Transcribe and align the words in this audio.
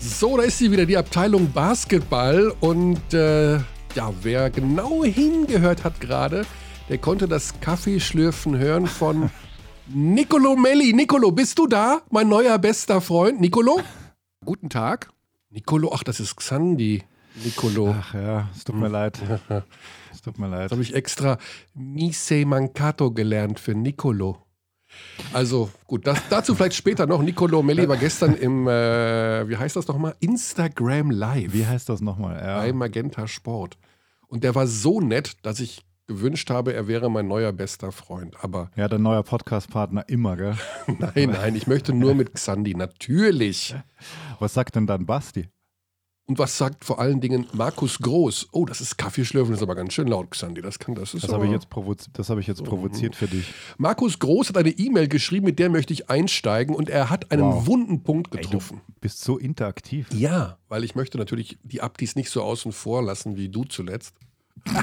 So, 0.00 0.36
da 0.36 0.44
ist 0.44 0.58
sie 0.58 0.70
wieder, 0.70 0.86
die 0.86 0.96
Abteilung 0.96 1.50
Basketball. 1.52 2.54
Und 2.60 3.12
äh, 3.12 3.56
ja, 3.94 4.12
wer 4.22 4.50
genau 4.50 5.04
hingehört 5.04 5.84
hat 5.84 6.00
gerade, 6.00 6.46
der 6.88 6.98
konnte 6.98 7.26
das 7.26 7.60
Kaffeeschlürfen 7.60 8.56
hören 8.58 8.86
von 8.86 9.30
Nicolo 9.88 10.56
Melli. 10.56 10.92
Nicolo, 10.92 11.32
bist 11.32 11.58
du 11.58 11.66
da? 11.66 12.02
Mein 12.10 12.28
neuer 12.28 12.58
bester 12.58 13.00
Freund. 13.00 13.40
Nicolo? 13.40 13.80
Guten 14.44 14.70
Tag. 14.70 15.10
Nicolo, 15.50 15.92
ach, 15.92 16.04
das 16.04 16.20
ist 16.20 16.36
Xandi. 16.36 17.02
Nicolo. 17.44 17.94
Ach 17.98 18.14
ja, 18.14 18.48
es 18.54 18.64
tut 18.64 18.76
mir 18.76 18.88
leid. 18.88 19.18
Es 20.10 20.22
tut 20.22 20.38
mir 20.40 20.48
leid. 20.48 20.64
Das 20.64 20.72
habe 20.72 20.82
ich 20.82 20.94
extra 20.94 21.38
Mise 21.74 22.44
Mancato 22.44 23.12
gelernt 23.12 23.60
für 23.60 23.76
Nicolo. 23.76 24.47
Also 25.32 25.70
gut, 25.86 26.06
das, 26.06 26.20
dazu 26.28 26.54
vielleicht 26.54 26.76
später 26.76 27.06
noch. 27.06 27.22
Nicolo 27.22 27.62
Melli 27.62 27.88
war 27.88 27.96
gestern 27.96 28.34
im, 28.34 28.66
äh, 28.66 29.48
wie 29.48 29.56
heißt 29.56 29.76
das 29.76 29.86
nochmal? 29.88 30.14
Instagram 30.20 31.10
Live. 31.10 31.52
Wie 31.52 31.66
heißt 31.66 31.88
das 31.88 32.00
nochmal? 32.00 32.36
Ja. 32.36 32.58
Bei 32.58 32.72
Magenta 32.72 33.26
Sport. 33.26 33.76
Und 34.28 34.44
der 34.44 34.54
war 34.54 34.66
so 34.66 35.00
nett, 35.00 35.36
dass 35.42 35.60
ich 35.60 35.84
gewünscht 36.06 36.50
habe, 36.50 36.72
er 36.72 36.88
wäre 36.88 37.10
mein 37.10 37.28
neuer 37.28 37.52
bester 37.52 37.92
Freund. 37.92 38.34
Aber 38.42 38.70
ja, 38.76 38.88
dein 38.88 39.02
neuer 39.02 39.22
Podcast-Partner 39.22 40.08
immer, 40.08 40.36
gell? 40.36 40.56
nein, 40.86 41.30
nein, 41.30 41.54
ich 41.54 41.66
möchte 41.66 41.92
nur 41.92 42.14
mit 42.14 42.34
Xandi, 42.34 42.74
natürlich. 42.74 43.74
Was 44.38 44.54
sagt 44.54 44.74
denn 44.74 44.86
dann 44.86 45.06
Basti? 45.06 45.48
Und 46.28 46.38
was 46.38 46.58
sagt 46.58 46.84
vor 46.84 47.00
allen 47.00 47.22
Dingen 47.22 47.46
Markus 47.54 48.00
Groß? 48.00 48.48
Oh, 48.52 48.66
das 48.66 48.82
ist 48.82 48.98
Kaffeeschlürfen, 48.98 49.52
das 49.52 49.60
ist 49.60 49.62
aber 49.62 49.74
ganz 49.74 49.94
schön 49.94 50.08
laut, 50.08 50.30
Xandi. 50.30 50.60
Das 50.60 50.78
kann 50.78 50.94
das. 50.94 51.14
Ist 51.14 51.24
das 51.24 51.32
habe 51.32 51.46
ich 51.46 51.52
jetzt, 51.52 51.70
provozi 51.70 52.10
hab 52.18 52.38
ich 52.38 52.46
jetzt 52.46 52.62
provoziert 52.64 53.16
für 53.16 53.26
dich. 53.26 53.54
Markus 53.78 54.18
Groß 54.18 54.50
hat 54.50 54.58
eine 54.58 54.68
E-Mail 54.68 55.08
geschrieben, 55.08 55.46
mit 55.46 55.58
der 55.58 55.70
möchte 55.70 55.94
ich 55.94 56.10
einsteigen 56.10 56.76
und 56.76 56.90
er 56.90 57.08
hat 57.08 57.32
einen 57.32 57.44
wow. 57.44 57.66
wunden 57.66 58.02
Punkt 58.02 58.30
getroffen. 58.30 58.82
Ey, 58.86 58.92
du 58.94 59.00
bist 59.00 59.22
so 59.22 59.38
interaktiv. 59.38 60.08
Ja, 60.12 60.58
weil 60.68 60.84
ich 60.84 60.94
möchte 60.94 61.16
natürlich 61.16 61.58
die 61.62 61.80
Abdis 61.80 62.14
nicht 62.14 62.28
so 62.28 62.42
außen 62.42 62.72
vor 62.72 63.02
lassen 63.02 63.38
wie 63.38 63.48
du 63.48 63.64
zuletzt. 63.64 64.14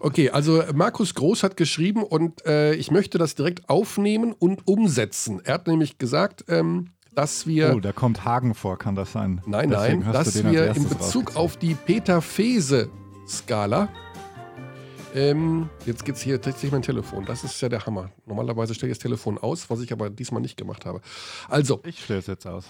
okay, 0.00 0.28
also 0.28 0.62
Markus 0.74 1.14
Groß 1.14 1.42
hat 1.42 1.56
geschrieben 1.56 2.02
und 2.02 2.44
äh, 2.44 2.74
ich 2.74 2.90
möchte 2.90 3.16
das 3.16 3.34
direkt 3.34 3.70
aufnehmen 3.70 4.34
und 4.38 4.66
umsetzen. 4.68 5.40
Er 5.42 5.54
hat 5.54 5.68
nämlich 5.68 5.96
gesagt, 5.96 6.44
ähm, 6.48 6.90
dass 7.14 7.46
wir. 7.46 7.74
Oh, 7.74 7.80
da 7.80 7.92
kommt 7.92 8.24
Hagen 8.24 8.54
vor, 8.54 8.78
kann 8.78 8.94
das 8.94 9.12
sein? 9.12 9.40
Nein, 9.46 9.70
Deswegen 9.70 10.00
nein, 10.00 10.12
dass 10.12 10.42
wir 10.42 10.74
in 10.74 10.88
Bezug 10.88 11.36
auf 11.36 11.56
die 11.56 11.74
Peter-Fese-Skala. 11.74 13.88
Ähm, 15.14 15.68
jetzt 15.84 16.04
geht 16.04 16.14
es 16.14 16.22
hier 16.22 16.40
tatsächlich 16.40 16.72
mein 16.72 16.82
Telefon. 16.82 17.26
Das 17.26 17.44
ist 17.44 17.60
ja 17.60 17.68
der 17.68 17.84
Hammer. 17.84 18.10
Normalerweise 18.24 18.74
stelle 18.74 18.92
ich 18.92 18.98
das 18.98 19.02
Telefon 19.02 19.36
aus, 19.36 19.68
was 19.68 19.80
ich 19.80 19.92
aber 19.92 20.08
diesmal 20.08 20.40
nicht 20.40 20.56
gemacht 20.56 20.86
habe. 20.86 21.02
Also. 21.48 21.80
Ich 21.84 22.02
stelle 22.02 22.20
es 22.20 22.26
jetzt 22.26 22.46
aus. 22.46 22.64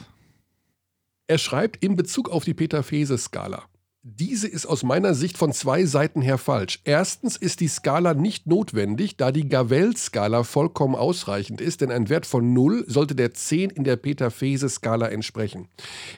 Er 1.28 1.38
schreibt 1.38 1.82
in 1.84 1.94
Bezug 1.94 2.30
auf 2.30 2.44
die 2.44 2.54
Peter-Fese-Skala. 2.54 3.62
Diese 4.04 4.48
ist 4.48 4.66
aus 4.66 4.82
meiner 4.82 5.14
Sicht 5.14 5.38
von 5.38 5.52
zwei 5.52 5.84
Seiten 5.84 6.22
her 6.22 6.36
falsch. 6.36 6.80
Erstens 6.82 7.36
ist 7.36 7.60
die 7.60 7.68
Skala 7.68 8.14
nicht 8.14 8.48
notwendig, 8.48 9.16
da 9.16 9.30
die 9.30 9.48
Gavell-Skala 9.48 10.42
vollkommen 10.42 10.96
ausreichend 10.96 11.60
ist, 11.60 11.82
denn 11.82 11.92
ein 11.92 12.08
Wert 12.08 12.26
von 12.26 12.52
0 12.52 12.84
sollte 12.88 13.14
der 13.14 13.32
10 13.32 13.70
in 13.70 13.84
der 13.84 13.94
Peter-Fese-Skala 13.94 15.06
entsprechen. 15.06 15.68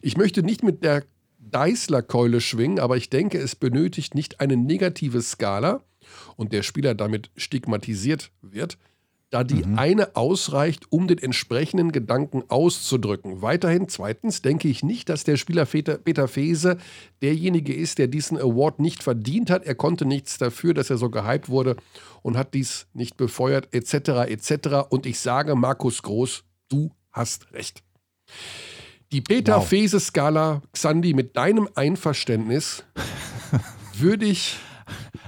Ich 0.00 0.16
möchte 0.16 0.42
nicht 0.42 0.62
mit 0.62 0.82
der 0.82 1.04
Deißler-Keule 1.40 2.40
schwingen, 2.40 2.78
aber 2.78 2.96
ich 2.96 3.10
denke, 3.10 3.38
es 3.38 3.54
benötigt 3.54 4.14
nicht 4.14 4.40
eine 4.40 4.56
negative 4.56 5.20
Skala 5.20 5.82
und 6.36 6.54
der 6.54 6.62
Spieler 6.62 6.94
damit 6.94 7.30
stigmatisiert 7.36 8.30
wird, 8.40 8.78
da 9.30 9.42
die 9.42 9.64
mhm. 9.64 9.78
eine 9.78 10.16
ausreicht, 10.16 10.84
um 10.90 11.08
den 11.08 11.18
entsprechenden 11.18 11.92
Gedanken 11.92 12.44
auszudrücken. 12.48 13.42
Weiterhin, 13.42 13.88
zweitens, 13.88 14.42
denke 14.42 14.68
ich 14.68 14.82
nicht, 14.82 15.08
dass 15.08 15.24
der 15.24 15.36
Spieler 15.36 15.66
Peter 15.66 16.28
Fese 16.28 16.78
derjenige 17.20 17.74
ist, 17.74 17.98
der 17.98 18.06
diesen 18.06 18.38
Award 18.38 18.78
nicht 18.78 19.02
verdient 19.02 19.50
hat. 19.50 19.64
Er 19.64 19.74
konnte 19.74 20.06
nichts 20.06 20.38
dafür, 20.38 20.72
dass 20.74 20.90
er 20.90 20.98
so 20.98 21.10
gehypt 21.10 21.48
wurde 21.48 21.76
und 22.22 22.36
hat 22.36 22.54
dies 22.54 22.86
nicht 22.92 23.16
befeuert, 23.16 23.68
etc., 23.72 24.28
etc. 24.28 24.86
Und 24.88 25.04
ich 25.04 25.18
sage, 25.18 25.56
Markus 25.56 26.02
Groß, 26.02 26.44
du 26.68 26.92
hast 27.10 27.52
recht. 27.52 27.82
Die 29.12 29.20
Peter 29.20 29.56
wow. 29.56 29.68
Fese-Skala, 29.68 30.62
Xandi, 30.72 31.14
mit 31.14 31.36
deinem 31.36 31.68
Einverständnis 31.74 32.84
würde 33.94 34.26
ich. 34.26 34.58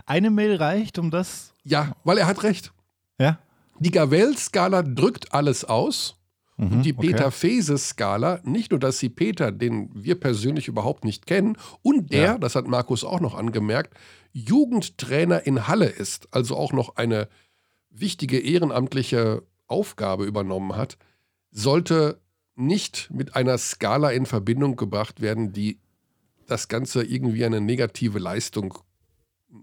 Eine 0.07 0.31
Mail 0.31 0.57
reicht, 0.57 0.99
um 0.99 1.11
das. 1.11 1.53
Ja, 1.65 1.93
weil 2.05 2.19
er 2.19 2.27
hat 2.27 2.43
recht. 2.43 2.73
Die 3.81 3.91
Gavell-Skala 3.91 4.83
drückt 4.83 5.33
alles 5.33 5.65
aus. 5.65 6.17
Mhm, 6.57 6.73
und 6.73 6.83
die 6.83 6.93
Peter-Fese-Skala, 6.93 8.41
nicht 8.45 8.71
nur, 8.71 8.81
dass 8.81 8.99
sie 8.99 9.11
Peter, 9.11 9.53
den 9.53 9.91
wir 9.93 10.19
persönlich 10.19 10.69
überhaupt 10.69 11.05
nicht 11.05 11.27
kennen, 11.27 11.59
und 11.83 12.13
der, 12.13 12.23
ja. 12.23 12.39
das 12.39 12.55
hat 12.55 12.67
Markus 12.67 13.05
auch 13.05 13.21
noch 13.21 13.35
angemerkt, 13.35 13.95
Jugendtrainer 14.33 15.47
in 15.47 15.69
Halle 15.69 15.87
ist, 15.87 16.29
also 16.31 16.57
auch 16.57 16.73
noch 16.73 16.97
eine 16.97 17.29
wichtige 17.91 18.39
ehrenamtliche 18.39 19.43
Aufgabe 19.67 20.25
übernommen 20.25 20.77
hat, 20.77 20.97
sollte 21.51 22.21
nicht 22.55 23.11
mit 23.13 23.37
einer 23.37 23.59
Skala 23.59 24.11
in 24.11 24.27
Verbindung 24.27 24.77
gebracht 24.77 25.21
werden, 25.21 25.53
die 25.53 25.79
das 26.47 26.69
Ganze 26.69 27.03
irgendwie 27.03 27.45
eine 27.45 27.61
negative 27.61 28.19
Leistung, 28.19 28.79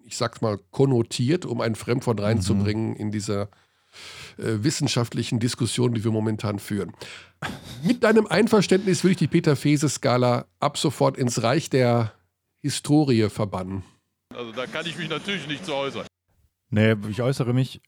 ich 0.05 0.17
sag's 0.17 0.41
mal, 0.41 0.59
konnotiert, 0.71 1.45
um 1.45 1.61
ein 1.61 1.75
Fremdwort 1.75 2.19
mhm. 2.19 2.25
reinzubringen 2.25 2.89
mhm. 2.91 2.97
in 2.97 3.11
dieser 3.11 3.49
äh, 4.37 4.63
wissenschaftlichen 4.63 5.39
Diskussionen, 5.39 5.93
die 5.93 6.03
wir 6.03 6.11
momentan 6.11 6.59
führen. 6.59 6.93
Mit 7.83 8.03
deinem 8.03 8.27
Einverständnis 8.27 9.03
würde 9.03 9.11
ich 9.13 9.17
die 9.17 9.27
Peter-Fese-Skala 9.27 10.45
ab 10.59 10.77
sofort 10.77 11.17
ins 11.17 11.43
Reich 11.43 11.69
der 11.69 12.13
Historie 12.61 13.29
verbannen. 13.29 13.83
Also 14.33 14.51
da 14.51 14.65
kann 14.65 14.85
ich 14.85 14.97
mich 14.97 15.09
natürlich 15.09 15.47
nicht 15.47 15.65
zu 15.65 15.73
äußern. 15.73 16.05
Nee, 16.69 16.95
ich 17.09 17.21
äußere 17.21 17.53
mich. 17.53 17.81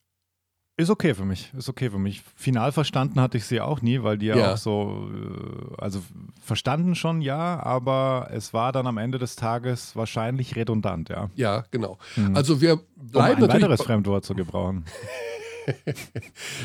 Ist 0.77 0.89
okay 0.89 1.13
für 1.13 1.23
mich, 1.23 1.53
ist 1.57 1.69
okay 1.69 1.89
für 1.89 1.99
mich. 1.99 2.21
Final 2.35 2.73
verstanden 2.73 3.21
hatte 3.21 3.37
ich 3.37 3.45
sie 3.45 3.61
auch 3.61 3.81
nie, 3.81 4.03
weil 4.03 4.17
die 4.17 4.25
ja, 4.25 4.35
ja, 4.35 4.53
auch 4.53 4.57
so, 4.57 5.09
äh, 5.09 5.81
also 5.81 6.01
verstanden 6.41 6.95
schon, 6.95 7.21
ja, 7.21 7.63
aber 7.63 8.27
es 8.33 8.53
war 8.53 8.73
dann 8.73 8.85
am 8.85 8.97
Ende 8.97 9.17
des 9.17 9.37
Tages 9.37 9.95
wahrscheinlich 9.95 10.57
redundant, 10.57 11.07
ja. 11.07 11.29
Ja, 11.35 11.63
genau. 11.71 11.97
Mhm. 12.17 12.35
Also 12.35 12.59
wir 12.59 12.81
bleiben 12.97 13.41
um 13.41 13.49
ein 13.49 13.55
weiteres 13.55 13.83
Fremdwort 13.83 14.25
zu 14.25 14.35
gebrauchen. 14.35 14.83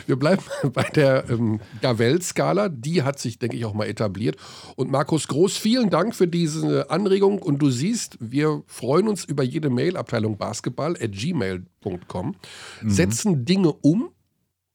Wir 0.07 0.17
bleiben 0.17 0.43
bei 0.73 0.85
der 0.85 1.29
ähm, 1.29 1.61
Gavell-Skala. 1.81 2.69
Die 2.69 3.03
hat 3.03 3.19
sich, 3.19 3.39
denke 3.39 3.57
ich, 3.57 3.65
auch 3.65 3.75
mal 3.75 3.87
etabliert. 3.87 4.37
Und 4.77 4.91
Markus 4.91 5.29
Groß, 5.29 5.57
vielen 5.57 5.91
Dank 5.91 6.15
für 6.15 6.29
diese 6.29 6.91
Anregung. 6.91 7.41
Und 7.41 7.61
du 7.61 7.71
siehst, 7.71 8.17
wir 8.21 8.63
freuen 8.67 9.09
uns 9.09 9.25
über 9.25 9.43
jede 9.43 9.71
Mail, 9.71 9.97
Abteilung 9.97 10.39
Basketball 10.39 10.97
at 11.01 11.13
gmail.com, 11.13 12.37
mhm. 12.83 12.91
setzen 12.91 13.45
Dinge 13.45 13.73
um 13.73 14.11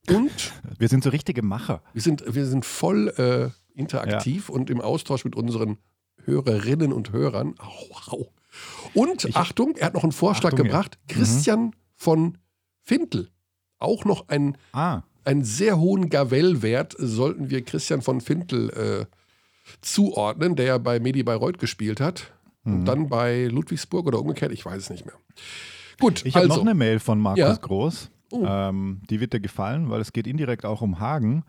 und. 0.09 0.53
Wir 0.77 0.87
sind 0.87 1.03
so 1.03 1.09
richtige 1.09 1.41
Macher. 1.41 1.81
Wir 1.93 2.01
sind, 2.01 2.23
wir 2.27 2.45
sind 2.45 2.65
voll 2.65 3.09
äh, 3.17 3.49
interaktiv 3.79 4.49
ja. 4.49 4.55
und 4.55 4.69
im 4.69 4.81
Austausch 4.81 5.25
mit 5.25 5.35
unseren 5.35 5.77
Hörerinnen 6.23 6.93
und 6.93 7.11
Hörern. 7.11 7.55
Au, 7.59 8.13
au. 8.13 8.31
Und 8.93 9.25
ich, 9.25 9.35
Achtung, 9.35 9.75
er 9.75 9.87
hat 9.87 9.93
noch 9.93 10.03
einen 10.03 10.11
Vorschlag 10.11 10.53
Achtung, 10.53 10.67
gebracht. 10.67 10.97
Ja. 11.09 11.15
Christian 11.15 11.65
mhm. 11.65 11.71
von 11.95 12.37
Fintel 12.81 13.29
auch 13.79 14.05
noch 14.05 14.29
einen, 14.29 14.57
ah. 14.73 15.01
einen 15.23 15.43
sehr 15.43 15.79
hohen 15.79 16.09
Gavell-Wert 16.09 16.95
sollten 16.97 17.49
wir 17.49 17.63
Christian 17.63 18.01
von 18.01 18.21
Fintel 18.21 18.69
äh, 18.69 19.05
zuordnen, 19.81 20.55
der 20.55 20.65
ja 20.65 20.77
bei 20.77 20.99
Medi 20.99 21.23
Bayreuth 21.23 21.59
gespielt 21.59 21.99
hat. 21.99 22.33
Mhm. 22.63 22.73
Und 22.73 22.85
dann 22.85 23.09
bei 23.09 23.45
Ludwigsburg 23.45 24.07
oder 24.07 24.19
umgekehrt, 24.19 24.51
ich 24.51 24.65
weiß 24.65 24.83
es 24.83 24.89
nicht 24.89 25.05
mehr. 25.05 25.15
Gut, 25.99 26.25
ich 26.25 26.35
also. 26.35 26.49
habe 26.49 26.59
noch 26.59 26.65
eine 26.65 26.75
Mail 26.75 26.99
von 26.99 27.19
Markus 27.19 27.39
ja? 27.39 27.55
Groß. 27.55 28.11
Oh. 28.31 28.43
Ähm, 28.45 29.01
die 29.09 29.19
wird 29.19 29.33
dir 29.33 29.39
gefallen, 29.39 29.89
weil 29.89 30.01
es 30.01 30.11
geht 30.11 30.27
indirekt 30.27 30.65
auch 30.65 30.81
um 30.81 30.99
Hagen. 30.99 31.43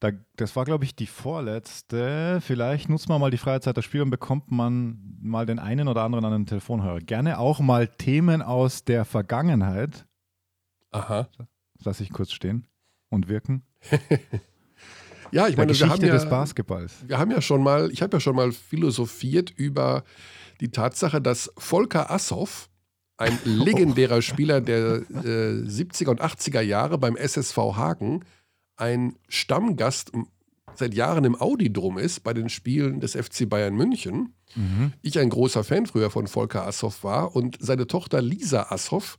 Da, 0.00 0.10
das 0.36 0.54
war, 0.54 0.64
glaube 0.64 0.84
ich, 0.84 0.94
die 0.94 1.06
vorletzte. 1.06 2.40
Vielleicht 2.42 2.88
nutzt 2.88 3.08
man 3.08 3.20
mal 3.20 3.30
die 3.30 3.38
Freizeit 3.38 3.76
des 3.76 3.84
Spiels 3.84 4.04
und 4.04 4.10
bekommt 4.10 4.50
man 4.50 4.98
mal 5.22 5.46
den 5.46 5.58
einen 5.58 5.88
oder 5.88 6.02
anderen 6.02 6.24
an 6.26 6.32
den 6.32 6.46
Telefonhörer. 6.46 6.98
Gerne 7.00 7.38
auch 7.38 7.60
mal 7.60 7.88
Themen 7.88 8.42
aus 8.42 8.84
der 8.84 9.04
Vergangenheit. 9.04 10.04
Aha. 10.94 11.28
Lass 11.82 12.00
ich 12.00 12.10
kurz 12.10 12.32
stehen 12.32 12.66
und 13.10 13.28
wirken. 13.28 13.62
ja, 15.32 15.48
ich 15.48 15.56
meine, 15.56 15.68
Geschichte 15.68 15.88
wir 15.88 15.92
haben 15.92 16.06
ja, 16.06 16.12
des 16.12 16.28
Basketballs. 16.28 16.94
Wir 17.06 17.18
haben 17.18 17.30
ja 17.30 17.40
schon 17.40 17.62
mal, 17.62 17.90
ich 17.90 18.00
habe 18.00 18.16
ja 18.16 18.20
schon 18.20 18.36
mal 18.36 18.52
philosophiert 18.52 19.50
über 19.50 20.04
die 20.60 20.70
Tatsache, 20.70 21.20
dass 21.20 21.52
Volker 21.58 22.10
Assoff, 22.10 22.70
ein 23.16 23.38
legendärer 23.44 24.22
Spieler 24.22 24.60
der 24.60 25.02
äh, 25.10 25.62
70er 25.66 26.10
und 26.10 26.22
80er 26.22 26.60
Jahre 26.60 26.98
beim 26.98 27.16
SSV 27.16 27.56
Hagen, 27.56 28.24
ein 28.76 29.16
Stammgast 29.28 30.12
seit 30.76 30.94
Jahren 30.94 31.24
im 31.24 31.40
Audi-Drum 31.40 31.98
ist 31.98 32.20
bei 32.24 32.34
den 32.34 32.48
Spielen 32.48 33.00
des 33.00 33.12
FC 33.12 33.48
Bayern 33.48 33.74
München. 33.74 34.34
Mhm. 34.54 34.92
Ich 35.02 35.18
ein 35.18 35.30
großer 35.30 35.64
Fan 35.64 35.86
früher 35.86 36.10
von 36.10 36.26
Volker 36.26 36.66
Assoff 36.66 37.04
war 37.04 37.36
und 37.36 37.56
seine 37.60 37.86
Tochter 37.86 38.22
Lisa 38.22 38.70
Assoff 38.70 39.18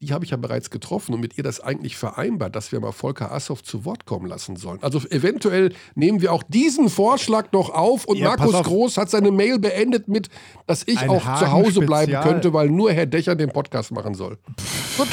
die 0.00 0.12
habe 0.12 0.24
ich 0.24 0.30
ja 0.30 0.36
bereits 0.36 0.70
getroffen 0.70 1.14
und 1.14 1.20
mit 1.20 1.38
ihr 1.38 1.44
das 1.44 1.60
eigentlich 1.60 1.96
vereinbart, 1.96 2.54
dass 2.54 2.70
wir 2.70 2.80
mal 2.80 2.92
Volker 2.92 3.32
Assoff 3.32 3.62
zu 3.62 3.84
Wort 3.86 4.04
kommen 4.04 4.26
lassen 4.26 4.56
sollen. 4.56 4.82
Also 4.82 4.98
eventuell 5.08 5.72
nehmen 5.94 6.20
wir 6.20 6.32
auch 6.32 6.42
diesen 6.42 6.90
Vorschlag 6.90 7.52
noch 7.52 7.70
auf 7.70 8.04
und 8.04 8.18
ja, 8.18 8.28
Markus 8.36 8.62
Groß 8.62 8.98
hat 8.98 9.08
seine 9.08 9.30
Mail 9.30 9.58
beendet 9.58 10.08
mit, 10.08 10.28
dass 10.66 10.82
ich 10.86 10.98
Ein 10.98 11.08
auch 11.08 11.24
Hagen 11.24 11.38
zu 11.46 11.52
Hause 11.52 11.80
bleiben 11.80 12.12
Spezial. 12.12 12.22
könnte, 12.22 12.52
weil 12.52 12.68
nur 12.68 12.92
Herr 12.92 13.06
Dächer 13.06 13.34
den 13.36 13.50
Podcast 13.50 13.90
machen 13.90 14.14
soll. 14.14 14.38
Gut. 14.98 15.08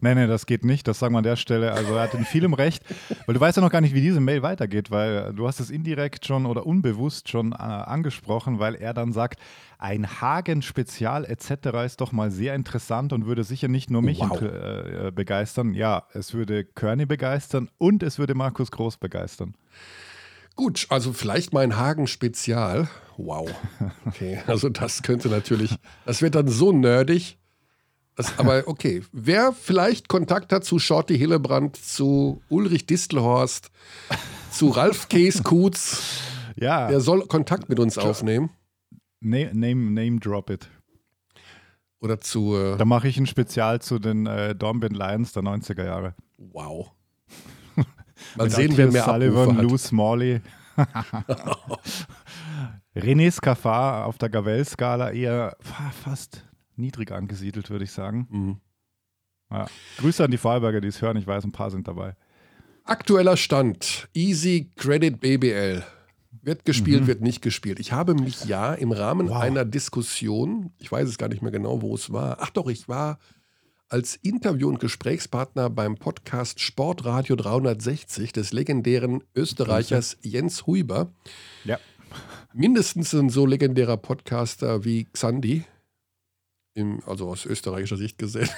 Nee, 0.00 0.14
nee, 0.14 0.26
das 0.26 0.46
geht 0.46 0.64
nicht. 0.64 0.86
Das 0.88 0.98
sagen 0.98 1.14
wir 1.14 1.18
an 1.18 1.24
der 1.24 1.36
Stelle. 1.36 1.72
Also 1.72 1.94
er 1.94 2.02
hat 2.02 2.14
in 2.14 2.24
vielem 2.24 2.54
recht, 2.54 2.82
weil 3.26 3.34
du 3.34 3.40
weißt 3.40 3.56
ja 3.56 3.62
noch 3.62 3.70
gar 3.70 3.80
nicht, 3.80 3.94
wie 3.94 4.00
diese 4.00 4.20
Mail 4.20 4.42
weitergeht, 4.42 4.90
weil 4.90 5.32
du 5.34 5.46
hast 5.46 5.60
es 5.60 5.70
indirekt 5.70 6.26
schon 6.26 6.46
oder 6.46 6.66
unbewusst 6.66 7.28
schon 7.28 7.52
äh, 7.52 7.56
angesprochen, 7.56 8.58
weil 8.58 8.74
er 8.74 8.94
dann 8.94 9.12
sagt, 9.12 9.40
ein 9.78 10.20
Hagen-Spezial 10.20 11.24
etc. 11.24 11.50
ist 11.86 12.00
doch 12.00 12.12
mal 12.12 12.30
sehr 12.30 12.54
interessant 12.54 13.12
und 13.12 13.26
würde 13.26 13.44
sicher 13.44 13.68
nicht 13.68 13.90
nur 13.90 14.02
mich 14.02 14.20
wow. 14.20 14.42
äh, 14.42 15.10
begeistern. 15.10 15.74
Ja, 15.74 16.04
es 16.12 16.34
würde 16.34 16.64
Körny 16.64 17.06
begeistern 17.06 17.70
und 17.78 18.02
es 18.02 18.18
würde 18.18 18.34
Markus 18.34 18.70
Groß 18.70 18.98
begeistern. 18.98 19.54
Gut, 20.56 20.86
also 20.90 21.14
vielleicht 21.14 21.54
mal 21.54 21.64
ein 21.64 21.76
Hagen-Spezial. 21.76 22.88
Wow. 23.16 23.50
Okay, 24.06 24.40
also 24.46 24.68
das 24.68 25.02
könnte 25.02 25.28
natürlich, 25.28 25.74
das 26.04 26.20
wird 26.20 26.34
dann 26.34 26.48
so 26.48 26.72
nerdig. 26.72 27.38
Das, 28.16 28.38
aber 28.38 28.64
okay, 28.66 29.02
wer 29.12 29.52
vielleicht 29.52 30.08
Kontakt 30.08 30.52
hat 30.52 30.64
zu 30.64 30.78
Shorty 30.78 31.16
Hillebrand, 31.16 31.76
zu 31.76 32.42
Ulrich 32.48 32.86
Distelhorst, 32.86 33.70
zu 34.50 34.68
Ralf 34.68 35.08
Kees-Kutz, 35.08 36.20
ja. 36.56 36.88
der 36.88 37.00
soll 37.00 37.26
Kontakt 37.26 37.68
mit 37.68 37.78
uns 37.78 37.96
aufnehmen. 37.98 38.50
Name, 39.20 39.50
name, 39.54 39.90
name 39.90 40.18
drop 40.18 40.50
it. 40.50 40.68
Oder 42.00 42.20
zu. 42.20 42.56
Äh 42.56 42.76
da 42.78 42.84
mache 42.84 43.08
ich 43.08 43.18
ein 43.18 43.26
Spezial 43.26 43.80
zu 43.80 43.98
den 43.98 44.26
äh, 44.26 44.54
Dornbirn 44.54 44.94
Lions 44.94 45.32
der 45.32 45.42
90er 45.42 45.84
Jahre. 45.84 46.14
Wow. 46.38 46.92
Mal 48.36 48.50
sehen, 48.50 48.76
wer 48.76 48.90
mehr 48.90 49.04
Sullivan, 49.04 49.58
Lou 49.58 49.76
Smalley. 49.76 50.40
René 52.96 53.30
Scafar 53.30 54.06
auf 54.06 54.18
der 54.18 54.30
Gavel-Skala 54.30 55.10
eher 55.10 55.56
fast 56.02 56.49
niedrig 56.80 57.12
angesiedelt, 57.12 57.70
würde 57.70 57.84
ich 57.84 57.92
sagen. 57.92 58.26
Mhm. 58.30 58.56
Ja. 59.50 59.66
Grüße 59.98 60.24
an 60.24 60.30
die 60.30 60.38
Vorarlberger, 60.38 60.80
die 60.80 60.88
es 60.88 61.02
hören. 61.02 61.16
Ich 61.16 61.26
weiß, 61.26 61.44
ein 61.44 61.52
paar 61.52 61.70
sind 61.70 61.88
dabei. 61.88 62.14
Aktueller 62.84 63.36
Stand. 63.36 64.08
Easy 64.14 64.70
Credit 64.76 65.20
BBL. 65.20 65.84
Wird 66.42 66.64
gespielt, 66.64 67.02
mhm. 67.02 67.06
wird 67.06 67.20
nicht 67.20 67.42
gespielt. 67.42 67.80
Ich 67.80 67.92
habe 67.92 68.14
mich 68.14 68.44
ja 68.44 68.72
im 68.72 68.92
Rahmen 68.92 69.28
wow. 69.28 69.40
einer 69.40 69.64
Diskussion, 69.64 70.72
ich 70.78 70.90
weiß 70.90 71.08
es 71.08 71.18
gar 71.18 71.28
nicht 71.28 71.42
mehr 71.42 71.52
genau, 71.52 71.82
wo 71.82 71.94
es 71.94 72.12
war. 72.12 72.38
Ach 72.40 72.50
doch, 72.50 72.68
ich 72.68 72.88
war 72.88 73.18
als 73.90 74.14
Interview- 74.16 74.68
und 74.68 74.78
Gesprächspartner 74.78 75.68
beim 75.68 75.96
Podcast 75.96 76.60
Sportradio 76.60 77.34
360 77.34 78.32
des 78.32 78.52
legendären 78.52 79.24
Österreichers 79.34 80.16
Jens 80.22 80.66
Huiber. 80.66 81.12
Ja. 81.64 81.78
Mindestens 82.54 83.12
ein 83.12 83.28
so 83.28 83.46
legendärer 83.46 83.96
Podcaster 83.96 84.84
wie 84.84 85.04
Xandi. 85.04 85.64
Im, 86.74 87.00
also 87.04 87.28
aus 87.28 87.46
österreichischer 87.46 87.96
Sicht 87.96 88.16
gesehen. 88.16 88.48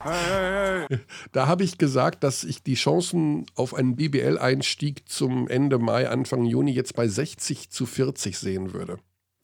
da 1.32 1.46
habe 1.46 1.62
ich 1.62 1.78
gesagt, 1.78 2.24
dass 2.24 2.42
ich 2.42 2.64
die 2.64 2.74
Chancen 2.74 3.46
auf 3.54 3.74
einen 3.74 3.94
BBL-Einstieg 3.94 5.08
zum 5.08 5.46
Ende 5.46 5.78
Mai, 5.78 6.08
Anfang 6.08 6.44
Juni 6.44 6.72
jetzt 6.72 6.96
bei 6.96 7.06
60 7.06 7.70
zu 7.70 7.86
40 7.86 8.38
sehen 8.38 8.72
würde. 8.72 8.98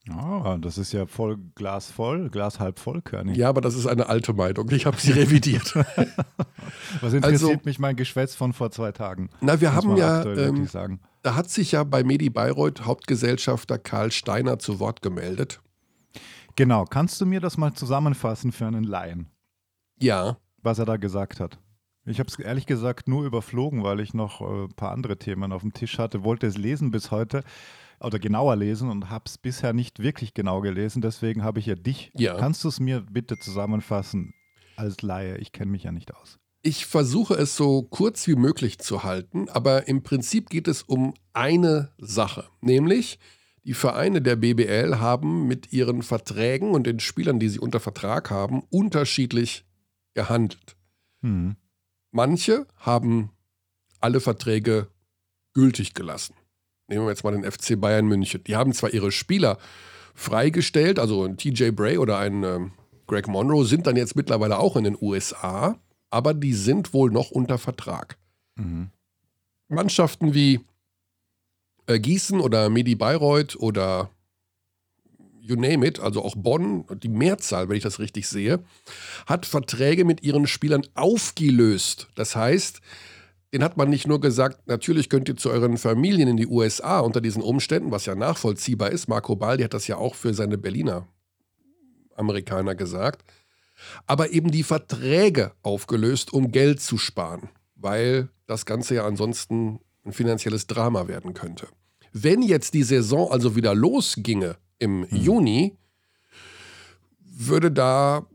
Ah, 0.09 0.57
das 0.61 0.79
ist 0.79 0.93
ja 0.93 1.07
voll 1.07 1.37
Glas 1.55 1.91
voll, 1.91 2.31
Glas 2.31 2.61
halb 2.61 2.79
voll, 2.79 3.03
Körnig. 3.03 3.37
Ja, 3.37 3.49
aber 3.49 3.61
das 3.61 3.75
ist 3.75 3.87
eine 3.87 4.09
alte 4.09 4.33
Meinung. 4.35 4.71
Ich 4.71 4.87
habe 4.87 4.97
sie 5.01 5.13
revidiert. 5.13 5.75
Was 7.01 7.13
interessiert 7.13 7.51
also, 7.51 7.61
mich 7.65 7.79
mein 7.79 7.97
Geschwätz 7.97 8.35
von 8.35 8.53
vor 8.53 8.71
zwei 8.71 8.93
Tagen? 8.93 9.31
Na, 9.41 9.61
wir 9.61 9.75
haben 9.75 9.97
ja, 9.97 10.25
ähm, 10.25 10.69
da 11.23 11.35
hat 11.35 11.51
sich 11.51 11.73
ja 11.73 11.83
bei 11.83 12.05
Medi 12.05 12.31
Bayreuth 12.31 12.85
Hauptgesellschafter 12.85 13.79
Karl 13.79 14.13
Steiner 14.13 14.61
zu 14.61 14.79
Wort 14.79 15.03
gemeldet. 15.03 15.61
Genau, 16.57 16.85
kannst 16.87 17.21
du 17.21 17.27
mir 17.27 17.41
das 17.41 17.59
mal 17.59 17.75
zusammenfassen 17.75 18.51
für 18.51 18.67
einen 18.67 18.85
Laien? 18.85 19.31
Ja. 20.01 20.39
Was 20.63 20.79
er 20.79 20.87
da 20.87 20.97
gesagt 20.97 21.39
hat. 21.39 21.59
Ich 22.07 22.19
habe 22.19 22.29
es 22.29 22.39
ehrlich 22.39 22.67
gesagt 22.67 23.09
nur 23.09 23.27
überflogen, 23.27 23.83
weil 23.83 24.01
ich 24.01 24.15
noch 24.15 24.41
ein 24.41 24.67
äh, 24.67 24.75
paar 24.75 24.93
andere 24.93 25.19
Themen 25.19 25.53
auf 25.53 25.63
dem 25.63 25.75
Tisch 25.75 25.99
hatte, 25.99 26.25
wollte 26.25 26.47
es 26.47 26.57
lesen 26.57 26.91
bis 26.91 27.11
heute 27.11 27.43
oder 28.01 28.19
genauer 28.19 28.57
lesen 28.57 28.91
und 28.91 29.11
habe 29.11 29.25
es 29.27 29.39
bisher 29.39 29.73
nicht 29.73 30.03
wirklich 30.03 30.33
genau 30.33 30.61
gelesen. 30.61 31.03
Deswegen 31.03 31.43
habe 31.43 31.59
ich 31.59 31.67
ja 31.67 31.75
dich. 31.75 32.11
Ja. 32.15 32.37
Kannst 32.37 32.65
du 32.65 32.69
es 32.69 32.81
mir 32.81 33.01
bitte 33.01 33.39
zusammenfassen 33.39 34.35
als 34.77 35.03
Laie? 35.03 35.37
Ich 35.39 35.53
kenne 35.53 35.73
mich 35.73 35.83
ja 35.83 35.93
nicht 35.93 36.15
aus. 36.15 36.39
Ich 36.63 36.87
versuche 36.87 37.35
es 37.35 37.57
so 37.57 37.83
kurz 37.83 38.27
wie 38.27 38.35
möglich 38.35 38.79
zu 38.79 39.05
halten, 39.05 39.49
aber 39.49 39.89
im 39.89 40.03
Prinzip 40.03 40.49
geht 40.49 40.69
es 40.69 40.83
um 40.83 41.15
eine 41.33 41.93
Sache, 41.99 42.45
nämlich 42.61 43.19
die 43.67 43.75
Vereine 43.75 44.23
der 44.23 44.37
BBL 44.37 45.01
haben 45.01 45.49
mit 45.49 45.73
ihren 45.73 46.03
Verträgen 46.03 46.71
und 46.71 46.87
den 46.87 47.01
Spielern, 47.01 47.41
die 47.41 47.49
sie 47.49 47.59
unter 47.59 47.81
Vertrag 47.81 48.31
haben, 48.31 48.63
unterschiedlich 48.71 49.65
gehandelt. 50.15 50.77
Mhm. 51.21 51.57
Manche 52.13 52.67
haben 52.77 53.31
alle 54.01 54.21
Verträge 54.21 54.87
gültig 55.53 55.95
gelassen. 55.95 56.35
Nehmen 56.87 57.05
wir 57.07 57.11
jetzt 57.11 57.25
mal 57.25 57.33
den 57.33 57.51
FC 57.51 57.81
Bayern 57.81 58.07
München. 58.07 58.45
Die 58.45 58.55
haben 58.55 58.73
zwar 58.73 58.95
ihre 58.95 59.11
Spieler 59.11 59.59
freigestellt, 60.15 61.01
also 61.01 61.25
ein 61.25 61.37
TJ 61.37 61.71
Bray 61.71 61.99
oder 61.99 62.19
ein 62.19 62.45
äh, 62.45 62.61
Greg 63.09 63.27
Monroe 63.27 63.65
sind 63.65 63.89
dann 63.89 63.97
jetzt 63.97 64.15
mittlerweile 64.15 64.59
auch 64.61 64.77
in 64.77 64.85
den 64.85 64.97
USA, 65.01 65.77
aber 66.11 66.35
die 66.35 66.55
sind 66.55 66.95
wohl 66.95 67.11
noch 67.11 67.33
unter 67.33 67.59
Vertrag. 67.59 68.17
Mhm. 68.55 68.91
Mannschaften 69.69 70.35
wie 70.35 70.61
äh, 71.87 71.99
Gießen 71.99 72.41
oder 72.41 72.71
Medi 72.71 72.95
Bayreuth 72.95 73.57
oder 73.57 74.11
you 75.41 75.57
name 75.57 75.87
it, 75.87 76.01
also 76.01 76.23
auch 76.23 76.35
Bonn, 76.37 76.85
die 77.03 77.09
Mehrzahl, 77.09 77.69
wenn 77.69 77.77
ich 77.77 77.83
das 77.83 78.01
richtig 78.01 78.29
sehe, 78.29 78.65
hat 79.27 79.47
Verträge 79.47 80.05
mit 80.05 80.23
ihren 80.23 80.47
Spielern 80.47 80.83
aufgelöst. 80.95 82.09
Das 82.17 82.35
heißt, 82.35 82.81
den 83.53 83.63
hat 83.63 83.77
man 83.77 83.89
nicht 83.89 84.07
nur 84.07 84.21
gesagt, 84.21 84.67
natürlich 84.67 85.09
könnt 85.09 85.29
ihr 85.29 85.37
zu 85.37 85.51
euren 85.51 85.79
Familien 85.79 86.29
in 86.29 86.37
die 86.37 86.49
USA 86.49 86.99
unter 86.99 87.21
diesen 87.21 87.43
Umständen, 87.43 87.93
was 87.93 88.07
ja 88.07 88.15
nachvollziehbar 88.15 88.91
ist. 88.91 89.09
Marco 89.09 89.37
Baldi 89.37 89.63
hat 89.63 89.75
das 89.75 89.87
ja 89.87 89.97
auch 89.97 90.15
für 90.15 90.35
seine 90.35 90.59
Berliner 90.59 91.07
Amerikaner 92.17 92.75
gesagt. 92.75 93.25
Aber 94.07 94.31
eben 94.31 94.51
die 94.51 94.63
Verträge 94.63 95.53
aufgelöst, 95.63 96.33
um 96.33 96.51
Geld 96.51 96.81
zu 96.81 96.99
sparen, 96.99 97.51
weil 97.77 98.31
das 98.47 98.67
Ganze 98.67 98.97
ja 98.97 99.07
ansonsten 99.07 99.81
ein 100.07 100.13
finanzielles 100.13 100.67
Drama 100.67 101.09
werden 101.09 101.35
könnte. 101.35 101.69
Wenn 102.13 102.43
jetzt 102.43 102.75
die 102.75 102.83
Saison 102.83 103.31
also 103.31 103.57
wieder 103.57 103.75
losginge 103.75 104.57
im 104.79 105.01
mhm. 105.01 105.07
Juni, 105.11 105.79
würde 107.19 107.71
da 107.71 108.27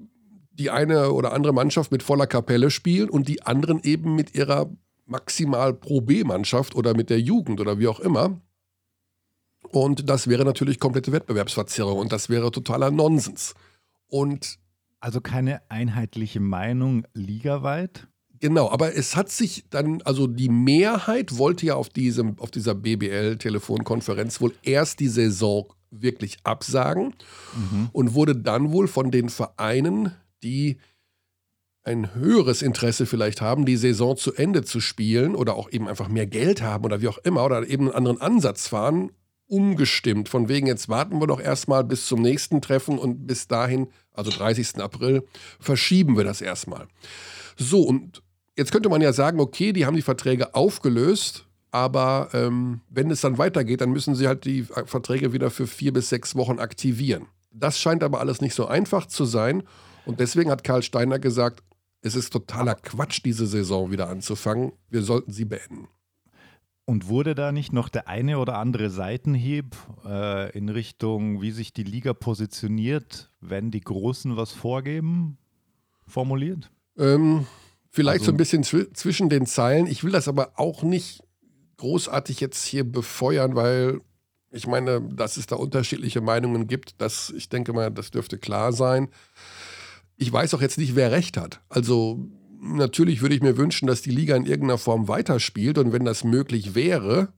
die 0.51 0.69
eine 0.69 1.11
oder 1.11 1.33
andere 1.33 1.53
Mannschaft 1.53 1.91
mit 1.91 2.03
voller 2.03 2.27
Kapelle 2.27 2.69
spielen 2.69 3.09
und 3.09 3.27
die 3.27 3.41
anderen 3.43 3.81
eben 3.83 4.15
mit 4.15 4.35
ihrer 4.35 4.69
maximal 5.05 5.73
Pro 5.73 6.01
B-Mannschaft 6.01 6.75
oder 6.75 6.95
mit 6.95 7.09
der 7.09 7.19
Jugend 7.19 7.59
oder 7.59 7.79
wie 7.79 7.87
auch 7.87 7.99
immer. 7.99 8.39
Und 9.69 10.09
das 10.09 10.27
wäre 10.27 10.45
natürlich 10.45 10.79
komplette 10.79 11.11
Wettbewerbsverzerrung 11.11 11.97
und 11.97 12.11
das 12.11 12.29
wäre 12.29 12.51
totaler 12.51 12.91
Nonsens. 12.91 13.55
Und 14.07 14.59
also 14.99 15.21
keine 15.21 15.61
einheitliche 15.69 16.39
Meinung 16.39 17.07
ligaweit? 17.13 18.07
Genau, 18.41 18.71
aber 18.71 18.95
es 18.95 19.15
hat 19.15 19.29
sich 19.29 19.65
dann, 19.69 20.01
also 20.01 20.25
die 20.25 20.49
Mehrheit 20.49 21.37
wollte 21.37 21.67
ja 21.67 21.75
auf, 21.75 21.89
diesem, 21.89 22.39
auf 22.39 22.49
dieser 22.49 22.73
BBL-Telefonkonferenz 22.73 24.41
wohl 24.41 24.53
erst 24.63 24.99
die 24.99 25.09
Saison 25.09 25.71
wirklich 25.91 26.39
absagen 26.43 27.13
mhm. 27.55 27.89
und 27.93 28.15
wurde 28.15 28.35
dann 28.35 28.71
wohl 28.71 28.87
von 28.87 29.11
den 29.11 29.29
Vereinen, 29.29 30.15
die 30.41 30.77
ein 31.83 32.15
höheres 32.15 32.63
Interesse 32.63 33.05
vielleicht 33.05 33.41
haben, 33.41 33.65
die 33.65 33.77
Saison 33.77 34.17
zu 34.17 34.33
Ende 34.33 34.63
zu 34.63 34.79
spielen 34.79 35.35
oder 35.35 35.55
auch 35.55 35.71
eben 35.71 35.87
einfach 35.87 36.09
mehr 36.09 36.25
Geld 36.25 36.63
haben 36.63 36.83
oder 36.85 36.99
wie 36.99 37.09
auch 37.09 37.19
immer 37.19 37.45
oder 37.45 37.67
eben 37.67 37.85
einen 37.85 37.95
anderen 37.95 38.21
Ansatz 38.21 38.67
fahren, 38.67 39.11
umgestimmt. 39.45 40.29
Von 40.29 40.49
wegen, 40.49 40.65
jetzt 40.65 40.89
warten 40.89 41.19
wir 41.19 41.27
doch 41.27 41.39
erstmal 41.39 41.83
bis 41.83 42.07
zum 42.07 42.23
nächsten 42.23 42.59
Treffen 42.59 42.97
und 42.97 43.27
bis 43.27 43.47
dahin, 43.47 43.87
also 44.13 44.31
30. 44.31 44.77
April, 44.77 45.27
verschieben 45.59 46.17
wir 46.17 46.23
das 46.23 46.41
erstmal. 46.41 46.87
So, 47.55 47.81
und 47.83 48.23
Jetzt 48.57 48.71
könnte 48.71 48.89
man 48.89 49.01
ja 49.01 49.13
sagen, 49.13 49.39
okay, 49.39 49.73
die 49.73 49.85
haben 49.85 49.95
die 49.95 50.01
Verträge 50.01 50.55
aufgelöst, 50.55 51.47
aber 51.71 52.29
ähm, 52.33 52.81
wenn 52.89 53.09
es 53.09 53.21
dann 53.21 53.37
weitergeht, 53.37 53.81
dann 53.81 53.91
müssen 53.91 54.15
sie 54.15 54.27
halt 54.27 54.45
die 54.45 54.63
Verträge 54.63 55.33
wieder 55.33 55.49
für 55.49 55.67
vier 55.67 55.93
bis 55.93 56.09
sechs 56.09 56.35
Wochen 56.35 56.59
aktivieren. 56.59 57.27
Das 57.51 57.79
scheint 57.79 58.03
aber 58.03 58.19
alles 58.19 58.41
nicht 58.41 58.53
so 58.53 58.67
einfach 58.67 59.05
zu 59.05 59.25
sein. 59.25 59.63
Und 60.05 60.19
deswegen 60.19 60.51
hat 60.51 60.63
Karl 60.63 60.83
Steiner 60.83 61.19
gesagt, 61.19 61.63
es 62.01 62.15
ist 62.15 62.33
totaler 62.33 62.75
Quatsch, 62.75 63.21
diese 63.23 63.45
Saison 63.45 63.91
wieder 63.91 64.09
anzufangen. 64.09 64.73
Wir 64.89 65.03
sollten 65.03 65.31
sie 65.31 65.45
beenden. 65.45 65.87
Und 66.85 67.07
wurde 67.07 67.35
da 67.35 67.51
nicht 67.51 67.71
noch 67.71 67.89
der 67.89 68.07
eine 68.07 68.39
oder 68.39 68.57
andere 68.57 68.89
Seitenhieb 68.89 69.75
äh, 70.03 70.51
in 70.57 70.67
Richtung, 70.67 71.41
wie 71.41 71.51
sich 71.51 71.73
die 71.73 71.83
Liga 71.83 72.13
positioniert, 72.13 73.31
wenn 73.39 73.71
die 73.71 73.81
Großen 73.81 74.35
was 74.35 74.51
vorgeben? 74.51 75.37
formuliert? 76.11 76.69
Ähm, 76.97 77.47
vielleicht 77.91 78.21
also, 78.21 78.25
so 78.25 78.31
ein 78.31 78.37
bisschen 78.37 78.63
zw 78.63 78.91
zwischen 78.93 79.29
den 79.29 79.45
Zeilen. 79.45 79.85
Ich 79.85 80.03
will 80.03 80.11
das 80.11 80.27
aber 80.27 80.53
auch 80.55 80.81
nicht 80.81 81.21
großartig 81.77 82.39
jetzt 82.39 82.65
hier 82.65 82.83
befeuern, 82.83 83.55
weil 83.55 84.01
ich 84.51 84.67
meine, 84.67 85.01
dass 85.01 85.37
es 85.37 85.47
da 85.47 85.55
unterschiedliche 85.55 86.21
Meinungen 86.21 86.67
gibt, 86.67 87.01
das, 87.01 87.31
ich 87.35 87.49
denke 87.49 87.73
mal, 87.73 87.89
das 87.89 88.11
dürfte 88.11 88.37
klar 88.37 88.73
sein. 88.73 89.09
Ich 90.17 90.31
weiß 90.31 90.53
auch 90.53 90.61
jetzt 90.61 90.77
nicht, 90.77 90.95
wer 90.95 91.11
recht 91.11 91.37
hat. 91.37 91.61
Also 91.69 92.29
natürlich 92.61 93.21
würde 93.21 93.35
ich 93.35 93.41
mir 93.41 93.57
wünschen, 93.57 93.87
dass 93.87 94.01
die 94.01 94.11
Liga 94.11 94.35
in 94.35 94.45
irgendeiner 94.45 94.77
Form 94.77 95.07
weiterspielt 95.07 95.77
und 95.77 95.93
wenn 95.93 96.05
das 96.05 96.23
möglich 96.23 96.75
wäre, 96.75 97.33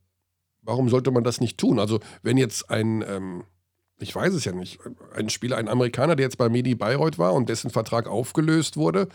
warum 0.61 0.89
sollte 0.89 1.11
man 1.11 1.23
das 1.23 1.39
nicht 1.39 1.57
tun? 1.57 1.79
Also 1.79 1.99
wenn 2.23 2.37
jetzt 2.37 2.69
ein, 2.69 3.03
ähm, 3.07 3.43
ich 3.99 4.15
weiß 4.15 4.33
es 4.33 4.45
ja 4.45 4.51
nicht, 4.51 4.79
ein 5.15 5.29
Spieler, 5.29 5.57
ein 5.57 5.69
Amerikaner, 5.69 6.15
der 6.15 6.25
jetzt 6.25 6.37
bei 6.37 6.49
Medi 6.49 6.75
Bayreuth 6.75 7.17
war 7.17 7.33
und 7.33 7.49
dessen 7.49 7.69
Vertrag 7.69 8.07
aufgelöst 8.07 8.77
wurde, 8.77 9.07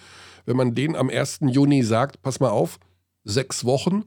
wenn 0.46 0.56
man 0.56 0.74
den 0.74 0.96
am 0.96 1.10
1. 1.10 1.40
Juni 1.42 1.82
sagt, 1.82 2.22
pass 2.22 2.40
mal 2.40 2.50
auf, 2.50 2.78
sechs 3.24 3.64
Wochen, 3.64 4.04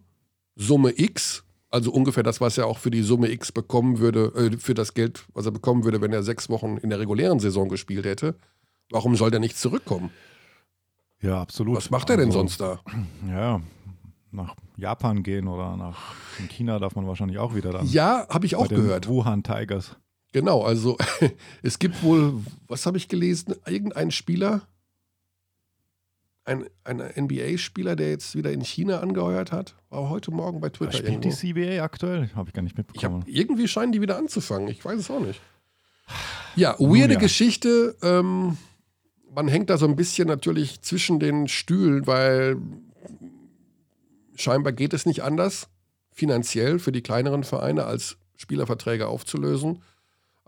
Summe 0.55 0.93
X, 0.97 1.43
also 1.69 1.91
ungefähr 1.91 2.23
das, 2.23 2.41
was 2.41 2.57
er 2.57 2.67
auch 2.67 2.77
für 2.77 2.91
die 2.91 3.01
Summe 3.01 3.29
X 3.31 3.51
bekommen 3.51 3.99
würde, 3.99 4.33
äh, 4.35 4.57
für 4.57 4.73
das 4.73 4.93
Geld, 4.93 5.25
was 5.33 5.45
er 5.45 5.51
bekommen 5.51 5.83
würde, 5.83 6.01
wenn 6.01 6.11
er 6.11 6.23
sechs 6.23 6.49
Wochen 6.49 6.77
in 6.77 6.89
der 6.89 6.99
regulären 6.99 7.39
Saison 7.39 7.69
gespielt 7.69 8.05
hätte. 8.05 8.35
Warum 8.89 9.15
soll 9.15 9.31
der 9.31 9.39
nicht 9.39 9.57
zurückkommen? 9.57 10.11
Ja, 11.21 11.41
absolut. 11.41 11.77
Was 11.77 11.89
macht 11.89 12.09
er 12.09 12.17
denn 12.17 12.27
also, 12.27 12.39
sonst 12.39 12.59
da? 12.59 12.81
Ja, 13.29 13.61
nach 14.31 14.55
Japan 14.75 15.23
gehen 15.23 15.47
oder 15.47 15.77
nach 15.77 16.15
China 16.49 16.79
darf 16.79 16.95
man 16.95 17.07
wahrscheinlich 17.07 17.37
auch 17.37 17.53
wieder 17.55 17.71
dann. 17.71 17.85
Ja, 17.85 18.27
habe 18.29 18.45
ich 18.45 18.55
auch 18.55 18.67
gehört. 18.67 19.07
Wuhan 19.07 19.43
Tigers. 19.43 19.95
Genau, 20.31 20.63
also 20.63 20.97
es 21.63 21.79
gibt 21.79 22.03
wohl, 22.03 22.33
was 22.67 22.85
habe 22.85 22.97
ich 22.97 23.07
gelesen, 23.07 23.55
irgendein 23.65 24.11
Spieler, 24.11 24.67
ein, 26.43 26.65
ein 26.83 26.97
NBA-Spieler, 26.97 27.95
der 27.95 28.09
jetzt 28.09 28.35
wieder 28.35 28.51
in 28.51 28.61
China 28.61 28.99
angeheuert 28.99 29.51
hat, 29.51 29.75
war 29.89 30.09
heute 30.09 30.31
Morgen 30.31 30.59
bei 30.59 30.69
Twitter. 30.69 30.93
Spielt 30.93 31.23
irgendwo. 31.23 31.29
die 31.29 31.53
CBA 31.53 31.83
aktuell? 31.83 32.29
Habe 32.33 32.49
ich 32.49 32.53
gar 32.53 32.63
nicht 32.63 32.77
mitbekommen. 32.77 33.21
Hab, 33.21 33.27
irgendwie 33.27 33.67
scheinen 33.67 33.91
die 33.91 34.01
wieder 34.01 34.17
anzufangen. 34.17 34.67
Ich 34.69 34.83
weiß 34.83 34.99
es 34.99 35.11
auch 35.11 35.19
nicht. 35.19 35.39
Ja, 36.55 36.75
weirde 36.79 37.13
ja. 37.13 37.19
Geschichte. 37.19 37.95
Ähm, 38.01 38.57
man 39.33 39.47
hängt 39.47 39.69
da 39.69 39.77
so 39.77 39.85
ein 39.85 39.95
bisschen 39.95 40.27
natürlich 40.27 40.81
zwischen 40.81 41.19
den 41.19 41.47
Stühlen, 41.47 42.07
weil 42.07 42.57
scheinbar 44.35 44.73
geht 44.73 44.93
es 44.93 45.05
nicht 45.05 45.23
anders, 45.23 45.69
finanziell 46.11 46.79
für 46.79 46.91
die 46.91 47.01
kleineren 47.01 47.43
Vereine 47.43 47.85
als 47.85 48.17
Spielerverträge 48.35 49.07
aufzulösen. 49.07 49.83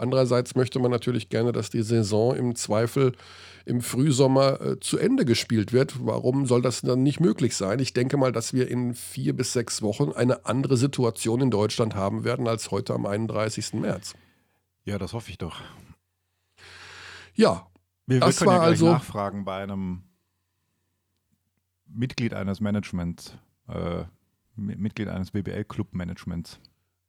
Andererseits 0.04 0.54
möchte 0.56 0.80
man 0.80 0.92
natürlich 0.92 1.30
gerne, 1.30 1.54
dass 1.54 1.70
die 1.70 1.82
Saison 1.82 2.36
im 2.36 2.56
Zweifel 2.56 3.14
im 3.66 3.82
Frühsommer 3.82 4.60
äh, 4.60 4.80
zu 4.82 4.98
Ende 4.98 5.24
gespielt 5.24 5.72
wird. 5.72 6.06
Warum 6.06 6.46
soll 6.46 6.62
das 6.62 6.82
dann 6.82 7.04
nicht 7.04 7.22
möglich 7.22 7.56
sein? 7.56 7.80
Ich 7.80 7.94
denke 7.94 8.18
mal, 8.18 8.34
dass 8.34 8.52
wir 8.52 8.70
in 8.70 8.96
vier 8.96 9.34
bis 9.34 9.54
sechs 9.54 9.82
Wochen 9.82 10.12
eine 10.12 10.46
andere 10.46 10.76
Situation 10.76 11.40
in 11.40 11.52
Deutschland 11.52 11.96
haben 11.96 12.26
werden 12.26 12.50
als 12.50 12.70
heute 12.70 12.94
am 12.94 13.06
31. 13.06 13.76
März. 13.76 14.14
Ja, 14.84 14.98
das 14.98 15.14
hoffe 15.14 15.30
ich 15.30 15.38
doch. 15.38 15.62
Ja, 17.34 17.66
wir, 18.06 18.20
das 18.20 18.42
wir 18.42 18.46
können 18.46 18.58
war 18.58 18.64
ja 18.64 18.70
also 18.70 18.92
nachfragen 18.92 19.46
bei 19.46 19.64
einem 19.64 20.04
Mitglied 21.88 22.34
eines 22.34 22.60
Managements, 22.60 23.38
äh, 23.70 24.04
Mitglied 24.58 25.08
eines 25.08 25.32
BBL-Club-Managements. 25.32 26.60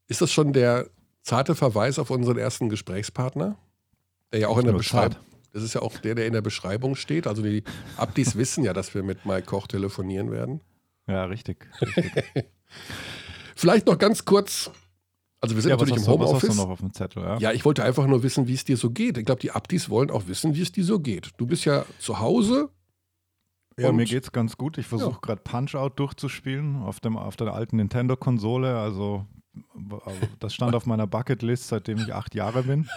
Ist 0.06 0.20
das 0.20 0.30
schon 0.30 0.52
der 0.52 0.88
zarte 1.24 1.54
Verweis 1.54 1.98
auf 1.98 2.10
unseren 2.10 2.38
ersten 2.38 2.68
Gesprächspartner? 2.68 3.56
Der 4.32 4.40
ja 4.40 4.48
auch 4.48 4.58
in 4.58 4.66
der 4.66 4.72
Beschreibung. 4.72 5.18
Das 5.52 5.62
ist 5.62 5.74
ja 5.74 5.82
auch 5.82 5.96
der, 5.98 6.14
der 6.14 6.26
in 6.26 6.32
der 6.32 6.42
Beschreibung 6.42 6.96
steht. 6.96 7.26
Also 7.26 7.42
die 7.42 7.64
Abdis 7.96 8.36
wissen 8.36 8.64
ja, 8.64 8.72
dass 8.72 8.94
wir 8.94 9.02
mit 9.02 9.24
Mike 9.24 9.46
Koch 9.46 9.66
telefonieren 9.66 10.30
werden. 10.30 10.60
Ja, 11.06 11.24
richtig. 11.24 11.66
richtig. 11.80 12.12
Vielleicht 13.56 13.86
noch 13.86 13.98
ganz 13.98 14.24
kurz. 14.24 14.70
Also 15.40 15.54
wir 15.54 15.62
sind 15.62 15.70
ja, 15.70 15.76
natürlich 15.76 15.96
im 15.96 16.06
Homeoffice. 16.06 16.56
Zettel, 16.92 17.22
ja? 17.22 17.36
ja, 17.38 17.52
ich 17.52 17.64
wollte 17.64 17.84
einfach 17.84 18.06
nur 18.06 18.22
wissen, 18.22 18.48
wie 18.48 18.54
es 18.54 18.64
dir 18.64 18.76
so 18.76 18.90
geht. 18.90 19.18
Ich 19.18 19.26
glaube, 19.26 19.40
die 19.40 19.50
Abdis 19.50 19.90
wollen 19.90 20.10
auch 20.10 20.26
wissen, 20.26 20.54
wie 20.54 20.62
es 20.62 20.72
dir 20.72 20.84
so 20.84 20.98
geht. 20.98 21.30
Du 21.36 21.46
bist 21.46 21.64
ja 21.66 21.84
zu 21.98 22.18
Hause. 22.18 22.70
Ja, 23.76 23.92
mir 23.92 24.06
geht's 24.06 24.32
ganz 24.32 24.56
gut. 24.56 24.78
Ich 24.78 24.86
versuche 24.86 25.12
ja. 25.12 25.18
gerade 25.20 25.42
Punch-Out 25.42 25.98
durchzuspielen 25.98 26.82
auf, 26.82 27.00
dem, 27.00 27.16
auf 27.16 27.36
der 27.36 27.52
alten 27.52 27.76
Nintendo-Konsole. 27.76 28.78
Also 28.78 29.26
das 30.40 30.54
stand 30.54 30.74
auf 30.74 30.86
meiner 30.86 31.06
Bucketlist, 31.06 31.68
seitdem 31.68 31.98
ich 31.98 32.14
acht 32.14 32.34
Jahre 32.34 32.62
bin. 32.62 32.88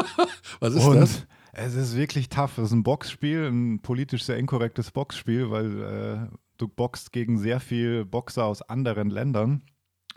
Was 0.60 0.74
ist 0.74 0.84
Und 0.84 0.96
das? 0.96 1.26
Es 1.52 1.74
ist 1.74 1.96
wirklich 1.96 2.28
tough. 2.28 2.58
Es 2.58 2.66
ist 2.66 2.72
ein 2.72 2.82
Boxspiel, 2.82 3.46
ein 3.46 3.80
politisch 3.80 4.24
sehr 4.24 4.38
inkorrektes 4.38 4.90
Boxspiel, 4.90 5.50
weil 5.50 5.82
äh, 5.82 6.36
du 6.56 6.68
boxst 6.68 7.12
gegen 7.12 7.38
sehr 7.38 7.60
viele 7.60 8.06
Boxer 8.06 8.44
aus 8.44 8.62
anderen 8.62 9.10
Ländern. 9.10 9.62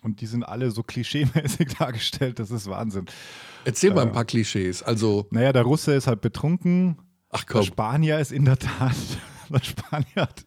Und 0.01 0.21
die 0.21 0.27
sind 0.27 0.43
alle 0.43 0.71
so 0.71 0.83
klischeemäßig 0.83 1.75
dargestellt, 1.79 2.39
das 2.39 2.51
ist 2.51 2.69
Wahnsinn. 2.69 3.05
Erzähl 3.65 3.93
mal 3.93 4.03
ein 4.03 4.09
äh, 4.09 4.13
paar 4.13 4.25
Klischees. 4.25 4.83
Also, 4.83 5.27
naja, 5.31 5.51
der 5.51 5.63
Russe 5.63 5.93
ist 5.93 6.07
halt 6.07 6.21
betrunken. 6.21 6.99
Ach 7.31 7.45
komm. 7.45 7.61
Der 7.61 7.67
Spanier 7.67 8.19
ist 8.19 8.31
in 8.31 8.45
der 8.45 8.59
Tat 8.59 8.95
der 9.49 9.63
Spanier 9.63 10.15
hat 10.15 10.45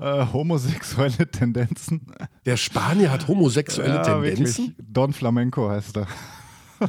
äh, 0.00 0.32
homosexuelle 0.32 1.30
Tendenzen. 1.30 2.06
Der 2.44 2.56
Spanier 2.56 3.10
hat 3.10 3.28
homosexuelle 3.28 3.96
ja, 3.96 4.02
Tendenzen? 4.02 4.68
Wirklich. 4.68 4.86
Don 4.92 5.12
Flamenco 5.12 5.68
heißt 5.68 5.96
er. 5.98 6.06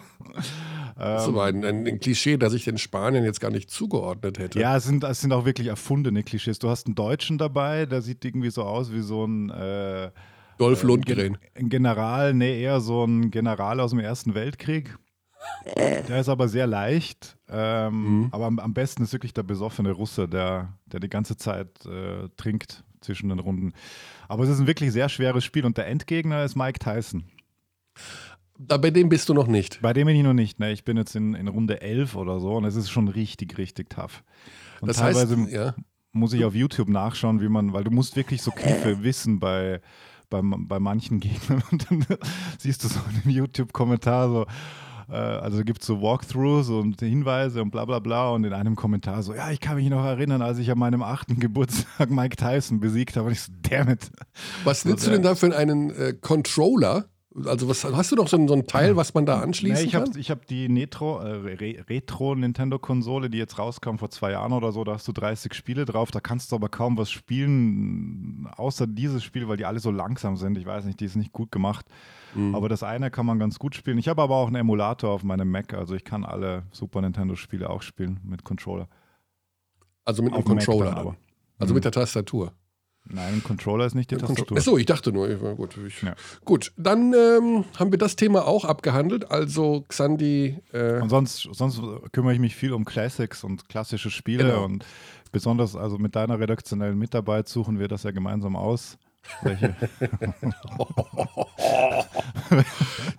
Das 0.95 1.23
ist 1.23 1.29
aber 1.29 1.45
ein, 1.45 1.63
ein, 1.63 1.99
Klischee, 1.99 2.37
das 2.37 2.53
ich 2.53 2.65
den 2.65 2.77
Spaniern 2.77 3.23
jetzt 3.23 3.39
gar 3.39 3.51
nicht 3.51 3.69
zugeordnet 3.69 4.37
hätte. 4.37 4.59
Ja, 4.59 4.77
es 4.77 4.83
sind, 4.83 5.03
es 5.03 5.21
sind 5.21 5.33
auch 5.33 5.45
wirklich 5.45 5.67
erfundene 5.67 6.23
Klischees. 6.23 6.59
Du 6.59 6.69
hast 6.69 6.85
einen 6.85 6.95
Deutschen 6.95 7.37
dabei, 7.37 7.85
der 7.85 8.01
sieht 8.01 8.23
irgendwie 8.23 8.51
so 8.51 8.63
aus 8.63 8.93
wie 8.93 9.01
so 9.01 9.25
ein 9.25 9.49
äh, 9.49 10.11
Dolph 10.57 10.83
Lundgren. 10.83 11.37
Ein 11.55 11.69
General, 11.69 12.33
nee, 12.33 12.61
eher 12.61 12.79
so 12.79 13.03
ein 13.05 13.31
General 13.31 13.79
aus 13.79 13.91
dem 13.91 13.99
Ersten 13.99 14.35
Weltkrieg. 14.35 14.97
Der 15.65 16.19
ist 16.19 16.29
aber 16.29 16.47
sehr 16.47 16.67
leicht. 16.67 17.37
Ähm, 17.49 18.21
mhm. 18.21 18.29
Aber 18.31 18.45
am, 18.45 18.59
am, 18.59 18.73
besten 18.73 19.03
ist 19.03 19.13
wirklich 19.13 19.33
der 19.33 19.43
besoffene 19.43 19.91
Russe, 19.91 20.27
der, 20.27 20.73
der 20.85 20.99
die 20.99 21.09
ganze 21.09 21.37
Zeit 21.37 21.85
äh, 21.85 22.29
trinkt 22.37 22.83
zwischen 23.01 23.29
den 23.29 23.39
Runden. 23.39 23.73
Aber 24.27 24.43
es 24.43 24.49
ist 24.49 24.59
ein 24.59 24.67
wirklich 24.67 24.91
sehr 24.91 25.09
schweres 25.09 25.43
Spiel 25.43 25.65
und 25.65 25.77
der 25.77 25.87
Endgegner 25.87 26.43
ist 26.43 26.55
Mike 26.55 26.79
Tyson. 26.79 27.25
Da, 28.57 28.77
bei 28.77 28.91
dem 28.91 29.09
bist 29.09 29.29
du 29.29 29.33
noch 29.33 29.47
nicht. 29.47 29.81
Bei 29.81 29.93
dem 29.93 30.07
bin 30.07 30.15
ich 30.15 30.23
noch 30.23 30.33
nicht. 30.33 30.59
Ne? 30.59 30.71
Ich 30.71 30.85
bin 30.85 30.97
jetzt 30.97 31.15
in, 31.15 31.33
in 31.33 31.47
Runde 31.47 31.81
11 31.81 32.15
oder 32.15 32.39
so 32.39 32.55
und 32.55 32.65
es 32.65 32.75
ist 32.75 32.89
schon 32.89 33.07
richtig, 33.07 33.57
richtig 33.57 33.89
tough. 33.89 34.23
Und 34.81 34.87
das 34.87 34.97
teilweise 34.97 35.37
heißt, 35.37 35.51
ja. 35.51 35.75
muss 36.11 36.33
ich 36.33 36.45
auf 36.45 36.55
YouTube 36.55 36.89
nachschauen, 36.89 37.41
wie 37.41 37.49
man, 37.49 37.73
weil 37.73 37.83
du 37.83 37.91
musst 37.91 38.15
wirklich 38.15 38.41
so 38.41 38.51
Kniffe 38.51 39.03
wissen 39.03 39.39
bei, 39.39 39.81
bei, 40.29 40.41
bei 40.43 40.79
manchen 40.79 41.19
Gegnern 41.19 41.63
und 41.71 41.89
dann 41.89 42.05
siehst 42.57 42.83
du 42.83 42.87
so 42.87 42.99
in 43.09 43.21
einem 43.21 43.29
YouTube-Kommentar 43.31 44.29
so, 44.29 44.41
äh, 44.43 44.45
also 45.15 45.63
gibt 45.63 45.81
es 45.81 45.87
so 45.87 46.01
Walkthroughs 46.01 46.69
und 46.69 46.99
Hinweise 46.99 47.61
und 47.61 47.71
bla 47.71 47.85
bla 47.85 47.99
bla 47.99 48.29
und 48.29 48.43
in 48.43 48.53
einem 48.53 48.75
Kommentar 48.75 49.23
so, 49.23 49.33
ja, 49.33 49.51
ich 49.51 49.59
kann 49.59 49.75
mich 49.75 49.89
noch 49.89 50.03
erinnern, 50.03 50.41
als 50.41 50.57
ich 50.57 50.71
an 50.71 50.79
meinem 50.79 51.03
achten 51.03 51.39
Geburtstag 51.39 52.09
Mike 52.09 52.35
Tyson 52.35 52.79
besiegt 52.79 53.15
habe 53.15 53.27
und 53.27 53.33
ich 53.33 53.41
so, 53.41 53.51
damn 53.61 53.89
it. 53.89 54.11
Was 54.63 54.85
nutzt 54.85 55.05
du 55.07 55.11
denn 55.11 55.21
da 55.21 55.35
für 55.35 55.55
einen 55.55 55.91
äh, 55.91 56.13
Controller? 56.13 57.05
Also 57.45 57.67
was 57.67 57.83
hast 57.83 58.11
du 58.11 58.15
noch 58.15 58.27
so 58.27 58.47
so 58.47 58.53
ein 58.53 58.67
Teil, 58.67 58.95
was 58.95 59.13
man 59.15 59.25
da 59.25 59.39
anschließen 59.39 59.81
nee, 59.81 59.87
ich 59.87 59.93
kann? 59.93 60.07
Hab, 60.07 60.15
ich 60.15 60.29
habe 60.29 60.41
die 60.47 60.69
Netro, 60.69 61.19
äh, 61.19 61.31
Re 61.31 61.83
Retro 61.89 62.35
Nintendo 62.35 62.77
Konsole, 62.77 63.29
die 63.29 63.39
jetzt 63.39 63.57
rauskam 63.57 63.97
vor 63.97 64.11
zwei 64.11 64.31
Jahren 64.31 64.53
oder 64.53 64.71
so. 64.71 64.83
Da 64.83 64.93
hast 64.93 65.07
du 65.07 65.13
30 65.13 65.53
Spiele 65.55 65.85
drauf. 65.85 66.11
Da 66.11 66.19
kannst 66.19 66.51
du 66.51 66.55
aber 66.55 66.69
kaum 66.69 66.97
was 66.97 67.09
spielen, 67.09 68.47
außer 68.55 68.85
dieses 68.85 69.23
Spiel, 69.23 69.47
weil 69.47 69.57
die 69.57 69.65
alle 69.65 69.79
so 69.79 69.89
langsam 69.89 70.37
sind. 70.37 70.57
Ich 70.59 70.65
weiß 70.65 70.85
nicht, 70.85 70.99
die 70.99 71.05
ist 71.05 71.15
nicht 71.15 71.33
gut 71.33 71.51
gemacht. 71.51 71.87
Mhm. 72.35 72.53
Aber 72.53 72.69
das 72.69 72.83
eine 72.83 73.09
kann 73.09 73.25
man 73.25 73.39
ganz 73.39 73.57
gut 73.57 73.75
spielen. 73.75 73.97
Ich 73.97 74.07
habe 74.07 74.21
aber 74.21 74.35
auch 74.35 74.47
einen 74.47 74.57
Emulator 74.57 75.11
auf 75.11 75.23
meinem 75.23 75.49
Mac, 75.49 75.73
also 75.73 75.95
ich 75.95 76.03
kann 76.03 76.23
alle 76.23 76.63
Super 76.71 77.01
Nintendo 77.01 77.35
Spiele 77.35 77.69
auch 77.69 77.81
spielen 77.81 78.19
mit 78.23 78.43
Controller. 78.43 78.87
Also 80.05 80.21
mit 80.21 80.33
einem 80.33 80.43
Controller, 80.43 80.95
aber. 80.95 81.15
Also 81.57 81.73
mhm. 81.73 81.75
mit 81.75 81.85
der 81.85 81.91
Tastatur. 81.91 82.53
Nein, 83.05 83.35
ein 83.35 83.43
Controller 83.43 83.85
ist 83.85 83.95
nicht 83.95 84.11
die 84.11 84.15
Tastatur. 84.15 84.57
Achso, 84.57 84.77
ich 84.77 84.85
dachte 84.85 85.11
nur. 85.11 85.27
Gut, 85.55 85.77
ich, 85.85 86.01
ja. 86.01 86.15
gut 86.45 86.71
dann 86.77 87.13
ähm, 87.13 87.65
haben 87.77 87.91
wir 87.91 87.97
das 87.97 88.15
Thema 88.15 88.47
auch 88.47 88.63
abgehandelt. 88.65 89.29
Also 89.29 89.83
Xandi. 89.87 90.57
Äh 90.71 91.01
und 91.01 91.09
sonst, 91.09 91.49
sonst 91.51 91.81
kümmere 92.13 92.33
ich 92.33 92.39
mich 92.39 92.55
viel 92.55 92.71
um 92.71 92.85
Classics 92.85 93.43
und 93.43 93.67
klassische 93.67 94.09
Spiele. 94.09 94.45
Genau. 94.45 94.63
Und 94.63 94.85
besonders 95.31 95.75
also 95.75 95.97
mit 95.97 96.15
deiner 96.15 96.39
redaktionellen 96.39 96.97
Mitarbeit 96.97 97.49
suchen 97.49 97.77
wir 97.77 97.89
das 97.89 98.03
ja 98.03 98.11
gemeinsam 98.11 98.55
aus. 98.55 98.97
Welche? 99.41 99.75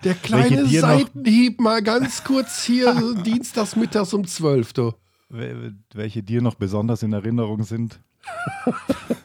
Der 0.03 0.13
kleine 0.15 0.67
Seitenhieb 0.67 1.59
mal 1.59 1.81
ganz 1.81 2.23
kurz 2.23 2.63
hier 2.63 3.15
dienstags 3.23 3.75
mittags 3.75 4.13
um 4.13 4.25
12. 4.25 4.73
Du. 4.73 4.93
Welche 5.29 6.23
dir 6.23 6.41
noch 6.41 6.55
besonders 6.55 7.03
in 7.03 7.13
Erinnerung 7.13 7.63
sind? 7.63 7.99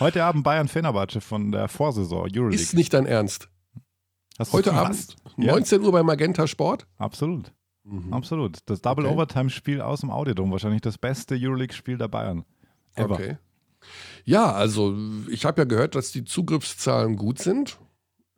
Heute 0.00 0.24
Abend 0.24 0.44
Bayern 0.44 0.68
Fenerbahce 0.68 1.20
von 1.20 1.52
der 1.52 1.68
Vorsaison 1.68 2.22
Euroleague. 2.22 2.54
Ist 2.54 2.74
nicht 2.74 2.92
dein 2.92 3.06
Ernst. 3.06 3.48
Heute 4.52 4.72
Abend 4.72 5.16
19 5.36 5.80
ja. 5.80 5.86
Uhr 5.86 5.92
bei 5.92 6.02
Magenta 6.02 6.46
Sport? 6.46 6.86
Absolut. 6.98 7.52
Mhm. 7.84 8.12
Absolut. 8.12 8.58
Das 8.66 8.80
Double 8.80 9.04
okay. 9.04 9.14
Overtime 9.14 9.50
Spiel 9.50 9.80
aus 9.80 10.00
dem 10.00 10.10
Audiodom, 10.10 10.50
wahrscheinlich 10.50 10.80
das 10.80 10.98
beste 10.98 11.36
Euroleague 11.38 11.74
Spiel 11.74 11.98
der 11.98 12.08
Bayern. 12.08 12.44
Ever. 12.94 13.14
Okay. 13.14 13.38
Ja, 14.24 14.52
also 14.52 14.96
ich 15.28 15.44
habe 15.44 15.60
ja 15.60 15.64
gehört, 15.64 15.94
dass 15.94 16.10
die 16.10 16.24
Zugriffszahlen 16.24 17.16
gut 17.16 17.38
sind. 17.38 17.78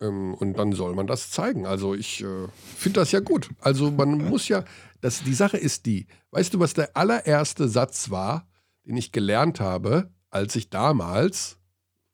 Ähm, 0.00 0.34
und 0.34 0.58
dann 0.58 0.72
soll 0.72 0.94
man 0.94 1.06
das 1.06 1.30
zeigen. 1.30 1.66
Also 1.66 1.94
ich 1.94 2.22
äh, 2.22 2.48
finde 2.76 3.00
das 3.00 3.12
ja 3.12 3.20
gut. 3.20 3.48
Also 3.60 3.90
man 3.90 4.18
muss 4.28 4.48
ja, 4.48 4.64
das, 5.00 5.22
die 5.22 5.34
Sache 5.34 5.56
ist 5.56 5.86
die, 5.86 6.06
weißt 6.32 6.52
du, 6.52 6.60
was 6.60 6.75
der 6.75 6.96
allererste 6.96 7.68
Satz 7.68 8.10
war, 8.10 8.46
den 8.84 8.96
ich 8.96 9.12
gelernt 9.12 9.60
habe, 9.60 10.10
als 10.37 10.55
ich 10.55 10.69
damals 10.69 11.57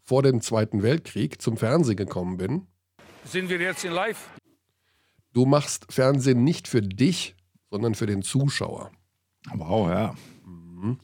vor 0.00 0.22
dem 0.22 0.40
Zweiten 0.40 0.82
Weltkrieg 0.82 1.42
zum 1.42 1.56
Fernsehen 1.56 1.96
gekommen 1.96 2.36
bin? 2.36 2.66
Sind 3.24 3.48
wir 3.48 3.60
jetzt 3.60 3.84
in 3.84 3.92
Live? 3.92 4.30
Du 5.32 5.44
machst 5.44 5.92
Fernsehen 5.92 6.44
nicht 6.44 6.68
für 6.68 6.82
dich, 6.82 7.34
sondern 7.70 7.96
für 7.96 8.06
den 8.06 8.22
Zuschauer. 8.22 8.92
Wow, 9.54 9.88
ja. 9.88 10.14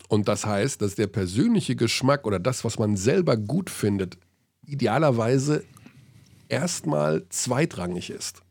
Und 0.08 0.28
das 0.28 0.46
heißt, 0.46 0.80
dass 0.80 0.94
der 0.94 1.08
persönliche 1.08 1.74
Geschmack 1.74 2.24
oder 2.24 2.38
das, 2.38 2.64
was 2.64 2.78
man 2.78 2.96
selber 2.96 3.36
gut 3.36 3.68
findet, 3.68 4.16
idealerweise 4.64 5.64
erstmal 6.48 7.28
zweitrangig 7.30 8.10
ist. 8.10 8.42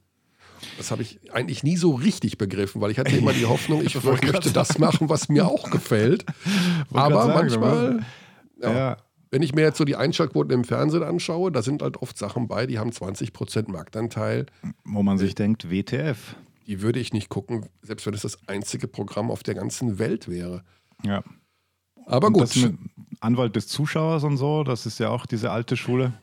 Das 0.78 0.92
habe 0.92 1.04
ich 1.04 1.20
eigentlich 1.32 1.64
nie 1.64 1.78
so 1.78 1.94
richtig 1.94 2.38
begriffen, 2.38 2.82
weil 2.82 2.92
ich 2.92 3.00
hatte 3.00 3.16
immer 3.16 3.34
die 3.34 3.46
Hoffnung, 3.54 3.82
ich 3.86 4.02
möchte 4.04 4.52
das 4.52 4.78
machen, 4.78 5.08
was 5.08 5.30
mir 5.30 5.48
auch 5.48 5.70
gefällt. 5.70 6.26
Aber 6.92 7.28
sagen, 7.28 7.34
manchmal, 7.34 8.06
ja, 8.62 8.74
Ja. 8.74 8.98
wenn 9.32 9.42
ich 9.42 9.54
mir 9.54 9.62
jetzt 9.62 9.78
so 9.78 9.86
die 9.86 9.96
Einschaltquoten 9.96 10.52
im 10.52 10.64
Fernsehen 10.64 11.04
anschaue, 11.04 11.52
da 11.52 11.62
sind 11.62 11.82
halt 11.82 11.98
oft 11.98 12.18
Sachen 12.18 12.48
bei, 12.48 12.66
die 12.68 12.80
haben 12.80 12.92
20% 12.92 13.70
Marktanteil. 13.72 14.46
Wo 14.84 15.04
man 15.04 15.18
sich 15.18 15.36
denkt, 15.36 15.70
WTF. 15.72 16.36
Die 16.66 16.82
würde 16.82 17.00
ich 17.00 17.14
nicht 17.14 17.30
gucken, 17.30 17.68
selbst 17.82 18.06
wenn 18.06 18.14
es 18.14 18.22
das 18.24 18.38
einzige 18.48 18.88
Programm 18.88 19.32
auf 19.32 19.44
der 19.44 19.56
ganzen 19.56 20.00
Welt 20.00 20.28
wäre. 20.28 20.64
Ja. 21.04 21.24
Aber 22.06 22.28
Und 22.28 22.34
gut, 22.34 22.74
Anwalt 23.20 23.56
des 23.56 23.68
Zuschauers 23.68 24.24
und 24.24 24.38
so, 24.38 24.64
das 24.64 24.86
ist 24.86 25.00
ja 25.00 25.10
auch 25.10 25.26
diese 25.26 25.52
alte 25.52 25.76
Schule. 25.78 26.14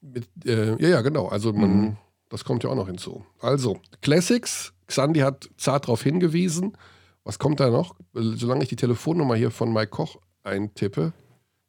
Mit, 0.00 0.28
äh, 0.44 0.76
ja, 0.80 0.88
ja, 0.88 1.00
genau. 1.00 1.26
Also 1.28 1.52
man, 1.52 1.96
das 2.28 2.44
kommt 2.44 2.62
ja 2.64 2.70
auch 2.70 2.74
noch 2.76 2.86
hinzu. 2.86 3.24
Also, 3.40 3.80
Classics, 4.02 4.72
Xandi 4.86 5.20
hat 5.20 5.48
zart 5.56 5.84
darauf 5.84 6.02
hingewiesen. 6.02 6.76
Was 7.24 7.38
kommt 7.38 7.58
da 7.60 7.70
noch? 7.70 7.96
Solange 8.12 8.62
ich 8.62 8.68
die 8.68 8.76
Telefonnummer 8.76 9.34
hier 9.34 9.50
von 9.50 9.72
Mike 9.72 9.88
Koch 9.90 10.16
eintippe, 10.46 11.12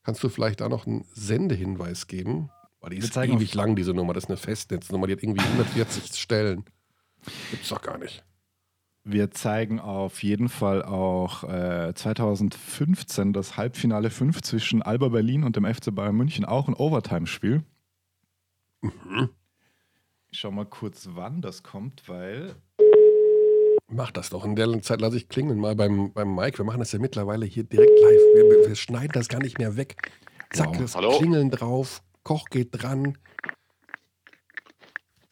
kannst 0.04 0.24
du 0.24 0.30
vielleicht 0.30 0.62
da 0.62 0.70
noch 0.70 0.88
einen 0.88 1.06
Sendehinweis 1.14 2.08
geben? 2.08 2.50
Weil 2.80 2.92
die 2.92 2.98
ist 2.98 3.14
zeigen 3.14 3.38
ewig 3.38 3.54
lang, 3.54 3.76
diese 3.76 3.94
Nummer. 3.94 4.14
Das 4.14 4.26
ist 4.26 4.30
eine 4.30 4.38
Festnetznummer, 4.38 5.08
die 5.08 5.14
hat 5.14 5.24
irgendwie 5.24 5.42
140 5.42 6.16
Stellen. 6.20 6.64
Gibt's 7.52 7.70
doch 7.70 7.82
gar 7.82 7.98
nicht. 7.98 8.24
Wir 9.04 9.32
zeigen 9.32 9.80
auf 9.80 10.22
jeden 10.22 10.50
Fall 10.50 10.84
auch 10.84 11.44
äh, 11.46 11.94
2015 11.96 13.32
das 13.32 13.56
Halbfinale 13.56 14.10
5 14.10 14.42
zwischen 14.42 14.82
Alba 14.82 15.08
Berlin 15.08 15.46
und 15.46 15.56
dem 15.56 15.66
FC 15.66 15.96
Bayern 15.96 16.16
München, 16.16 16.44
auch 16.44 16.68
ein 16.68 16.74
Overtime-Spiel. 16.74 17.64
Ich 20.30 20.40
schau 20.40 20.52
mal 20.52 20.66
kurz, 20.66 21.08
wann 21.14 21.42
das 21.42 21.64
kommt, 21.64 22.10
weil 22.10 22.56
Mach 23.90 24.12
das 24.12 24.30
doch. 24.30 24.44
In 24.44 24.56
der 24.56 24.82
Zeit 24.82 25.00
lasse 25.00 25.16
ich 25.18 25.30
klingeln 25.30 25.60
mal 25.60 25.76
beim, 25.76 26.12
beim 26.12 26.36
Mike. 26.36 26.58
Wir 26.58 26.66
machen 26.66 26.80
das 26.80 26.92
ja 26.92 27.00
mittlerweile 27.00 27.46
hier 27.46 27.64
direkt 27.64 27.90
live. 28.02 28.22
Wir, 28.36 28.68
wir 28.68 28.76
schneiden 28.76 29.12
das 29.14 29.30
gar 29.30 29.40
nicht 29.42 29.58
mehr 29.60 29.78
weg. 29.78 29.96
Zack, 30.52 30.68
Wow. 30.70 30.78
das 30.78 30.96
Hallo? 30.96 31.18
Klingeln 31.18 31.50
drauf. 31.52 32.02
Koch 32.24 32.50
geht 32.50 32.70
dran. 32.72 33.18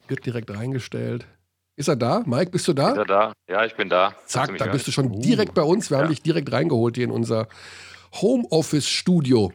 Wird 0.08 0.26
direkt 0.26 0.50
reingestellt. 0.52 1.26
Ist 1.76 1.90
er 1.90 1.98
da? 1.98 2.24
Mike, 2.26 2.52
bist 2.52 2.68
du 2.68 2.72
Ist 2.72 2.78
da? 2.80 2.96
er 2.96 3.06
da? 3.06 3.34
Ja, 3.50 3.66
ich 3.66 3.76
bin 3.76 3.90
da. 3.90 4.16
Zack, 4.26 4.58
da 4.58 4.68
bist 4.68 4.88
du 4.88 4.92
schon 4.92 5.12
Uh. 5.12 5.20
direkt 5.20 5.54
bei 5.54 5.64
uns. 5.64 5.90
Wir 5.90 5.98
haben 5.98 6.06
Ja. 6.06 6.10
dich 6.12 6.22
direkt 6.22 6.50
reingeholt 6.52 6.96
hier 6.96 7.04
in 7.06 7.12
unser 7.12 7.50
Homeoffice-Studio. 8.22 9.52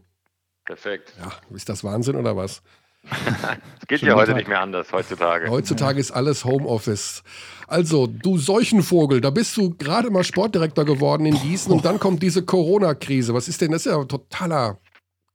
Perfekt. 0.66 1.14
Ja, 1.18 1.32
ist 1.56 1.70
das 1.70 1.82
Wahnsinn 1.82 2.16
oder 2.16 2.36
was? 2.36 2.62
Es 3.02 3.86
geht 3.88 4.02
ja 4.02 4.14
heute 4.14 4.28
Tag. 4.28 4.36
nicht 4.36 4.48
mehr 4.48 4.60
anders, 4.60 4.92
heutzutage. 4.92 5.48
Heutzutage 5.50 5.98
ist 5.98 6.10
alles 6.10 6.44
Homeoffice. 6.44 7.22
Also, 7.66 8.06
du 8.06 8.38
Seuchenvogel, 8.38 9.20
da 9.20 9.30
bist 9.30 9.56
du 9.56 9.70
gerade 9.70 10.10
mal 10.10 10.24
Sportdirektor 10.24 10.84
geworden 10.84 11.26
in 11.26 11.34
Gießen 11.34 11.72
und 11.72 11.84
dann 11.84 11.98
kommt 11.98 12.22
diese 12.22 12.44
Corona-Krise. 12.44 13.32
Was 13.34 13.48
ist 13.48 13.60
denn 13.60 13.72
das? 13.72 13.86
ist 13.86 13.92
ja 13.92 14.04
totaler 14.04 14.78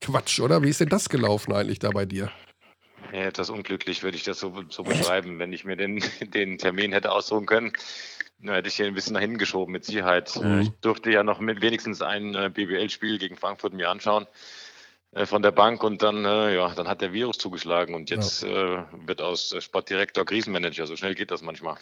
Quatsch, 0.00 0.40
oder? 0.40 0.62
Wie 0.62 0.68
ist 0.68 0.80
denn 0.80 0.88
das 0.88 1.08
gelaufen 1.08 1.52
eigentlich 1.52 1.78
da 1.78 1.90
bei 1.90 2.04
dir? 2.06 2.30
Ja, 3.12 3.20
etwas 3.20 3.50
unglücklich 3.50 4.02
würde 4.02 4.16
ich 4.16 4.24
das 4.24 4.38
so, 4.38 4.52
so 4.68 4.82
beschreiben. 4.82 5.38
Wenn 5.38 5.52
ich 5.52 5.64
mir 5.64 5.76
den, 5.76 6.02
den 6.34 6.58
Termin 6.58 6.92
hätte 6.92 7.12
aussuchen 7.12 7.46
können, 7.46 7.72
hätte 8.42 8.68
ich 8.68 8.76
hier 8.76 8.86
ein 8.86 8.94
bisschen 8.94 9.14
nach 9.14 9.20
hinten 9.20 9.38
geschoben, 9.38 9.72
mit 9.72 9.84
Sicherheit. 9.84 10.36
Mhm. 10.36 10.44
Äh, 10.44 10.62
Ich 10.62 10.70
durfte 10.82 11.10
ja 11.10 11.22
noch 11.22 11.40
mit 11.40 11.62
wenigstens 11.62 12.02
ein 12.02 12.34
äh, 12.34 12.50
BBL-Spiel 12.52 13.18
gegen 13.18 13.36
Frankfurt 13.36 13.72
mir 13.72 13.90
anschauen 13.90 14.26
von 15.24 15.40
der 15.40 15.52
Bank 15.52 15.82
und 15.82 16.02
dann, 16.02 16.24
äh, 16.26 16.54
ja, 16.54 16.74
dann 16.74 16.88
hat 16.88 17.00
der 17.00 17.12
Virus 17.14 17.38
zugeschlagen 17.38 17.94
und 17.94 18.10
jetzt 18.10 18.44
äh, 18.44 18.82
wird 19.06 19.22
aus 19.22 19.52
äh, 19.52 19.62
Sportdirektor 19.62 20.26
Krisenmanager. 20.26 20.86
So 20.86 20.96
schnell 20.96 21.14
geht 21.14 21.30
das 21.30 21.40
manchmal. 21.40 21.76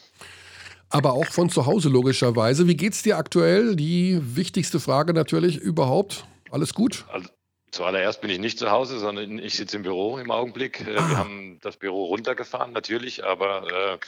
Aber 0.90 1.14
auch 1.14 1.26
von 1.26 1.50
zu 1.50 1.66
Hause 1.66 1.88
logischerweise. 1.88 2.68
Wie 2.68 2.76
geht's 2.76 3.02
dir 3.02 3.16
aktuell? 3.16 3.74
Die 3.74 4.20
wichtigste 4.36 4.78
Frage 4.78 5.12
natürlich 5.14 5.56
überhaupt. 5.56 6.24
Alles 6.52 6.74
gut? 6.74 7.04
Also 7.08 7.28
zuallererst 7.72 8.20
bin 8.20 8.30
ich 8.30 8.38
nicht 8.38 8.60
zu 8.60 8.70
Hause, 8.70 9.00
sondern 9.00 9.40
ich 9.40 9.56
sitze 9.56 9.78
im 9.78 9.82
Büro 9.82 10.18
im 10.18 10.30
Augenblick. 10.30 10.86
Äh, 10.86 10.96
Ah. 10.96 11.08
Wir 11.08 11.18
haben 11.18 11.58
das 11.62 11.76
Büro 11.76 12.04
runtergefahren, 12.04 12.72
natürlich, 12.72 13.24
aber 13.24 13.94
äh, 13.94 13.98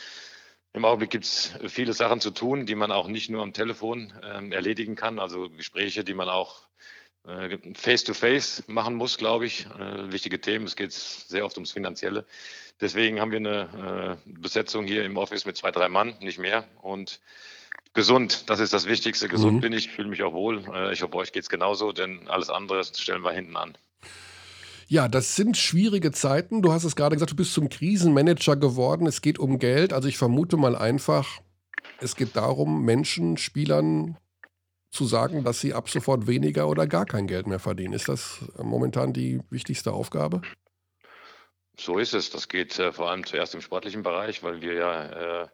im 0.75 0.85
Augenblick 0.85 1.11
gibt 1.11 1.25
es 1.25 1.55
viele 1.67 1.95
Sachen 1.95 2.21
zu 2.21 2.31
tun, 2.31 2.67
die 2.67 2.75
man 2.75 2.93
auch 2.93 3.09
nicht 3.09 3.31
nur 3.31 3.43
am 3.43 3.55
Telefon 3.55 4.13
ähm, 4.23 4.53
erledigen 4.53 4.95
kann. 4.95 5.19
Also 5.19 5.49
Gespräche, 5.49 6.05
die 6.05 6.15
man 6.15 6.29
auch 6.29 6.67
äh, 7.27 7.59
face-to-face 7.75 8.65
machen 8.67 8.95
muss, 8.95 9.19
glaube 9.19 9.47
ich. 9.47 9.67
Äh, 9.79 10.13
wichtige 10.13 10.41
Themen. 10.41 10.67
Es 10.67 10.77
geht 10.77 10.93
sehr 10.93 11.45
oft 11.45 11.57
ums 11.57 11.73
Finanzielle. 11.73 12.25
Deswegen 12.81 13.21
haben 13.21 13.31
wir 13.31 13.39
eine 13.39 14.19
äh, 14.27 14.31
Besetzung 14.41 14.85
hier 14.85 15.05
im 15.05 15.17
Office 15.17 15.47
mit 15.47 15.57
zwei, 15.57 15.71
drei 15.71 15.89
Mann, 15.89 16.15
nicht 16.21 16.39
mehr. 16.39 16.65
Und 16.83 17.21
gesund, 17.95 18.45
das 18.51 18.61
ist 18.61 18.73
das 18.73 18.87
Wichtigste. 18.87 19.29
Gesund 19.29 19.57
Mhm. 19.57 19.61
bin 19.61 19.73
ich, 19.73 19.89
fühle 19.91 20.09
mich 20.09 20.23
auch 20.23 20.35
wohl. 20.35 20.63
Äh, 20.75 20.93
ich 20.93 21.03
hoffe, 21.03 21.15
euch 21.17 21.33
geht 21.33 21.45
es 21.45 21.49
genauso, 21.49 21.93
denn 21.93 22.29
alles 22.29 22.51
andere 22.51 22.85
stellen 22.85 23.23
wir 23.23 23.33
hinten 23.33 23.57
an. 23.57 23.77
Ja, 24.89 25.09
das 25.09 25.35
sind 25.35 25.57
schwierige 25.57 26.13
Zeiten. 26.13 26.63
Du 26.63 26.73
hast 26.73 26.85
es 26.85 26.95
gerade 26.95 27.17
gesagt, 27.17 27.33
du 27.33 27.37
bist 27.37 27.55
zum 27.55 27.69
Krisenmanager 27.69 28.55
geworden. 28.57 29.07
Es 29.07 29.21
geht 29.21 29.39
um 29.39 29.59
Geld. 29.59 29.93
Also 29.93 30.07
ich 30.09 30.17
vermute 30.17 30.57
mal 30.57 30.77
einfach, 30.77 31.41
es 31.99 32.15
geht 32.15 32.37
darum, 32.37 32.85
Menschen, 32.85 33.37
Spielern 33.37 34.17
zu 34.91 35.05
sagen, 35.05 35.45
dass 35.45 35.61
sie 35.61 35.75
ab 35.75 35.89
sofort 35.89 36.27
weniger 36.27 36.69
oder 36.69 36.87
gar 36.87 37.07
kein 37.07 37.27
Geld 37.27 37.47
mehr 37.47 37.59
verdienen. 37.59 37.93
Ist 37.93 38.09
das 38.09 38.41
momentan 38.57 39.13
die 39.13 39.41
wichtigste 39.51 39.93
Aufgabe? 39.93 40.43
So 41.79 41.99
ist 41.99 42.15
es. 42.15 42.31
Das 42.31 42.49
geht 42.49 42.79
äh, 42.79 42.93
vor 42.93 43.11
allem 43.11 43.25
zuerst 43.25 43.55
im 43.55 43.61
sportlichen 43.61 44.03
Bereich, 44.03 44.43
weil 44.43 44.63
wir 44.63 44.75
ja 44.75 45.43
äh, 45.43 45.49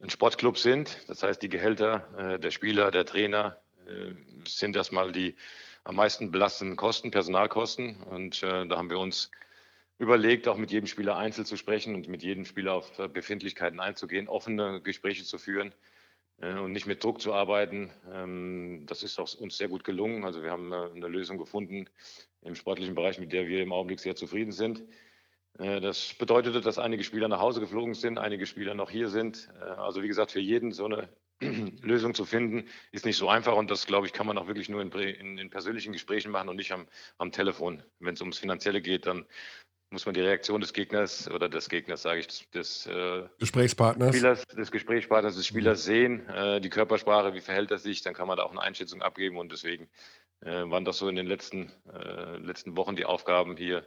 ein 0.00 0.10
Sportclub 0.10 0.58
sind. 0.58 0.98
Das 1.06 1.22
heißt, 1.22 1.40
die 1.40 1.48
Gehälter 1.48 2.08
äh, 2.18 2.38
der 2.40 2.50
Spieler, 2.50 2.90
der 2.90 3.06
Trainer 3.06 3.58
äh, 3.86 4.14
sind 4.46 4.74
erstmal 4.74 5.12
die 5.12 5.36
am 5.84 5.96
meisten 5.96 6.32
belastenden 6.32 6.76
Kosten, 6.76 7.10
Personalkosten. 7.10 8.02
Und 8.02 8.42
äh, 8.42 8.66
da 8.66 8.76
haben 8.76 8.90
wir 8.90 8.98
uns 8.98 9.30
überlegt, 9.98 10.48
auch 10.48 10.56
mit 10.56 10.72
jedem 10.72 10.88
Spieler 10.88 11.16
einzeln 11.16 11.44
zu 11.44 11.56
sprechen 11.56 11.94
und 11.94 12.08
mit 12.08 12.22
jedem 12.22 12.44
Spieler 12.44 12.72
auf 12.74 12.98
äh, 12.98 13.06
Befindlichkeiten 13.06 13.78
einzugehen, 13.78 14.28
offene 14.28 14.80
Gespräche 14.80 15.22
zu 15.22 15.38
führen 15.38 15.68
äh, 15.68 15.93
und 16.40 16.72
nicht 16.72 16.86
mit 16.86 17.02
Druck 17.02 17.20
zu 17.20 17.32
arbeiten. 17.32 17.90
Ähm, 18.12 18.84
das 18.86 19.02
ist 19.02 19.18
uns 19.18 19.56
sehr 19.56 19.68
gut 19.68 19.84
gelungen. 19.84 20.24
Also 20.24 20.42
wir 20.42 20.50
haben 20.50 20.72
äh, 20.72 20.90
eine 20.94 21.08
Lösung 21.08 21.38
gefunden 21.38 21.88
im 22.42 22.54
sportlichen 22.54 22.94
Bereich, 22.94 23.18
mit 23.18 23.32
der 23.32 23.46
wir 23.46 23.62
im 23.62 23.72
Augenblick 23.72 24.00
sehr 24.00 24.16
zufrieden 24.16 24.52
sind. 24.52 24.82
Äh, 25.58 25.80
Das 25.80 26.14
bedeutete, 26.14 26.60
dass 26.60 26.78
einige 26.78 27.04
Spieler 27.04 27.28
nach 27.28 27.40
Hause 27.40 27.60
geflogen 27.60 27.94
sind, 27.94 28.18
einige 28.18 28.46
Spieler 28.46 28.74
noch 28.74 28.90
hier 28.90 29.08
sind. 29.08 29.48
Äh, 29.60 29.64
Also 29.64 30.02
wie 30.02 30.08
gesagt, 30.08 30.32
für 30.32 30.40
jeden 30.40 30.72
so 30.72 30.86
eine 30.86 31.08
Lösung 31.82 32.14
zu 32.14 32.24
finden, 32.24 32.68
ist 32.92 33.06
nicht 33.06 33.16
so 33.16 33.28
einfach 33.28 33.54
und 33.56 33.70
das, 33.70 33.86
glaube 33.86 34.06
ich, 34.06 34.12
kann 34.12 34.26
man 34.26 34.38
auch 34.38 34.46
wirklich 34.46 34.68
nur 34.68 34.82
in, 34.82 34.90
in, 34.90 35.38
in 35.38 35.50
persönlichen 35.50 35.92
Gesprächen 35.92 36.30
machen 36.30 36.48
und 36.48 36.56
nicht 36.56 36.72
am, 36.72 36.86
am 37.18 37.32
Telefon. 37.32 37.82
Wenn 38.00 38.14
es 38.14 38.20
ums 38.20 38.38
Finanzielle 38.38 38.82
geht, 38.82 39.06
dann 39.06 39.26
muss 39.90 40.06
man 40.06 40.14
die 40.14 40.20
Reaktion 40.20 40.60
des 40.60 40.72
Gegners 40.72 41.30
oder 41.30 41.48
des 41.48 41.68
Gegners, 41.68 42.02
sage 42.02 42.20
ich, 42.20 42.26
des, 42.26 42.50
des 42.50 42.86
äh, 42.86 43.24
Gesprächspartners? 43.38 44.14
Spielers, 44.14 44.46
des 44.46 44.70
Gesprächspartners, 44.70 45.36
des 45.36 45.46
Spielers 45.46 45.84
sehen, 45.84 46.28
äh, 46.28 46.60
die 46.60 46.70
Körpersprache, 46.70 47.34
wie 47.34 47.40
verhält 47.40 47.70
er 47.70 47.78
sich, 47.78 48.02
dann 48.02 48.14
kann 48.14 48.26
man 48.26 48.36
da 48.36 48.42
auch 48.42 48.50
eine 48.50 48.62
Einschätzung 48.62 49.02
abgeben 49.02 49.38
und 49.38 49.52
deswegen 49.52 49.88
äh, 50.40 50.68
waren 50.68 50.84
das 50.84 50.98
so 50.98 51.08
in 51.08 51.16
den 51.16 51.26
letzten, 51.26 51.72
äh, 51.92 52.36
letzten 52.38 52.76
Wochen 52.76 52.96
die 52.96 53.04
Aufgaben 53.04 53.56
hier 53.56 53.86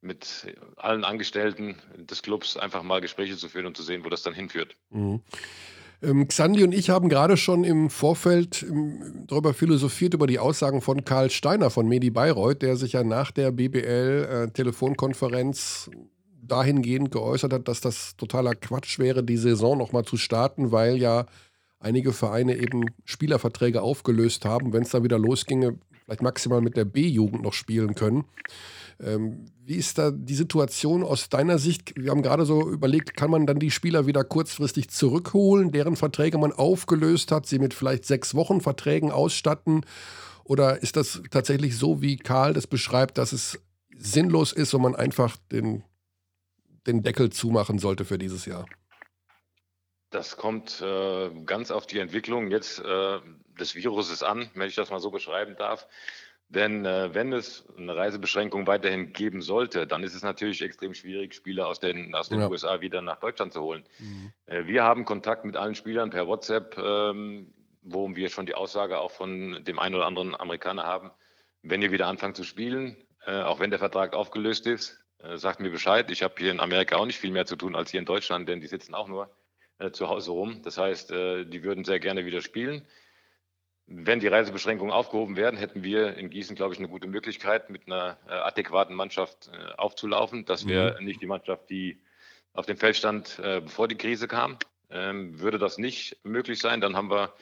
mit 0.00 0.54
allen 0.76 1.04
Angestellten 1.04 1.76
des 1.96 2.22
Clubs 2.22 2.56
einfach 2.56 2.82
mal 2.82 3.00
Gespräche 3.00 3.36
zu 3.36 3.48
führen 3.48 3.66
und 3.66 3.76
zu 3.76 3.82
sehen, 3.82 4.04
wo 4.04 4.08
das 4.08 4.22
dann 4.22 4.34
hinführt. 4.34 4.76
Mhm. 4.90 5.22
Ähm, 6.00 6.28
Xandi 6.28 6.62
und 6.62 6.72
ich 6.72 6.90
haben 6.90 7.08
gerade 7.08 7.36
schon 7.36 7.64
im 7.64 7.90
Vorfeld 7.90 8.62
ähm, 8.62 9.24
darüber 9.26 9.52
philosophiert, 9.52 10.14
über 10.14 10.28
die 10.28 10.38
Aussagen 10.38 10.80
von 10.80 11.04
Karl 11.04 11.28
Steiner 11.30 11.70
von 11.70 11.88
Medi 11.88 12.10
Bayreuth, 12.10 12.62
der 12.62 12.76
sich 12.76 12.92
ja 12.92 13.02
nach 13.02 13.32
der 13.32 13.50
BBL-Telefonkonferenz 13.50 15.90
dahingehend 16.40 17.10
geäußert 17.10 17.52
hat, 17.52 17.66
dass 17.68 17.80
das 17.80 18.16
totaler 18.16 18.54
Quatsch 18.54 18.98
wäre, 18.98 19.22
die 19.24 19.36
Saison 19.36 19.76
nochmal 19.76 20.04
zu 20.04 20.16
starten, 20.16 20.72
weil 20.72 20.96
ja 20.96 21.26
einige 21.80 22.12
Vereine 22.12 22.56
eben 22.56 22.86
Spielerverträge 23.04 23.82
aufgelöst 23.82 24.44
haben. 24.44 24.72
Wenn 24.72 24.82
es 24.82 24.90
dann 24.90 25.04
wieder 25.04 25.18
losginge, 25.18 25.78
vielleicht 26.04 26.22
maximal 26.22 26.60
mit 26.60 26.76
der 26.76 26.84
B-Jugend 26.84 27.42
noch 27.42 27.52
spielen 27.52 27.94
können. 27.94 28.24
Ähm, 29.00 29.46
wie 29.64 29.76
ist 29.76 29.98
da 29.98 30.10
die 30.10 30.34
Situation 30.34 31.04
aus 31.04 31.28
deiner 31.28 31.58
Sicht? 31.58 31.92
Wir 31.96 32.10
haben 32.10 32.22
gerade 32.22 32.44
so 32.44 32.68
überlegt, 32.68 33.16
kann 33.16 33.30
man 33.30 33.46
dann 33.46 33.58
die 33.58 33.70
Spieler 33.70 34.06
wieder 34.06 34.24
kurzfristig 34.24 34.90
zurückholen, 34.90 35.70
deren 35.70 35.94
Verträge 35.94 36.38
man 36.38 36.52
aufgelöst 36.52 37.30
hat, 37.30 37.46
sie 37.46 37.58
mit 37.58 37.74
vielleicht 37.74 38.04
sechs 38.04 38.34
Wochen 38.34 38.60
Verträgen 38.60 39.12
ausstatten? 39.12 39.84
Oder 40.42 40.82
ist 40.82 40.96
das 40.96 41.22
tatsächlich 41.30 41.76
so, 41.76 42.02
wie 42.02 42.16
Karl 42.16 42.54
das 42.54 42.66
beschreibt, 42.66 43.18
dass 43.18 43.32
es 43.32 43.60
sinnlos 43.94 44.52
ist 44.52 44.74
und 44.74 44.82
man 44.82 44.96
einfach 44.96 45.36
den, 45.52 45.84
den 46.86 47.02
Deckel 47.02 47.30
zumachen 47.30 47.78
sollte 47.78 48.04
für 48.04 48.18
dieses 48.18 48.46
Jahr? 48.46 48.66
Das 50.10 50.38
kommt 50.38 50.80
äh, 50.80 51.30
ganz 51.44 51.70
auf 51.70 51.86
die 51.86 51.98
Entwicklung 51.98 52.50
jetzt 52.50 52.80
äh, 52.80 53.18
des 53.60 53.74
Viruses 53.74 54.22
an, 54.22 54.50
wenn 54.54 54.68
ich 54.68 54.74
das 54.74 54.90
mal 54.90 55.00
so 55.00 55.10
beschreiben 55.10 55.54
darf. 55.58 55.86
Denn 56.50 56.86
äh, 56.86 57.14
wenn 57.14 57.32
es 57.32 57.66
eine 57.76 57.94
Reisebeschränkung 57.94 58.66
weiterhin 58.66 59.12
geben 59.12 59.42
sollte, 59.42 59.86
dann 59.86 60.02
ist 60.02 60.14
es 60.14 60.22
natürlich 60.22 60.62
extrem 60.62 60.94
schwierig, 60.94 61.34
Spieler 61.34 61.66
aus 61.66 61.78
den, 61.78 62.14
aus 62.14 62.30
den 62.30 62.40
ja. 62.40 62.48
USA 62.48 62.80
wieder 62.80 63.02
nach 63.02 63.20
Deutschland 63.20 63.52
zu 63.52 63.60
holen. 63.60 63.84
Mhm. 63.98 64.32
Äh, 64.46 64.66
wir 64.66 64.82
haben 64.82 65.04
Kontakt 65.04 65.44
mit 65.44 65.56
allen 65.56 65.74
Spielern 65.74 66.08
per 66.08 66.26
WhatsApp, 66.26 66.78
ähm, 66.78 67.52
wo 67.82 68.14
wir 68.16 68.30
schon 68.30 68.46
die 68.46 68.54
Aussage 68.54 68.98
auch 68.98 69.10
von 69.10 69.62
dem 69.64 69.78
einen 69.78 69.94
oder 69.94 70.06
anderen 70.06 70.34
Amerikaner 70.34 70.84
haben, 70.84 71.10
wenn 71.62 71.82
ihr 71.82 71.92
wieder 71.92 72.06
anfangt 72.06 72.36
zu 72.36 72.44
spielen, 72.44 72.96
äh, 73.26 73.42
auch 73.42 73.60
wenn 73.60 73.70
der 73.70 73.78
Vertrag 73.78 74.14
aufgelöst 74.14 74.66
ist, 74.66 75.04
äh, 75.22 75.36
sagt 75.36 75.60
mir 75.60 75.70
Bescheid. 75.70 76.10
Ich 76.10 76.22
habe 76.22 76.34
hier 76.38 76.50
in 76.50 76.60
Amerika 76.60 76.96
auch 76.96 77.06
nicht 77.06 77.18
viel 77.18 77.30
mehr 77.30 77.44
zu 77.44 77.56
tun 77.56 77.76
als 77.76 77.90
hier 77.90 78.00
in 78.00 78.06
Deutschland, 78.06 78.48
denn 78.48 78.60
die 78.60 78.68
sitzen 78.68 78.94
auch 78.94 79.08
nur 79.08 79.30
äh, 79.78 79.90
zu 79.90 80.08
Hause 80.08 80.30
rum. 80.30 80.62
Das 80.62 80.78
heißt, 80.78 81.10
äh, 81.10 81.44
die 81.44 81.62
würden 81.62 81.84
sehr 81.84 82.00
gerne 82.00 82.24
wieder 82.24 82.40
spielen. 82.40 82.86
Wenn 83.90 84.20
die 84.20 84.28
Reisebeschränkungen 84.28 84.92
aufgehoben 84.92 85.36
werden, 85.36 85.56
hätten 85.56 85.82
wir 85.82 86.14
in 86.16 86.28
Gießen, 86.28 86.54
glaube 86.54 86.74
ich, 86.74 86.78
eine 86.78 86.88
gute 86.88 87.08
Möglichkeit, 87.08 87.70
mit 87.70 87.86
einer 87.86 88.18
äh, 88.28 88.32
adäquaten 88.32 88.94
Mannschaft 88.94 89.50
äh, 89.50 89.72
aufzulaufen. 89.78 90.44
Das 90.44 90.66
wäre 90.66 90.98
mhm. 91.00 91.06
nicht 91.06 91.22
die 91.22 91.26
Mannschaft, 91.26 91.70
die 91.70 91.98
auf 92.52 92.66
dem 92.66 92.76
Feld 92.76 92.96
stand, 92.96 93.38
äh, 93.38 93.62
bevor 93.62 93.88
die 93.88 93.96
Krise 93.96 94.28
kam. 94.28 94.58
Ähm, 94.90 95.40
würde 95.40 95.58
das 95.58 95.78
nicht 95.78 96.18
möglich 96.22 96.60
sein, 96.60 96.82
dann 96.82 96.96
haben 96.96 97.10
wir 97.10 97.32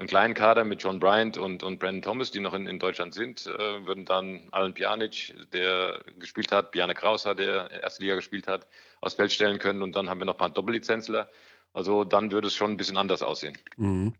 einen 0.00 0.08
kleinen 0.08 0.32
Kader 0.32 0.64
mit 0.64 0.82
John 0.82 0.98
Bryant 0.98 1.36
und, 1.36 1.62
und 1.62 1.78
Brandon 1.78 2.00
Thomas, 2.00 2.30
die 2.30 2.40
noch 2.40 2.54
in, 2.54 2.66
in 2.66 2.78
Deutschland 2.78 3.12
sind, 3.12 3.46
äh, 3.46 3.86
würden 3.86 4.06
dann 4.06 4.48
Alan 4.50 4.72
Pjanic, 4.72 5.34
der 5.52 6.02
gespielt 6.18 6.50
hat, 6.52 6.72
Bjarne 6.72 6.94
Krauser, 6.94 7.34
der 7.34 7.70
erste 7.70 8.02
Liga 8.02 8.14
gespielt 8.14 8.48
hat, 8.48 8.66
aufs 9.02 9.14
Feld 9.14 9.32
stellen 9.32 9.58
können. 9.58 9.82
Und 9.82 9.94
dann 9.94 10.08
haben 10.08 10.18
wir 10.18 10.24
noch 10.24 10.34
ein 10.34 10.38
paar 10.38 10.50
Doppellizenzler. 10.50 11.28
Also 11.74 12.04
dann 12.04 12.32
würde 12.32 12.48
es 12.48 12.54
schon 12.54 12.70
ein 12.70 12.76
bisschen 12.78 12.96
anders 12.96 13.22
aussehen. 13.22 13.58
Mhm. 13.76 14.14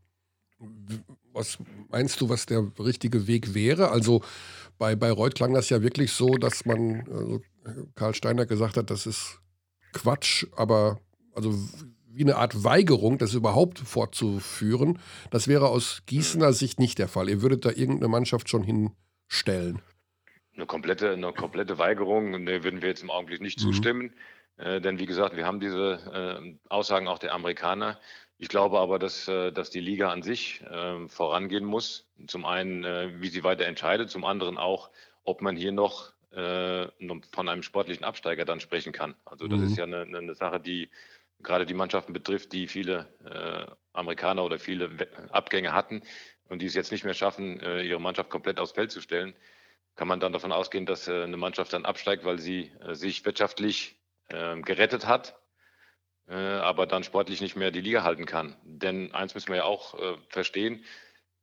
Was 1.41 1.57
meinst 1.89 2.21
du, 2.21 2.29
was 2.29 2.45
der 2.45 2.71
richtige 2.79 3.27
Weg 3.27 3.55
wäre? 3.55 3.91
Also 3.91 4.23
bei 4.77 4.95
Bayreuth 4.95 5.35
klang 5.35 5.55
das 5.55 5.71
ja 5.71 5.81
wirklich 5.81 6.13
so, 6.13 6.35
dass 6.35 6.67
man, 6.67 7.09
also 7.11 7.41
Karl 7.95 8.15
Steiner 8.15 8.45
gesagt 8.45 8.77
hat, 8.77 8.91
das 8.91 9.07
ist 9.07 9.41
Quatsch, 9.95 10.45
aber 10.55 11.01
also 11.35 11.55
wie 12.13 12.25
eine 12.25 12.37
Art 12.37 12.63
Weigerung, 12.63 13.17
das 13.17 13.33
überhaupt 13.33 13.79
fortzuführen. 13.79 14.99
Das 15.31 15.49
wäre 15.49 15.69
aus 15.69 16.03
Gießener 16.05 16.53
Sicht 16.53 16.79
nicht 16.79 16.99
der 16.99 17.09
Fall. 17.09 17.31
Ihr 17.31 17.41
würdet 17.41 17.65
da 17.65 17.71
irgendeine 17.71 18.09
Mannschaft 18.09 18.51
schon 18.51 18.63
hinstellen. 18.63 19.81
Eine 20.55 20.67
komplette, 20.67 21.13
eine 21.13 21.33
komplette 21.33 21.79
Weigerung 21.79 22.43
ne, 22.43 22.63
würden 22.65 22.83
wir 22.83 22.91
jetzt 22.91 23.03
im 23.03 23.11
Augenblick 23.11 23.41
nicht 23.41 23.59
mhm. 23.59 23.63
zustimmen. 23.63 24.13
Äh, 24.59 24.83
denn 24.83 24.99
wie 24.99 25.07
gesagt, 25.07 25.37
wir 25.37 25.47
haben 25.47 25.61
diese 25.61 26.43
äh, 26.45 26.59
Aussagen 26.69 27.09
auch 27.09 27.19
der 27.19 27.33
Amerikaner. 27.33 27.99
Ich 28.43 28.49
glaube 28.49 28.79
aber, 28.79 28.99
dass, 28.99 29.29
äh, 29.29 29.53
dass 29.53 29.69
die 29.69 29.81
Liga 29.81 30.11
an 30.11 30.23
sich 30.23 30.63
äh, 30.63 31.07
vorangehen 31.09 31.67
muss. 31.67 32.07
Zum 32.27 32.47
einen, 32.47 32.85
äh, 32.85 33.21
wie 33.21 33.29
sie 33.29 33.45
weiter 33.45 33.67
entscheidet, 33.67 34.09
zum 34.09 34.25
anderen 34.25 34.57
auch, 34.57 34.89
ob 35.25 35.43
man 35.43 35.57
hier 35.57 35.73
noch 35.73 36.15
äh, 36.31 36.87
von 37.33 37.49
einem 37.51 37.63
sportlichen 37.63 38.03
Absteiger 38.03 38.47
dann 38.47 38.61
sprechen 38.61 38.95
kann. 38.95 39.15
Also 39.27 39.47
das 39.47 39.61
mhm. 39.61 39.67
ist 39.67 39.77
ja 39.77 39.85
eine, 39.85 40.01
eine, 40.01 40.35
Sache, 40.35 40.59
die 40.59 40.89
gerade 41.43 41.67
die 41.67 41.75
Mannschaften 41.75 42.15
betrifft, 42.15 42.53
die 42.53 42.67
viele 42.67 43.09
Amerikaner 43.93 44.45
oder 44.45 44.59
viele 44.59 44.91
Abgänge 45.31 45.73
hatten 45.73 46.03
und 46.49 46.63
die 46.63 46.67
es 46.67 46.75
jetzt 46.75 46.93
nicht 46.93 47.05
mehr 47.05 47.15
schaffen, 47.15 47.61
ihre 47.61 47.99
Mannschaft 47.99 48.29
komplett 48.29 48.61
aufs 48.61 48.73
Feld 48.73 48.91
zu 48.91 49.01
stellen. 49.01 49.35
Kann 49.97 50.07
man 50.07 50.21
dann 50.21 50.35
davon 50.35 50.53
ausgehen, 50.53 50.85
dass 50.85 51.09
eine 51.09 51.39
Mannschaft 51.39 51.73
dann 51.73 51.87
absteigt, 51.87 52.27
weil 52.27 52.39
sie 52.39 52.71
sich 52.93 53.25
wirtschaftlich 53.25 53.97
äh, 54.31 54.61
gerettet 54.61 55.07
hat, 55.07 55.40
äh, 56.31 56.35
aber 56.35 56.87
dann 56.87 57.03
sportlich 57.03 57.41
nicht 57.41 57.57
mehr 57.57 57.71
die 57.71 57.81
Liga 57.81 58.05
halten 58.05 58.25
kann. 58.25 58.57
Denn 58.63 59.13
eins 59.13 59.35
müssen 59.35 59.49
wir 59.49 59.57
ja 59.57 59.65
auch 59.65 59.95
äh, 59.95 60.17
verstehen, 60.29 60.85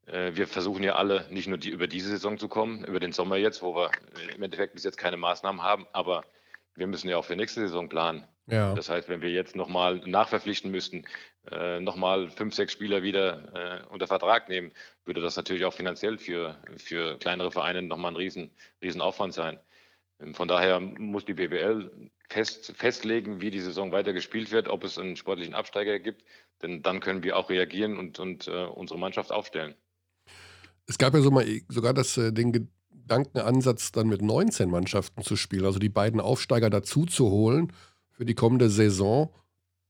äh, 0.06 0.32
wir 0.34 0.47
versuchen 0.47 0.84
ja 0.84 0.95
alle 0.95 1.26
nicht 1.30 1.47
nur 1.47 1.58
die, 1.58 1.69
über 1.69 1.88
diese 1.88 2.10
Saison 2.10 2.38
zu 2.38 2.47
kommen, 2.47 2.86
über 2.86 3.00
den 3.00 3.12
Sommer 3.12 3.36
jetzt, 3.36 3.62
wo 3.62 3.76
wir 3.76 3.91
im 4.34 4.41
Endeffekt 4.41 4.73
bis 4.73 4.84
jetzt 4.84 4.97
keine 4.97 5.17
Maßnahmen 5.17 5.62
haben, 5.62 5.86
aber 5.91 6.23
wir 6.76 6.88
müssen 6.88 7.10
ja 7.10 7.17
auch 7.17 7.26
für 7.26 7.36
nächste 7.36 7.62
Saison 7.62 7.89
planen. 7.89 8.26
Ja. 8.45 8.73
Das 8.76 8.89
heißt, 8.89 9.10
wenn 9.10 9.21
wir 9.21 9.30
jetzt 9.30 9.58
nochmal 9.58 9.97
nachverpflichten 10.06 10.71
müssten, 10.71 11.06
äh, 11.52 11.82
nochmal 11.82 12.30
fünf, 12.30 12.56
sechs 12.56 12.71
Spieler 12.71 13.04
wieder 13.04 13.82
äh, 13.84 13.88
unter 13.89 14.08
Vertrag 14.08 14.47
nehmen, 14.47 14.71
würde 15.04 15.19
das 15.19 15.36
natürlich 15.36 15.65
auch 15.65 15.73
finanziell 15.73 16.17
für, 16.17 16.56
für 16.78 17.17
kleinere 17.17 17.52
Vereine 17.52 17.82
nochmal 17.82 18.13
ein 18.13 18.17
riesen, 18.17 18.52
riesen 18.82 19.02
Aufwand 19.02 19.34
sein. 19.34 19.60
Von 20.34 20.47
daher 20.47 20.80
muss 20.80 21.26
die 21.26 21.34
BWL 21.34 22.10
fest, 22.27 22.73
festlegen, 22.75 23.41
wie 23.41 23.51
die 23.51 23.59
Saison 23.59 23.91
weiter 23.91 24.13
gespielt 24.13 24.51
wird, 24.51 24.67
ob 24.67 24.83
es 24.83 24.97
einen 24.97 25.15
sportlichen 25.15 25.53
Absteiger 25.53 25.99
gibt, 25.99 26.23
denn 26.61 26.81
dann 26.81 26.99
können 26.99 27.23
wir 27.23 27.37
auch 27.37 27.49
reagieren 27.49 27.97
und, 27.97 28.19
und 28.19 28.47
äh, 28.47 28.65
unsere 28.65 28.99
Mannschaft 28.99 29.31
aufstellen. 29.31 29.75
Es 30.85 30.97
gab 30.97 31.13
ja 31.13 31.21
so 31.21 31.31
mal, 31.31 31.45
sogar 31.69 31.93
das, 31.93 32.17
äh, 32.17 32.31
den 32.31 32.51
Gedankenansatz, 32.51 33.91
dann 33.91 34.07
mit 34.07 34.21
19 34.21 34.69
Mannschaften 34.69 35.21
zu 35.21 35.35
spielen, 35.35 35.65
also 35.65 35.79
die 35.79 35.89
beiden 35.89 36.19
Aufsteiger 36.19 36.69
dazu 36.69 37.05
zu 37.05 37.29
holen 37.29 37.73
für 38.11 38.25
die 38.25 38.35
kommende 38.35 38.69
Saison. 38.69 39.33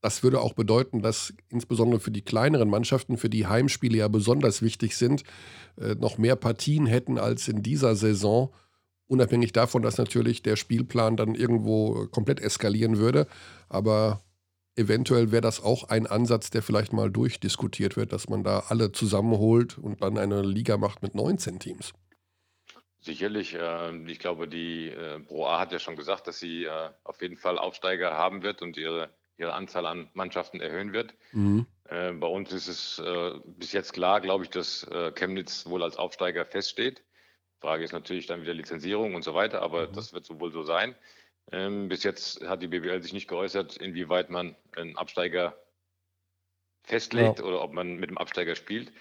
Das 0.00 0.22
würde 0.22 0.40
auch 0.40 0.52
bedeuten, 0.52 1.02
dass 1.02 1.34
insbesondere 1.48 1.98
für 1.98 2.12
die 2.12 2.22
kleineren 2.22 2.70
Mannschaften, 2.70 3.16
für 3.16 3.30
die 3.30 3.46
Heimspiele 3.46 3.98
ja 3.98 4.08
besonders 4.08 4.62
wichtig 4.62 4.96
sind, 4.96 5.24
äh, 5.76 5.94
noch 5.96 6.18
mehr 6.18 6.36
Partien 6.36 6.86
hätten 6.86 7.18
als 7.18 7.48
in 7.48 7.62
dieser 7.62 7.96
Saison. 7.96 8.52
Unabhängig 9.08 9.52
davon, 9.52 9.82
dass 9.82 9.98
natürlich 9.98 10.42
der 10.42 10.56
Spielplan 10.56 11.16
dann 11.16 11.34
irgendwo 11.34 12.06
komplett 12.08 12.40
eskalieren 12.40 12.98
würde. 12.98 13.26
Aber 13.68 14.22
eventuell 14.76 15.32
wäre 15.32 15.40
das 15.42 15.62
auch 15.62 15.84
ein 15.88 16.06
Ansatz, 16.06 16.50
der 16.50 16.62
vielleicht 16.62 16.92
mal 16.92 17.10
durchdiskutiert 17.10 17.96
wird, 17.96 18.12
dass 18.12 18.28
man 18.28 18.44
da 18.44 18.64
alle 18.68 18.92
zusammenholt 18.92 19.78
und 19.78 20.02
dann 20.02 20.18
eine 20.18 20.42
Liga 20.42 20.76
macht 20.76 21.02
mit 21.02 21.14
19 21.14 21.58
Teams. 21.58 21.94
Sicherlich. 23.00 23.54
Äh, 23.54 23.96
ich 24.10 24.18
glaube, 24.18 24.48
die 24.48 24.88
äh, 24.88 25.20
Pro 25.20 25.46
A 25.46 25.60
hat 25.60 25.72
ja 25.72 25.78
schon 25.78 25.96
gesagt, 25.96 26.26
dass 26.26 26.38
sie 26.38 26.64
äh, 26.64 26.90
auf 27.04 27.22
jeden 27.22 27.36
Fall 27.36 27.58
Aufsteiger 27.58 28.12
haben 28.12 28.42
wird 28.42 28.60
und 28.60 28.76
ihre, 28.76 29.10
ihre 29.36 29.54
Anzahl 29.54 29.86
an 29.86 30.10
Mannschaften 30.14 30.60
erhöhen 30.60 30.92
wird. 30.92 31.14
Mhm. 31.32 31.66
Bei 31.90 32.26
uns 32.26 32.52
ist 32.52 32.68
es 32.68 33.02
bis 33.46 33.72
jetzt 33.72 33.94
klar, 33.94 34.20
glaube 34.20 34.44
ich, 34.44 34.50
dass 34.50 34.86
Chemnitz 35.14 35.64
wohl 35.64 35.82
als 35.82 35.96
Aufsteiger 35.96 36.44
feststeht. 36.44 37.02
Frage 37.60 37.84
ist 37.84 37.92
natürlich 37.92 38.26
dann 38.26 38.42
wieder 38.42 38.54
Lizenzierung 38.54 39.14
und 39.14 39.22
so 39.22 39.34
weiter, 39.34 39.62
aber 39.62 39.88
mhm. 39.88 39.92
das 39.92 40.12
wird 40.12 40.24
so 40.24 40.38
wohl 40.40 40.52
so 40.52 40.62
sein. 40.62 40.94
Ähm, 41.50 41.88
bis 41.88 42.02
jetzt 42.02 42.46
hat 42.46 42.62
die 42.62 42.68
BBL 42.68 43.02
sich 43.02 43.12
nicht 43.12 43.28
geäußert, 43.28 43.76
inwieweit 43.76 44.30
man 44.30 44.54
einen 44.76 44.96
Absteiger 44.96 45.56
festlegt 46.84 47.38
ja. 47.38 47.44
oder 47.44 47.62
ob 47.62 47.72
man 47.72 47.96
mit 47.96 48.10
dem 48.10 48.18
Absteiger 48.18 48.54
spielt. 48.54 48.92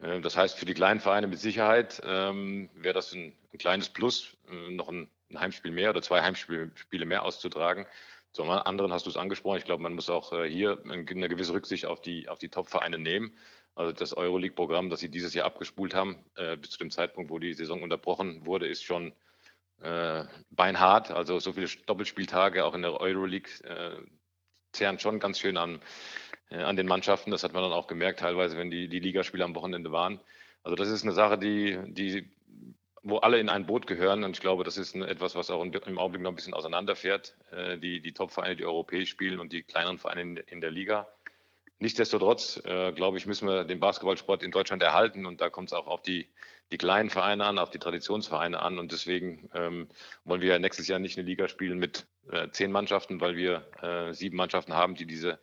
Äh, 0.00 0.20
das 0.20 0.36
heißt, 0.36 0.58
für 0.58 0.66
die 0.66 0.74
kleinen 0.74 1.00
Vereine 1.00 1.26
mit 1.26 1.38
Sicherheit 1.38 2.00
ähm, 2.04 2.70
wäre 2.74 2.94
das 2.94 3.12
ein, 3.12 3.36
ein, 3.52 3.58
kleines 3.58 3.88
Plus, 3.88 4.36
äh, 4.50 4.70
noch 4.70 4.88
ein, 4.88 5.08
ein, 5.30 5.40
Heimspiel 5.40 5.72
mehr 5.72 5.90
oder 5.90 6.02
zwei 6.02 6.22
Heimspiele 6.22 7.04
mehr 7.04 7.24
auszutragen. 7.24 7.86
Zum 8.32 8.48
anderen 8.48 8.92
hast 8.92 9.04
du 9.04 9.10
es 9.10 9.16
angesprochen. 9.16 9.58
Ich 9.58 9.64
glaube, 9.64 9.82
man 9.82 9.94
muss 9.94 10.08
auch 10.08 10.32
äh, 10.32 10.48
hier 10.48 10.82
eine 10.84 11.04
gewisse 11.04 11.52
Rücksicht 11.52 11.84
auf 11.84 12.00
die, 12.00 12.28
auf 12.28 12.38
die 12.38 12.48
Top-Vereine 12.48 12.98
nehmen. 12.98 13.36
Also 13.74 13.92
das 13.92 14.14
Euroleague-Programm, 14.14 14.90
das 14.90 15.00
sie 15.00 15.08
dieses 15.08 15.34
Jahr 15.34 15.46
abgespult 15.46 15.94
haben, 15.94 16.24
äh, 16.36 16.56
bis 16.56 16.70
zu 16.70 16.78
dem 16.78 16.90
Zeitpunkt, 16.90 17.30
wo 17.30 17.38
die 17.38 17.54
Saison 17.54 17.82
unterbrochen 17.82 18.44
wurde, 18.44 18.66
ist 18.66 18.84
schon 18.84 19.12
äh, 19.80 20.24
beinhart. 20.50 21.10
Also 21.10 21.38
so 21.38 21.52
viele 21.52 21.68
Doppelspieltage 21.86 22.64
auch 22.64 22.74
in 22.74 22.82
der 22.82 23.00
Euroleague 23.00 23.50
äh, 23.64 23.96
zehren 24.72 24.98
schon 24.98 25.20
ganz 25.20 25.38
schön 25.38 25.56
an, 25.56 25.80
äh, 26.50 26.62
an 26.62 26.76
den 26.76 26.86
Mannschaften. 26.86 27.30
Das 27.30 27.44
hat 27.44 27.52
man 27.52 27.62
dann 27.62 27.72
auch 27.72 27.86
gemerkt, 27.86 28.20
teilweise, 28.20 28.56
wenn 28.56 28.70
die, 28.70 28.88
die 28.88 29.00
Ligaspiele 29.00 29.44
am 29.44 29.54
Wochenende 29.54 29.90
waren. 29.92 30.20
Also 30.62 30.76
das 30.76 30.88
ist 30.88 31.02
eine 31.02 31.12
Sache, 31.12 31.38
die, 31.38 31.78
die, 31.88 32.30
wo 33.02 33.18
alle 33.18 33.40
in 33.40 33.48
ein 33.48 33.66
Boot 33.66 33.86
gehören. 33.86 34.22
Und 34.22 34.36
ich 34.36 34.40
glaube, 34.40 34.64
das 34.64 34.76
ist 34.76 34.94
etwas, 34.94 35.34
was 35.34 35.50
auch 35.50 35.62
im 35.62 35.98
Augenblick 35.98 36.22
noch 36.22 36.30
ein 36.30 36.36
bisschen 36.36 36.54
auseinanderfährt. 36.54 37.36
Äh, 37.50 37.78
die, 37.78 38.00
die 38.00 38.12
Top-Vereine, 38.12 38.56
die 38.56 38.64
europäisch 38.64 39.10
spielen 39.10 39.40
und 39.40 39.52
die 39.52 39.62
kleineren 39.62 39.98
Vereine 39.98 40.22
in, 40.22 40.36
in 40.36 40.60
der 40.60 40.70
Liga. 40.70 41.08
Nichtsdestotrotz, 41.82 42.62
äh, 42.64 42.92
glaube 42.92 43.18
ich, 43.18 43.26
müssen 43.26 43.48
wir 43.48 43.64
den 43.64 43.80
Basketballsport 43.80 44.44
in 44.44 44.52
Deutschland 44.52 44.84
erhalten 44.84 45.26
und 45.26 45.40
da 45.40 45.50
kommt 45.50 45.70
es 45.70 45.72
auch 45.72 45.88
auf 45.88 46.00
die, 46.00 46.28
die 46.70 46.78
kleinen 46.78 47.10
Vereine 47.10 47.44
an, 47.44 47.58
auf 47.58 47.70
die 47.70 47.80
Traditionsvereine 47.80 48.60
an 48.60 48.78
und 48.78 48.92
deswegen 48.92 49.50
ähm, 49.52 49.88
wollen 50.24 50.40
wir 50.40 50.56
nächstes 50.60 50.86
Jahr 50.86 51.00
nicht 51.00 51.18
eine 51.18 51.26
Liga 51.26 51.48
spielen 51.48 51.78
mit 51.78 52.06
äh, 52.30 52.48
zehn 52.50 52.70
Mannschaften, 52.70 53.20
weil 53.20 53.34
wir 53.34 53.66
äh, 53.82 54.12
sieben 54.14 54.36
Mannschaften 54.36 54.74
haben, 54.74 54.94
die 54.94 55.06
diese 55.06 55.40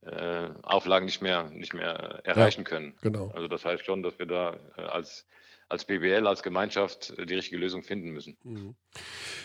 äh, 0.00 0.48
Auflagen 0.62 1.04
nicht 1.04 1.20
mehr, 1.20 1.50
nicht 1.50 1.74
mehr 1.74 2.22
erreichen 2.24 2.62
ja, 2.62 2.68
können. 2.70 2.94
Genau. 3.02 3.30
Also 3.34 3.46
das 3.46 3.66
heißt 3.66 3.84
schon, 3.84 4.02
dass 4.02 4.18
wir 4.18 4.24
da 4.24 4.56
äh, 4.78 4.80
als 4.80 5.28
als 5.72 5.86
BBL, 5.86 6.26
als 6.26 6.42
Gemeinschaft 6.42 7.14
die 7.18 7.34
richtige 7.34 7.56
Lösung 7.56 7.82
finden 7.82 8.10
müssen. 8.10 8.36
Mhm. 8.44 8.74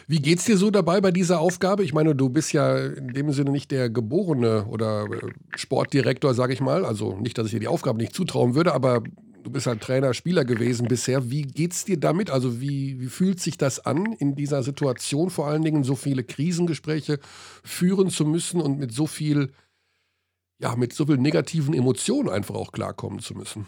Wie 0.08 0.20
geht 0.20 0.40
es 0.40 0.46
dir 0.46 0.58
so 0.58 0.70
dabei 0.70 1.00
bei 1.00 1.12
dieser 1.12 1.40
Aufgabe? 1.40 1.84
Ich 1.84 1.94
meine, 1.94 2.16
du 2.16 2.28
bist 2.30 2.52
ja 2.52 2.78
in 2.78 3.14
dem 3.14 3.32
Sinne 3.32 3.52
nicht 3.52 3.72
der 3.72 3.90
geborene 3.90 4.66
oder 4.66 5.06
äh, 5.06 5.32
Sportdirektor, 5.56 6.34
sage 6.34 6.52
ich 6.52 6.60
mal. 6.60 6.86
Also 6.86 7.16
nicht, 7.16 7.38
dass 7.38 7.48
ich 7.48 7.54
dir 7.54 7.62
die 7.62 7.70
Aufgabe 7.70 8.00
nicht 8.00 8.14
zutrauen 8.14 8.56
würde, 8.56 8.74
aber 8.74 9.04
du 9.42 9.50
bist 9.50 9.68
halt 9.68 9.82
Trainer, 9.82 10.14
Spieler 10.14 10.44
gewesen 10.44 10.90
bisher. 10.90 11.32
Wie 11.32 11.44
geht 11.44 11.72
es 11.72 11.86
dir 11.86 11.98
damit? 11.98 12.30
Also 12.30 12.60
wie, 12.60 13.00
wie 13.00 13.08
fühlt 13.08 13.40
sich 13.40 13.58
das 13.58 13.80
an, 13.86 14.12
in 14.20 14.36
dieser 14.36 14.64
Situation 14.64 15.30
vor 15.30 15.48
allen 15.48 15.64
Dingen 15.64 15.86
so 15.86 15.96
viele 15.96 16.26
Krisengespräche 16.26 17.20
führen 17.64 18.10
zu 18.10 18.26
müssen 18.26 18.60
und 18.60 18.80
mit 18.80 18.94
so 18.94 19.08
viel, 19.08 19.54
ja, 20.60 20.76
mit 20.76 20.92
so 20.92 21.06
viel 21.06 21.18
negativen 21.18 21.74
Emotionen 21.74 22.28
einfach 22.28 22.56
auch 22.56 22.74
klarkommen 22.74 23.20
zu 23.20 23.34
müssen? 23.34 23.66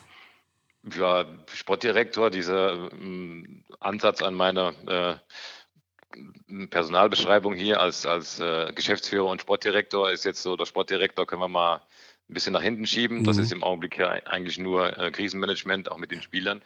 Ja, 0.84 1.26
Sportdirektor, 1.54 2.30
dieser 2.30 2.92
äh, 2.92 3.44
Ansatz 3.80 4.22
an 4.22 4.34
meiner 4.34 4.74
äh, 4.88 6.68
Personalbeschreibung 6.68 7.54
hier 7.54 7.82
als, 7.82 8.06
als 8.06 8.40
äh, 8.40 8.72
Geschäftsführer 8.74 9.28
und 9.28 9.42
Sportdirektor 9.42 10.10
ist 10.10 10.26
jetzt 10.26 10.42
so, 10.42 10.56
der 10.56 10.66
Sportdirektor 10.66 11.28
können 11.28 11.42
wir 11.42 11.48
mal 11.50 11.82
ein 12.30 12.34
bisschen 12.34 12.54
nach 12.54 12.62
hinten 12.62 12.88
schieben. 12.88 13.20
Mhm. 13.20 13.24
Das 13.26 13.38
ist 13.38 13.52
im 13.52 13.64
Augenblick 13.64 13.98
ja 13.98 14.10
eigentlich 14.10 14.58
nur 14.58 14.98
äh, 14.98 15.12
Krisenmanagement, 15.12 15.92
auch 15.92 15.98
mit 15.98 16.12
den 16.12 16.22
Spielern. 16.22 16.62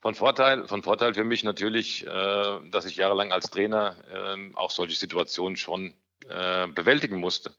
Von 0.00 0.14
Vorteil, 0.14 0.68
von 0.68 0.82
Vorteil 0.82 1.14
für 1.14 1.24
mich 1.24 1.44
natürlich, 1.44 2.06
äh, 2.06 2.60
dass 2.70 2.84
ich 2.84 2.96
jahrelang 2.96 3.32
als 3.32 3.50
Trainer 3.50 3.96
ähm, 4.12 4.56
auch 4.56 4.70
solche 4.70 4.96
Situationen 4.96 5.56
schon 5.56 5.94
äh, 6.28 6.66
bewältigen 6.68 7.16
musste. 7.16 7.54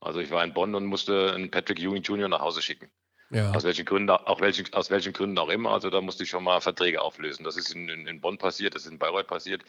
Also 0.00 0.20
ich 0.20 0.30
war 0.30 0.42
in 0.42 0.54
Bonn 0.54 0.74
und 0.74 0.86
musste 0.86 1.34
einen 1.34 1.50
Patrick 1.50 1.78
Ewing 1.78 2.02
Jr. 2.02 2.28
nach 2.28 2.40
Hause 2.40 2.62
schicken. 2.62 2.90
Ja. 3.30 3.52
Aus 3.52 3.62
welchen 3.62 3.84
Gründen, 3.84 4.10
auch 4.10 4.40
welchen, 4.40 4.72
aus 4.72 4.90
welchen 4.90 5.12
Gründen 5.12 5.38
auch 5.38 5.50
immer. 5.50 5.70
Also 5.70 5.88
da 5.88 6.00
musste 6.00 6.24
ich 6.24 6.30
schon 6.30 6.42
mal 6.42 6.60
Verträge 6.60 7.00
auflösen. 7.00 7.44
Das 7.44 7.56
ist 7.56 7.72
in, 7.72 7.88
in, 7.88 8.20
Bonn 8.20 8.38
passiert, 8.38 8.74
das 8.74 8.84
ist 8.84 8.90
in 8.90 8.98
Bayreuth 8.98 9.28
passiert. 9.28 9.62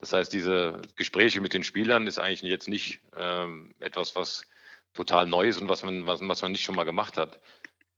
Das 0.00 0.12
heißt, 0.12 0.32
diese 0.32 0.82
Gespräche 0.96 1.40
mit 1.40 1.54
den 1.54 1.62
Spielern 1.62 2.08
ist 2.08 2.18
eigentlich 2.18 2.42
jetzt 2.42 2.68
nicht 2.68 3.00
ähm, 3.16 3.72
etwas, 3.78 4.16
was 4.16 4.42
total 4.94 5.26
neu 5.26 5.46
ist 5.46 5.60
und 5.60 5.68
was 5.68 5.84
man, 5.84 6.06
was, 6.06 6.20
was 6.22 6.42
man 6.42 6.52
nicht 6.52 6.64
schon 6.64 6.74
mal 6.74 6.84
gemacht 6.84 7.16
hat. 7.16 7.38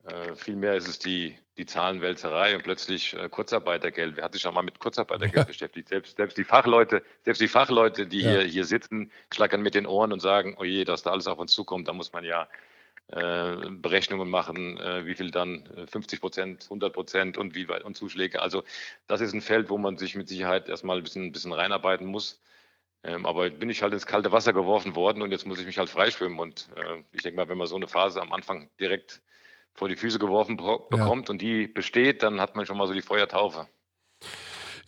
Äh, 0.04 0.34
vielmehr 0.36 0.74
ist 0.74 0.86
es 0.86 0.98
die, 0.98 1.36
die 1.56 1.66
Zahlenwälzerei 1.66 2.54
und 2.54 2.62
plötzlich 2.62 3.14
äh, 3.14 3.28
Kurzarbeitergeld. 3.30 4.16
Wer 4.16 4.24
hat 4.24 4.34
sich 4.34 4.42
schon 4.42 4.54
mal 4.54 4.62
mit 4.62 4.78
Kurzarbeitergeld 4.78 5.36
ja. 5.36 5.44
beschäftigt? 5.52 5.88
Selbst, 5.88 6.16
selbst 6.18 6.36
die 6.36 6.44
Fachleute, 6.44 7.02
selbst 7.24 7.40
die 7.40 7.48
Fachleute, 7.48 8.06
die 8.06 8.20
ja. 8.20 8.30
hier, 8.30 8.42
hier 8.42 8.64
sitzen, 8.66 9.10
schlackern 9.32 9.62
mit 9.62 9.74
den 9.74 9.86
Ohren 9.86 10.12
und 10.12 10.20
sagen, 10.20 10.56
oh 10.58 10.64
je, 10.64 10.84
dass 10.84 11.02
da 11.02 11.10
alles 11.10 11.26
auf 11.26 11.38
uns 11.38 11.52
zukommt, 11.52 11.88
da 11.88 11.94
muss 11.94 12.12
man 12.12 12.24
ja 12.24 12.48
äh, 13.08 13.70
Berechnungen 13.70 14.28
machen, 14.28 14.78
äh, 14.78 15.06
wie 15.06 15.14
viel 15.14 15.30
dann 15.30 15.68
50 15.90 16.18
äh, 16.18 16.20
Prozent, 16.20 16.64
100 16.64 16.92
Prozent 16.92 17.38
und 17.38 17.54
wie 17.54 17.68
weit 17.68 17.84
und 17.84 17.96
Zuschläge. 17.96 18.42
Also 18.42 18.64
das 19.06 19.20
ist 19.20 19.32
ein 19.32 19.40
Feld, 19.40 19.70
wo 19.70 19.78
man 19.78 19.96
sich 19.96 20.16
mit 20.16 20.28
Sicherheit 20.28 20.68
erstmal 20.68 20.96
ein 20.96 21.04
bisschen, 21.04 21.26
ein 21.26 21.32
bisschen 21.32 21.52
reinarbeiten 21.52 22.06
muss. 22.06 22.40
Ähm, 23.04 23.24
aber 23.24 23.48
bin 23.50 23.70
ich 23.70 23.82
halt 23.82 23.92
ins 23.92 24.06
kalte 24.06 24.32
Wasser 24.32 24.52
geworfen 24.52 24.96
worden 24.96 25.22
und 25.22 25.30
jetzt 25.30 25.46
muss 25.46 25.60
ich 25.60 25.66
mich 25.66 25.78
halt 25.78 25.88
freischwimmen. 25.88 26.40
Und 26.40 26.68
äh, 26.74 27.02
ich 27.12 27.22
denke 27.22 27.36
mal, 27.36 27.48
wenn 27.48 27.58
man 27.58 27.68
so 27.68 27.76
eine 27.76 27.86
Phase 27.86 28.20
am 28.20 28.32
Anfang 28.32 28.68
direkt 28.80 29.22
vor 29.72 29.88
die 29.88 29.96
Füße 29.96 30.18
geworfen 30.18 30.56
bekommt 30.56 31.28
ja. 31.28 31.30
und 31.30 31.40
die 31.40 31.68
besteht, 31.68 32.22
dann 32.22 32.40
hat 32.40 32.56
man 32.56 32.66
schon 32.66 32.76
mal 32.76 32.88
so 32.88 32.94
die 32.94 33.02
Feuertaufe. 33.02 33.68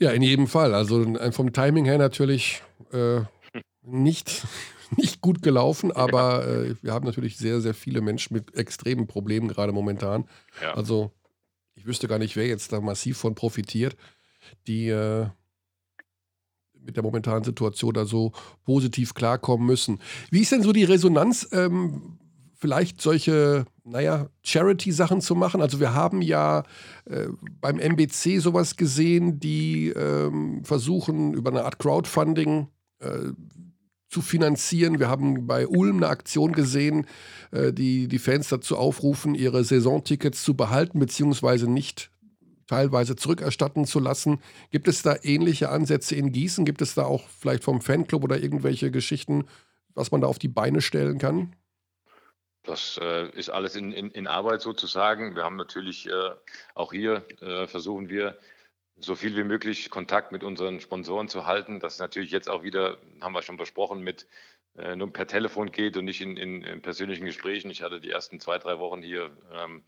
Ja, 0.00 0.10
in 0.10 0.22
jedem 0.22 0.46
Fall. 0.48 0.74
Also 0.74 1.14
vom 1.30 1.52
Timing 1.52 1.84
her 1.84 1.98
natürlich 1.98 2.62
äh, 2.92 3.20
nicht 3.82 4.42
nicht 4.96 5.20
gut 5.20 5.42
gelaufen, 5.42 5.92
aber 5.92 6.46
äh, 6.46 6.74
wir 6.82 6.92
haben 6.92 7.06
natürlich 7.06 7.36
sehr, 7.36 7.60
sehr 7.60 7.74
viele 7.74 8.00
Menschen 8.00 8.34
mit 8.34 8.54
extremen 8.54 9.06
Problemen 9.06 9.48
gerade 9.48 9.72
momentan. 9.72 10.24
Ja. 10.62 10.74
Also 10.74 11.12
ich 11.74 11.86
wüsste 11.86 12.08
gar 12.08 12.18
nicht, 12.18 12.36
wer 12.36 12.46
jetzt 12.46 12.72
da 12.72 12.80
massiv 12.80 13.18
von 13.18 13.34
profitiert, 13.34 13.96
die 14.66 14.88
äh, 14.88 15.26
mit 16.74 16.96
der 16.96 17.02
momentanen 17.02 17.44
Situation 17.44 17.92
da 17.92 18.04
so 18.04 18.32
positiv 18.64 19.14
klarkommen 19.14 19.66
müssen. 19.66 20.00
Wie 20.30 20.40
ist 20.40 20.52
denn 20.52 20.62
so 20.62 20.72
die 20.72 20.84
Resonanz, 20.84 21.48
ähm, 21.52 22.18
vielleicht 22.54 23.00
solche, 23.00 23.66
naja, 23.84 24.28
Charity-Sachen 24.42 25.20
zu 25.20 25.34
machen? 25.34 25.60
Also 25.60 25.80
wir 25.80 25.94
haben 25.94 26.22
ja 26.22 26.64
äh, 27.04 27.28
beim 27.60 27.78
MBC 27.78 28.40
sowas 28.40 28.76
gesehen, 28.76 29.38
die 29.38 29.88
ähm, 29.90 30.64
versuchen 30.64 31.34
über 31.34 31.50
eine 31.50 31.64
Art 31.64 31.78
Crowdfunding 31.78 32.68
äh, 33.00 33.32
zu 34.08 34.22
finanzieren. 34.22 34.98
Wir 34.98 35.08
haben 35.08 35.46
bei 35.46 35.66
Ulm 35.66 35.98
eine 35.98 36.08
Aktion 36.08 36.52
gesehen, 36.52 37.06
äh, 37.50 37.72
die 37.72 38.08
die 38.08 38.18
Fans 38.18 38.48
dazu 38.48 38.76
aufrufen, 38.76 39.34
ihre 39.34 39.64
Saisontickets 39.64 40.42
zu 40.42 40.54
behalten 40.54 40.98
beziehungsweise 40.98 41.70
nicht 41.70 42.10
teilweise 42.66 43.16
zurückerstatten 43.16 43.86
zu 43.86 43.98
lassen. 43.98 44.40
Gibt 44.70 44.88
es 44.88 45.02
da 45.02 45.16
ähnliche 45.22 45.70
Ansätze 45.70 46.14
in 46.14 46.32
Gießen? 46.32 46.64
Gibt 46.64 46.82
es 46.82 46.94
da 46.94 47.04
auch 47.04 47.28
vielleicht 47.28 47.64
vom 47.64 47.80
Fanclub 47.80 48.24
oder 48.24 48.38
irgendwelche 48.38 48.90
Geschichten, 48.90 49.46
was 49.94 50.10
man 50.10 50.20
da 50.20 50.26
auf 50.26 50.38
die 50.38 50.48
Beine 50.48 50.80
stellen 50.80 51.18
kann? 51.18 51.56
Das 52.62 53.00
äh, 53.02 53.30
ist 53.30 53.48
alles 53.48 53.76
in, 53.76 53.92
in, 53.92 54.10
in, 54.10 54.26
Arbeit 54.26 54.60
sozusagen. 54.60 55.34
Wir 55.34 55.44
haben 55.44 55.56
natürlich 55.56 56.06
äh, 56.06 56.30
auch 56.74 56.92
hier 56.92 57.24
äh, 57.40 57.66
versuchen 57.66 58.10
wir 58.10 58.36
so 59.00 59.14
viel 59.14 59.36
wie 59.36 59.44
möglich 59.44 59.90
Kontakt 59.90 60.32
mit 60.32 60.42
unseren 60.42 60.80
Sponsoren 60.80 61.28
zu 61.28 61.46
halten. 61.46 61.80
Das 61.80 61.98
natürlich 61.98 62.30
jetzt 62.30 62.48
auch 62.48 62.62
wieder, 62.62 62.98
haben 63.20 63.32
wir 63.32 63.42
schon 63.42 63.56
besprochen, 63.56 64.00
mit 64.00 64.26
äh, 64.76 64.96
nur 64.96 65.12
per 65.12 65.26
Telefon 65.26 65.70
geht 65.70 65.96
und 65.96 66.04
nicht 66.04 66.20
in, 66.20 66.36
in, 66.36 66.62
in, 66.62 66.82
persönlichen 66.82 67.24
Gesprächen. 67.24 67.70
Ich 67.70 67.82
hatte 67.82 68.00
die 68.00 68.10
ersten 68.10 68.40
zwei, 68.40 68.58
drei 68.58 68.78
Wochen 68.78 69.02
hier 69.02 69.30
ähm, 69.52 69.82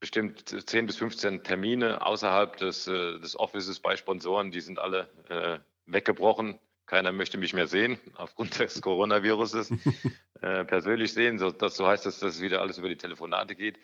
bestimmt 0.00 0.48
10 0.48 0.86
bis 0.86 0.96
15 0.96 1.42
Termine 1.42 2.04
außerhalb 2.04 2.56
des, 2.56 2.86
äh, 2.86 3.18
des 3.18 3.38
Offices 3.38 3.80
bei 3.80 3.96
Sponsoren. 3.96 4.50
Die 4.50 4.60
sind 4.60 4.78
alle 4.78 5.08
äh, 5.28 5.58
weggebrochen. 5.86 6.58
Keiner 6.86 7.12
möchte 7.12 7.38
mich 7.38 7.52
mehr 7.52 7.66
sehen 7.66 7.98
aufgrund 8.14 8.58
des 8.58 8.80
Coronaviruses 8.80 9.70
äh, 10.40 10.64
persönlich 10.64 11.12
sehen. 11.12 11.38
So, 11.38 11.50
das, 11.50 11.76
so 11.76 11.86
heißt 11.86 12.06
das, 12.06 12.18
dass 12.18 12.40
wieder 12.40 12.60
alles 12.60 12.78
über 12.78 12.88
die 12.88 12.96
Telefonate 12.96 13.54
geht. 13.54 13.78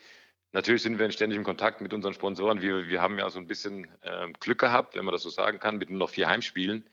Natürlich 0.55 0.83
sind 0.83 0.99
wir 0.99 1.05
in 1.05 1.11
ständigem 1.11 1.43
Kontakt 1.43 1.81
mit 1.81 1.93
unseren 1.93 2.13
Sponsoren. 2.13 2.61
Wir, 2.61 2.87
wir 2.87 3.01
haben 3.01 3.19
ja 3.19 3.29
so 3.29 3.39
ein 3.39 3.45
bisschen 3.45 3.89
äh, 4.03 4.31
Glück 4.39 4.57
gehabt, 4.57 4.95
wenn 4.95 5.03
man 5.03 5.11
das 5.11 5.21
so 5.21 5.29
sagen 5.29 5.59
kann, 5.59 5.77
mit 5.77 5.89
nur 5.89 5.99
noch 5.99 6.09
vier 6.09 6.29
Heimspielen. 6.29 6.85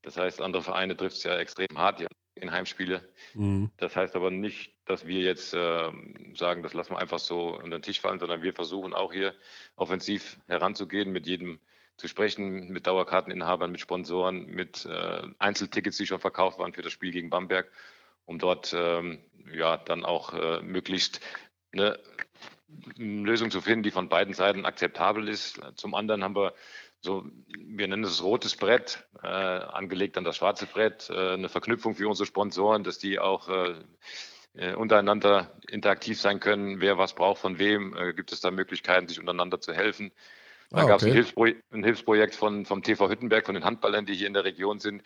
Das 0.00 0.16
heißt, 0.16 0.40
andere 0.40 0.62
Vereine 0.62 0.96
trifft 0.96 1.18
es 1.18 1.22
ja 1.22 1.36
extrem 1.36 1.76
hart, 1.76 2.00
die 2.00 2.06
in 2.40 2.50
Heimspiele. 2.50 3.06
Mhm. 3.34 3.70
Das 3.76 3.94
heißt 3.94 4.16
aber 4.16 4.30
nicht, 4.30 4.72
dass 4.86 5.06
wir 5.06 5.20
jetzt 5.20 5.52
äh, 5.52 5.92
sagen, 6.34 6.62
das 6.62 6.72
lassen 6.72 6.92
wir 6.92 6.98
einfach 6.98 7.18
so 7.18 7.54
unter 7.56 7.76
den 7.78 7.82
Tisch 7.82 8.00
fallen, 8.00 8.20
sondern 8.20 8.42
wir 8.42 8.54
versuchen 8.54 8.94
auch 8.94 9.12
hier 9.12 9.34
offensiv 9.76 10.38
heranzugehen, 10.48 11.12
mit 11.12 11.26
jedem 11.26 11.60
zu 11.98 12.08
sprechen, 12.08 12.72
mit 12.72 12.86
Dauerkarteninhabern, 12.86 13.70
mit 13.70 13.82
Sponsoren, 13.82 14.46
mit 14.46 14.86
äh, 14.86 15.22
Einzeltickets, 15.38 15.98
die 15.98 16.06
schon 16.06 16.20
verkauft 16.20 16.58
waren 16.58 16.72
für 16.72 16.80
das 16.80 16.94
Spiel 16.94 17.12
gegen 17.12 17.28
Bamberg, 17.28 17.70
um 18.24 18.38
dort 18.38 18.74
ähm, 18.74 19.18
ja 19.52 19.76
dann 19.76 20.06
auch 20.06 20.32
äh, 20.32 20.62
möglichst 20.62 21.20
eine 21.74 21.98
Lösung 22.96 23.50
zu 23.50 23.60
finden, 23.60 23.82
die 23.82 23.90
von 23.90 24.08
beiden 24.08 24.34
Seiten 24.34 24.64
akzeptabel 24.64 25.28
ist. 25.28 25.60
Zum 25.76 25.94
anderen 25.94 26.22
haben 26.24 26.36
wir 26.36 26.54
so, 27.00 27.26
wir 27.58 27.86
nennen 27.86 28.04
es 28.04 28.22
rotes 28.22 28.56
Brett, 28.56 29.06
äh, 29.22 29.26
angelegt 29.26 30.16
an 30.16 30.24
das 30.24 30.36
schwarze 30.36 30.66
Brett, 30.66 31.10
äh, 31.10 31.34
eine 31.34 31.50
Verknüpfung 31.50 31.94
für 31.94 32.08
unsere 32.08 32.26
Sponsoren, 32.26 32.82
dass 32.82 32.98
die 32.98 33.18
auch 33.18 33.48
äh, 33.48 33.74
äh 34.54 34.74
untereinander 34.74 35.52
interaktiv 35.68 36.18
sein 36.18 36.40
können, 36.40 36.80
wer 36.80 36.96
was 36.96 37.14
braucht 37.14 37.40
von 37.40 37.58
wem, 37.58 37.94
äh, 37.94 38.14
gibt 38.14 38.32
es 38.32 38.40
da 38.40 38.50
Möglichkeiten, 38.50 39.06
sich 39.06 39.20
untereinander 39.20 39.60
zu 39.60 39.74
helfen. 39.74 40.12
Da 40.70 40.78
ah, 40.78 40.84
gab 40.86 41.00
es 41.00 41.04
ein, 41.04 41.12
Hilfspro 41.12 41.44
ein, 41.44 41.84
Hilfsprojekt 41.84 42.34
von, 42.34 42.64
vom 42.64 42.82
TV 42.82 43.10
Hüttenberg, 43.10 43.44
von 43.44 43.54
den 43.54 43.64
Handballern, 43.64 44.06
die 44.06 44.14
hier 44.14 44.26
in 44.26 44.32
der 44.32 44.44
Region 44.44 44.78
sind, 44.78 45.02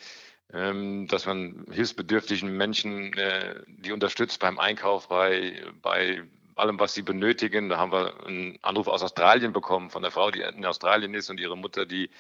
ähm, 0.53 1.09
dass 1.09 1.27
man 1.27 1.67
hilfsbedürftigen 1.71 2.57
Menschen, 2.57 3.13
äh, 3.15 3.57
die 3.67 3.93
unterstützt 3.93 4.39
beim 4.41 4.59
Einkauf, 4.59 5.09
bei, 5.09 5.63
bei 5.83 6.23
allem, 6.59 6.79
was 6.81 6.95
sie 6.95 7.03
benötigen. 7.03 7.69
Da 7.69 7.79
haben 7.79 7.93
wir 7.93 8.27
einen 8.27 8.59
Anruf 8.63 8.89
aus 8.89 9.03
Australien 9.03 9.53
bekommen 9.53 9.91
von 9.91 10.03
der 10.03 10.11
Frau, 10.11 10.31
die 10.31 10.41
in 10.41 10.65
Australien 10.65 11.15
ist 11.15 11.31
und 11.31 11.41
ihre 11.41 11.57
Mutter, 11.57 11.87
die 11.87 12.11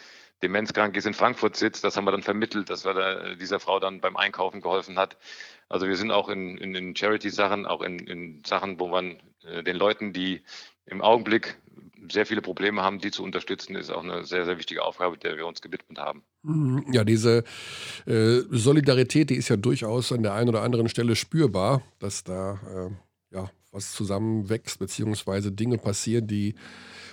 demenzkrank 0.42 0.96
ist, 0.96 1.06
in 1.06 1.14
Frankfurt 1.14 1.56
sitzt. 1.56 1.84
Das 1.84 1.96
haben 1.96 2.04
wir 2.04 2.12
dann 2.12 2.22
vermittelt, 2.22 2.70
dass 2.70 2.84
wir 2.84 2.94
da 2.94 3.34
dieser 3.34 3.60
Frau 3.60 3.80
dann 3.80 4.00
beim 4.00 4.16
Einkaufen 4.16 4.60
geholfen 4.60 4.98
hat. 4.98 5.16
Also 5.68 5.88
wir 5.88 5.96
sind 5.96 6.10
auch 6.10 6.28
in, 6.28 6.56
in, 6.58 6.74
in 6.74 6.96
Charity-Sachen, 6.96 7.66
auch 7.66 7.82
in, 7.82 7.98
in 7.98 8.42
Sachen, 8.44 8.80
wo 8.80 8.88
man 8.88 9.18
äh, 9.44 9.62
den 9.62 9.76
Leuten, 9.76 10.12
die 10.12 10.42
im 10.86 11.02
Augenblick 11.02 11.58
sehr 12.10 12.26
viele 12.26 12.40
Probleme 12.40 12.82
haben, 12.82 13.00
die 13.00 13.10
zu 13.10 13.22
unterstützen, 13.22 13.76
ist 13.76 13.90
auch 13.90 14.02
eine 14.02 14.24
sehr, 14.24 14.44
sehr 14.44 14.56
wichtige 14.58 14.82
Aufgabe, 14.82 15.18
der 15.18 15.36
wir 15.36 15.46
uns 15.46 15.60
gewidmet 15.60 15.98
haben. 15.98 16.22
Mhm. 16.42 16.86
Ja, 16.92 17.04
diese 17.04 17.44
äh, 18.06 18.40
Solidarität, 18.50 19.30
die 19.30 19.36
ist 19.36 19.48
ja 19.48 19.56
durchaus 19.56 20.12
an 20.12 20.22
der 20.22 20.34
einen 20.34 20.48
oder 20.48 20.62
anderen 20.62 20.88
Stelle 20.88 21.16
spürbar, 21.16 21.82
dass 21.98 22.24
da 22.24 22.88
äh, 23.32 23.34
ja, 23.34 23.50
was 23.70 23.92
zusammenwächst, 23.92 24.78
beziehungsweise 24.78 25.52
Dinge 25.52 25.78
passieren, 25.78 26.26
die 26.26 26.54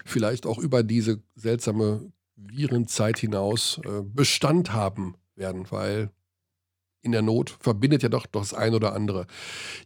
vielleicht 0.05 0.45
auch 0.45 0.57
über 0.57 0.83
diese 0.83 1.21
seltsame 1.35 2.11
Virenzeit 2.35 3.17
hinaus 3.17 3.79
äh, 3.85 4.01
Bestand 4.03 4.73
haben 4.73 5.15
werden, 5.35 5.65
weil 5.69 6.11
in 7.01 7.11
der 7.11 7.21
Not 7.21 7.55
verbindet 7.59 8.03
ja 8.03 8.09
doch, 8.09 8.25
das 8.25 8.53
ein 8.53 8.73
oder 8.73 8.93
andere. 8.93 9.27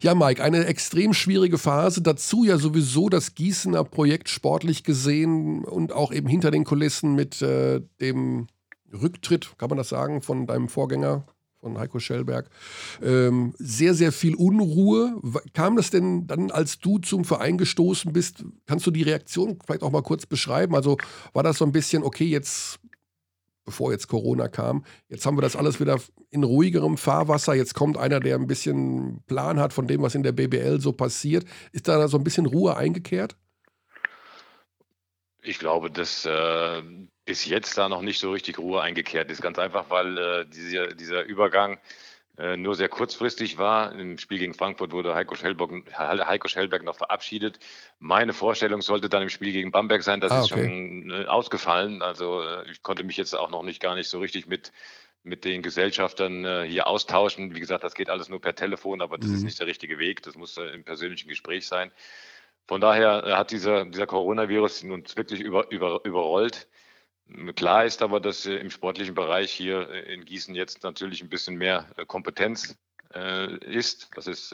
Ja, 0.01 0.15
Mike, 0.15 0.41
eine 0.41 0.65
extrem 0.65 1.13
schwierige 1.13 1.57
Phase. 1.57 2.01
Dazu 2.01 2.45
ja 2.45 2.57
sowieso 2.57 3.09
das 3.09 3.35
Gießener 3.35 3.83
Projekt 3.83 4.29
sportlich 4.29 4.83
gesehen 4.83 5.65
und 5.65 5.91
auch 5.91 6.13
eben 6.13 6.29
hinter 6.29 6.49
den 6.49 6.63
Kulissen 6.63 7.15
mit 7.15 7.41
äh, 7.41 7.81
dem 7.99 8.47
Rücktritt, 8.91 9.57
kann 9.57 9.69
man 9.69 9.77
das 9.77 9.89
sagen, 9.89 10.21
von 10.21 10.47
deinem 10.47 10.69
Vorgänger, 10.69 11.25
von 11.59 11.77
Heiko 11.77 11.99
Schellberg. 11.99 12.49
Ähm, 13.01 13.53
sehr, 13.57 13.93
sehr 13.93 14.11
viel 14.11 14.35
Unruhe. 14.35 15.19
Kam 15.53 15.75
das 15.75 15.89
denn 15.89 16.27
dann, 16.27 16.51
als 16.51 16.79
du 16.79 16.99
zum 16.99 17.25
Verein 17.25 17.57
gestoßen 17.57 18.13
bist, 18.13 18.45
kannst 18.65 18.87
du 18.87 18.91
die 18.91 19.03
Reaktion 19.03 19.59
vielleicht 19.65 19.83
auch 19.83 19.91
mal 19.91 20.03
kurz 20.03 20.25
beschreiben? 20.25 20.75
Also 20.75 20.97
war 21.33 21.43
das 21.43 21.57
so 21.57 21.65
ein 21.65 21.71
bisschen, 21.71 22.03
okay, 22.03 22.25
jetzt 22.25 22.79
bevor 23.65 23.91
jetzt 23.91 24.07
Corona 24.07 24.47
kam. 24.47 24.83
Jetzt 25.09 25.27
haben 25.27 25.37
wir 25.37 25.43
das 25.43 25.55
alles 25.55 25.79
wieder 25.79 25.99
in 26.31 26.43
ruhigerem 26.43 26.97
Fahrwasser. 26.97 27.53
Jetzt 27.53 27.75
kommt 27.75 27.97
einer, 27.97 28.19
der 28.19 28.35
ein 28.35 28.47
bisschen 28.47 29.21
Plan 29.27 29.59
hat 29.59 29.73
von 29.73 29.85
dem, 29.85 30.01
was 30.01 30.15
in 30.15 30.23
der 30.23 30.31
BBL 30.31 30.81
so 30.81 30.91
passiert. 30.91 31.45
Ist 31.71 31.87
da 31.87 32.07
so 32.07 32.17
ein 32.17 32.23
bisschen 32.23 32.47
Ruhe 32.47 32.75
eingekehrt? 32.77 33.35
Ich 35.43 35.59
glaube, 35.59 35.91
dass 35.91 36.25
äh, 36.25 36.81
bis 37.29 37.45
jetzt 37.45 37.77
da 37.77 37.89
noch 37.89 38.01
nicht 38.01 38.19
so 38.19 38.31
richtig 38.31 38.57
Ruhe 38.57 38.81
eingekehrt 38.81 39.29
ist. 39.29 39.39
Ganz 39.39 39.59
einfach, 39.59 39.91
weil 39.91 40.17
äh, 40.17 40.45
dieser, 40.47 40.87
dieser 40.87 41.25
Übergang 41.25 41.77
äh, 42.39 42.57
nur 42.57 42.73
sehr 42.73 42.89
kurzfristig 42.89 43.59
war. 43.59 43.91
Im 43.93 44.17
Spiel 44.17 44.39
gegen 44.39 44.55
Frankfurt 44.55 44.91
wurde 44.91 45.13
Heiko 45.13 45.35
Schellberg, 45.35 45.69
Heiko 45.95 46.47
Schellberg 46.47 46.81
noch 46.81 46.95
verabschiedet. 46.95 47.59
Meine 47.99 48.33
Vorstellung 48.33 48.81
sollte 48.81 49.09
dann 49.09 49.21
im 49.21 49.29
Spiel 49.29 49.51
gegen 49.51 49.71
Bamberg 49.71 50.01
sein. 50.01 50.21
Das 50.21 50.31
ah, 50.31 50.39
ist 50.39 50.49
schon 50.49 51.11
äh, 51.11 51.25
ausgefallen. 51.25 52.01
Also 52.01 52.41
äh, 52.41 52.67
ich 52.71 52.81
konnte 52.81 53.03
mich 53.03 53.15
jetzt 53.15 53.37
auch 53.37 53.51
noch 53.51 53.61
nicht 53.61 53.79
gar 53.79 53.93
nicht 53.93 54.09
so 54.09 54.17
richtig 54.17 54.47
mit 54.47 54.71
mit 55.21 55.45
den 55.45 55.61
Gesellschaftern 55.61 56.45
äh, 56.45 56.65
hier 56.67 56.87
austauschen. 56.87 57.53
Wie 57.53 57.59
gesagt, 57.59 57.83
das 57.83 57.93
geht 57.93 58.09
alles 58.09 58.29
nur 58.29 58.41
per 58.41 58.55
Telefon, 58.55 59.01
aber 59.01 59.19
das 59.19 59.29
mhm. 59.29 59.35
ist 59.35 59.43
nicht 59.43 59.59
der 59.59 59.67
richtige 59.67 59.99
Weg. 59.99 60.23
Das 60.23 60.35
muss 60.35 60.57
äh, 60.57 60.63
im 60.69 60.83
persönlichen 60.83 61.27
Gespräch 61.27 61.67
sein. 61.67 61.91
Von 62.67 62.81
daher 62.81 63.23
äh, 63.23 63.33
hat 63.33 63.51
dieser, 63.51 63.85
dieser 63.85 64.07
Coronavirus 64.07 64.83
uns 64.85 65.15
wirklich 65.15 65.41
über, 65.41 65.69
über, 65.69 66.01
überrollt. 66.05 66.67
Klar 67.55 67.85
ist 67.85 68.01
aber, 68.01 68.19
dass 68.19 68.45
äh, 68.45 68.55
im 68.55 68.71
sportlichen 68.71 69.13
Bereich 69.13 69.51
hier 69.51 69.89
äh, 69.89 70.13
in 70.13 70.25
Gießen 70.25 70.55
jetzt 70.55 70.83
natürlich 70.83 71.21
ein 71.21 71.29
bisschen 71.29 71.57
mehr 71.57 71.85
äh, 71.97 72.05
Kompetenz 72.05 72.77
ist. 73.61 74.11
Das 74.13 74.27
ist 74.27 74.53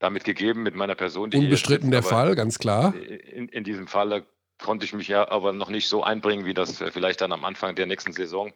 damit 0.00 0.24
gegeben 0.24 0.64
mit 0.64 0.74
meiner 0.74 0.96
Person. 0.96 1.32
Unbestritten 1.32 1.92
der 1.92 2.02
Fall, 2.02 2.34
ganz 2.34 2.58
klar. 2.58 2.92
In, 2.96 3.46
in 3.46 3.62
diesem 3.62 3.86
Falle 3.86 4.26
konnte 4.58 4.84
ich 4.84 4.92
mich 4.92 5.06
ja 5.06 5.30
aber 5.30 5.52
noch 5.52 5.68
nicht 5.68 5.86
so 5.86 6.02
einbringen, 6.02 6.44
wie 6.44 6.54
das 6.54 6.82
vielleicht 6.90 7.20
dann 7.20 7.30
am 7.30 7.44
Anfang 7.44 7.76
der 7.76 7.86
nächsten 7.86 8.10
Saison 8.10 8.52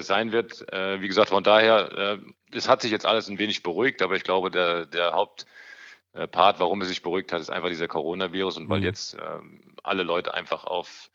sein 0.00 0.30
wird. 0.30 0.60
wie 0.60 1.08
gesagt, 1.08 1.30
von 1.30 1.42
daher, 1.42 2.20
es 2.52 2.68
hat 2.68 2.82
sich 2.82 2.90
jetzt 2.90 3.06
alles 3.06 3.30
ein 3.30 3.38
wenig 3.38 3.62
beruhigt, 3.62 4.02
aber 4.02 4.14
ich 4.14 4.24
glaube, 4.24 4.50
der, 4.50 4.84
der 4.84 5.12
Hauptpart, 5.12 6.60
warum 6.60 6.82
es 6.82 6.88
sich 6.88 7.00
beruhigt 7.00 7.32
hat, 7.32 7.40
ist 7.40 7.48
einfach 7.48 7.70
dieser 7.70 7.88
Coronavirus 7.88 8.58
und 8.58 8.68
weil 8.68 8.80
mhm. 8.80 8.84
jetzt 8.84 9.14
ähm, 9.14 9.74
alle 9.82 10.02
Leute 10.02 10.34
einfach 10.34 10.64
auf 10.64 11.08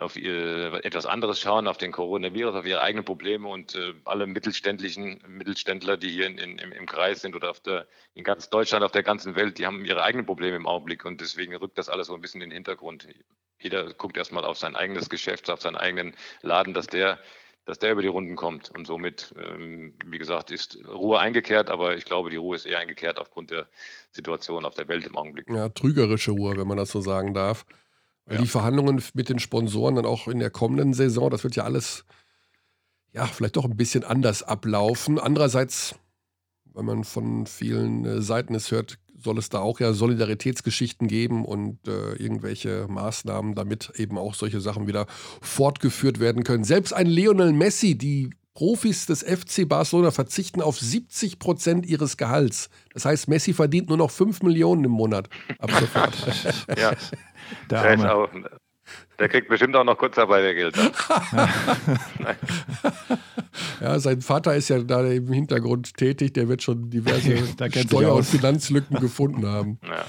auf 0.00 0.16
ihr, 0.16 0.84
etwas 0.84 1.06
anderes 1.06 1.40
schauen, 1.40 1.66
auf 1.66 1.78
den 1.78 1.92
Coronavirus, 1.92 2.54
auf 2.54 2.66
ihre 2.66 2.82
eigenen 2.82 3.04
Probleme 3.04 3.48
und 3.48 3.74
äh, 3.74 3.94
alle 4.04 4.26
mittelständlichen 4.26 5.22
Mittelständler, 5.26 5.96
die 5.96 6.10
hier 6.10 6.26
in, 6.26 6.38
in, 6.38 6.58
im 6.58 6.86
Kreis 6.86 7.20
sind 7.20 7.34
oder 7.34 7.52
der, 7.64 7.86
in 8.14 8.24
ganz 8.24 8.50
Deutschland, 8.50 8.84
auf 8.84 8.92
der 8.92 9.02
ganzen 9.02 9.36
Welt, 9.36 9.58
die 9.58 9.66
haben 9.66 9.84
ihre 9.84 10.02
eigenen 10.02 10.26
Probleme 10.26 10.56
im 10.56 10.66
Augenblick 10.66 11.04
und 11.04 11.20
deswegen 11.20 11.54
rückt 11.56 11.78
das 11.78 11.88
alles 11.88 12.06
so 12.08 12.14
ein 12.14 12.20
bisschen 12.20 12.42
in 12.42 12.50
den 12.50 12.54
Hintergrund. 12.54 13.08
Jeder 13.60 13.92
guckt 13.94 14.16
erstmal 14.16 14.44
auf 14.44 14.58
sein 14.58 14.76
eigenes 14.76 15.08
Geschäft, 15.08 15.50
auf 15.50 15.60
seinen 15.60 15.76
eigenen 15.76 16.14
Laden, 16.42 16.74
dass 16.74 16.86
der 16.86 17.18
dass 17.64 17.78
der 17.78 17.92
über 17.92 18.00
die 18.00 18.08
Runden 18.08 18.34
kommt. 18.34 18.70
Und 18.74 18.86
somit, 18.86 19.34
ähm, 19.38 19.92
wie 20.06 20.16
gesagt, 20.16 20.50
ist 20.50 20.78
Ruhe 20.88 21.18
eingekehrt, 21.18 21.68
aber 21.68 21.98
ich 21.98 22.06
glaube, 22.06 22.30
die 22.30 22.36
Ruhe 22.36 22.56
ist 22.56 22.64
eher 22.64 22.78
eingekehrt 22.78 23.18
aufgrund 23.18 23.50
der 23.50 23.66
Situation 24.10 24.64
auf 24.64 24.74
der 24.74 24.88
Welt 24.88 25.06
im 25.06 25.18
Augenblick. 25.18 25.50
Ja, 25.50 25.68
trügerische 25.68 26.30
Ruhe, 26.30 26.56
wenn 26.56 26.66
man 26.66 26.78
das 26.78 26.90
so 26.90 27.02
sagen 27.02 27.34
darf. 27.34 27.66
Ja. 28.30 28.40
Die 28.40 28.46
Verhandlungen 28.46 29.02
mit 29.14 29.28
den 29.28 29.38
Sponsoren 29.38 29.94
dann 29.94 30.06
auch 30.06 30.28
in 30.28 30.38
der 30.38 30.50
kommenden 30.50 30.92
Saison, 30.92 31.30
das 31.30 31.44
wird 31.44 31.56
ja 31.56 31.64
alles, 31.64 32.04
ja, 33.12 33.26
vielleicht 33.26 33.56
doch 33.56 33.64
ein 33.64 33.76
bisschen 33.76 34.04
anders 34.04 34.42
ablaufen. 34.42 35.18
Andererseits, 35.18 35.94
wenn 36.74 36.84
man 36.84 37.04
von 37.04 37.46
vielen 37.46 38.04
äh, 38.04 38.20
Seiten 38.20 38.54
es 38.54 38.70
hört, 38.70 38.98
soll 39.18 39.38
es 39.38 39.48
da 39.48 39.60
auch 39.60 39.80
ja 39.80 39.92
Solidaritätsgeschichten 39.92 41.08
geben 41.08 41.44
und 41.44 41.88
äh, 41.88 42.12
irgendwelche 42.14 42.86
Maßnahmen, 42.88 43.54
damit 43.54 43.92
eben 43.96 44.18
auch 44.18 44.34
solche 44.34 44.60
Sachen 44.60 44.86
wieder 44.86 45.06
fortgeführt 45.40 46.20
werden 46.20 46.44
können. 46.44 46.64
Selbst 46.64 46.92
ein 46.92 47.06
Lionel 47.06 47.52
Messi, 47.52 47.96
die 47.96 48.30
Profis 48.58 49.06
des 49.06 49.22
FC 49.22 49.68
Barcelona 49.68 50.10
verzichten 50.10 50.60
auf 50.62 50.80
70 50.80 51.38
Prozent 51.38 51.86
ihres 51.86 52.16
Gehalts. 52.16 52.70
Das 52.92 53.04
heißt, 53.04 53.28
Messi 53.28 53.52
verdient 53.52 53.88
nur 53.88 53.96
noch 53.96 54.10
5 54.10 54.42
Millionen 54.42 54.82
im 54.82 54.90
Monat 54.90 55.28
ab 55.60 55.70
sofort. 55.70 56.16
ja, 56.76 56.92
der, 57.70 57.96
der, 57.96 58.16
auch, 58.16 58.28
der, 59.16 59.28
kriegt 59.28 59.48
bestimmt 59.48 59.76
auch 59.76 59.84
noch 59.84 59.96
Kurzarbeitergeld. 59.96 60.76
ja, 63.80 64.00
sein 64.00 64.22
Vater 64.22 64.56
ist 64.56 64.70
ja 64.70 64.80
da 64.80 65.06
im 65.06 65.32
Hintergrund 65.32 65.94
tätig. 65.96 66.34
Der 66.34 66.48
wird 66.48 66.60
schon 66.60 66.90
diverse 66.90 67.36
Steuer- 67.86 68.16
und 68.16 68.24
Finanzlücken 68.24 68.98
gefunden 68.98 69.46
haben. 69.46 69.78
Ja. 69.86 70.04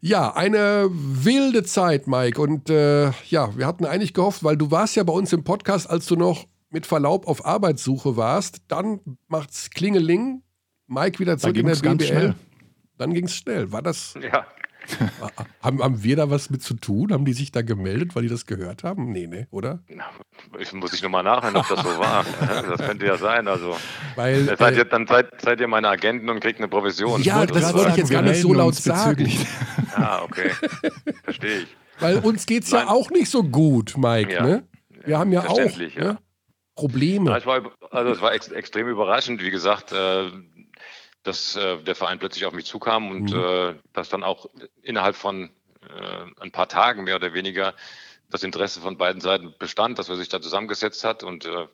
Ja, 0.00 0.34
eine 0.34 0.88
wilde 0.90 1.62
Zeit, 1.62 2.06
Mike. 2.06 2.40
Und 2.40 2.70
äh, 2.70 3.10
ja, 3.28 3.54
wir 3.54 3.66
hatten 3.66 3.84
eigentlich 3.84 4.14
gehofft, 4.14 4.44
weil 4.44 4.56
du 4.56 4.70
warst 4.70 4.96
ja 4.96 5.02
bei 5.02 5.12
uns 5.12 5.30
im 5.34 5.44
Podcast, 5.44 5.90
als 5.90 6.06
du 6.06 6.16
noch 6.16 6.46
mit 6.74 6.86
Verlaub 6.86 7.28
auf 7.28 7.46
Arbeitssuche 7.46 8.16
warst, 8.16 8.62
dann 8.68 9.00
macht's 9.28 9.70
Klingeling, 9.70 10.42
Mike 10.88 11.20
wieder 11.20 11.38
zurück 11.38 11.56
in 11.56 11.66
der 11.66 11.76
BBL. 11.76 12.34
Dann 12.98 13.14
ging 13.14 13.24
es 13.26 13.36
schnell. 13.36 13.72
War 13.72 13.80
das. 13.80 14.14
Ja. 14.20 14.44
haben, 15.62 15.82
haben 15.82 16.02
wir 16.02 16.16
da 16.16 16.30
was 16.30 16.50
mit 16.50 16.62
zu 16.62 16.74
tun? 16.74 17.12
Haben 17.12 17.24
die 17.24 17.32
sich 17.32 17.52
da 17.52 17.62
gemeldet, 17.62 18.14
weil 18.14 18.24
die 18.24 18.28
das 18.28 18.44
gehört 18.44 18.82
haben? 18.82 19.12
Nee, 19.12 19.28
ne, 19.28 19.46
oder? 19.50 19.82
Ich 20.58 20.72
muss 20.72 20.92
ich 20.92 21.02
nochmal 21.02 21.22
nachhören, 21.22 21.56
ob 21.56 21.66
das 21.68 21.80
so 21.80 21.98
war. 21.98 22.24
Das 22.68 22.80
könnte 22.80 23.06
ja 23.06 23.16
sein. 23.16 23.46
Also, 23.48 23.76
weil, 24.16 24.44
seid 24.56 24.74
äh, 24.74 24.78
ihr, 24.78 24.84
dann 24.84 25.06
seid, 25.06 25.40
seid, 25.40 25.60
ihr 25.60 25.68
meine 25.68 25.88
Agenten 25.88 26.28
und 26.28 26.40
kriegt 26.40 26.58
eine 26.58 26.68
Provision. 26.68 27.22
Ja, 27.22 27.46
das 27.46 27.72
wollte 27.72 27.90
ich 27.90 27.96
jetzt 27.96 28.10
gar 28.10 28.22
nicht 28.22 28.40
so 28.40 28.52
laut 28.52 28.74
sagen. 28.74 29.30
Ah, 29.96 30.22
okay. 30.24 30.50
Verstehe 31.22 31.58
ich. 31.58 31.76
Weil 32.00 32.18
uns 32.18 32.46
geht 32.46 32.64
es 32.64 32.72
ja 32.72 32.88
auch 32.88 33.10
nicht 33.10 33.30
so 33.30 33.44
gut, 33.44 33.96
Mike. 33.96 34.32
Ja. 34.32 34.42
Ne? 34.42 34.64
Wir 35.04 35.20
haben 35.20 35.30
ja 35.30 35.46
auch. 35.46 35.56
Ja. 35.56 36.04
Ne? 36.04 36.18
Probleme. 36.74 37.30
Ja, 37.30 37.36
es 37.36 37.46
war, 37.46 37.72
also 37.90 38.12
es 38.12 38.20
war 38.20 38.32
ex 38.32 38.48
extrem 38.48 38.88
überraschend, 38.88 39.42
wie 39.42 39.50
gesagt, 39.50 39.92
äh, 39.92 40.30
dass 41.22 41.56
äh, 41.56 41.78
der 41.78 41.94
Verein 41.94 42.18
plötzlich 42.18 42.46
auf 42.46 42.52
mich 42.52 42.66
zukam 42.66 43.10
und 43.10 43.32
mhm. 43.32 43.38
äh, 43.38 43.74
dass 43.92 44.08
dann 44.08 44.22
auch 44.22 44.46
innerhalb 44.82 45.16
von 45.16 45.50
äh, 45.82 46.42
ein 46.42 46.52
paar 46.52 46.68
Tagen 46.68 47.04
mehr 47.04 47.16
oder 47.16 47.32
weniger 47.32 47.74
das 48.30 48.42
Interesse 48.42 48.80
von 48.80 48.96
beiden 48.96 49.20
Seiten 49.20 49.54
bestand, 49.58 49.98
dass 49.98 50.08
man 50.08 50.18
sich 50.18 50.28
da 50.28 50.40
zusammengesetzt 50.40 51.04
hat 51.04 51.22
und 51.22 51.46
äh, 51.46 51.68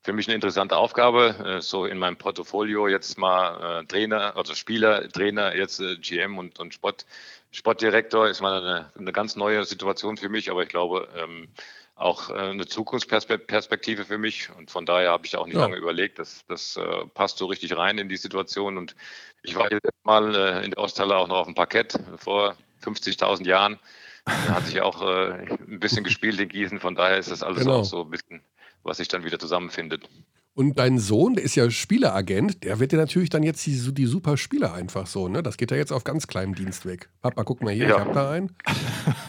für 0.00 0.12
mich 0.12 0.28
eine 0.28 0.36
interessante 0.36 0.76
Aufgabe, 0.76 1.34
äh, 1.44 1.60
so 1.60 1.86
in 1.86 1.98
meinem 1.98 2.16
Portfolio 2.16 2.86
jetzt 2.86 3.18
mal 3.18 3.80
äh, 3.80 3.86
Trainer, 3.86 4.36
also 4.36 4.54
Spieler, 4.54 5.08
Trainer, 5.08 5.56
jetzt 5.56 5.80
äh, 5.80 5.96
GM 5.96 6.38
und, 6.38 6.60
und 6.60 6.72
Sport, 6.72 7.04
Sportdirektor 7.50 8.28
ist 8.28 8.40
mal 8.40 8.62
eine, 8.62 8.92
eine 8.96 9.12
ganz 9.12 9.34
neue 9.34 9.64
Situation 9.64 10.16
für 10.16 10.28
mich, 10.28 10.50
aber 10.50 10.62
ich 10.62 10.68
glaube, 10.68 11.08
ähm, 11.16 11.48
auch 11.96 12.30
äh, 12.30 12.34
eine 12.34 12.66
Zukunftsperspektive 12.66 14.04
für 14.04 14.18
mich. 14.18 14.50
Und 14.56 14.70
von 14.70 14.86
daher 14.86 15.10
habe 15.10 15.26
ich 15.26 15.36
auch 15.36 15.46
nicht 15.46 15.54
ja. 15.54 15.62
lange 15.62 15.76
überlegt. 15.76 16.18
Das, 16.18 16.44
das 16.46 16.76
äh, 16.76 17.06
passt 17.14 17.38
so 17.38 17.46
richtig 17.46 17.76
rein 17.76 17.98
in 17.98 18.08
die 18.08 18.16
Situation. 18.16 18.76
Und 18.78 18.96
ich 19.42 19.54
war 19.54 19.70
jetzt 19.70 19.88
mal 20.02 20.34
äh, 20.34 20.64
in 20.64 20.72
der 20.72 20.78
Osthalle 20.78 21.16
auch 21.16 21.28
noch 21.28 21.36
auf 21.36 21.46
dem 21.46 21.54
Parkett 21.54 21.98
vor 22.16 22.56
50.000 22.82 23.46
Jahren. 23.46 23.78
Da 24.24 24.54
hatte 24.54 24.70
ich 24.70 24.80
auch 24.80 25.02
äh, 25.02 25.46
ein 25.68 25.80
bisschen 25.80 26.02
gespielt 26.02 26.40
in 26.40 26.48
Gießen. 26.48 26.80
Von 26.80 26.94
daher 26.94 27.18
ist 27.18 27.30
das 27.30 27.42
alles 27.42 27.60
genau. 27.60 27.80
auch 27.80 27.84
so 27.84 28.02
ein 28.02 28.10
bisschen, 28.10 28.42
was 28.82 28.96
sich 28.96 29.08
dann 29.08 29.24
wieder 29.24 29.38
zusammenfindet. 29.38 30.08
Und 30.56 30.78
dein 30.78 31.00
Sohn, 31.00 31.34
der 31.34 31.42
ist 31.42 31.56
ja 31.56 31.68
Spieleragent, 31.68 32.62
der 32.62 32.78
wird 32.78 32.92
ja 32.92 32.98
natürlich 32.98 33.28
dann 33.28 33.42
jetzt 33.42 33.66
die, 33.66 33.92
die 33.92 34.06
super 34.06 34.36
Spieler 34.36 34.72
einfach 34.72 35.08
so, 35.08 35.26
ne? 35.26 35.42
Das 35.42 35.56
geht 35.56 35.72
ja 35.72 35.76
jetzt 35.76 35.92
auf 35.92 36.04
ganz 36.04 36.28
kleinem 36.28 36.54
Dienst 36.54 36.86
weg. 36.86 37.08
Papa, 37.22 37.42
guck 37.42 37.60
mal 37.60 37.72
hier, 37.72 37.88
ja. 37.88 37.96
ich 37.96 38.00
hab 38.00 38.12
da 38.12 38.30
einen. 38.30 38.56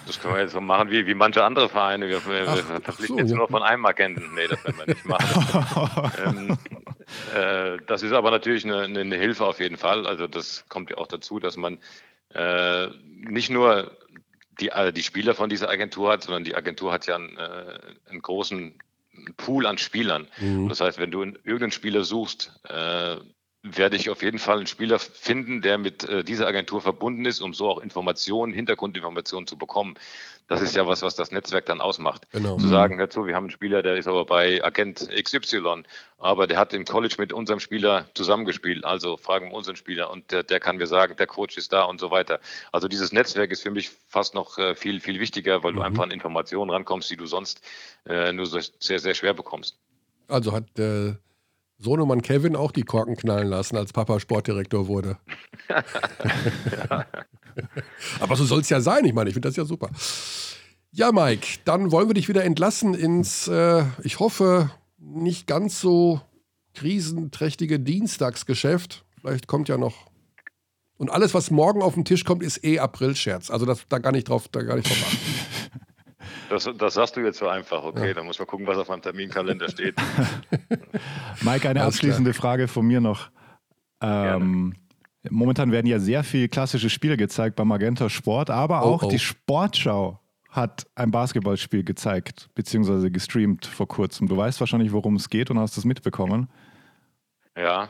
Das 0.05 0.19
können 0.19 0.35
wir 0.35 0.41
jetzt 0.41 0.51
so 0.51 0.61
machen 0.61 0.91
wie, 0.91 1.07
wie 1.07 1.15
manche 1.15 1.43
andere 1.43 1.67
Vereine. 1.67 2.07
Wir, 2.07 2.23
wir, 2.27 2.47
ach, 2.47 2.57
wir 2.57 2.81
verpflichten 2.81 3.17
so, 3.17 3.17
jetzt 3.17 3.31
ja. 3.31 3.37
nur 3.37 3.47
von 3.47 3.63
einem 3.63 3.83
Agenten. 3.87 4.35
Nee, 4.35 4.47
das 4.47 4.63
werden 4.63 4.77
wir 4.77 4.85
nicht 4.85 5.05
machen. 5.05 6.11
ähm, 6.27 6.57
äh, 7.35 7.79
das 7.87 8.03
ist 8.03 8.11
aber 8.11 8.29
natürlich 8.29 8.63
eine, 8.63 8.83
eine, 8.83 9.15
Hilfe 9.15 9.45
auf 9.45 9.59
jeden 9.59 9.77
Fall. 9.77 10.05
Also 10.05 10.27
das 10.27 10.65
kommt 10.69 10.91
ja 10.91 10.97
auch 10.97 11.07
dazu, 11.07 11.39
dass 11.39 11.57
man 11.57 11.79
äh, 12.35 12.87
nicht 13.15 13.49
nur 13.49 13.97
die, 14.59 14.69
äh, 14.69 14.93
die 14.93 15.01
Spieler 15.01 15.33
von 15.33 15.49
dieser 15.49 15.69
Agentur 15.69 16.11
hat, 16.11 16.21
sondern 16.21 16.43
die 16.43 16.53
Agentur 16.53 16.93
hat 16.93 17.07
ja 17.07 17.15
einen, 17.15 17.35
äh, 17.35 17.79
einen 18.09 18.21
großen 18.21 18.77
Pool 19.37 19.65
an 19.65 19.77
Spielern. 19.77 20.27
Mhm. 20.39 20.69
Das 20.69 20.81
heißt, 20.81 20.97
wenn 20.99 21.11
du 21.11 21.23
irgendeinen 21.23 21.71
Spieler 21.71 22.03
suchst, 22.03 22.59
äh, 22.67 23.17
werde 23.65 23.95
ich 23.95 24.09
auf 24.09 24.21
jeden 24.21 24.37
Fall 24.37 24.57
einen 24.57 24.67
Spieler 24.67 24.99
finden, 24.99 25.61
der 25.61 25.77
mit 25.77 26.07
äh, 26.07 26.23
dieser 26.23 26.45
Agentur 26.45 26.81
verbunden 26.81 27.25
ist, 27.25 27.41
um 27.41 27.53
so 27.53 27.69
auch 27.69 27.79
Informationen, 27.79 28.53
Hintergrundinformationen 28.53 29.47
zu 29.47 29.57
bekommen. 29.57 29.95
Das 30.47 30.61
ist 30.61 30.75
ja 30.75 30.85
was, 30.85 31.01
was 31.01 31.15
das 31.15 31.31
Netzwerk 31.31 31.65
dann 31.65 31.81
ausmacht. 31.81 32.27
Genau. 32.31 32.57
Zu 32.57 32.67
sagen, 32.67 32.99
dazu, 32.99 33.25
wir 33.25 33.35
haben 33.35 33.45
einen 33.45 33.51
Spieler, 33.51 33.81
der 33.81 33.95
ist 33.95 34.07
aber 34.07 34.25
bei 34.25 34.63
Agent 34.63 35.09
XY, 35.09 35.83
aber 36.19 36.45
der 36.45 36.59
hat 36.59 36.73
im 36.73 36.85
College 36.85 37.15
mit 37.17 37.33
unserem 37.33 37.59
Spieler 37.59 38.05
zusammengespielt. 38.13 38.85
Also 38.85 39.17
fragen 39.17 39.49
wir 39.49 39.55
unseren 39.55 39.75
Spieler 39.75 40.11
und 40.11 40.31
der, 40.31 40.43
der 40.43 40.59
kann 40.59 40.77
mir 40.77 40.85
sagen, 40.85 41.15
der 41.17 41.25
Coach 41.25 41.57
ist 41.57 41.73
da 41.73 41.83
und 41.83 41.99
so 41.99 42.11
weiter. 42.11 42.39
Also 42.71 42.87
dieses 42.87 43.11
Netzwerk 43.11 43.51
ist 43.51 43.63
für 43.63 43.71
mich 43.71 43.89
fast 44.07 44.35
noch 44.35 44.59
äh, 44.59 44.75
viel, 44.75 44.99
viel 44.99 45.19
wichtiger, 45.19 45.63
weil 45.63 45.71
mhm. 45.71 45.77
du 45.77 45.81
einfach 45.81 46.03
an 46.03 46.11
Informationen 46.11 46.69
rankommst, 46.69 47.09
die 47.09 47.17
du 47.17 47.25
sonst 47.25 47.61
äh, 48.05 48.31
nur 48.31 48.45
so 48.45 48.59
sehr, 48.59 48.99
sehr 48.99 49.15
schwer 49.15 49.33
bekommst. 49.33 49.79
Also 50.27 50.51
hat 50.51 50.77
äh, 50.77 51.15
Sohnemann 51.77 52.21
Kevin 52.21 52.55
auch 52.55 52.71
die 52.71 52.83
Korken 52.83 53.15
knallen 53.15 53.47
lassen, 53.47 53.77
als 53.77 53.93
Papa 53.93 54.19
Sportdirektor 54.19 54.87
wurde. 54.87 55.17
Aber 58.19 58.35
so 58.35 58.45
soll 58.45 58.61
es 58.61 58.69
ja 58.69 58.81
sein. 58.81 59.05
Ich 59.05 59.13
meine, 59.13 59.29
ich 59.29 59.33
finde 59.33 59.49
das 59.49 59.55
ja 59.55 59.65
super. 59.65 59.89
Ja, 60.91 61.11
Mike, 61.11 61.59
dann 61.65 61.91
wollen 61.91 62.07
wir 62.07 62.13
dich 62.13 62.29
wieder 62.29 62.43
entlassen 62.43 62.93
ins, 62.93 63.47
äh, 63.47 63.83
ich 64.03 64.19
hoffe, 64.19 64.71
nicht 64.97 65.47
ganz 65.47 65.81
so 65.81 66.21
krisenträchtige 66.73 67.79
Dienstagsgeschäft. 67.79 69.03
Vielleicht 69.19 69.47
kommt 69.47 69.67
ja 69.67 69.77
noch. 69.77 70.07
Und 70.97 71.09
alles, 71.09 71.33
was 71.33 71.51
morgen 71.51 71.81
auf 71.81 71.95
den 71.95 72.05
Tisch 72.05 72.23
kommt, 72.23 72.43
ist 72.43 72.63
eh 72.63 72.79
April-Scherz. 72.79 73.49
Also 73.49 73.65
das, 73.65 73.85
da 73.89 73.97
gar 73.97 74.13
nicht 74.13 74.29
drauf, 74.29 74.47
da 74.47 74.61
gar 74.61 74.75
nicht 74.75 74.89
drauf 74.89 75.03
achten. 75.05 75.17
Das, 76.49 76.69
das 76.77 76.93
sagst 76.93 77.15
du 77.15 77.21
jetzt 77.21 77.39
so 77.39 77.47
einfach, 77.47 77.83
okay, 77.83 78.09
ja. 78.09 78.13
dann 78.13 78.25
muss 78.25 78.39
man 78.39 78.47
gucken, 78.47 78.67
was 78.67 78.77
auf 78.77 78.89
meinem 78.89 79.01
Terminkalender 79.01 79.69
steht. 79.69 79.95
Mike, 81.41 81.67
eine 81.67 81.83
abschließende 81.83 82.33
Frage 82.33 82.67
von 82.67 82.85
mir 82.85 83.01
noch. 83.01 83.29
Ähm, 84.01 84.75
momentan 85.29 85.71
werden 85.71 85.87
ja 85.87 85.99
sehr 85.99 86.23
viele 86.23 86.49
klassische 86.49 86.89
Spiele 86.89 87.17
gezeigt 87.17 87.55
beim 87.55 87.67
Magenta 87.67 88.09
Sport, 88.09 88.49
aber 88.49 88.81
oh, 88.83 88.95
auch 88.95 89.03
oh, 89.03 89.07
oh. 89.07 89.09
die 89.09 89.19
Sportschau 89.19 90.19
hat 90.49 90.87
ein 90.95 91.11
Basketballspiel 91.11 91.83
gezeigt, 91.83 92.49
beziehungsweise 92.55 93.11
gestreamt 93.11 93.65
vor 93.65 93.87
kurzem. 93.87 94.27
Du 94.27 94.37
weißt 94.37 94.59
wahrscheinlich, 94.59 94.91
worum 94.91 95.15
es 95.15 95.29
geht 95.29 95.51
und 95.51 95.59
hast 95.59 95.77
es 95.77 95.83
mitbekommen. 95.83 96.49
Ja, 97.57 97.89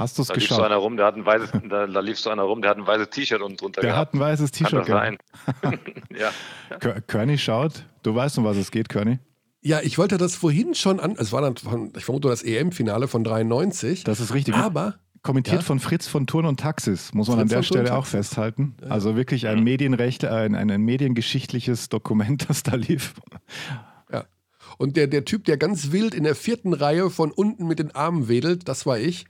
Hast 0.00 0.16
du 0.16 0.22
es 0.22 0.28
geschaut? 0.28 0.50
Lief 0.50 0.56
so 0.56 0.62
einer 0.62 0.76
rum, 0.76 0.96
der 0.96 1.06
hat 1.06 1.16
ein 1.16 1.26
weißes, 1.26 1.50
da, 1.68 1.86
da 1.86 2.00
lief 2.00 2.18
so 2.18 2.30
einer 2.30 2.42
rum, 2.42 2.62
der 2.62 2.70
hat 2.70 2.78
ein 2.78 2.86
weißes 2.86 3.10
T-Shirt 3.10 3.42
unten 3.42 3.58
drunter 3.58 3.82
Der 3.82 3.90
gehabt. 3.90 4.08
hat 4.08 4.14
ein 4.14 4.20
weißes 4.20 4.50
T-Shirt 4.50 4.86
gehabt. 4.86 5.18
ja. 6.18 6.30
Körny 7.06 7.36
schaut. 7.38 7.84
Du 8.02 8.14
weißt, 8.14 8.38
um 8.38 8.44
was 8.44 8.56
es 8.56 8.70
geht, 8.70 8.88
Körny. 8.88 9.18
Ja, 9.62 9.80
ich 9.82 9.98
wollte 9.98 10.16
das 10.16 10.36
vorhin 10.36 10.74
schon 10.74 11.00
an. 11.00 11.16
Es 11.18 11.32
war 11.32 11.42
dann, 11.42 11.56
von, 11.56 11.92
ich 11.94 12.04
vermute, 12.04 12.28
das 12.28 12.42
EM-Finale 12.42 13.08
von 13.08 13.24
93. 13.24 14.04
Das 14.04 14.20
ist 14.20 14.32
richtig. 14.32 14.54
Aber. 14.54 14.94
Kommentiert 15.22 15.60
ja. 15.60 15.62
von 15.62 15.80
Fritz 15.80 16.06
von 16.06 16.26
Turn 16.26 16.46
und 16.46 16.60
Taxis, 16.60 17.12
muss 17.12 17.28
man 17.28 17.40
Fritz 17.40 17.52
an 17.52 17.56
der 17.58 17.62
Stelle 17.62 17.94
auch 17.94 18.06
festhalten. 18.06 18.74
Ja. 18.80 18.88
Also 18.88 19.16
wirklich 19.16 19.48
ein 19.48 19.62
Medienrecht, 19.62 20.24
ein, 20.24 20.54
ein 20.54 20.80
mediengeschichtliches 20.80 21.90
Dokument, 21.90 22.48
das 22.48 22.62
da 22.62 22.74
lief. 22.74 23.12
Und 24.80 24.96
der, 24.96 25.08
der 25.08 25.26
Typ, 25.26 25.44
der 25.44 25.58
ganz 25.58 25.92
wild 25.92 26.14
in 26.14 26.24
der 26.24 26.34
vierten 26.34 26.72
Reihe 26.72 27.10
von 27.10 27.32
unten 27.32 27.66
mit 27.66 27.78
den 27.78 27.94
Armen 27.94 28.28
wedelt, 28.28 28.66
das 28.66 28.86
war 28.86 28.98
ich. 28.98 29.26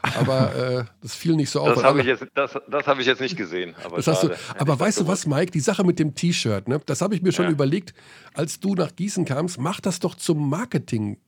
Aber 0.00 0.54
äh, 0.78 0.84
das 1.00 1.16
fiel 1.16 1.34
nicht 1.34 1.50
so 1.50 1.58
auf. 1.58 1.74
Das 1.74 1.82
habe 1.82 2.02
ich, 2.02 2.06
jetzt, 2.06 2.24
das, 2.34 2.56
das 2.70 2.86
hab 2.86 3.00
ich 3.00 3.06
jetzt 3.08 3.20
nicht 3.20 3.36
gesehen. 3.36 3.74
Aber, 3.82 3.96
das 3.96 4.06
hast 4.06 4.22
du, 4.22 4.30
aber 4.56 4.78
weißt 4.78 5.00
du 5.00 5.08
was, 5.08 5.26
Mike? 5.26 5.50
Die 5.50 5.58
Sache 5.58 5.82
mit 5.82 5.98
dem 5.98 6.14
T-Shirt, 6.14 6.68
ne? 6.68 6.80
das 6.86 7.00
habe 7.00 7.16
ich 7.16 7.22
mir 7.22 7.32
schon 7.32 7.46
ja. 7.46 7.50
überlegt, 7.50 7.94
als 8.32 8.60
du 8.60 8.76
nach 8.76 8.94
Gießen 8.94 9.24
kamst, 9.24 9.58
mach 9.58 9.80
das 9.80 9.98
doch 9.98 10.14
zum 10.14 10.48
Marketing. 10.48 11.18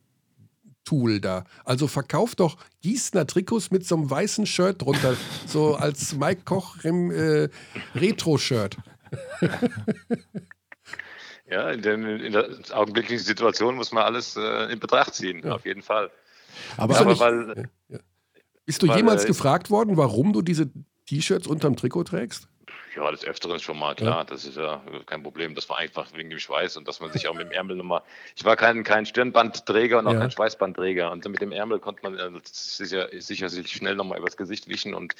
Tool 0.84 1.18
da. 1.18 1.42
Also 1.64 1.88
verkauf 1.88 2.36
doch 2.36 2.58
Gießener 2.82 3.26
Trikots 3.26 3.72
mit 3.72 3.84
so 3.84 3.96
einem 3.96 4.08
weißen 4.08 4.46
Shirt 4.46 4.82
drunter, 4.82 5.16
so 5.46 5.74
als 5.74 6.14
Mike 6.14 6.42
Koch 6.44 6.76
im 6.84 7.10
äh, 7.10 7.48
Retro-Shirt. 7.96 8.76
Ja, 11.54 11.70
in, 11.70 11.82
den, 11.82 12.04
in 12.18 12.32
der 12.32 12.48
augenblicklichen 12.72 13.24
Situation 13.24 13.76
muss 13.76 13.92
man 13.92 14.02
alles 14.02 14.36
äh, 14.36 14.72
in 14.72 14.80
Betracht 14.80 15.14
ziehen, 15.14 15.40
ja. 15.44 15.52
auf 15.52 15.64
jeden 15.64 15.82
Fall. 15.82 16.10
Aber, 16.76 16.98
aber 16.98 17.10
nicht, 17.10 17.20
weil, 17.20 17.68
ja. 17.88 17.98
Bist 18.66 18.82
du 18.82 18.88
weil, 18.88 18.96
jemals 18.96 19.22
äh, 19.22 19.28
gefragt 19.28 19.70
worden, 19.70 19.96
warum 19.96 20.32
du 20.32 20.42
diese 20.42 20.68
T-Shirts 21.06 21.46
unterm 21.46 21.76
Trikot 21.76 22.04
trägst? 22.04 22.48
Ja, 22.96 23.08
des 23.08 23.24
Öfteren 23.24 23.60
schon 23.60 23.78
mal, 23.78 23.94
klar. 23.94 24.18
Ja. 24.18 24.24
Das 24.24 24.44
ist 24.44 24.56
ja 24.56 24.82
kein 25.06 25.22
Problem. 25.22 25.54
Das 25.54 25.68
war 25.68 25.78
einfach 25.78 26.12
wegen 26.14 26.28
dem 26.28 26.40
Schweiß 26.40 26.76
und 26.76 26.88
dass 26.88 26.98
man 26.98 27.12
sich 27.12 27.28
auch 27.28 27.34
mit 27.34 27.46
dem 27.46 27.52
Ärmel 27.52 27.76
nochmal. 27.76 28.02
Ich 28.34 28.44
war 28.44 28.56
kein, 28.56 28.82
kein 28.82 29.06
Stirnbandträger 29.06 30.00
und 30.00 30.08
auch 30.08 30.12
ja. 30.12 30.20
kein 30.20 30.30
Schweißbandträger. 30.32 31.12
Und 31.12 31.24
mit 31.28 31.40
dem 31.40 31.52
Ärmel 31.52 31.78
konnte 31.78 32.02
man 32.02 32.18
äh, 32.18 32.40
sicher, 32.44 33.08
sicher 33.12 33.48
sich 33.48 33.70
schnell 33.70 33.94
nochmal 33.94 34.18
übers 34.18 34.36
Gesicht 34.36 34.68
wischen 34.68 34.94
und 34.94 35.14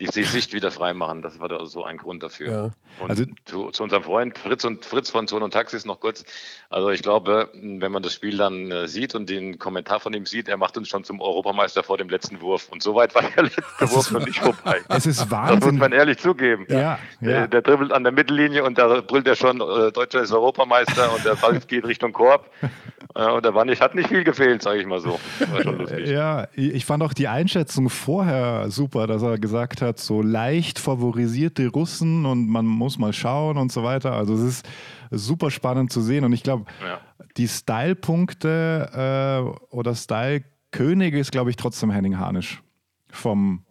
die 0.00 0.24
Sicht 0.24 0.52
wieder 0.52 0.72
freimachen. 0.72 1.22
Das 1.22 1.38
war 1.38 1.48
da 1.48 1.64
so 1.66 1.84
ein 1.84 1.98
Grund 1.98 2.22
dafür. 2.22 2.50
Ja. 2.50 2.70
Und 3.00 3.10
also, 3.10 3.24
zu, 3.44 3.70
zu, 3.70 3.82
unserem 3.84 4.02
Freund 4.02 4.36
Fritz 4.36 4.64
und 4.64 4.84
Fritz 4.84 5.10
von 5.10 5.28
Zone 5.28 5.44
und 5.44 5.52
Taxis 5.52 5.84
noch 5.84 6.00
kurz. 6.00 6.24
Also 6.68 6.90
ich 6.90 7.02
glaube, 7.02 7.50
wenn 7.54 7.92
man 7.92 8.02
das 8.02 8.12
Spiel 8.12 8.36
dann 8.36 8.72
äh, 8.72 8.88
sieht 8.88 9.14
und 9.14 9.30
den 9.30 9.58
Kommentar 9.58 10.00
von 10.00 10.12
ihm 10.12 10.26
sieht, 10.26 10.48
er 10.48 10.56
macht 10.56 10.76
uns 10.76 10.88
schon 10.88 11.04
zum 11.04 11.20
Europameister 11.20 11.84
vor 11.84 11.96
dem 11.96 12.08
letzten 12.08 12.40
Wurf. 12.40 12.68
Und 12.70 12.82
soweit 12.82 13.14
war 13.14 13.22
der 13.22 13.44
letzte 13.44 13.62
Wurf 13.92 14.10
noch 14.10 14.24
nicht 14.26 14.40
vorbei. 14.40 14.80
Es 14.88 15.06
ist 15.06 15.30
Wahnsinn. 15.30 15.60
Das 15.60 15.70
muss 15.70 15.80
man 15.80 15.92
ehrlich 15.92 16.18
zugeben. 16.18 16.66
Ja, 16.68 16.78
ja. 16.78 16.98
Der, 17.20 17.48
der 17.48 17.62
dribbelt 17.62 17.92
an 17.92 18.02
der 18.02 18.12
Mittellinie 18.12 18.64
und 18.64 18.78
da 18.78 19.00
brüllt 19.00 19.26
er 19.26 19.36
schon, 19.36 19.60
äh, 19.60 19.92
Deutscher 19.92 20.22
ist 20.22 20.32
Europameister 20.32 21.12
und 21.14 21.24
der 21.24 21.34
Ball 21.36 21.60
geht 21.60 21.84
Richtung 21.84 22.12
Korb. 22.12 22.50
Äh, 23.14 23.30
und 23.30 23.44
da 23.44 23.54
war 23.54 23.64
nicht, 23.64 23.80
hat 23.80 23.94
nicht 23.94 24.08
viel 24.08 24.24
gefehlt, 24.24 24.62
sage 24.62 24.80
ich 24.80 24.86
mal 24.86 24.98
so. 24.98 25.20
War 25.52 25.62
schon 25.62 25.78
lustig. 25.78 26.08
Ja, 26.08 26.48
ich 26.54 26.84
fand 26.84 27.02
auch 27.02 27.12
die 27.12 27.28
Einschätzung 27.28 27.88
vorher 27.88 28.70
super, 28.70 29.06
dass 29.06 29.22
er 29.22 29.38
gesagt 29.38 29.82
hat, 29.82 29.83
so 29.96 30.22
leicht 30.22 30.78
favorisierte 30.78 31.68
Russen 31.68 32.26
und 32.26 32.48
man 32.48 32.66
muss 32.66 32.98
mal 32.98 33.12
schauen 33.12 33.56
und 33.56 33.72
so 33.72 33.82
weiter. 33.82 34.12
Also 34.12 34.34
es 34.34 34.42
ist 34.42 34.68
super 35.10 35.50
spannend 35.50 35.92
zu 35.92 36.00
sehen 36.00 36.24
und 36.24 36.32
ich 36.32 36.42
glaube, 36.42 36.64
ja. 36.82 37.00
die 37.36 37.48
Style-Punkte 37.48 39.54
äh, 39.70 39.74
oder 39.74 39.94
Style-Könige 39.94 41.18
ist, 41.18 41.32
glaube 41.32 41.50
ich, 41.50 41.56
trotzdem 41.56 41.90
Henning 41.90 42.18
Harnisch 42.18 42.62
vom 43.10 43.63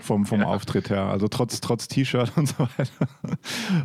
vom, 0.00 0.26
vom 0.26 0.40
ja. 0.40 0.46
Auftritt 0.46 0.90
her. 0.90 1.04
Also 1.04 1.28
trotz, 1.28 1.60
trotz 1.60 1.88
T-Shirt 1.88 2.32
und 2.36 2.48
so 2.48 2.68
weiter. 2.76 3.08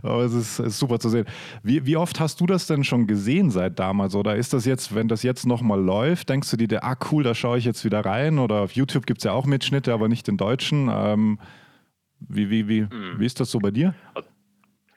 Aber 0.03 0.23
es 0.23 0.33
ist, 0.33 0.59
ist, 0.59 0.79
super 0.79 0.99
zu 0.99 1.09
sehen. 1.09 1.25
Wie, 1.63 1.85
wie 1.85 1.97
oft 1.97 2.19
hast 2.19 2.39
du 2.41 2.45
das 2.45 2.67
denn 2.67 2.83
schon 2.83 3.07
gesehen 3.07 3.51
seit 3.51 3.79
damals? 3.79 4.15
Oder 4.15 4.35
ist 4.35 4.53
das 4.53 4.65
jetzt, 4.65 4.95
wenn 4.95 5.07
das 5.07 5.23
jetzt 5.23 5.45
nochmal 5.45 5.81
läuft, 5.81 6.29
denkst 6.29 6.49
du 6.51 6.57
dir, 6.57 6.83
ah 6.83 6.97
cool, 7.11 7.23
da 7.23 7.35
schaue 7.35 7.57
ich 7.57 7.65
jetzt 7.65 7.85
wieder 7.85 8.01
rein? 8.01 8.39
Oder 8.39 8.61
auf 8.61 8.71
YouTube 8.71 9.05
gibt 9.05 9.19
es 9.19 9.23
ja 9.23 9.31
auch 9.31 9.45
Mitschnitte, 9.45 9.93
aber 9.93 10.07
nicht 10.07 10.27
den 10.27 10.37
deutschen. 10.37 10.89
Ähm, 10.91 11.39
wie, 12.19 12.49
wie, 12.49 12.67
wie, 12.67 12.81
mhm. 12.81 13.19
wie 13.19 13.25
ist 13.25 13.39
das 13.39 13.51
so 13.51 13.59
bei 13.59 13.71
dir? 13.71 13.93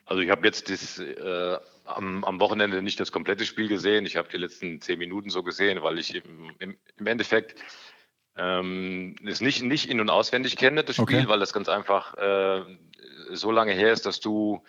Also 0.05 0.21
ich 0.21 0.29
habe 0.29 0.45
jetzt 0.45 0.69
das, 0.69 0.99
äh, 0.99 1.57
am, 1.85 2.23
am, 2.23 2.39
Wochenende 2.39 2.81
nicht 2.81 2.99
das 2.99 3.11
komplette 3.11 3.45
Spiel 3.45 3.67
gesehen. 3.67 4.05
Ich 4.05 4.15
habe 4.15 4.29
die 4.29 4.37
letzten 4.37 4.81
zehn 4.81 4.99
Minuten 4.99 5.29
so 5.29 5.43
gesehen, 5.43 5.81
weil 5.81 5.99
ich 5.99 6.15
im, 6.15 6.51
im, 6.59 6.75
im 6.97 7.07
Endeffekt 7.07 7.55
ähm, 8.39 9.15
es 9.25 9.41
nicht, 9.41 9.61
nicht 9.63 9.89
in- 9.89 9.99
und 9.99 10.09
auswendig 10.09 10.55
kenne, 10.55 10.83
das 10.83 10.95
Spiel, 10.95 11.19
okay. 11.19 11.27
weil 11.27 11.39
das 11.39 11.53
ganz 11.53 11.67
einfach 11.69 12.15
äh, 12.17 12.61
so 13.31 13.51
lange 13.51 13.73
her 13.73 13.91
ist, 13.91 14.05
dass 14.05 14.19
du 14.19 14.63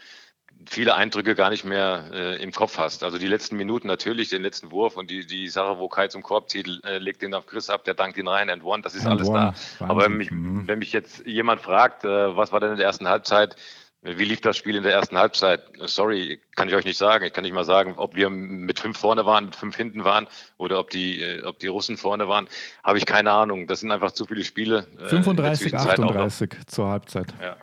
viele 0.68 0.94
Eindrücke 0.94 1.34
gar 1.34 1.50
nicht 1.50 1.64
mehr 1.64 2.10
äh, 2.12 2.42
im 2.42 2.52
Kopf 2.52 2.76
hast. 2.76 3.02
Also 3.02 3.18
die 3.18 3.26
letzten 3.26 3.56
Minuten 3.56 3.86
natürlich, 3.86 4.28
den 4.28 4.42
letzten 4.42 4.70
Wurf 4.72 4.96
und 4.96 5.10
die, 5.10 5.26
die 5.26 5.48
Sache, 5.48 5.78
wo 5.78 5.88
Kai 5.88 6.08
zum 6.08 6.22
Korb 6.22 6.50
zieht, 6.50 6.68
äh, 6.84 6.98
legt 6.98 7.22
den 7.22 7.32
auf 7.32 7.46
Chris 7.46 7.70
ab, 7.70 7.84
der 7.84 7.94
dankt 7.94 8.18
ihn 8.18 8.28
rein 8.28 8.50
and 8.50 8.64
one, 8.64 8.82
das 8.82 8.94
ist 8.94 9.06
and 9.06 9.12
alles 9.12 9.28
one. 9.28 9.38
da. 9.38 9.46
Wahnsinn. 9.46 9.90
Aber 9.90 10.02
wenn 10.04 10.16
mich, 10.16 10.30
mhm. 10.30 10.66
wenn 10.66 10.78
mich 10.80 10.92
jetzt 10.92 11.26
jemand 11.26 11.60
fragt, 11.60 12.04
äh, 12.04 12.36
was 12.36 12.52
war 12.52 12.60
denn 12.60 12.72
in 12.72 12.76
der 12.76 12.86
ersten 12.86 13.08
Halbzeit, 13.08 13.56
wie 14.02 14.24
lief 14.24 14.40
das 14.40 14.56
Spiel 14.56 14.76
in 14.76 14.82
der 14.82 14.94
ersten 14.94 15.18
Halbzeit? 15.18 15.60
Sorry, 15.80 16.40
kann 16.56 16.68
ich 16.68 16.74
euch 16.74 16.86
nicht 16.86 16.96
sagen. 16.96 17.26
Ich 17.26 17.34
kann 17.34 17.44
nicht 17.44 17.52
mal 17.52 17.66
sagen, 17.66 17.94
ob 17.96 18.16
wir 18.16 18.30
mit 18.30 18.80
fünf 18.80 18.96
vorne 18.96 19.26
waren, 19.26 19.46
mit 19.46 19.56
fünf 19.56 19.76
hinten 19.76 20.04
waren 20.04 20.26
oder 20.56 20.78
ob 20.78 20.88
die, 20.88 21.20
äh, 21.20 21.42
ob 21.44 21.58
die 21.58 21.66
Russen 21.66 21.98
vorne 21.98 22.26
waren. 22.26 22.48
Habe 22.82 22.96
ich 22.96 23.04
keine 23.04 23.30
Ahnung. 23.30 23.66
Das 23.66 23.80
sind 23.80 23.92
einfach 23.92 24.12
zu 24.12 24.24
viele 24.24 24.44
Spiele. 24.44 24.86
35, 25.08 25.74
äh, 25.74 25.76
38 25.76 26.66
zur 26.66 26.88
Halbzeit. 26.88 27.34
Ja. 27.42 27.56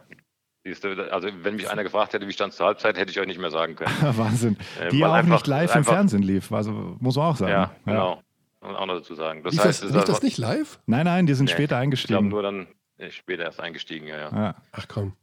Also 1.12 1.30
wenn 1.44 1.56
mich 1.56 1.70
einer 1.70 1.84
gefragt 1.84 2.14
hätte, 2.14 2.28
wie 2.28 2.34
stand 2.34 2.52
es 2.52 2.58
zur 2.58 2.68
Halbzeit, 2.68 2.98
hätte 2.98 3.10
ich 3.10 3.20
euch 3.20 3.28
nicht 3.28 3.40
mehr 3.40 3.52
sagen 3.52 3.76
können. 3.76 3.92
Wahnsinn. 4.18 4.58
Äh, 4.80 4.90
die 4.90 5.02
äh, 5.02 5.06
auch 5.06 5.14
einfach, 5.14 5.32
nicht 5.32 5.48
live 5.48 5.76
im 5.76 5.86
Fernsehen 5.86 6.22
lief, 6.22 6.52
also 6.52 6.98
muss 7.00 7.16
man 7.16 7.26
auch 7.26 7.38
sagen. 7.38 7.52
Ja, 7.52 7.72
genau. 7.86 8.22
Und 8.60 8.76
auch 8.76 8.86
noch 8.86 8.96
dazu 8.96 9.16
sagen. 9.16 9.44
Das 9.44 9.54
lief 9.54 9.64
heißt, 9.64 9.84
das, 9.84 9.92
lief 9.92 10.04
das 10.04 10.22
nicht 10.22 10.38
live? 10.38 10.80
Nein, 10.86 11.06
nein, 11.06 11.26
die 11.26 11.34
sind 11.36 11.46
nee, 11.46 11.54
später 11.54 11.78
eingestiegen. 11.78 12.26
Ich 12.26 12.30
glaube 12.30 12.30
nur 12.30 12.44
dann 12.44 12.68
später 13.12 13.44
erst 13.44 13.62
eingestiegen, 13.62 14.08
ja, 14.08 14.18
ja. 14.18 14.30
ja. 14.36 14.56
Ach 14.74 14.88
komm. 14.88 15.14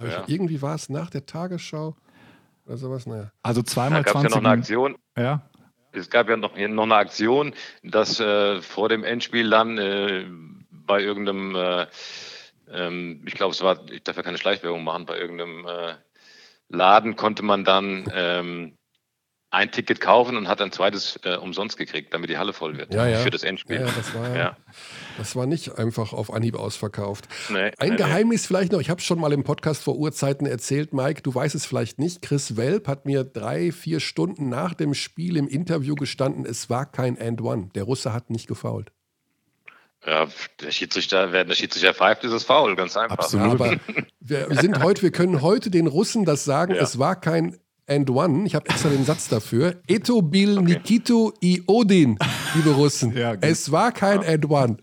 Ja. 0.00 0.24
irgendwie 0.26 0.62
war 0.62 0.74
es 0.74 0.88
nach 0.88 1.10
der 1.10 1.26
Tagesschau 1.26 1.96
oder 2.66 2.76
sowas. 2.76 3.06
Naja. 3.06 3.30
Also 3.42 3.62
zweimal 3.62 4.02
da 4.02 4.12
20 4.12 4.30
ja 4.30 4.36
noch 4.36 4.44
eine 4.44 4.58
Aktion. 4.58 4.96
Ja. 5.16 5.42
Es 5.92 6.08
gab 6.08 6.28
ja 6.28 6.36
noch, 6.36 6.56
noch 6.56 6.82
eine 6.84 6.94
Aktion, 6.94 7.54
dass 7.82 8.20
äh, 8.20 8.62
vor 8.62 8.88
dem 8.88 9.02
Endspiel 9.02 9.50
dann 9.50 9.76
äh, 9.76 10.26
bei 10.70 11.02
irgendeinem, 11.02 11.54
äh, 11.56 11.86
ähm, 12.70 13.22
ich 13.26 13.34
glaube, 13.34 13.52
es 13.52 13.62
war, 13.62 13.90
ich 13.90 14.04
darf 14.04 14.16
ja 14.16 14.22
keine 14.22 14.38
Schleichwerbung 14.38 14.84
machen, 14.84 15.06
bei 15.06 15.18
irgendeinem 15.18 15.66
äh, 15.66 15.94
Laden 16.68 17.16
konnte 17.16 17.42
man 17.42 17.64
dann 17.64 18.10
ähm, 18.14 18.78
ein 19.50 19.72
Ticket 19.72 20.00
kaufen 20.00 20.36
und 20.36 20.46
hat 20.46 20.60
ein 20.60 20.70
zweites 20.70 21.18
äh, 21.24 21.36
umsonst 21.36 21.76
gekriegt, 21.76 22.14
damit 22.14 22.30
die 22.30 22.38
Halle 22.38 22.52
voll 22.52 22.78
wird 22.78 22.94
ja, 22.94 23.06
ja. 23.06 23.18
für 23.18 23.30
das 23.30 23.42
Endspiel. 23.42 23.80
Ja, 23.80 23.86
das, 23.86 24.14
war, 24.14 24.36
ja. 24.36 24.56
das 25.18 25.34
war 25.34 25.46
nicht 25.46 25.76
einfach 25.76 26.12
auf 26.12 26.32
Anhieb 26.32 26.56
ausverkauft. 26.56 27.26
Nee, 27.48 27.72
ein 27.78 27.90
nee, 27.90 27.96
Geheimnis 27.96 28.42
nee. 28.42 28.46
vielleicht 28.46 28.70
noch, 28.70 28.80
ich 28.80 28.90
habe 28.90 29.00
es 29.00 29.06
schon 29.06 29.18
mal 29.18 29.32
im 29.32 29.42
Podcast 29.42 29.82
vor 29.82 29.96
Urzeiten 29.96 30.46
erzählt, 30.46 30.92
Mike, 30.92 31.22
du 31.22 31.34
weißt 31.34 31.56
es 31.56 31.66
vielleicht 31.66 31.98
nicht. 31.98 32.22
Chris 32.22 32.56
Welp 32.56 32.86
hat 32.86 33.06
mir 33.06 33.24
drei, 33.24 33.72
vier 33.72 33.98
Stunden 33.98 34.48
nach 34.48 34.72
dem 34.74 34.94
Spiel 34.94 35.36
im 35.36 35.48
Interview 35.48 35.96
gestanden, 35.96 36.46
es 36.46 36.70
war 36.70 36.86
kein 36.86 37.20
And 37.20 37.40
One. 37.40 37.70
Der 37.74 37.82
Russe 37.82 38.12
hat 38.12 38.30
nicht 38.30 38.46
gefault. 38.46 38.92
Ja, 40.06 40.28
der 40.60 40.70
Schiedsrichter, 40.70 41.32
wenn 41.32 41.48
der 41.48 41.56
Schiedsrichter 41.56 41.92
pfeift, 41.92 42.24
ist 42.24 42.32
es 42.32 42.44
faul, 42.44 42.76
ganz 42.76 42.96
einfach. 42.96 43.18
Absolut. 43.18 43.60
Aber 43.60 43.76
wir 44.20 44.46
sind 44.52 44.82
heute, 44.82 45.02
wir 45.02 45.10
können 45.10 45.42
heute 45.42 45.70
den 45.70 45.88
Russen 45.88 46.24
das 46.24 46.44
sagen, 46.44 46.72
es 46.72 46.98
war 46.98 47.20
kein 47.20 47.58
and 47.90 48.08
One. 48.08 48.46
Ich 48.46 48.54
habe 48.54 48.68
extra 48.68 48.88
den 48.88 49.04
Satz 49.04 49.28
dafür. 49.28 49.76
Eto 49.88 50.22
bil 50.22 50.58
okay. 50.58 50.74
Nikito 50.74 51.32
i 51.42 51.62
Odin, 51.66 52.18
liebe 52.54 52.70
Russen. 52.70 53.14
Ja, 53.20 53.34
es 53.40 53.70
war 53.70 53.92
kein 53.92 54.22
ja. 54.22 54.28
and 54.28 54.48
One. 54.48 54.76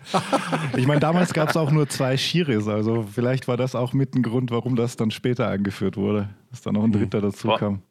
ich 0.76 0.86
meine, 0.86 0.99
damals 0.99 1.34
gab 1.34 1.49
es 1.49 1.58
auch 1.58 1.72
nur 1.72 1.88
zwei 1.88 2.18
Schiris, 2.18 2.68
also 2.68 3.05
vielleicht 3.12 3.47
war 3.47 3.58
das 3.58 3.74
auch 3.74 3.93
mit 3.93 4.16
ein 4.16 4.22
Grund, 4.22 4.51
warum 4.51 4.76
das 4.76 4.97
dann 4.97 5.12
später 5.12 5.47
eingeführt 5.47 5.97
wurde, 5.97 6.30
dass 6.51 6.62
dann 6.62 6.74
noch 6.74 6.84
ein 6.84 6.91
Dritter 6.91 7.22
dazu 7.22 7.47
kam. 7.58 7.82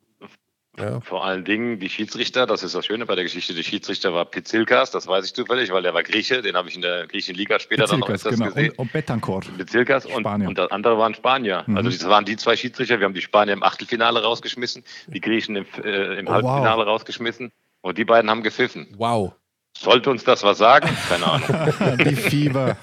Ja. 0.79 1.01
Vor 1.01 1.25
allen 1.25 1.45
Dingen 1.45 1.79
die 1.79 1.89
Schiedsrichter, 1.89 2.47
das 2.47 2.63
ist 2.63 2.75
das 2.75 2.85
Schöne 2.85 3.07
bei 3.07 3.15
der 3.15 3.25
Geschichte, 3.25 3.55
der 3.55 3.63
Schiedsrichter 3.63 4.13
war 4.13 4.25
Pizilkas, 4.25 4.91
das 4.91 5.07
weiß 5.07 5.25
ich 5.25 5.35
zufällig, 5.35 5.73
weil 5.73 5.83
der 5.83 5.95
war 5.95 6.03
Grieche, 6.03 6.43
den 6.43 6.57
habe 6.57 6.69
ich 6.69 6.77
in 6.77 6.83
der 6.83 7.07
griechischen 7.07 7.35
Liga 7.35 7.59
später 7.59 7.85
Pizilkas, 7.85 7.91
dann 7.91 8.01
noch 8.01 8.09
öfters 8.11 8.35
genau. 8.35 8.47
gesehen. 8.47 8.71
Und, 8.73 8.79
und 8.79 8.93
Betancourt. 8.93 9.57
Pizilkas 9.57 10.07
und, 10.07 10.25
und 10.25 10.59
der 10.59 10.71
andere 10.73 10.99
waren 10.99 11.15
Spanier. 11.15 11.65
Mhm. 11.67 11.77
Also 11.77 11.91
das 11.91 12.09
waren 12.09 12.25
die 12.25 12.37
zwei 12.37 12.57
Schiedsrichter, 12.57 12.99
wir 13.01 13.07
haben 13.07 13.15
die 13.15 13.23
Spanier 13.23 13.55
im 13.55 13.63
Achtelfinale 13.63 14.23
rausgeschmissen, 14.23 14.85
die 15.07 15.21
Griechen 15.21 15.57
im, 15.57 15.67
äh, 15.83 16.19
im 16.19 16.27
oh, 16.27 16.33
Halbfinale 16.33 16.83
wow. 16.83 16.89
rausgeschmissen 16.89 17.53
und 17.81 17.99
die 17.99 18.05
beiden 18.05 18.31
haben 18.31 18.43
gepfiffen. 18.43 18.89
Wow. 18.97 19.33
Sollte 19.79 20.11
uns 20.11 20.25
das 20.25 20.43
was 20.43 20.59
sagen? 20.59 20.89
Keine 21.09 21.27
Ahnung. 21.27 21.99
die 22.05 22.17
Fieber. 22.17 22.77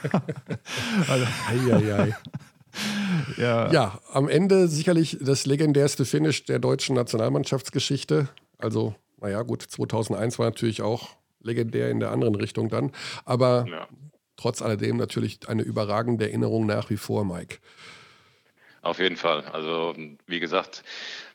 also, 1.07 1.25
ei, 1.49 1.73
ei, 1.73 2.03
ei. 2.03 2.15
Ja. 3.37 3.71
ja, 3.71 3.99
am 4.11 4.27
Ende 4.27 4.67
sicherlich 4.67 5.17
das 5.21 5.45
legendärste 5.45 6.05
Finish 6.05 6.45
der 6.45 6.59
deutschen 6.59 6.95
Nationalmannschaftsgeschichte. 6.95 8.27
Also, 8.57 8.95
naja, 9.21 9.41
gut, 9.41 9.61
2001 9.61 10.39
war 10.39 10.47
natürlich 10.47 10.81
auch 10.81 11.09
legendär 11.41 11.89
in 11.89 11.99
der 11.99 12.11
anderen 12.11 12.35
Richtung 12.35 12.69
dann. 12.69 12.91
Aber 13.25 13.65
ja. 13.69 13.87
trotz 14.37 14.61
alledem 14.61 14.97
natürlich 14.97 15.47
eine 15.47 15.63
überragende 15.63 16.25
Erinnerung 16.25 16.65
nach 16.65 16.89
wie 16.89 16.97
vor, 16.97 17.25
Mike. 17.25 17.57
Auf 18.81 18.99
jeden 18.99 19.15
Fall. 19.15 19.45
Also, 19.45 19.95
wie 20.27 20.39
gesagt, 20.39 20.83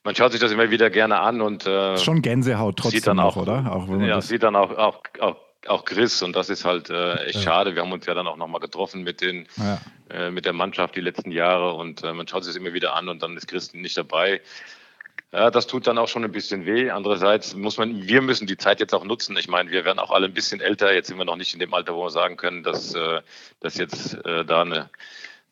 man 0.05 0.14
schaut 0.14 0.32
sich 0.32 0.41
das 0.41 0.53
immer 0.53 0.70
wieder 0.70 0.91
gerne 0.91 1.20
an 1.20 1.41
und. 1.41 1.66
Äh, 1.66 1.97
Schon 1.97 2.20
Gänsehaut 2.20 2.76
trotzdem, 2.76 2.99
sieht 2.99 3.07
dann 3.07 3.18
auch, 3.18 3.36
oder? 3.36 3.72
Auch 3.72 3.89
ja, 4.01 4.20
sieht 4.20 4.43
dann 4.43 4.55
auch, 4.55 4.70
auch, 4.76 5.01
auch 5.20 5.36
auch 5.68 5.84
Chris 5.84 6.22
und 6.22 6.34
das 6.34 6.50
ist 6.50 6.64
halt 6.64 6.90
äh, 6.90 7.24
echt 7.24 7.36
ja. 7.36 7.42
schade. 7.42 7.74
Wir 7.74 7.82
haben 7.82 7.92
uns 7.92 8.06
ja 8.06 8.14
dann 8.14 8.26
auch 8.26 8.36
nochmal 8.36 8.60
getroffen 8.60 9.02
mit 9.02 9.20
den 9.20 9.46
ja. 9.56 9.80
äh, 10.10 10.30
mit 10.30 10.44
der 10.44 10.52
Mannschaft 10.52 10.96
die 10.96 11.00
letzten 11.00 11.30
Jahre 11.30 11.74
und 11.74 12.02
äh, 12.02 12.12
man 12.12 12.26
schaut 12.26 12.44
sich 12.44 12.54
das 12.54 12.60
immer 12.60 12.72
wieder 12.72 12.94
an 12.94 13.08
und 13.08 13.22
dann 13.22 13.36
ist 13.36 13.48
Chris 13.48 13.72
nicht 13.74 13.96
dabei. 13.96 14.40
Ja, 15.30 15.50
das 15.50 15.66
tut 15.66 15.86
dann 15.86 15.98
auch 15.98 16.08
schon 16.08 16.24
ein 16.24 16.32
bisschen 16.32 16.64
weh. 16.64 16.90
Andererseits 16.90 17.54
muss 17.54 17.76
man, 17.76 18.08
wir 18.08 18.22
müssen 18.22 18.46
die 18.46 18.56
Zeit 18.56 18.80
jetzt 18.80 18.94
auch 18.94 19.04
nutzen. 19.04 19.36
Ich 19.36 19.46
meine, 19.46 19.70
wir 19.70 19.84
werden 19.84 19.98
auch 19.98 20.10
alle 20.10 20.26
ein 20.26 20.32
bisschen 20.32 20.60
älter. 20.60 20.94
Jetzt 20.94 21.08
sind 21.08 21.18
wir 21.18 21.26
noch 21.26 21.36
nicht 21.36 21.52
in 21.52 21.60
dem 21.60 21.74
Alter, 21.74 21.94
wo 21.94 22.04
wir 22.04 22.10
sagen 22.10 22.38
können, 22.38 22.62
dass, 22.62 22.94
äh, 22.94 23.20
dass 23.60 23.76
jetzt 23.76 24.14
äh, 24.24 24.46
da 24.46 24.62
eine, 24.62 24.88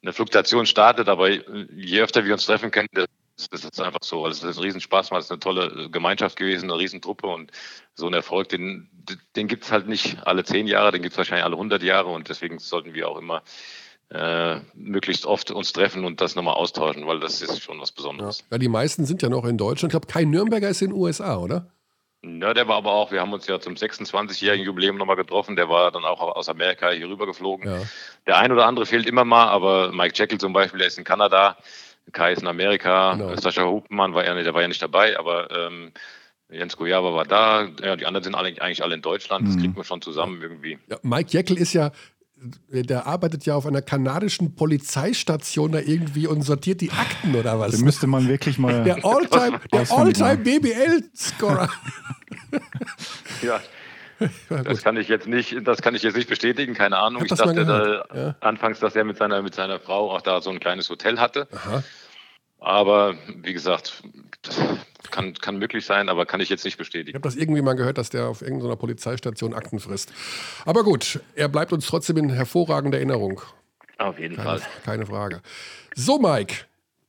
eine 0.02 0.14
Fluktuation 0.14 0.64
startet. 0.64 1.10
Aber 1.10 1.28
je 1.28 2.00
öfter 2.00 2.24
wir 2.24 2.32
uns 2.32 2.46
treffen 2.46 2.70
können, 2.70 2.88
das 3.36 3.64
ist 3.64 3.80
einfach 3.80 4.02
so. 4.02 4.24
Also 4.24 4.46
es 4.46 4.52
ist 4.52 4.58
ein 4.58 4.64
Riesenspaß, 4.64 5.10
es 5.12 5.24
ist 5.26 5.30
eine 5.30 5.40
tolle 5.40 5.90
Gemeinschaft 5.90 6.36
gewesen, 6.36 6.70
eine 6.70 6.78
Riesentruppe 6.78 7.26
und 7.26 7.52
so 7.94 8.06
ein 8.06 8.14
Erfolg, 8.14 8.48
den, 8.48 8.88
den 9.36 9.48
gibt 9.48 9.64
es 9.64 9.72
halt 9.72 9.88
nicht 9.88 10.26
alle 10.26 10.44
zehn 10.44 10.66
Jahre, 10.66 10.92
den 10.92 11.02
gibt 11.02 11.12
es 11.12 11.18
wahrscheinlich 11.18 11.44
alle 11.44 11.56
hundert 11.56 11.82
Jahre 11.82 12.08
und 12.08 12.28
deswegen 12.28 12.58
sollten 12.58 12.94
wir 12.94 13.08
auch 13.08 13.18
immer 13.18 13.42
äh, 14.10 14.60
möglichst 14.74 15.26
oft 15.26 15.50
uns 15.50 15.72
treffen 15.72 16.04
und 16.04 16.20
das 16.20 16.36
nochmal 16.36 16.54
austauschen, 16.54 17.06
weil 17.06 17.20
das 17.20 17.42
ist 17.42 17.62
schon 17.62 17.80
was 17.80 17.92
Besonderes. 17.92 18.40
Ja. 18.40 18.44
ja, 18.52 18.58
die 18.58 18.68
meisten 18.68 19.04
sind 19.04 19.22
ja 19.22 19.28
noch 19.28 19.44
in 19.44 19.58
Deutschland. 19.58 19.92
Ich 19.92 20.00
glaube, 20.00 20.12
kein 20.12 20.30
Nürnberger 20.30 20.68
ist 20.68 20.80
in 20.82 20.90
den 20.90 20.98
USA, 20.98 21.36
oder? 21.36 21.66
Ja, 22.22 22.54
der 22.54 22.66
war 22.66 22.76
aber 22.76 22.92
auch, 22.92 23.12
wir 23.12 23.20
haben 23.20 23.32
uns 23.32 23.46
ja 23.46 23.60
zum 23.60 23.74
26-jährigen 23.74 24.64
Jubiläum 24.64 24.96
nochmal 24.96 25.16
getroffen, 25.16 25.54
der 25.54 25.68
war 25.68 25.92
dann 25.92 26.04
auch 26.04 26.20
aus 26.20 26.48
Amerika 26.48 26.90
hier 26.90 27.08
rüber 27.08 27.26
geflogen. 27.26 27.70
Ja. 27.70 27.82
Der 28.26 28.38
ein 28.38 28.50
oder 28.50 28.66
andere 28.66 28.86
fehlt 28.86 29.06
immer 29.06 29.24
mal, 29.24 29.48
aber 29.48 29.92
Mike 29.92 30.14
Jekyll 30.16 30.38
zum 30.38 30.52
Beispiel, 30.52 30.78
der 30.78 30.88
ist 30.88 30.98
in 30.98 31.04
Kanada. 31.04 31.56
Kai 32.12 32.32
ist 32.32 32.42
in 32.42 32.48
Amerika, 32.48 33.14
genau. 33.14 33.36
Sascha 33.36 33.64
Hupmann 33.64 34.14
war 34.14 34.24
ja, 34.24 34.34
der 34.34 34.54
war 34.54 34.62
ja 34.62 34.68
nicht 34.68 34.82
dabei, 34.82 35.18
aber 35.18 35.50
ähm, 35.50 35.92
Jens 36.48 36.76
Gojava 36.76 37.12
war 37.14 37.24
da, 37.24 37.68
ja, 37.82 37.96
die 37.96 38.06
anderen 38.06 38.22
sind 38.22 38.34
alle, 38.34 38.48
eigentlich 38.48 38.82
alle 38.82 38.94
in 38.94 39.02
Deutschland, 39.02 39.48
das 39.48 39.56
mhm. 39.56 39.60
kriegt 39.60 39.76
man 39.76 39.84
schon 39.84 40.00
zusammen 40.02 40.40
irgendwie. 40.40 40.78
Ja, 40.88 40.98
Mike 41.02 41.30
Jeckel 41.30 41.58
ist 41.58 41.72
ja, 41.72 41.90
der 42.70 43.06
arbeitet 43.06 43.46
ja 43.46 43.54
auf 43.54 43.66
einer 43.66 43.82
kanadischen 43.82 44.54
Polizeistation 44.54 45.72
da 45.72 45.80
irgendwie 45.80 46.26
und 46.26 46.42
sortiert 46.42 46.80
die 46.80 46.90
Akten 46.90 47.34
oder 47.34 47.58
was? 47.58 47.72
Den 47.72 47.84
müsste 47.84 48.06
man 48.06 48.28
wirklich 48.28 48.58
mal. 48.58 48.84
Der 48.84 48.96
Alltime 49.04 49.60
All 49.72 50.36
BBL-Scorer. 50.36 51.70
ja. 53.42 53.60
Das 54.48 54.82
kann 54.82 54.96
ich 54.96 55.08
jetzt 55.08 55.26
nicht, 55.26 55.66
das 55.66 55.82
kann 55.82 55.94
ich 55.94 56.02
jetzt 56.02 56.16
nicht 56.16 56.28
bestätigen, 56.28 56.74
keine 56.74 56.98
Ahnung. 56.98 57.24
Ich, 57.24 57.32
ich 57.32 57.38
dachte 57.38 57.64
da, 57.64 58.04
ja. 58.14 58.34
anfangs, 58.40 58.80
dass 58.80 58.96
er 58.96 59.04
mit 59.04 59.16
seiner, 59.16 59.42
mit 59.42 59.54
seiner 59.54 59.78
Frau 59.78 60.10
auch 60.10 60.22
da 60.22 60.40
so 60.40 60.50
ein 60.50 60.60
kleines 60.60 60.88
Hotel 60.88 61.18
hatte. 61.18 61.48
Aha. 61.52 61.82
Aber 62.58 63.14
wie 63.42 63.52
gesagt, 63.52 64.02
das 64.42 64.60
kann, 65.10 65.34
kann 65.34 65.58
möglich 65.58 65.84
sein, 65.84 66.08
aber 66.08 66.26
kann 66.26 66.40
ich 66.40 66.48
jetzt 66.48 66.64
nicht 66.64 66.78
bestätigen. 66.78 67.10
Ich 67.10 67.14
habe 67.14 67.22
das 67.22 67.36
irgendwie 67.36 67.62
mal 67.62 67.74
gehört, 67.74 67.98
dass 67.98 68.10
der 68.10 68.26
auf 68.26 68.42
irgendeiner 68.42 68.76
Polizeistation 68.76 69.54
Akten 69.54 69.78
frisst. 69.78 70.12
Aber 70.64 70.82
gut, 70.82 71.20
er 71.34 71.48
bleibt 71.48 71.72
uns 71.72 71.86
trotzdem 71.86 72.16
in 72.16 72.30
hervorragender 72.30 72.98
Erinnerung. 72.98 73.40
Auf 73.98 74.18
jeden 74.18 74.36
keine, 74.36 74.58
Fall. 74.58 74.68
Keine 74.84 75.06
Frage. 75.06 75.42
So, 75.94 76.18
Mike, 76.18 76.64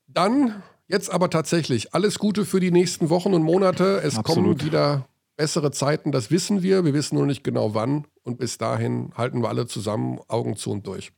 dann 0.08 0.64
jetzt 0.88 1.12
aber 1.12 1.30
tatsächlich 1.30 1.93
alles 1.93 2.20
Gute 2.20 2.45
für 2.45 2.60
die 2.60 2.72
nächsten 2.72 3.10
Wochen 3.10 3.34
und 3.34 3.43
Monate. 3.43 4.01
Es 4.03 4.18
Absolut. 4.18 4.26
kommen 4.26 4.62
wieder 4.62 5.08
bessere 5.38 5.72
Zeiten, 5.72 6.12
das 6.12 6.32
wissen 6.32 6.62
wir. 6.62 6.84
Wir 6.84 6.94
wissen 6.94 7.16
nur 7.16 7.26
nicht 7.26 7.44
genau 7.44 7.74
wann. 7.74 8.06
Und 8.24 8.38
bis 8.40 8.58
dahin 8.58 9.14
halten 9.16 9.42
wir 9.42 9.50
alle 9.50 9.68
zusammen 9.68 10.20
Augen 10.28 10.58
zu 10.58 10.72
und 10.72 10.86
durch. 10.86 11.14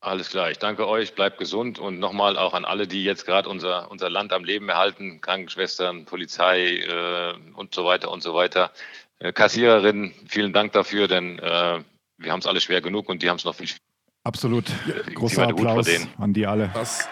Alles 0.00 0.30
klar, 0.30 0.50
ich 0.50 0.58
danke 0.58 0.86
euch, 0.86 1.14
bleibt 1.14 1.38
gesund 1.38 1.78
und 1.78 1.98
nochmal 1.98 2.36
auch 2.38 2.54
an 2.54 2.64
alle, 2.64 2.86
die 2.86 3.02
jetzt 3.02 3.26
gerade 3.26 3.48
unser, 3.48 3.90
unser 3.90 4.08
Land 4.08 4.32
am 4.32 4.44
Leben 4.44 4.68
erhalten, 4.68 5.20
Krankenschwestern, 5.20 6.04
Polizei 6.04 6.76
äh, 6.76 7.34
und 7.54 7.74
so 7.74 7.84
weiter 7.84 8.10
und 8.12 8.22
so 8.22 8.32
weiter. 8.32 8.70
Äh, 9.18 9.32
Kassiererinnen, 9.32 10.14
vielen 10.28 10.52
Dank 10.52 10.72
dafür, 10.72 11.08
denn 11.08 11.38
äh, 11.40 11.82
wir 12.18 12.32
haben 12.32 12.38
es 12.38 12.46
alle 12.46 12.60
schwer 12.60 12.80
genug 12.82 13.08
und 13.08 13.22
die 13.22 13.28
haben 13.28 13.38
es 13.38 13.44
noch 13.44 13.54
viel 13.54 13.66
schwerer. 13.66 13.80
Absolut. 14.22 14.66
Großer 15.14 15.48
Applaus 15.48 15.88
an 16.18 16.32
die 16.32 16.46
alle. 16.46 16.70
Das 16.74 17.08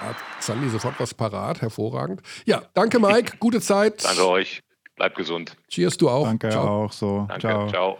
hat 0.00 0.16
Sandy 0.40 0.68
sofort 0.68 0.98
was 0.98 1.14
parat, 1.14 1.60
hervorragend. 1.60 2.22
Ja, 2.44 2.62
danke 2.74 2.98
Mike, 2.98 3.36
gute 3.40 3.60
Zeit. 3.60 4.04
Danke 4.04 4.28
euch, 4.28 4.62
bleibt 4.96 5.16
gesund. 5.16 5.56
Cheers, 5.68 5.96
du 5.96 6.08
auch. 6.08 6.24
Danke 6.24 6.50
ciao. 6.50 6.84
auch 6.84 6.92
so. 6.92 7.26
Danke, 7.28 7.40
ciao. 7.40 7.68
ciao. 7.68 7.98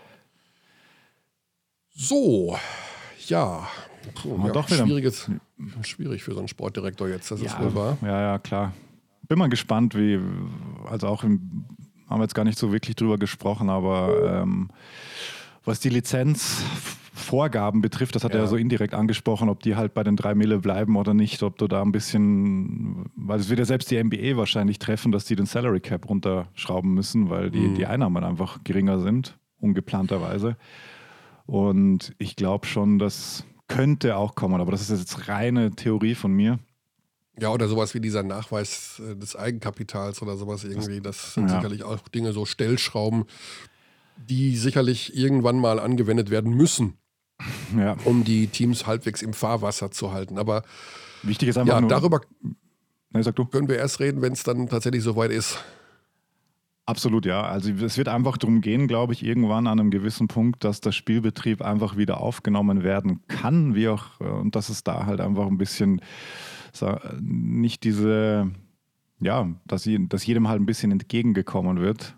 So, 1.95 2.57
ja. 3.27 3.69
Puh, 4.15 4.39
ja 4.47 4.53
doch 4.53 4.69
schwieriges, 4.69 5.31
schwierig 5.83 6.23
für 6.23 6.33
so 6.33 6.39
einen 6.39 6.49
Sportdirektor 6.49 7.09
jetzt, 7.09 7.31
das 7.31 7.43
ja, 7.43 7.49
ist 7.49 7.61
wohl 7.61 7.75
wahr. 7.75 7.99
Ja, 8.03 8.21
ja, 8.21 8.39
klar. 8.39 8.73
Bin 9.29 9.39
mal 9.39 9.49
gespannt, 9.49 9.95
wie, 9.95 10.19
also 10.89 11.09
auch 11.09 11.25
im, 11.25 11.67
haben 12.09 12.21
wir 12.21 12.25
jetzt 12.25 12.35
gar 12.35 12.45
nicht 12.45 12.59
so 12.59 12.73
wirklich 12.73 12.97
drüber 12.97 13.19
gesprochen, 13.19 13.69
aber 13.69 14.43
ähm, 14.43 14.71
was 15.65 15.81
die 15.81 15.91
Lizenzvorgaben 17.19 17.81
betrifft, 17.81 18.15
das 18.15 18.25
hat 18.25 18.35
ja. 18.35 18.41
er 18.41 18.47
so 18.47 18.57
indirekt 18.57 18.95
angesprochen, 18.95 19.49
ob 19.49 19.63
die 19.63 19.77
halt 19.77 19.95
bei 19.95 20.03
den 20.03 20.17
drei 20.17 20.35
Mille 20.35 20.59
bleiben 20.59 20.97
oder 20.97 21.15
nicht, 21.15 21.43
ob 21.43 21.59
du 21.59 21.67
da 21.67 21.83
ein 21.83 21.93
bisschen, 21.93 23.11
weil 23.17 23.41
es 23.41 23.49
wird 23.49 23.59
ja 23.59 23.65
selbst 23.65 23.91
die 23.91 24.03
NBA 24.03 24.37
wahrscheinlich 24.37 24.79
treffen, 24.79 25.13
dass 25.13 25.25
die 25.25 25.37
den 25.37 25.47
Salary 25.47 25.81
Cap 25.81 26.09
runterschrauben 26.09 26.93
müssen, 26.93 27.29
weil 27.31 27.51
die, 27.51 27.61
mhm. 27.61 27.75
die 27.75 27.87
Einnahmen 27.87 28.25
einfach 28.25 28.63
geringer 28.65 29.01
sind, 29.01 29.39
ungeplanterweise. 29.61 30.57
Und 31.47 32.15
ich 32.19 32.37
glaube 32.37 32.67
schon, 32.67 32.99
das 32.99 33.45
könnte 33.69 34.17
auch 34.17 34.35
kommen, 34.35 34.61
aber 34.61 34.73
das 34.73 34.89
ist 34.89 34.99
jetzt 34.99 35.29
reine 35.29 35.71
Theorie 35.73 36.15
von 36.15 36.33
mir. 36.33 36.59
Ja, 37.41 37.51
oder 37.51 37.69
sowas 37.69 37.95
wie 37.95 38.01
dieser 38.01 38.25
Nachweis 38.25 39.01
äh, 39.05 39.15
des 39.15 39.37
Eigenkapitals 39.37 40.23
oder 40.23 40.37
sowas 40.37 40.65
irgendwie. 40.65 41.01
Das 41.01 41.35
sind 41.35 41.49
ja. 41.49 41.57
sicherlich 41.57 41.85
auch 41.85 42.09
Dinge, 42.09 42.33
so 42.33 42.45
Stellschrauben, 42.45 43.27
die 44.17 44.57
sicherlich 44.57 45.17
irgendwann 45.17 45.61
mal 45.61 45.79
angewendet 45.79 46.31
werden 46.31 46.53
müssen, 46.53 46.99
ja. 47.77 47.97
um 48.05 48.25
die 48.25 48.47
Teams 48.49 48.87
halbwegs 48.87 49.23
im 49.23 49.33
Fahrwasser 49.33 49.91
zu 49.91 50.13
halten. 50.13 50.39
Aber 50.39 50.63
wichtig 51.23 51.49
ist 51.49 51.59
einfach 51.59 51.75
ja, 51.75 51.81
nur, 51.81 51.91
darüber 51.91 52.21
nee, 53.13 53.23
können 53.51 53.69
wir 53.69 53.77
erst 53.77 54.01
reden, 54.01 54.23
wenn 54.23 54.33
es 54.33 54.43
dann 54.43 54.69
tatsächlich 54.69 55.03
soweit 55.03 55.31
ist. 55.31 55.59
Absolut, 56.87 57.27
ja. 57.27 57.43
Also 57.43 57.71
es 57.71 57.99
wird 57.99 58.09
einfach 58.09 58.39
darum 58.39 58.63
gehen, 58.63 58.89
glaube 58.89 59.13
ich, 59.13 59.23
irgendwann 59.23 59.67
an 59.67 59.79
einem 59.79 59.91
gewissen 59.91 60.27
Punkt, 60.27 60.65
dass 60.65 60.81
der 60.81 60.93
Spielbetrieb 60.93 61.61
einfach 61.61 61.99
wieder 61.99 62.21
aufgenommen 62.21 62.83
werden 62.83 63.21
kann, 63.29 63.75
wie 63.75 63.89
auch, 63.89 64.21
äh, 64.21 64.25
und 64.25 64.57
dass 64.57 64.71
es 64.71 64.85
da 64.85 65.05
halt 65.05 65.21
einfach 65.21 65.47
ein 65.47 65.59
bisschen 65.59 66.01
nicht 67.21 67.83
diese 67.83 68.51
ja, 69.21 69.49
dass, 69.67 69.89
dass 70.09 70.27
jedem 70.27 70.49
halt 70.49 70.61
ein 70.61 70.67
bisschen 70.67 70.93
entgegengekommen 70.93 71.81
wird. 71.81 72.17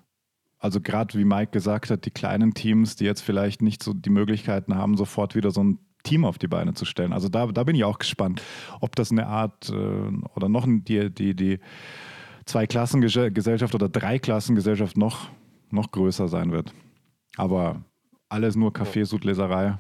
Also 0.61 0.81
gerade 0.81 1.19
wie 1.19 1.25
Mike 1.25 1.53
gesagt 1.53 1.91
hat, 1.91 2.05
die 2.05 2.11
kleinen 2.11 2.53
Teams, 2.53 2.95
die 2.95 3.05
jetzt 3.05 3.23
vielleicht 3.23 3.63
nicht 3.63 3.83
so 3.83 3.95
die 3.95 4.11
Möglichkeiten 4.11 4.75
haben, 4.75 4.97
sofort 4.97 5.35
wieder 5.35 5.51
so 5.51 5.65
ein 5.65 5.79
Team 6.03 6.25
auf 6.25 6.39
die 6.39 6.49
Beine 6.49 6.75
zu 6.75 6.85
stellen. 6.85 7.15
Also 7.15 7.29
da, 7.29 7.47
da 7.47 7.65
bin 7.65 7.75
ich 7.75 7.85
auch 7.85 7.99
gespannt, 7.99 8.43
ob 8.81 8.95
das 8.95 9.11
eine 9.11 9.27
Art 9.27 9.71
äh, 9.71 9.73
oder 9.73 10.49
noch 10.51 10.67
die, 10.69 11.11
die, 11.13 11.35
die 11.35 11.61
Zwei-Klassengesellschaft 12.45 13.75
oder 13.75 13.89
Drei-Klassengesellschaft 13.89 14.97
noch, 14.97 15.31
noch 15.71 15.91
größer 15.91 16.29
sein 16.29 16.53
wird. 16.53 16.75
Aber 17.37 17.83
alles 18.29 18.55
nur 18.55 18.73
Kaffeesudleserei, 18.73 19.79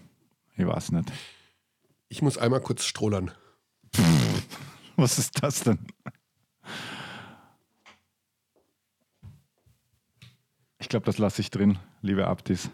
ich 0.57 0.66
weiß 0.66 0.93
nicht. 0.93 1.12
Ich 2.09 2.22
muss 2.22 2.39
einmal 2.39 2.61
kurz 2.61 2.85
strollern. 2.85 3.31
Was 4.97 5.18
ist 5.18 5.43
das 5.43 5.62
denn? 5.62 5.78
Ich 10.81 10.89
glaube, 10.89 11.05
das 11.05 11.18
lasse 11.18 11.43
ich 11.43 11.51
drin, 11.51 11.78
liebe 12.01 12.26
Abdis. 12.26 12.70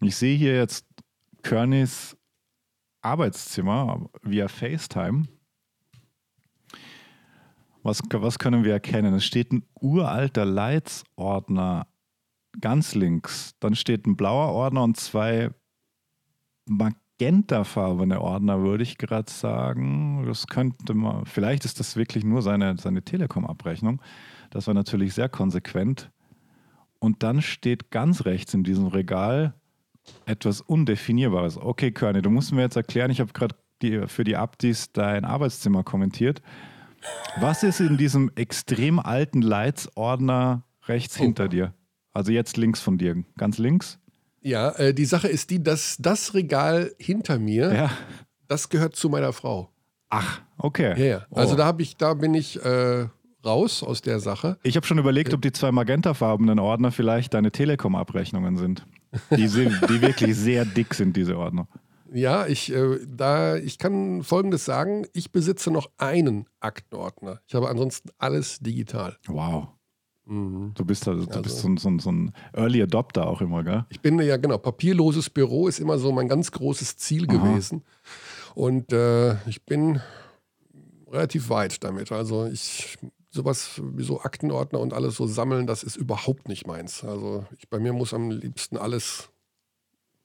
Ich 0.00 0.16
sehe 0.16 0.36
hier 0.36 0.56
jetzt 0.56 0.86
Környs 1.42 2.16
Arbeitszimmer 3.02 4.08
via 4.22 4.48
FaceTime. 4.48 5.24
Was, 7.82 8.00
was 8.10 8.38
können 8.38 8.64
wir 8.64 8.72
erkennen? 8.72 9.14
Es 9.14 9.24
steht 9.24 9.52
ein 9.52 9.64
uralter 9.80 10.46
Leitsordner 10.46 11.86
ganz 12.60 12.94
links. 12.94 13.54
Dann 13.60 13.74
steht 13.74 14.06
ein 14.06 14.16
blauer 14.16 14.52
Ordner 14.52 14.82
und 14.84 14.96
zwei 14.96 15.50
magentafarbene 16.66 18.20
Ordner, 18.20 18.62
würde 18.62 18.84
ich 18.84 18.98
gerade 18.98 19.30
sagen. 19.30 20.24
Das 20.26 20.46
könnte 20.46 20.94
man, 20.94 21.26
vielleicht 21.26 21.64
ist 21.66 21.80
das 21.80 21.96
wirklich 21.96 22.24
nur 22.24 22.40
seine, 22.40 22.78
seine 22.78 23.02
Telekom-Abrechnung. 23.02 24.00
Das 24.50 24.68
war 24.68 24.74
natürlich 24.74 25.12
sehr 25.12 25.28
konsequent. 25.28 26.10
Und 27.02 27.24
dann 27.24 27.42
steht 27.42 27.90
ganz 27.90 28.26
rechts 28.26 28.54
in 28.54 28.62
diesem 28.62 28.86
Regal 28.86 29.54
etwas 30.24 30.60
Undefinierbares. 30.60 31.58
Okay, 31.58 31.90
Körny, 31.90 32.22
du 32.22 32.30
musst 32.30 32.52
mir 32.52 32.62
jetzt 32.62 32.76
erklären, 32.76 33.10
ich 33.10 33.20
habe 33.20 33.32
gerade 33.32 33.56
für 34.06 34.22
die 34.22 34.36
Abdis 34.36 34.92
dein 34.92 35.24
Arbeitszimmer 35.24 35.82
kommentiert. 35.82 36.42
Was 37.40 37.64
ist 37.64 37.80
in 37.80 37.96
diesem 37.96 38.30
extrem 38.36 39.00
alten 39.00 39.42
Leitsordner 39.42 40.62
rechts 40.86 41.18
oh. 41.18 41.24
hinter 41.24 41.48
dir? 41.48 41.74
Also 42.12 42.30
jetzt 42.30 42.56
links 42.56 42.80
von 42.80 42.98
dir, 42.98 43.24
ganz 43.36 43.58
links? 43.58 43.98
Ja, 44.40 44.70
äh, 44.70 44.94
die 44.94 45.04
Sache 45.04 45.26
ist 45.26 45.50
die, 45.50 45.60
dass 45.60 45.96
das 45.98 46.34
Regal 46.34 46.94
hinter 46.98 47.40
mir, 47.40 47.74
ja. 47.74 47.90
das 48.46 48.68
gehört 48.68 48.94
zu 48.94 49.08
meiner 49.08 49.32
Frau. 49.32 49.72
Ach, 50.08 50.40
okay. 50.56 50.94
Ja, 50.96 51.04
ja. 51.16 51.26
Also 51.32 51.54
oh. 51.54 51.56
da 51.56 51.64
habe 51.64 51.82
ich, 51.82 51.96
da 51.96 52.14
bin 52.14 52.34
ich 52.34 52.64
äh, 52.64 53.08
raus 53.44 53.82
aus 53.82 54.02
der 54.02 54.20
Sache. 54.20 54.58
Ich 54.62 54.76
habe 54.76 54.86
schon 54.86 54.98
überlegt, 54.98 55.34
ob 55.34 55.42
die 55.42 55.52
zwei 55.52 55.72
magentafarbenen 55.72 56.58
Ordner 56.58 56.92
vielleicht 56.92 57.34
deine 57.34 57.50
Telekom-Abrechnungen 57.50 58.56
sind. 58.56 58.86
Die, 59.36 59.48
sind, 59.48 59.78
die 59.88 60.00
wirklich 60.00 60.36
sehr 60.36 60.64
dick 60.64 60.94
sind, 60.94 61.16
diese 61.16 61.36
Ordner. 61.36 61.68
Ja, 62.12 62.46
ich, 62.46 62.72
äh, 62.72 62.98
da, 63.06 63.56
ich 63.56 63.78
kann 63.78 64.22
Folgendes 64.22 64.64
sagen. 64.64 65.06
Ich 65.14 65.32
besitze 65.32 65.70
noch 65.70 65.90
einen 65.96 66.46
Aktenordner. 66.60 67.40
Ich 67.46 67.54
habe 67.54 67.68
ansonsten 67.68 68.10
alles 68.18 68.58
digital. 68.60 69.16
Wow. 69.26 69.68
Mhm. 70.26 70.72
Du 70.74 70.84
bist, 70.84 71.08
also, 71.08 71.24
du 71.24 71.30
also, 71.30 71.42
bist 71.42 71.58
so, 71.58 71.76
so, 71.76 71.98
so, 71.98 72.12
ein 72.12 72.32
Early 72.52 72.82
Adopter 72.82 73.26
auch 73.26 73.40
immer, 73.40 73.64
gell? 73.64 73.86
Ich 73.88 74.00
bin 74.00 74.20
ja, 74.20 74.36
genau. 74.36 74.58
Papierloses 74.58 75.30
Büro 75.30 75.68
ist 75.68 75.80
immer 75.80 75.98
so 75.98 76.12
mein 76.12 76.28
ganz 76.28 76.52
großes 76.52 76.96
Ziel 76.96 77.26
Aha. 77.28 77.36
gewesen. 77.36 77.82
Und 78.54 78.92
äh, 78.92 79.34
ich 79.48 79.64
bin 79.64 80.00
relativ 81.10 81.48
weit 81.48 81.82
damit. 81.82 82.12
Also 82.12 82.46
ich 82.46 82.98
sowas 83.32 83.80
wie 83.82 84.02
so 84.02 84.20
Aktenordner 84.20 84.78
und 84.78 84.92
alles 84.92 85.16
so 85.16 85.26
sammeln, 85.26 85.66
das 85.66 85.82
ist 85.82 85.96
überhaupt 85.96 86.48
nicht 86.48 86.66
meins. 86.66 87.02
Also 87.02 87.46
ich, 87.58 87.68
bei 87.68 87.78
mir 87.78 87.92
muss 87.92 88.12
am 88.12 88.30
liebsten 88.30 88.76
alles 88.76 89.30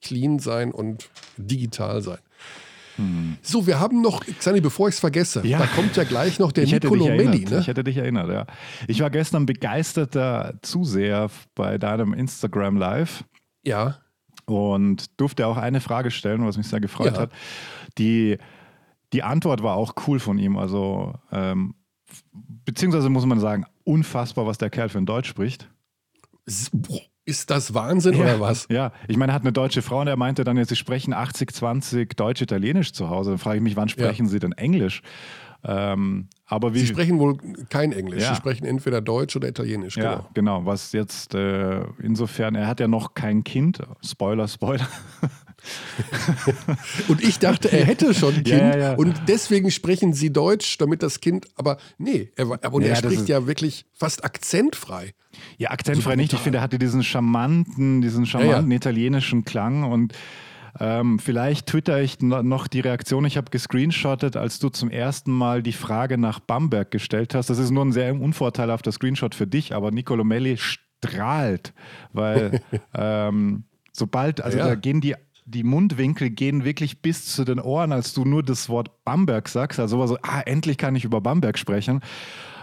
clean 0.01 0.39
sein 0.39 0.71
und 0.71 1.09
digital 1.37 2.01
sein. 2.01 2.19
Hm. 2.97 3.37
So, 3.41 3.65
wir 3.65 3.79
haben 3.79 4.01
noch, 4.01 4.25
Xani, 4.25 4.59
bevor 4.59 4.89
ich 4.89 4.95
es 4.95 4.99
vergesse, 4.99 5.45
ja. 5.47 5.59
da 5.59 5.67
kommt 5.67 5.95
ja 5.95 6.03
gleich 6.03 6.37
noch 6.39 6.51
der 6.51 6.65
ich 6.65 6.71
Nicolo 6.73 7.05
Melli. 7.05 7.45
Ne? 7.45 7.59
Ich 7.59 7.67
hätte 7.67 7.83
dich 7.83 7.97
erinnert, 7.97 8.29
ja. 8.29 8.45
Ich 8.87 8.99
war 8.99 9.09
gestern 9.09 9.45
begeisterter 9.45 10.55
Zuseher 10.61 11.29
bei 11.55 11.77
deinem 11.77 12.13
Instagram 12.13 12.75
Live. 12.75 13.23
Ja. 13.63 13.99
Und 14.45 15.19
durfte 15.19 15.47
auch 15.47 15.57
eine 15.57 15.79
Frage 15.79 16.11
stellen, 16.11 16.45
was 16.45 16.57
mich 16.57 16.67
sehr 16.67 16.79
gefreut 16.81 17.13
ja. 17.13 17.21
hat. 17.21 17.31
Die, 17.97 18.37
die 19.13 19.23
Antwort 19.23 19.63
war 19.63 19.75
auch 19.75 19.93
cool 20.07 20.19
von 20.19 20.39
ihm. 20.39 20.57
Also 20.57 21.13
ähm, 21.31 21.75
beziehungsweise 22.65 23.09
muss 23.09 23.25
man 23.25 23.39
sagen, 23.39 23.65
unfassbar, 23.83 24.45
was 24.45 24.57
der 24.57 24.69
Kerl 24.69 24.89
für 24.89 24.97
ein 24.97 25.05
Deutsch 25.05 25.29
spricht. 25.29 25.69
Ist 27.25 27.49
das 27.49 27.73
Wahnsinn 27.73 28.13
ja, 28.13 28.21
oder 28.21 28.39
was? 28.39 28.67
Ja, 28.69 28.93
ich 29.07 29.17
meine, 29.17 29.33
er 29.33 29.35
hat 29.35 29.41
eine 29.41 29.51
deutsche 29.51 29.81
Frau 29.81 29.99
und 29.99 30.07
er 30.07 30.15
meinte 30.15 30.45
dann, 30.45 30.63
sie 30.63 30.75
sprechen 30.77 31.13
80-20 31.13 32.15
Deutsch-Italienisch 32.15 32.93
zu 32.93 33.09
Hause. 33.09 33.31
Dann 33.31 33.39
frage 33.39 33.57
ich 33.57 33.63
mich, 33.63 33.75
wann 33.75 33.89
sprechen 33.89 34.27
ja. 34.27 34.31
sie 34.31 34.39
denn 34.39 34.53
Englisch? 34.53 35.01
Ähm, 35.63 36.29
aber 36.45 36.73
wie, 36.73 36.79
sie 36.79 36.87
sprechen 36.87 37.19
wohl 37.19 37.37
kein 37.69 37.91
Englisch. 37.91 38.23
Ja. 38.23 38.29
Sie 38.29 38.35
sprechen 38.35 38.65
entweder 38.65 39.01
Deutsch 39.01 39.35
oder 39.35 39.49
Italienisch. 39.49 39.95
Genau. 39.95 40.11
Ja, 40.11 40.29
genau. 40.33 40.65
Was 40.65 40.93
jetzt 40.93 41.35
äh, 41.35 41.81
insofern, 42.01 42.55
er 42.55 42.67
hat 42.67 42.79
ja 42.79 42.87
noch 42.87 43.13
kein 43.13 43.43
Kind. 43.43 43.81
Spoiler, 44.01 44.47
Spoiler. 44.47 44.87
und 47.07 47.23
ich 47.23 47.39
dachte, 47.39 47.71
er 47.71 47.85
hätte 47.85 48.13
schon 48.13 48.35
ein 48.35 48.43
Kind 48.43 48.59
ja, 48.59 48.71
ja, 48.71 48.77
ja. 48.77 48.93
und 48.95 49.15
deswegen 49.27 49.71
sprechen 49.71 50.13
sie 50.13 50.31
Deutsch, 50.31 50.77
damit 50.77 51.03
das 51.03 51.19
Kind, 51.19 51.47
aber 51.55 51.77
nee, 51.97 52.31
er, 52.35 52.49
und 52.73 52.83
er 52.83 52.95
spricht 52.95 53.27
ja 53.29 53.47
wirklich 53.47 53.85
fast 53.93 54.23
akzentfrei. 54.23 55.13
Ja, 55.57 55.71
akzentfrei 55.71 56.15
nicht. 56.15 56.33
Ich 56.33 56.39
finde, 56.39 56.59
er 56.59 56.61
hatte 56.61 56.79
diesen 56.79 57.03
charmanten, 57.03 58.01
diesen 58.01 58.25
charmanten 58.25 58.71
italienischen 58.71 59.45
Klang 59.45 59.83
und 59.83 60.13
ähm, 60.79 61.19
vielleicht 61.19 61.67
twitter 61.67 62.01
ich 62.01 62.21
noch 62.21 62.67
die 62.67 62.81
Reaktion. 62.81 63.25
Ich 63.25 63.37
habe 63.37 63.49
gescreenshottet, 63.49 64.35
als 64.35 64.59
du 64.59 64.69
zum 64.69 64.89
ersten 64.89 65.31
Mal 65.31 65.63
die 65.63 65.71
Frage 65.73 66.17
nach 66.17 66.39
Bamberg 66.39 66.91
gestellt 66.91 67.33
hast. 67.33 67.49
Das 67.49 67.57
ist 67.57 67.71
nur 67.71 67.85
ein 67.85 67.91
sehr 67.91 68.19
unvorteilhafter 68.19 68.91
Screenshot 68.91 69.33
für 69.33 69.47
dich, 69.47 69.73
aber 69.73 69.91
Nicolo 69.91 70.23
Melli 70.23 70.57
strahlt, 70.57 71.73
weil 72.13 72.61
ähm, 72.93 73.63
sobald, 73.91 74.41
also 74.41 74.57
ja. 74.57 74.67
da 74.67 74.75
gehen 74.75 75.01
die 75.01 75.15
die 75.47 75.63
Mundwinkel 75.63 76.29
gehen 76.29 76.65
wirklich 76.65 77.01
bis 77.01 77.25
zu 77.25 77.45
den 77.45 77.59
Ohren, 77.59 77.93
als 77.93 78.13
du 78.13 78.25
nur 78.25 78.43
das 78.43 78.67
Wort 78.67 79.05
Bamberg 79.05 79.47
sagst. 79.47 79.79
Also 79.79 79.97
war 79.97 80.07
so, 80.07 80.17
ah, 80.21 80.41
endlich 80.41 80.77
kann 80.77 80.95
ich 80.95 81.05
über 81.05 81.21
Bamberg 81.21 81.57
sprechen. 81.57 82.01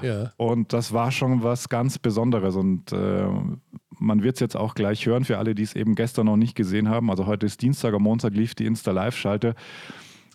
Ja. 0.03 0.33
Und 0.37 0.75
das 0.75 0.93
war 0.93 1.11
schon 1.11 1.43
was 1.43 1.71
ganz 1.71 1.99
Besonderes. 1.99 2.57
Und 2.57 2.93
äh, 2.93 3.27
man 3.99 4.23
wird 4.23 4.37
es 4.37 4.41
jetzt 4.41 4.57
auch 4.57 4.75
gleich 4.75 5.07
hören 5.07 5.25
für 5.25 5.39
alle, 5.39 5.55
die 5.55 5.63
es 5.63 5.75
eben 5.75 5.95
gestern 5.95 6.27
noch 6.27 6.37
nicht 6.37 6.55
gesehen 6.55 6.91
haben. 6.91 7.09
Also 7.11 7.25
heute 7.25 7.47
ist 7.47 7.63
Dienstag, 7.63 7.95
am 7.95 8.03
Montag 8.03 8.35
lief 8.35 8.55
die 8.55 8.67
Insta-Live-Schalte. 8.67 9.55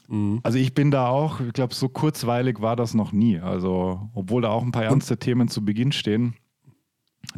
Mhm. 0.07 0.39
Also 0.41 0.57
ich 0.57 0.73
bin 0.73 0.89
da 0.89 1.07
auch, 1.07 1.41
ich 1.41 1.53
glaube, 1.53 1.75
so 1.75 1.87
kurzweilig 1.87 2.61
war 2.61 2.75
das 2.75 2.95
noch 2.95 3.11
nie. 3.11 3.39
Also 3.39 4.09
obwohl 4.15 4.41
da 4.41 4.49
auch 4.49 4.63
ein 4.63 4.71
paar 4.71 4.85
ernste 4.85 5.13
Und 5.13 5.19
Themen 5.19 5.47
zu 5.49 5.63
Beginn 5.63 5.91
stehen. 5.91 6.33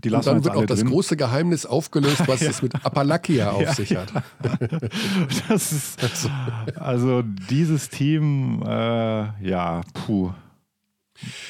Die 0.03 0.09
lassen 0.09 0.29
und 0.29 0.35
dann 0.35 0.43
wird 0.45 0.55
auch 0.55 0.65
das 0.65 0.85
große 0.85 1.17
Geheimnis 1.17 1.65
aufgelöst, 1.65 2.27
was 2.27 2.39
ja. 2.41 2.49
es 2.49 2.61
mit 2.61 2.73
Apalakia 2.85 3.51
auf 3.51 3.61
ja, 3.61 3.73
sich 3.73 3.95
hat. 3.95 4.11
das 5.49 5.71
ist, 5.71 6.01
also, 6.01 6.29
also 6.75 7.21
dieses 7.49 7.89
Team, 7.89 8.63
äh, 8.65 9.47
ja, 9.47 9.81
puh. 9.93 10.31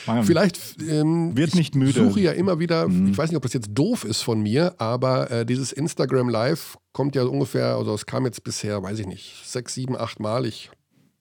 Man 0.06 0.24
Vielleicht 0.24 0.82
ähm, 0.82 1.38
wird 1.38 1.56
nicht 1.56 1.76
müde. 1.76 1.92
Ich 1.92 1.96
suche 1.96 2.20
ja 2.20 2.32
immer 2.32 2.60
wieder, 2.60 2.88
mhm. 2.88 3.12
ich 3.12 3.18
weiß 3.18 3.30
nicht, 3.30 3.38
ob 3.38 3.44
das 3.44 3.54
jetzt 3.54 3.70
doof 3.74 4.04
ist 4.04 4.22
von 4.22 4.42
mir, 4.42 4.76
aber 4.80 5.32
äh, 5.32 5.46
dieses 5.46 5.72
Instagram 5.72 6.30
Live 6.30 6.78
kommt 6.92 7.16
ja 7.16 7.24
ungefähr, 7.24 7.76
also 7.76 7.94
es 7.94 8.06
kam 8.06 8.26
jetzt 8.26 8.44
bisher, 8.44 8.84
weiß 8.84 9.00
ich 9.00 9.08
nicht, 9.08 9.44
sechs, 9.46 9.74
sieben, 9.74 9.96
acht 9.96 10.20
Mal, 10.20 10.46
ich 10.46 10.72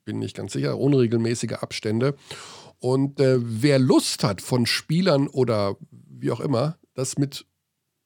bin 0.04 0.18
nicht 0.18 0.36
ganz 0.36 0.52
sicher, 0.52 0.78
unregelmäßige 0.78 1.52
Abstände. 1.52 2.16
Und 2.80 3.20
äh, 3.20 3.36
wer 3.38 3.78
Lust 3.78 4.24
hat 4.24 4.40
von 4.40 4.66
Spielern 4.66 5.28
oder 5.28 5.76
wie 5.90 6.30
auch 6.30 6.40
immer, 6.40 6.76
das 6.94 7.18
mit 7.18 7.46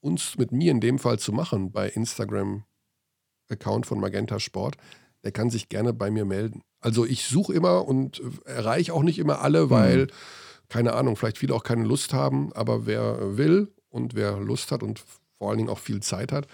uns, 0.00 0.36
mit 0.36 0.52
mir 0.52 0.70
in 0.70 0.80
dem 0.80 0.98
Fall 0.98 1.18
zu 1.18 1.32
machen 1.32 1.72
bei 1.72 1.88
Instagram-Account 1.88 3.86
von 3.86 3.98
Magenta 4.00 4.38
Sport, 4.38 4.76
der 5.22 5.32
kann 5.32 5.50
sich 5.50 5.68
gerne 5.68 5.92
bei 5.92 6.10
mir 6.10 6.24
melden. 6.24 6.62
Also 6.80 7.06
ich 7.06 7.24
suche 7.24 7.54
immer 7.54 7.88
und 7.88 8.20
erreiche 8.44 8.92
auch 8.92 9.02
nicht 9.02 9.18
immer 9.18 9.40
alle, 9.40 9.70
weil, 9.70 10.04
mhm. 10.04 10.10
keine 10.68 10.92
Ahnung, 10.92 11.16
vielleicht 11.16 11.38
viele 11.38 11.54
auch 11.54 11.64
keine 11.64 11.84
Lust 11.84 12.12
haben, 12.12 12.52
aber 12.52 12.86
wer 12.86 13.38
will 13.38 13.72
und 13.88 14.14
wer 14.14 14.38
Lust 14.38 14.70
hat 14.70 14.82
und 14.82 15.02
vor 15.38 15.48
allen 15.48 15.58
Dingen 15.58 15.70
auch 15.70 15.78
viel 15.78 16.00
Zeit 16.00 16.30
hat, 16.30 16.46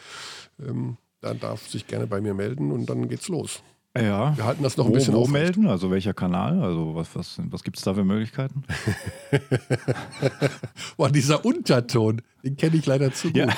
ähm, 0.60 0.96
der 1.22 1.34
darf 1.34 1.68
sich 1.68 1.86
gerne 1.86 2.06
bei 2.06 2.20
mir 2.20 2.34
melden 2.34 2.70
und 2.70 2.86
dann 2.86 3.08
geht's 3.08 3.28
los. 3.28 3.62
Ja. 3.98 4.36
Wir 4.36 4.44
halten 4.44 4.62
das 4.62 4.76
noch 4.76 4.86
ein 4.86 4.92
wo, 4.92 4.94
bisschen 4.94 5.14
Wo 5.14 5.26
melden? 5.26 5.66
Also 5.66 5.90
welcher 5.90 6.14
Kanal? 6.14 6.62
Also 6.62 6.94
was, 6.94 7.08
was, 7.16 7.40
was 7.50 7.64
gibt 7.64 7.76
es 7.76 7.82
da 7.82 7.92
für 7.92 8.04
Möglichkeiten? 8.04 8.62
Boah, 10.96 11.10
dieser 11.10 11.44
Unterton, 11.44 12.22
den 12.44 12.56
kenne 12.56 12.76
ich 12.76 12.86
leider 12.86 13.12
zu 13.12 13.28
gut. 13.28 13.36
Ja. 13.36 13.48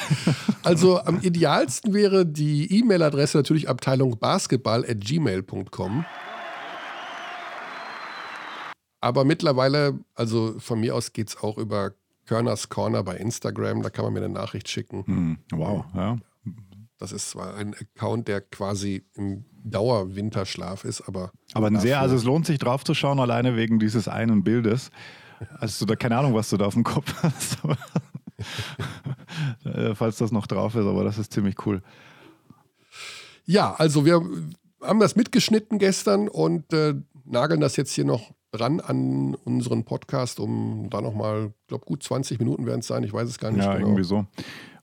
also 0.63 1.01
am 1.01 1.21
idealsten 1.21 1.93
wäre 1.93 2.25
die 2.25 2.79
E-Mail-Adresse 2.79 3.37
natürlich 3.37 3.69
Abteilung 3.69 4.19
Basketball 4.19 4.87
at 4.89 5.01
gmail.com. 5.01 6.07
Aber 9.03 9.25
mittlerweile, 9.25 9.99
also 10.15 10.55
von 10.59 10.81
mir 10.81 10.95
aus 10.95 11.13
geht 11.13 11.29
es 11.29 11.43
auch 11.43 11.59
über 11.59 11.93
Körners 12.25 12.71
Corner 12.71 13.03
bei 13.03 13.17
Instagram, 13.17 13.83
da 13.83 13.91
kann 13.91 14.05
man 14.05 14.15
mir 14.15 14.21
eine 14.25 14.33
Nachricht 14.33 14.69
schicken. 14.69 15.05
Hm, 15.05 15.39
wow, 15.51 15.85
ja. 15.95 16.17
Das 17.03 17.11
ist 17.11 17.31
zwar 17.31 17.57
ein 17.57 17.75
Account, 17.75 18.29
der 18.29 18.41
quasi 18.41 19.03
im 19.15 19.45
Dauerwinterschlaf 19.65 20.85
ist, 20.85 21.01
aber. 21.09 21.33
Aber 21.53 21.67
ein 21.67 21.81
sehr, 21.81 22.01
also 22.01 22.15
es 22.15 22.23
lohnt 22.23 22.47
sich 22.47 22.61
drauf 22.61 22.85
zu 22.85 22.95
schauen, 22.95 23.19
alleine 23.19 23.57
wegen 23.57 23.81
dieses 23.81 24.07
einen 24.07 24.45
Bildes. 24.45 24.93
Also 25.59 25.85
da 25.85 25.97
keine 25.97 26.17
Ahnung, 26.17 26.35
was 26.35 26.49
du 26.51 26.57
da 26.57 26.67
auf 26.67 26.75
dem 26.75 26.85
Kopf 26.85 27.13
hast. 27.25 27.59
Falls 29.95 30.19
das 30.19 30.31
noch 30.31 30.47
drauf 30.47 30.77
ist, 30.77 30.87
aber 30.87 31.03
das 31.03 31.19
ist 31.19 31.33
ziemlich 31.33 31.67
cool. 31.67 31.83
Ja, 33.47 33.75
also 33.75 34.05
wir 34.05 34.23
haben 34.81 35.01
das 35.01 35.17
mitgeschnitten 35.17 35.81
gestern 35.81 36.29
und 36.29 36.73
äh, 36.73 36.95
nageln 37.25 37.61
das 37.61 37.75
jetzt 37.75 37.91
hier 37.91 38.05
noch 38.05 38.31
dran 38.53 38.79
an 38.79 39.35
unseren 39.35 39.83
Podcast, 39.83 40.39
um 40.39 40.89
da 40.89 41.01
nochmal, 41.01 41.53
ich 41.63 41.67
glaube, 41.67 41.85
gut 41.85 42.05
20 42.05 42.39
Minuten 42.39 42.65
werden 42.65 42.79
es 42.79 42.87
sein, 42.87 43.03
ich 43.03 43.13
weiß 43.13 43.29
es 43.29 43.41
gar 43.41 43.51
nicht 43.51 43.65
ja, 43.65 43.75
genau. 43.75 43.89
irgendwie 43.89 44.05
so. 44.05 44.25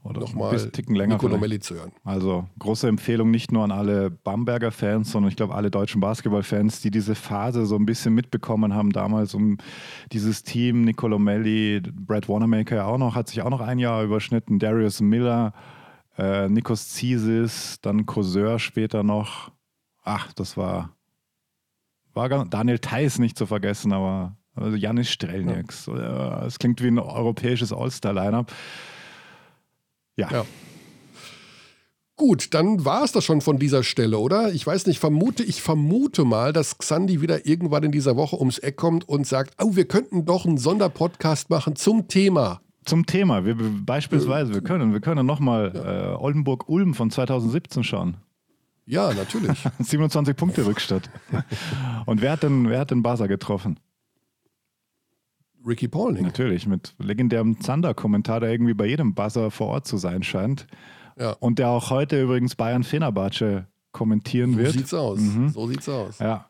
Oder 0.02 0.22
nochmal 0.22 0.58
ein 0.58 0.72
Ticken 0.72 0.95
länger 0.95 1.16
Nico 1.16 1.28
Nomelli 1.28 1.60
zu 1.60 1.76
hören. 1.76 1.91
Also 2.06 2.47
große 2.58 2.88
Empfehlung 2.88 3.32
nicht 3.32 3.52
nur 3.52 3.66
an 3.66 3.72
alle 3.72 4.10
Bamberger 4.10 4.72
Fans, 4.72 5.12
sondern 5.12 5.30
ich 5.30 5.36
glaube 5.36 5.56
alle 5.56 5.70
deutschen 5.70 6.00
Basketballfans, 6.00 6.80
die 6.82 6.89
diese 6.89 7.16
Phase 7.16 7.66
so 7.66 7.76
ein 7.76 7.86
bisschen 7.86 8.16
mitbekommen 8.16 8.74
haben 8.74 8.91
damals 8.91 9.34
um 9.34 9.58
dieses 10.14 10.43
Team, 10.43 10.86
Nicolo 10.86 11.20
Melli, 11.20 11.82
Brad 11.82 12.30
Wanamaker 12.30 12.88
auch 12.88 12.97
noch, 12.97 13.16
hat 13.16 13.28
sich 13.28 13.41
auch 13.41 13.50
noch 13.50 13.60
ein 13.60 13.78
Jahr 13.78 14.04
überschnitten, 14.04 14.58
Darius 14.58 15.02
Miller, 15.02 15.54
äh, 16.18 16.47
Nikos 16.47 16.89
Zisis, 16.89 17.80
dann 17.82 18.06
Courseur 18.06 18.58
später 18.58 19.04
noch. 19.04 19.52
Ach, 20.04 20.32
das 20.32 20.56
war, 20.56 20.95
war 22.14 22.30
ganz, 22.30 22.50
Daniel 22.50 22.80
Theiss 22.80 23.20
nicht 23.20 23.38
zu 23.38 23.45
vergessen, 23.45 23.91
aber 23.91 24.38
also 24.56 24.78
Janis 24.78 25.10
Strelnieks. 25.10 25.88
Ja. 25.88 26.45
Es 26.45 26.58
klingt 26.58 26.82
wie 26.82 26.88
ein 26.88 27.00
europäisches 27.00 27.74
All-Star-Lineup. 27.74 28.52
Ja. 30.20 30.30
ja. 30.32 30.46
Gut, 32.18 32.54
dann 32.54 32.84
war 32.84 33.06
es 33.06 33.14
das 33.14 33.24
schon 33.24 33.40
von 33.40 33.60
dieser 33.60 33.82
Stelle, 33.82 34.20
oder? 34.20 34.52
Ich 34.52 34.68
weiß 34.68 34.88
nicht, 34.88 35.00
vermute, 35.00 35.42
ich 35.42 35.62
vermute 35.62 36.26
mal, 36.26 36.52
dass 36.52 36.78
Xandi 36.78 37.22
wieder 37.22 37.46
irgendwann 37.46 37.84
in 37.84 37.94
dieser 37.94 38.18
Woche 38.18 38.38
ums 38.38 38.58
Eck 38.58 38.76
kommt 38.76 39.08
und 39.08 39.26
sagt, 39.26 39.54
oh, 39.64 39.78
wir 39.78 39.88
könnten 39.88 40.26
doch 40.26 40.46
einen 40.46 40.58
Sonderpodcast 40.58 41.50
machen 41.50 41.78
zum 41.78 42.10
Thema. 42.10 42.60
Zum 42.84 43.06
Thema, 43.06 43.46
wir, 43.46 43.56
beispielsweise, 43.56 44.54
wir 44.54 44.62
können, 44.62 44.92
wir 44.92 45.00
können 45.00 45.26
nochmal 45.26 45.72
ja. 45.74 46.12
äh, 46.12 46.16
Oldenburg-Ulm 46.16 46.94
von 46.94 47.10
2017 47.10 47.86
schauen. 47.86 48.18
Ja, 48.86 49.14
natürlich. 49.14 49.58
27 49.80 50.36
Punkte 50.36 50.66
Rückstatt. 50.66 51.10
und 52.06 52.22
wer 52.22 52.34
hat 52.34 52.44
denn, 52.44 52.68
wer 52.68 52.80
hat 52.80 52.92
denn 52.92 53.02
Basa 53.02 53.28
getroffen? 53.28 53.80
Ricky 55.70 55.88
Pauling. 55.88 56.24
Natürlich, 56.24 56.68
mit 56.68 56.96
legendärem 57.00 57.62
Zander-Kommentar, 57.62 58.42
der 58.42 58.52
irgendwie 58.52 58.74
bei 58.74 58.86
jedem 58.86 59.14
Buzzer 59.14 59.52
vor 59.52 59.68
Ort 59.68 59.88
zu 59.88 59.98
sein 59.98 60.24
scheint. 60.24 60.68
Ja. 61.18 61.32
Und 61.40 61.60
der 61.60 61.70
auch 61.70 61.90
heute 61.90 62.22
übrigens 62.22 62.56
Bayern 62.56 62.84
Fenerbahce 62.84 63.68
kommentieren 63.92 64.54
so 64.54 64.58
wird. 64.58 64.72
So 64.72 64.78
sieht's 64.78 64.94
aus. 64.94 65.20
Mhm. 65.20 65.50
So 65.50 65.68
sieht's 65.68 65.90
aus. 65.90 66.20
Ja. 66.20 66.48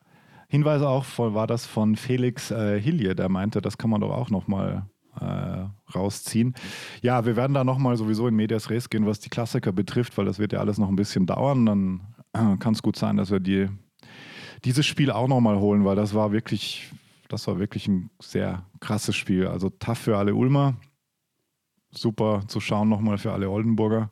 Hinweise 0.48 0.88
auch 0.88 1.06
von, 1.06 1.36
war 1.36 1.46
das 1.46 1.66
von 1.66 1.96
Felix 1.96 2.50
äh, 2.50 2.80
Hilje, 2.80 3.16
der 3.16 3.30
meinte, 3.30 3.62
das 3.62 3.78
kann 3.78 3.92
man 3.92 4.02
doch 4.02 4.12
auch 4.12 4.32
nochmal 4.32 4.88
äh, 5.20 5.66
rausziehen. 5.94 6.56
Ja, 7.02 7.26
wir 7.26 7.36
werden 7.36 7.54
da 7.54 7.64
nochmal 7.64 7.98
sowieso 7.98 8.28
in 8.28 8.36
Medias 8.36 8.70
Res 8.70 8.90
gehen, 8.90 9.06
was 9.06 9.20
die 9.20 9.30
Klassiker 9.30 9.72
betrifft, 9.72 10.18
weil 10.18 10.26
das 10.26 10.40
wird 10.40 10.54
ja 10.54 10.60
alles 10.60 10.78
noch 10.78 10.90
ein 10.90 10.96
bisschen 10.96 11.28
dauern. 11.28 11.66
Dann 11.66 12.02
äh, 12.34 12.58
kann 12.58 12.74
es 12.74 12.82
gut 12.82 12.96
sein, 12.96 13.18
dass 13.18 13.30
wir 13.30 13.40
die, 13.40 13.68
dieses 14.66 14.86
Spiel 14.86 15.12
auch 15.12 15.28
nochmal 15.28 15.60
holen, 15.60 15.86
weil 15.86 15.96
das 15.96 16.14
war 16.14 16.32
wirklich 16.32 16.92
das 17.30 17.48
war 17.48 17.60
wirklich 17.60 17.88
ein 17.88 18.10
sehr 18.22 18.66
krasses 18.82 19.16
Spiel. 19.16 19.48
Also 19.48 19.70
tough 19.70 20.00
für 20.00 20.18
alle 20.18 20.36
Ulmer. 20.36 20.76
Super 21.92 22.44
zu 22.48 22.60
schauen 22.60 22.90
nochmal 22.90 23.18
für 23.18 23.32
alle 23.32 23.50
Oldenburger. 23.50 24.12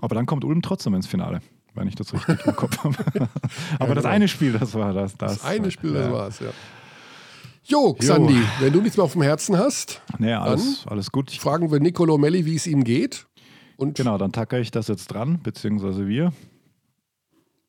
Aber 0.00 0.14
dann 0.14 0.26
kommt 0.26 0.44
Ulm 0.44 0.62
trotzdem 0.62 0.94
ins 0.94 1.06
Finale, 1.06 1.40
wenn 1.74 1.88
ich 1.88 1.96
das 1.96 2.14
richtig 2.14 2.46
im 2.46 2.54
Kopf 2.54 2.84
habe. 2.84 2.96
Aber 3.78 3.88
ja, 3.88 3.94
das 3.94 4.04
genau. 4.04 4.14
eine 4.14 4.28
Spiel, 4.28 4.52
das 4.52 4.74
war 4.74 4.92
das. 4.92 5.16
Das, 5.16 5.38
das 5.38 5.44
eine 5.44 5.70
Spiel, 5.70 5.94
das 5.94 6.12
war 6.12 6.28
es, 6.28 6.38
ja. 6.38 6.50
Jo, 7.64 7.92
Xandi, 7.92 8.34
jo. 8.34 8.46
wenn 8.60 8.72
du 8.72 8.80
nichts 8.80 8.96
mehr 8.96 9.04
auf 9.04 9.12
dem 9.12 9.22
Herzen 9.22 9.58
hast, 9.58 10.00
nee, 10.18 10.32
alles, 10.32 10.86
alles 10.86 11.12
gut. 11.12 11.30
fragen 11.32 11.70
wir 11.70 11.80
Nicolo 11.80 12.16
Melli, 12.16 12.46
wie 12.46 12.54
es 12.54 12.66
ihm 12.66 12.82
geht. 12.82 13.26
Und 13.76 13.96
genau, 13.96 14.16
dann 14.16 14.32
tackere 14.32 14.60
ich 14.60 14.70
das 14.70 14.88
jetzt 14.88 15.08
dran, 15.08 15.40
beziehungsweise 15.42 16.08
wir. 16.08 16.32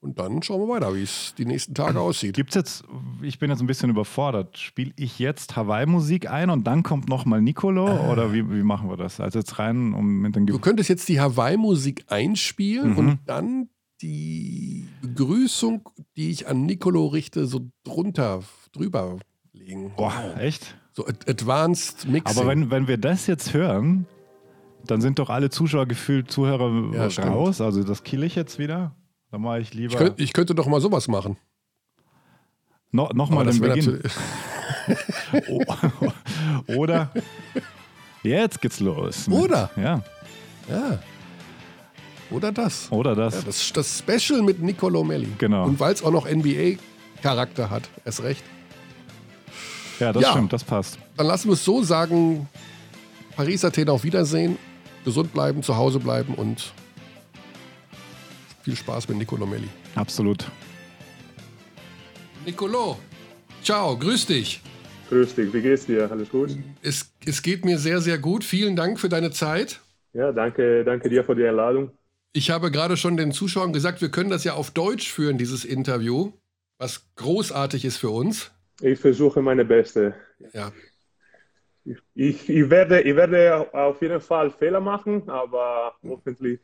Und 0.02 0.18
dann 0.18 0.42
schauen 0.42 0.62
wir 0.62 0.76
weiter, 0.76 0.96
wie 0.96 1.04
es 1.04 1.34
die 1.38 1.46
nächsten 1.46 1.74
Tage 1.74 2.00
aussieht. 2.00 2.34
Gibt 2.34 2.52
es 2.52 2.56
jetzt, 2.56 2.84
ich 3.22 3.38
bin 3.38 3.50
jetzt 3.50 3.60
ein 3.60 3.68
bisschen 3.68 3.90
überfordert, 3.90 4.58
spiele 4.58 4.94
ich 4.96 5.20
jetzt 5.20 5.58
Hawaii-Musik 5.58 6.30
ein 6.30 6.50
und 6.50 6.66
dann 6.66 6.84
kommt 6.84 7.10
nochmal 7.10 7.42
Nicolo 7.42 7.88
äh. 7.88 8.10
oder 8.10 8.32
wie, 8.32 8.50
wie 8.50 8.64
machen 8.64 8.90
wir 8.90 8.96
das? 8.96 9.20
Also 9.20 9.40
jetzt 9.40 9.60
rein 9.60 9.94
um 9.94 10.22
mit 10.22 10.38
den 10.38 10.46
Du 10.46 10.60
könntest 10.60 10.90
jetzt 10.90 11.10
die 11.10 11.20
Hawaii-Musik 11.20 12.06
einspielen 12.08 12.92
mhm. 12.92 12.98
und 12.98 13.20
dann 13.26 13.70
die 14.02 14.88
Begrüßung, 15.02 15.90
die 16.16 16.30
ich 16.30 16.48
an 16.48 16.66
Nicolo 16.66 17.08
richte, 17.08 17.46
so 17.46 17.70
drunter, 17.84 18.42
drüber 18.72 19.18
legen. 19.52 19.92
Boah, 19.98 20.36
echt? 20.38 20.78
So 20.94 21.06
Advanced 21.06 22.08
Mixing. 22.08 22.38
Aber 22.38 22.48
wenn, 22.48 22.72
wenn 22.72 22.88
wir 22.88 22.98
das 22.98 23.28
jetzt 23.28 23.54
hören, 23.54 24.06
dann 24.86 25.02
sind 25.02 25.20
doch 25.20 25.30
alle 25.30 25.50
Zuschauer 25.50 25.88
gefühlt 25.88 26.32
Zuhörer 26.32 26.94
ja, 26.94 27.04
raus. 27.04 27.56
Stimmt. 27.56 27.68
Also 27.68 27.84
das 27.84 28.04
kill 28.04 28.24
ich 28.24 28.36
jetzt 28.36 28.60
wieder. 28.60 28.96
Dann 29.32 29.42
mache 29.42 29.60
ich 29.60 29.74
lieber. 29.74 29.94
Ich, 29.94 29.98
könnt, 29.98 30.20
ich, 30.20 30.34
könnte 30.34 30.56
doch 30.56 30.66
mal 30.66 30.82
sowas 30.82 31.08
machen. 31.08 31.38
No, 32.92 33.10
Nochmal 33.14 33.46
den 33.46 33.60
Beginn. 33.60 34.02
Oder 36.76 37.12
jetzt 38.24 38.60
geht's 38.62 38.80
los. 38.80 39.28
Oder? 39.28 39.70
Ja. 39.76 40.04
Ja. 40.68 41.00
Oder 42.32 42.52
das. 42.52 42.92
Oder 42.92 43.16
das. 43.16 43.36
Ja, 43.36 43.42
das, 43.46 43.74
das 43.74 44.00
Special 44.00 44.42
mit 44.42 44.62
Nicolo 44.62 45.04
Melli. 45.04 45.30
Genau. 45.38 45.66
Und 45.66 45.80
weil 45.80 45.94
es 45.94 46.04
auch 46.04 46.12
noch 46.12 46.28
NBA-Charakter 46.28 47.70
hat. 47.70 47.90
Erst 48.06 48.24
recht. 48.24 48.44
Ja, 50.00 50.14
das 50.14 50.24
ja. 50.24 50.32
stimmt, 50.32 50.54
das 50.54 50.64
passt. 50.64 50.98
Dann 51.18 51.28
lassen 51.28 51.50
wir 51.50 51.54
es 51.54 51.64
so 51.64 51.84
sagen: 51.84 52.48
Paris, 53.36 53.64
Athen 53.64 53.90
auf 53.90 54.04
Wiedersehen. 54.04 54.58
Gesund 55.06 55.32
bleiben, 55.34 55.64
zu 55.64 55.78
Hause 55.78 56.00
bleiben 56.00 56.36
und 56.36 56.74
viel 58.62 58.76
Spaß 58.76 59.08
mit 59.10 59.18
Nicolo 59.18 59.46
Melli. 59.46 59.70
Absolut. 59.96 60.46
Nicolo, 62.46 63.00
ciao, 63.64 63.98
grüß 63.98 64.26
dich. 64.28 64.62
Grüß 65.10 65.36
dich, 65.36 65.54
wie 65.54 65.62
geht's 65.62 65.86
dir? 65.86 66.10
Alles 66.12 66.30
gut? 66.30 66.56
Es, 66.82 67.12
es 67.26 67.42
geht 67.42 67.66
mir 67.66 67.80
sehr, 67.80 68.00
sehr 68.00 68.18
gut. 68.18 68.44
Vielen 68.44 68.76
Dank 68.76 69.00
für 69.00 69.10
deine 69.10 69.32
Zeit. 69.32 69.82
Ja, 70.14 70.32
danke, 70.32 70.84
danke 70.84 71.10
dir 71.10 71.24
für 71.24 71.36
die 71.36 71.46
Einladung. 71.46 71.92
Ich 72.32 72.52
habe 72.52 72.70
gerade 72.70 72.96
schon 72.96 73.18
den 73.18 73.32
Zuschauern 73.32 73.74
gesagt, 73.74 74.02
wir 74.02 74.10
können 74.10 74.30
das 74.30 74.44
ja 74.44 74.54
auf 74.54 74.72
Deutsch 74.72 75.12
führen, 75.12 75.38
dieses 75.38 75.66
Interview, 75.66 76.32
was 76.78 77.08
großartig 77.16 77.86
ist 77.86 77.98
für 77.98 78.12
uns. 78.12 78.52
Ich 78.82 79.00
versuche 79.00 79.42
meine 79.42 79.66
Beste. 79.66 80.14
Ja. 80.54 80.72
Ich, 82.14 82.48
ich, 82.48 82.70
werde, 82.70 83.02
ich 83.02 83.16
werde 83.16 83.74
auf 83.74 84.02
jeden 84.02 84.22
Fall 84.22 84.52
Fehler 84.52 84.80
machen, 84.80 85.28
aber 85.28 85.96
hoffentlich 86.04 86.60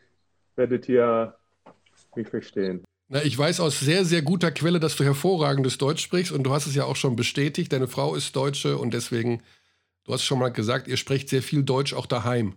werdet 0.56 0.88
ihr 0.88 1.36
mich 2.16 2.28
verstehen. 2.28 2.84
Na, 3.08 3.24
ich 3.24 3.38
weiß 3.38 3.60
aus 3.60 3.80
sehr, 3.80 4.04
sehr 4.04 4.24
guter 4.24 4.52
Quelle, 4.52 4.80
dass 4.80 4.96
du 4.96 5.04
hervorragendes 5.04 5.78
Deutsch 5.78 6.04
sprichst 6.04 6.32
und 6.32 6.44
du 6.44 6.54
hast 6.54 6.66
es 6.66 6.76
ja 6.76 6.86
auch 6.86 6.96
schon 6.96 7.16
bestätigt. 7.16 7.72
Deine 7.72 7.88
Frau 7.88 8.16
ist 8.16 8.36
Deutsche 8.36 8.78
und 8.78 8.94
deswegen, 8.94 9.44
du 10.06 10.14
hast 10.14 10.24
schon 10.24 10.40
mal 10.40 10.50
gesagt, 10.50 10.88
ihr 10.88 10.98
sprecht 10.98 11.30
sehr 11.30 11.44
viel 11.44 11.64
Deutsch 11.64 11.94
auch 11.94 12.08
daheim. 12.08 12.56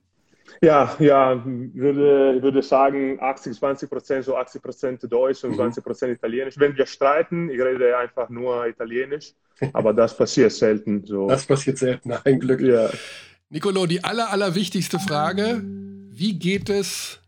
Ja, 0.62 0.96
ja, 0.98 1.42
würde, 1.44 2.42
würde 2.42 2.62
sagen 2.62 3.18
80, 3.20 3.58
20 3.58 3.90
Prozent, 3.90 4.24
so 4.24 4.36
80 4.36 4.62
Prozent 4.62 5.12
Deutsch 5.12 5.44
und 5.44 5.50
mhm. 5.50 5.56
20 5.56 5.84
Prozent 5.84 6.16
Italienisch. 6.16 6.54
Wenn 6.58 6.76
wir 6.76 6.86
streiten, 6.86 7.50
ich 7.50 7.60
rede 7.60 7.96
einfach 7.96 8.30
nur 8.30 8.66
Italienisch, 8.66 9.34
aber 9.74 9.92
das 9.92 10.16
passiert 10.16 10.52
selten. 10.52 11.04
So. 11.04 11.28
Das 11.28 11.46
passiert 11.46 11.78
selten, 11.78 12.12
ein 12.24 12.40
Glück. 12.40 12.60
Ja. 12.60 12.90
Nicolo, 13.50 13.86
die 13.86 14.02
aller, 14.02 14.30
allerwichtigste 14.32 14.98
Frage, 14.98 15.62
wie 16.10 16.38
geht 16.38 16.70
es 16.70 17.20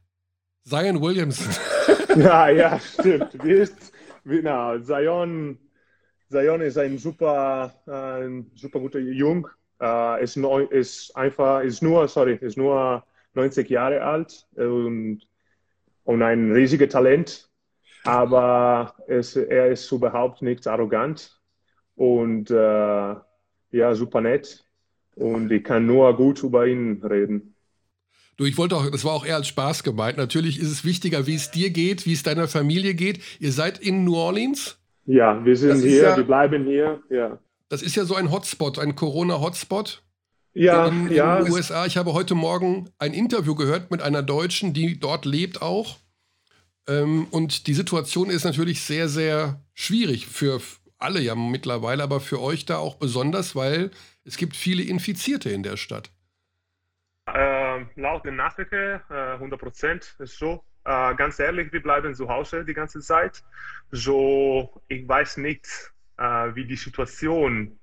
Zion 0.65 1.01
Williamson. 1.01 1.53
ja, 2.17 2.49
ja, 2.49 2.79
stimmt. 2.79 3.43
Wie 3.45 3.53
ist, 3.53 3.93
na, 4.25 4.81
Zion, 4.83 5.59
Zion 6.31 6.61
ist 6.61 6.79
ein 6.79 6.99
super, 6.99 7.75
ein 7.87 8.51
super 8.55 8.81
guter 8.81 8.99
Jung. 8.99 9.49
Uh, 9.83 10.17
ist, 10.21 10.37
neu, 10.37 10.65
ist 10.65 11.17
einfach, 11.17 11.63
ist 11.63 11.83
nur, 11.83 12.07
sorry, 12.07 12.37
ist 12.43 12.59
nur 12.59 13.03
90 13.33 13.71
Jahre 13.71 14.03
alt 14.03 14.47
und, 14.55 15.23
und 16.05 16.23
ein 16.23 16.53
riesiges 16.53 16.91
Talent. 16.91 17.49
Aber 18.05 18.95
es, 19.07 19.37
er 19.37 19.69
ist 19.69 19.91
überhaupt 19.91 20.43
nicht 20.43 20.67
arrogant 20.67 21.41
und 21.97 22.51
uh, 22.51 23.17
ja, 23.71 23.95
super 23.95 24.21
nett. 24.21 24.65
Und 25.15 25.51
ich 25.51 25.65
kann 25.65 25.87
nur 25.87 26.15
gut 26.15 26.43
über 26.43 26.67
ihn 26.67 27.03
reden. 27.03 27.55
Du, 28.41 28.47
ich 28.47 28.57
wollte 28.57 28.75
auch, 28.75 28.91
das 28.91 29.05
war 29.05 29.13
auch 29.13 29.27
eher 29.27 29.37
als 29.37 29.49
Spaß 29.49 29.83
gemeint. 29.83 30.17
Natürlich 30.17 30.59
ist 30.59 30.71
es 30.71 30.83
wichtiger, 30.83 31.27
wie 31.27 31.35
es 31.35 31.51
dir 31.51 31.69
geht, 31.69 32.07
wie 32.07 32.15
es 32.15 32.23
deiner 32.23 32.49
Familie 32.49 32.95
geht. 32.95 33.21
Ihr 33.39 33.53
seid 33.53 33.79
in 33.79 34.05
New 34.05 34.17
Orleans? 34.17 34.79
Ja, 35.05 35.45
wir 35.45 35.55
sind 35.59 35.69
das 35.69 35.83
hier, 35.83 36.03
ja, 36.05 36.17
wir 36.17 36.25
bleiben 36.25 36.65
hier, 36.65 37.03
ja. 37.11 37.39
Das 37.69 37.83
ist 37.83 37.97
ja 37.97 38.07
so 38.07 38.15
ein 38.15 38.31
Hotspot, 38.31 38.79
ein 38.79 38.97
Corona-Hotspot. 38.97 40.03
Ja, 40.55 40.87
in, 40.87 41.09
in 41.09 41.17
ja. 41.17 41.43
den 41.43 41.53
USA. 41.53 41.85
Ich 41.85 41.99
habe 41.99 42.15
heute 42.15 42.35
Morgen 42.35 42.89
ein 42.99 43.13
Interview 43.13 43.55
gehört 43.55 43.91
mit 43.91 44.01
einer 44.01 44.23
Deutschen, 44.23 44.73
die 44.73 44.99
dort 44.99 45.27
lebt 45.27 45.61
auch. 45.61 45.99
Ähm, 46.89 47.27
und 47.31 47.67
die 47.67 47.75
Situation 47.75 48.31
ist 48.31 48.45
natürlich 48.45 48.81
sehr, 48.81 49.11
sehr 49.11 49.61
schwierig 49.75 50.27
für 50.27 50.63
alle 50.97 51.21
ja 51.21 51.35
mittlerweile, 51.35 52.03
aber 52.03 52.21
für 52.21 52.41
euch 52.41 52.65
da 52.65 52.79
auch 52.79 52.95
besonders, 52.95 53.55
weil 53.55 53.91
es 54.25 54.39
gibt 54.39 54.57
viele 54.57 54.83
Infizierte 54.83 55.51
in 55.51 55.63
der 55.63 55.77
Stadt. 55.77 56.11
Äh, 57.27 57.60
laut 57.97 58.25
den 58.25 58.37
Nachrichten 58.37 59.01
äh, 59.11 59.33
100 59.35 59.61
Prozent 59.61 60.17
so. 60.19 60.65
Äh, 60.85 61.15
ganz 61.15 61.39
ehrlich, 61.39 61.73
wir 61.73 61.83
bleiben 61.83 62.15
zu 62.15 62.29
Hause 62.29 62.65
die 62.65 62.75
ganze 62.75 63.01
Zeit. 63.01 63.43
So, 63.91 64.83
ich 64.89 65.07
weiß 65.07 65.37
nicht, 65.39 65.93
äh, 66.17 66.55
wie 66.55 66.65
die 66.65 66.77
Situation 66.77 67.79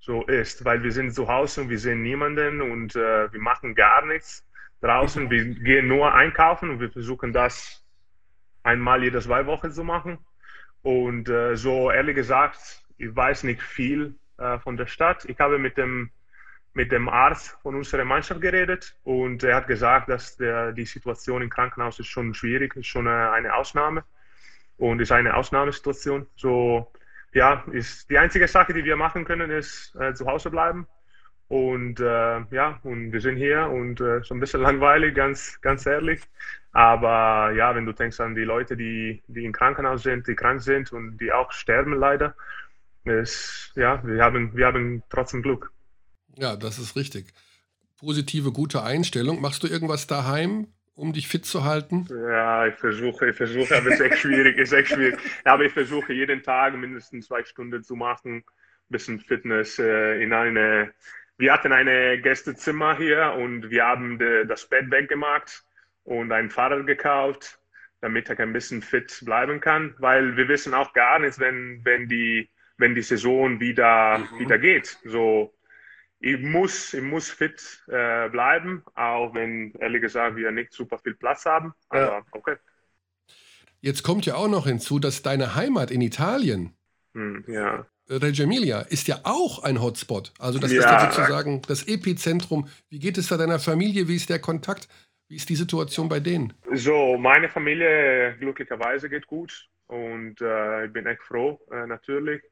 so 0.00 0.22
ist, 0.26 0.64
weil 0.64 0.82
wir 0.82 0.92
sind 0.92 1.14
zu 1.14 1.28
Hause 1.28 1.62
und 1.62 1.70
wir 1.70 1.78
sehen 1.78 2.02
niemanden 2.02 2.60
und 2.60 2.94
äh, 2.94 3.32
wir 3.32 3.40
machen 3.40 3.74
gar 3.74 4.04
nichts 4.04 4.44
draußen. 4.82 5.30
Wir 5.30 5.46
gehen 5.46 5.88
nur 5.88 6.12
einkaufen 6.12 6.70
und 6.70 6.80
wir 6.80 6.90
versuchen 6.90 7.32
das 7.32 7.82
einmal 8.62 9.02
jede 9.02 9.20
zwei 9.20 9.46
Wochen 9.46 9.72
zu 9.72 9.82
machen. 9.82 10.18
Und 10.82 11.30
äh, 11.30 11.56
so 11.56 11.90
ehrlich 11.90 12.16
gesagt, 12.16 12.82
ich 12.98 13.14
weiß 13.16 13.44
nicht 13.44 13.62
viel 13.62 14.14
äh, 14.36 14.58
von 14.58 14.76
der 14.76 14.86
Stadt. 14.86 15.24
Ich 15.24 15.38
habe 15.38 15.58
mit 15.58 15.78
dem 15.78 16.10
mit 16.74 16.90
dem 16.92 17.08
Arzt 17.08 17.56
von 17.62 17.76
unserer 17.76 18.04
Mannschaft 18.04 18.40
geredet 18.40 18.96
und 19.04 19.42
er 19.44 19.56
hat 19.56 19.68
gesagt, 19.68 20.08
dass 20.08 20.36
der, 20.36 20.72
die 20.72 20.84
Situation 20.84 21.42
im 21.42 21.50
Krankenhaus 21.50 22.00
ist 22.00 22.08
schon 22.08 22.34
schwierig, 22.34 22.76
ist 22.76 22.88
schon 22.88 23.06
eine, 23.06 23.30
eine 23.30 23.54
Ausnahme 23.54 24.04
und 24.76 25.00
ist 25.00 25.12
eine 25.12 25.36
Ausnahmesituation. 25.36 26.26
So, 26.36 26.92
ja, 27.32 27.64
ist 27.72 28.10
die 28.10 28.18
einzige 28.18 28.48
Sache, 28.48 28.74
die 28.74 28.84
wir 28.84 28.96
machen 28.96 29.24
können, 29.24 29.50
ist 29.50 29.94
äh, 29.96 30.14
zu 30.14 30.26
Hause 30.26 30.50
bleiben. 30.50 30.86
Und 31.48 32.00
äh, 32.00 32.40
ja, 32.50 32.80
und 32.82 33.12
wir 33.12 33.20
sind 33.20 33.36
hier 33.36 33.68
und 33.68 34.00
äh, 34.00 34.22
so 34.22 34.34
ein 34.34 34.40
bisschen 34.40 34.60
langweilig, 34.62 35.14
ganz, 35.14 35.60
ganz 35.60 35.86
ehrlich. 35.86 36.22
Aber 36.72 37.52
ja, 37.52 37.74
wenn 37.74 37.86
du 37.86 37.92
denkst 37.92 38.18
an 38.20 38.34
die 38.34 38.44
Leute, 38.44 38.76
die, 38.76 39.22
die 39.28 39.44
im 39.44 39.52
Krankenhaus 39.52 40.02
sind, 40.02 40.26
die 40.26 40.34
krank 40.34 40.60
sind 40.62 40.92
und 40.92 41.18
die 41.18 41.32
auch 41.32 41.52
sterben 41.52 41.94
leider, 41.94 42.34
ist, 43.04 43.72
ja, 43.76 44.04
wir 44.04 44.22
haben, 44.24 44.56
wir 44.56 44.66
haben 44.66 45.02
trotzdem 45.10 45.42
Glück. 45.42 45.70
Ja, 46.36 46.56
das 46.56 46.78
ist 46.78 46.96
richtig. 46.96 47.32
Positive, 47.98 48.52
gute 48.52 48.82
Einstellung. 48.82 49.40
Machst 49.40 49.62
du 49.62 49.66
irgendwas 49.66 50.06
daheim, 50.06 50.68
um 50.94 51.12
dich 51.12 51.28
fit 51.28 51.46
zu 51.46 51.64
halten? 51.64 52.06
Ja, 52.10 52.66
ich 52.66 52.74
versuche, 52.74 53.30
ich 53.30 53.36
versuche, 53.36 53.76
aber 53.76 53.88
es 53.88 53.94
ist 53.94 54.00
echt 54.00 54.18
schwierig, 54.18 54.58
ist 54.58 54.72
echt 54.72 54.88
schwierig. 54.88 55.18
Aber 55.44 55.64
ich 55.64 55.72
versuche 55.72 56.12
jeden 56.12 56.42
Tag 56.42 56.76
mindestens 56.76 57.26
zwei 57.26 57.44
Stunden 57.44 57.82
zu 57.82 57.94
machen, 57.94 58.38
ein 58.38 58.44
bisschen 58.88 59.20
Fitness 59.20 59.78
äh, 59.78 60.22
in 60.22 60.32
eine. 60.32 60.92
Wir 61.36 61.52
hatten 61.52 61.72
ein 61.72 62.22
Gästezimmer 62.22 62.96
hier 62.96 63.32
und 63.32 63.70
wir 63.70 63.84
haben 63.84 64.18
de, 64.18 64.46
das 64.46 64.68
Bett 64.68 64.90
weggemacht 64.90 65.64
und 66.04 66.30
ein 66.30 66.50
Fahrrad 66.50 66.86
gekauft, 66.86 67.58
damit 68.00 68.30
ich 68.30 68.38
ein 68.38 68.52
bisschen 68.52 68.82
fit 68.82 69.20
bleiben 69.24 69.60
kann, 69.60 69.94
weil 69.98 70.36
wir 70.36 70.46
wissen 70.46 70.74
auch 70.74 70.92
gar 70.92 71.18
nicht, 71.18 71.40
wenn, 71.40 71.80
wenn 71.84 72.08
die, 72.08 72.50
wenn 72.76 72.94
die 72.94 73.02
Saison 73.02 73.58
wieder, 73.58 74.18
mhm. 74.18 74.38
wieder 74.38 74.58
geht. 74.58 74.98
So, 75.04 75.54
ich 76.24 76.40
muss, 76.40 76.94
ich 76.94 77.02
muss 77.02 77.30
fit 77.30 77.82
äh, 77.86 78.30
bleiben, 78.30 78.82
auch 78.94 79.34
wenn 79.34 79.72
ehrlich 79.74 80.00
gesagt 80.00 80.36
wir 80.36 80.50
nicht 80.52 80.72
super 80.72 80.98
viel 80.98 81.14
Platz 81.14 81.44
haben. 81.44 81.74
Aber 81.90 82.00
ja. 82.00 82.22
okay. 82.32 82.56
Jetzt 83.82 84.02
kommt 84.02 84.24
ja 84.24 84.36
auch 84.36 84.48
noch 84.48 84.66
hinzu, 84.66 84.98
dass 84.98 85.20
deine 85.20 85.54
Heimat 85.54 85.90
in 85.90 86.00
Italien, 86.00 86.72
hm, 87.12 87.44
ja. 87.46 87.84
Reggio 88.08 88.44
Emilia, 88.44 88.80
ist 88.80 89.06
ja 89.06 89.20
auch 89.24 89.62
ein 89.64 89.82
Hotspot. 89.82 90.32
Also 90.38 90.58
das 90.58 90.72
ja. 90.72 90.78
ist 90.78 90.84
ja 90.86 91.12
sozusagen 91.12 91.60
das 91.68 91.86
Epizentrum. 91.86 92.68
Wie 92.88 92.98
geht 92.98 93.18
es 93.18 93.28
da 93.28 93.36
deiner 93.36 93.58
Familie? 93.58 94.08
Wie 94.08 94.16
ist 94.16 94.30
der 94.30 94.38
Kontakt? 94.38 94.88
Wie 95.28 95.36
ist 95.36 95.50
die 95.50 95.56
Situation 95.56 96.08
bei 96.08 96.20
denen? 96.20 96.54
So, 96.72 97.18
meine 97.18 97.50
Familie 97.50 98.34
glücklicherweise 98.38 99.10
geht 99.10 99.26
gut 99.26 99.68
und 99.88 100.40
äh, 100.40 100.86
ich 100.86 100.92
bin 100.92 101.04
echt 101.04 101.22
froh, 101.22 101.60
äh, 101.70 101.86
natürlich. 101.86 102.42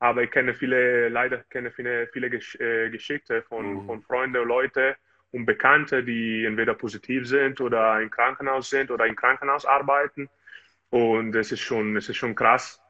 Aber 0.00 0.22
ich 0.22 0.30
kenne 0.30 0.54
viele, 0.54 1.08
leider 1.10 1.38
kenne 1.50 1.70
viele, 1.70 2.08
viele 2.08 2.30
Gesch 2.30 2.56
äh, 2.56 2.90
Geschichten 2.90 3.42
von, 3.42 3.74
mhm. 3.74 3.86
von 3.86 4.02
Freunden 4.02 4.38
und 4.38 4.48
Leuten 4.48 4.94
und 5.30 5.46
Bekannten, 5.46 6.04
die 6.04 6.44
entweder 6.44 6.74
positiv 6.74 7.28
sind 7.28 7.60
oder 7.60 8.00
im 8.00 8.10
Krankenhaus 8.10 8.70
sind 8.70 8.90
oder 8.90 9.06
im 9.06 9.14
Krankenhaus 9.14 9.64
arbeiten. 9.66 10.28
Und 10.88 11.36
es 11.36 11.52
ist 11.52 11.60
schon, 11.60 11.96
es 11.96 12.08
ist 12.08 12.16
schon 12.16 12.34
krass. 12.34 12.82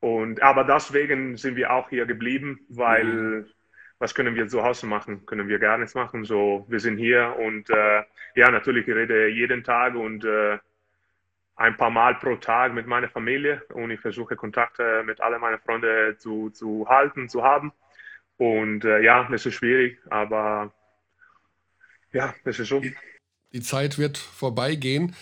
Und, 0.00 0.42
aber 0.42 0.64
deswegen 0.64 1.36
sind 1.36 1.56
wir 1.56 1.72
auch 1.72 1.88
hier 1.90 2.06
geblieben, 2.06 2.60
weil 2.68 3.04
mhm. 3.04 3.46
was 3.98 4.14
können 4.14 4.34
wir 4.34 4.48
zu 4.48 4.62
Hause 4.62 4.86
machen? 4.86 5.26
Können 5.26 5.48
wir 5.48 5.58
gar 5.58 5.78
nichts 5.78 5.94
machen. 5.94 6.24
So, 6.24 6.64
wir 6.68 6.80
sind 6.80 6.96
hier 6.96 7.36
und 7.38 7.68
äh, 7.70 8.02
ja, 8.34 8.50
natürlich, 8.50 8.88
ich 8.88 8.94
rede 8.94 9.28
jeden 9.28 9.62
Tag 9.62 9.94
und 9.94 10.24
äh, 10.24 10.58
ein 11.56 11.76
paar 11.76 11.90
Mal 11.90 12.14
pro 12.16 12.36
Tag 12.36 12.74
mit 12.74 12.86
meiner 12.86 13.08
Familie 13.08 13.62
und 13.72 13.90
ich 13.90 14.00
versuche 14.00 14.36
Kontakte 14.36 15.02
mit 15.04 15.20
allen 15.20 15.40
meinen 15.40 15.58
Freunden 15.58 16.18
zu, 16.18 16.50
zu 16.50 16.86
halten, 16.88 17.28
zu 17.28 17.42
haben. 17.42 17.72
Und 18.36 18.84
äh, 18.84 19.00
ja, 19.02 19.26
das 19.30 19.46
ist 19.46 19.54
schwierig, 19.54 19.98
aber 20.10 20.72
ja, 22.12 22.34
das 22.44 22.58
ist 22.58 22.68
so. 22.68 22.82
Die 23.52 23.60
Zeit 23.62 23.98
wird 23.98 24.18
vorbeigehen, 24.18 25.14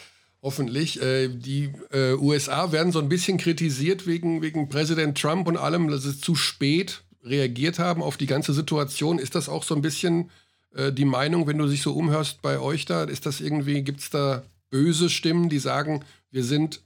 hoffentlich. 0.43 1.01
Äh, 1.01 1.29
die 1.29 1.73
äh, 1.93 2.15
USA 2.15 2.73
werden 2.73 2.91
so 2.91 2.99
ein 2.99 3.09
bisschen 3.09 3.39
kritisiert 3.39 4.09
wegen, 4.09 4.43
wegen 4.43 4.69
Präsident 4.69 5.21
Trump 5.21 5.47
und 5.47 5.57
allem, 5.57 5.89
dass 5.89 6.03
sie 6.03 6.21
zu 6.21 6.35
spät 6.35 7.05
reagiert 7.23 7.79
haben 7.79 8.03
auf 8.03 8.17
die 8.17 8.27
ganze 8.27 8.53
Situation. 8.53 9.21
Ist 9.21 9.37
das 9.37 9.49
auch 9.49 9.63
so 9.63 9.77
ein 9.77 9.83
bisschen 9.83 10.31
äh, 10.75 10.93
die 10.93 11.05
Meinung, 11.05 11.47
wenn 11.47 11.59
du 11.59 11.69
dich 11.69 11.83
so 11.83 11.93
umhörst 11.95 12.43
bei 12.43 12.59
euch 12.59 12.87
da? 12.87 13.05
Ist 13.05 13.25
das 13.25 13.41
irgendwie, 13.41 13.83
gibt 13.83 14.01
es 14.01 14.11
da 14.11 14.43
böse 14.71 15.09
Stimmen, 15.09 15.49
die 15.49 15.61
sagen, 15.61 16.05
wir 16.35 16.43
sind 16.43 16.85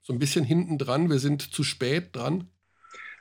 so 0.00 0.14
ein 0.14 0.18
bisschen 0.18 0.44
hinten 0.44 0.78
dran, 0.78 1.10
wir 1.10 1.18
sind 1.18 1.42
zu 1.42 1.62
spät 1.62 2.16
dran? 2.16 2.48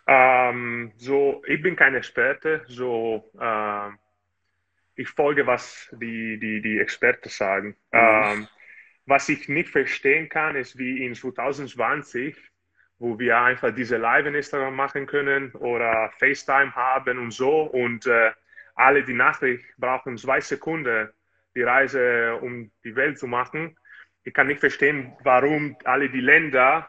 Ähm, 0.07 0.93
so, 0.95 1.43
ich 1.45 1.62
bin 1.62 1.76
kein 1.76 1.95
Experte, 1.95 2.64
so 2.68 3.30
äh, 3.39 3.89
ich 4.95 5.10
folge, 5.10 5.45
was 5.45 5.93
die, 6.01 6.39
die, 6.39 6.62
die 6.62 6.80
Experten 6.80 7.28
sagen. 7.28 7.76
Mhm. 7.91 7.99
Ähm, 7.99 8.47
was 9.05 9.28
ich 9.28 9.49
nicht 9.49 9.70
verstehen 9.70 10.30
kann, 10.30 10.55
ist 10.55 10.78
wie 10.78 11.05
in 11.05 11.14
2020, 11.14 12.38
wo 12.97 13.20
wir 13.20 13.38
einfach 13.41 13.76
diese 13.76 13.97
Live 13.97 14.28
in 14.28 14.36
Instagram 14.36 14.76
machen 14.76 15.07
können 15.07 15.51
oder 15.55 16.10
FaceTime 16.20 16.74
haben 16.74 17.20
und 17.20 17.32
so 17.32 17.64
und 17.64 18.07
äh, 18.07 18.32
alle 18.76 19.03
die 19.03 19.14
Nachricht 19.14 19.66
brauchen 19.78 20.18
zwei 20.18 20.39
Sekunden, 20.39 21.10
die 21.53 21.64
Reise 21.64 22.38
um 22.41 22.72
die 22.86 22.95
Welt 22.95 23.20
zu 23.20 23.28
machen 23.28 23.76
ich 24.30 24.36
kann 24.36 24.45
nicht 24.45 24.59
verstehen, 24.59 25.11
warum 25.23 25.75
alle 25.86 26.07
die 26.07 26.21
Länder, 26.21 26.88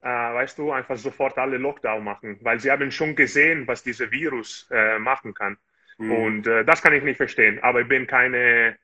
äh, 0.00 0.06
weißt 0.06 0.58
du, 0.58 0.70
einfach 0.70 0.96
sofort 0.96 1.36
alle 1.36 1.58
Lockdown 1.58 2.04
machen, 2.04 2.38
weil 2.42 2.60
sie 2.60 2.70
haben 2.70 2.92
schon 2.92 3.16
gesehen, 3.16 3.66
was 3.66 3.82
dieser 3.82 4.12
Virus 4.12 4.68
äh, 4.70 5.00
machen 5.00 5.34
kann. 5.34 5.58
Mhm. 5.98 6.12
Und 6.12 6.46
äh, 6.46 6.64
das 6.64 6.80
kann 6.80 6.92
ich 6.92 7.02
nicht 7.02 7.16
verstehen. 7.16 7.58
Aber 7.64 7.80
ich 7.80 7.88
bin 7.88 8.06
keine, 8.06 8.78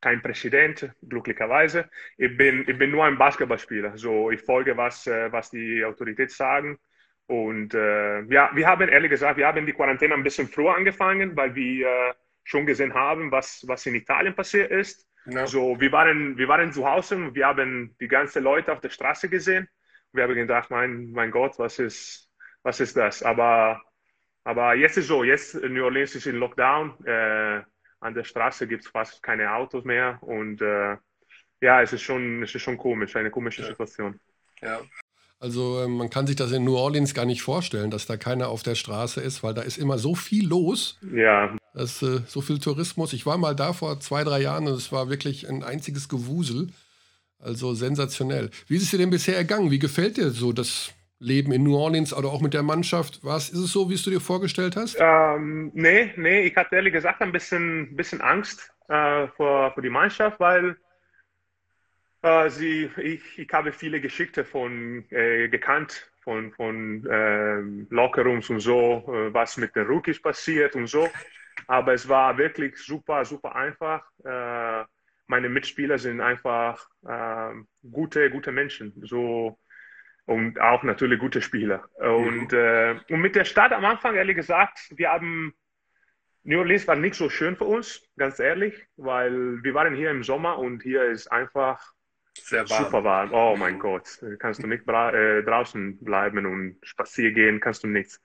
kein 0.00 0.20
Präsident, 0.20 0.90
glücklicherweise. 1.08 1.88
Ich 2.18 2.36
bin, 2.36 2.64
ich 2.68 2.76
bin 2.76 2.90
nur 2.90 3.04
ein 3.04 3.18
Basketballspieler. 3.18 3.96
So, 3.96 4.32
ich 4.32 4.40
folge, 4.40 4.76
was, 4.76 5.06
äh, 5.06 5.30
was 5.30 5.50
die 5.50 5.84
Autoritäten 5.84 6.34
sagen. 6.34 6.78
Und 7.26 7.72
äh, 7.72 8.22
ja, 8.22 8.50
wir 8.52 8.66
haben 8.66 8.88
ehrlich 8.88 9.10
gesagt, 9.10 9.36
wir 9.36 9.46
haben 9.46 9.64
die 9.64 9.72
Quarantäne 9.72 10.14
ein 10.14 10.24
bisschen 10.24 10.48
früher 10.48 10.74
angefangen, 10.74 11.36
weil 11.36 11.54
wir 11.54 11.86
äh, 11.86 12.14
schon 12.42 12.66
gesehen 12.66 12.94
haben, 12.94 13.30
was, 13.30 13.64
was 13.68 13.86
in 13.86 13.94
Italien 13.94 14.34
passiert 14.34 14.72
ist. 14.72 15.06
Ja. 15.26 15.46
So, 15.46 15.80
wir 15.80 15.92
waren, 15.92 16.36
wir 16.36 16.48
waren 16.48 16.72
zu 16.72 16.88
Hause 16.88 17.16
und 17.16 17.34
wir 17.34 17.46
haben 17.46 17.96
die 18.00 18.08
ganzen 18.08 18.42
Leute 18.42 18.72
auf 18.72 18.80
der 18.80 18.90
Straße 18.90 19.28
gesehen. 19.28 19.68
Wir 20.12 20.24
haben 20.24 20.34
gedacht, 20.34 20.70
mein, 20.70 21.10
mein 21.12 21.30
Gott, 21.30 21.58
was 21.58 21.78
ist, 21.78 22.28
was 22.62 22.80
ist 22.80 22.96
das? 22.96 23.22
Aber, 23.22 23.80
aber 24.44 24.74
jetzt 24.74 24.98
ist 24.98 25.06
so, 25.06 25.24
jetzt 25.24 25.54
New 25.54 25.84
Orleans 25.84 26.14
ist 26.14 26.26
in 26.26 26.36
Lockdown. 26.36 27.04
Äh, 27.06 27.62
an 28.00 28.14
der 28.14 28.24
Straße 28.24 28.66
gibt 28.66 28.84
es 28.84 28.90
fast 28.90 29.22
keine 29.22 29.54
Autos 29.54 29.84
mehr 29.84 30.18
und 30.22 30.60
äh, 30.60 30.96
ja, 31.60 31.80
es 31.80 31.92
ist 31.92 32.02
schon, 32.02 32.42
es 32.42 32.52
ist 32.52 32.62
schon 32.62 32.76
komisch, 32.76 33.14
eine 33.14 33.30
komische 33.30 33.62
ja. 33.62 33.68
Situation. 33.68 34.20
Ja. 34.60 34.80
Also 35.42 35.82
ähm, 35.82 35.96
man 35.96 36.08
kann 36.08 36.28
sich 36.28 36.36
das 36.36 36.52
in 36.52 36.62
New 36.62 36.76
Orleans 36.76 37.14
gar 37.14 37.24
nicht 37.24 37.42
vorstellen, 37.42 37.90
dass 37.90 38.06
da 38.06 38.16
keiner 38.16 38.48
auf 38.48 38.62
der 38.62 38.76
Straße 38.76 39.20
ist, 39.20 39.42
weil 39.42 39.54
da 39.54 39.62
ist 39.62 39.76
immer 39.76 39.98
so 39.98 40.14
viel 40.14 40.46
los. 40.46 41.00
Ja. 41.12 41.56
Das, 41.74 42.00
äh, 42.00 42.20
so 42.28 42.42
viel 42.42 42.60
Tourismus. 42.60 43.12
Ich 43.12 43.26
war 43.26 43.38
mal 43.38 43.56
da 43.56 43.72
vor 43.72 43.98
zwei, 43.98 44.22
drei 44.22 44.40
Jahren 44.40 44.68
und 44.68 44.74
es 44.74 44.92
war 44.92 45.10
wirklich 45.10 45.48
ein 45.48 45.64
einziges 45.64 46.08
Gewusel. 46.08 46.68
Also 47.40 47.74
sensationell. 47.74 48.50
Wie 48.68 48.76
ist 48.76 48.84
es 48.84 48.90
dir 48.92 48.98
denn 48.98 49.10
bisher 49.10 49.36
ergangen? 49.36 49.72
Wie 49.72 49.80
gefällt 49.80 50.16
dir 50.16 50.30
so 50.30 50.52
das 50.52 50.94
Leben 51.18 51.50
in 51.50 51.64
New 51.64 51.74
Orleans 51.74 52.14
oder 52.14 52.28
auch 52.28 52.40
mit 52.40 52.54
der 52.54 52.62
Mannschaft? 52.62 53.18
Was 53.24 53.50
ist 53.50 53.58
es 53.58 53.72
so, 53.72 53.90
wie 53.90 53.94
es 53.94 54.04
du 54.04 54.10
dir 54.10 54.20
vorgestellt 54.20 54.76
hast? 54.76 54.96
Ähm, 55.00 55.72
nee, 55.74 56.12
nee, 56.14 56.42
ich 56.42 56.54
hatte 56.54 56.76
ehrlich 56.76 56.92
gesagt 56.92 57.20
ein 57.20 57.32
bisschen, 57.32 57.96
bisschen 57.96 58.20
Angst 58.20 58.72
äh, 58.86 59.26
vor, 59.36 59.72
vor 59.72 59.82
die 59.82 59.90
Mannschaft, 59.90 60.38
weil 60.38 60.76
äh, 62.22 62.48
sie, 62.50 62.90
ich, 62.96 63.38
ich 63.38 63.52
habe 63.52 63.72
viele 63.72 64.00
Geschichten 64.00 64.44
von, 64.44 65.04
äh, 65.10 65.48
gekannt 65.48 66.10
von, 66.20 66.52
von 66.52 67.04
äh, 67.06 67.60
Lockerrooms 67.92 68.48
und 68.50 68.60
so, 68.60 69.04
äh, 69.08 69.34
was 69.34 69.56
mit 69.56 69.74
den 69.74 69.86
Rookies 69.86 70.22
passiert 70.22 70.76
und 70.76 70.86
so. 70.86 71.08
Aber 71.66 71.92
es 71.92 72.08
war 72.08 72.38
wirklich 72.38 72.78
super, 72.78 73.24
super 73.24 73.54
einfach. 73.54 74.06
Äh, 74.24 74.84
meine 75.26 75.48
Mitspieler 75.48 75.98
sind 75.98 76.20
einfach 76.20 76.88
äh, 77.06 77.54
gute, 77.90 78.30
gute 78.30 78.52
Menschen. 78.52 78.92
So, 79.04 79.58
und 80.26 80.60
auch 80.60 80.82
natürlich 80.82 81.18
gute 81.18 81.42
Spieler. 81.42 81.88
Und, 81.96 82.52
mhm. 82.52 82.58
äh, 82.58 83.00
und 83.10 83.20
mit 83.20 83.34
der 83.34 83.44
Stadt 83.44 83.72
am 83.72 83.84
Anfang, 83.84 84.14
ehrlich 84.14 84.36
gesagt, 84.36 84.78
wir 84.94 85.10
haben 85.10 85.54
New 86.44 86.58
Orleans 86.58 86.88
war 86.88 86.96
nicht 86.96 87.14
so 87.14 87.30
schön 87.30 87.56
für 87.56 87.64
uns, 87.64 88.02
ganz 88.16 88.40
ehrlich, 88.40 88.74
weil 88.96 89.62
wir 89.62 89.74
waren 89.74 89.94
hier 89.94 90.10
im 90.10 90.24
Sommer 90.24 90.58
und 90.58 90.82
hier 90.82 91.04
ist 91.04 91.30
einfach 91.30 91.92
Sehr 92.38 92.68
warm. 92.68 92.84
super 92.84 93.04
warm. 93.04 93.32
Oh 93.32 93.56
mein 93.56 93.78
Gott, 93.78 94.22
kannst 94.38 94.62
du 94.62 94.66
nicht 94.66 94.88
äh, 94.88 95.42
draußen 95.42 95.98
bleiben 95.98 96.46
und 96.46 96.76
spazieren 96.82 97.34
gehen, 97.34 97.60
kannst 97.60 97.84
du 97.84 97.88
nichts. 97.88 98.20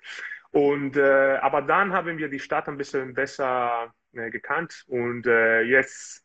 Und 0.52 0.98
äh, 0.98 1.38
aber 1.42 1.62
dann 1.62 1.94
haben 1.94 2.18
wir 2.18 2.30
die 2.30 2.40
Stadt 2.40 2.68
ein 2.68 2.78
bisschen 2.78 3.14
besser 3.14 3.94
äh, 4.14 4.30
gekannt 4.30 4.86
und 4.88 5.28
äh, 5.28 5.62
jetzt 5.62 6.24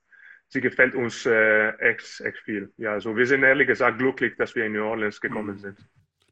sie 0.48 0.60
gefällt 0.60 0.94
uns 0.94 1.26
äh, 1.26 1.70
echt, 1.78 2.20
echt 2.20 2.38
viel. 2.38 2.72
Ja, 2.76 2.92
also 2.92 3.16
wir 3.16 3.26
sind 3.26 3.42
ehrlich 3.42 3.66
gesagt 3.66 3.98
glücklich, 3.98 4.36
dass 4.36 4.54
wir 4.54 4.66
in 4.66 4.72
New 4.72 4.84
Orleans 4.84 5.20
gekommen 5.20 5.56
mhm. 5.56 5.60
sind. 5.60 5.78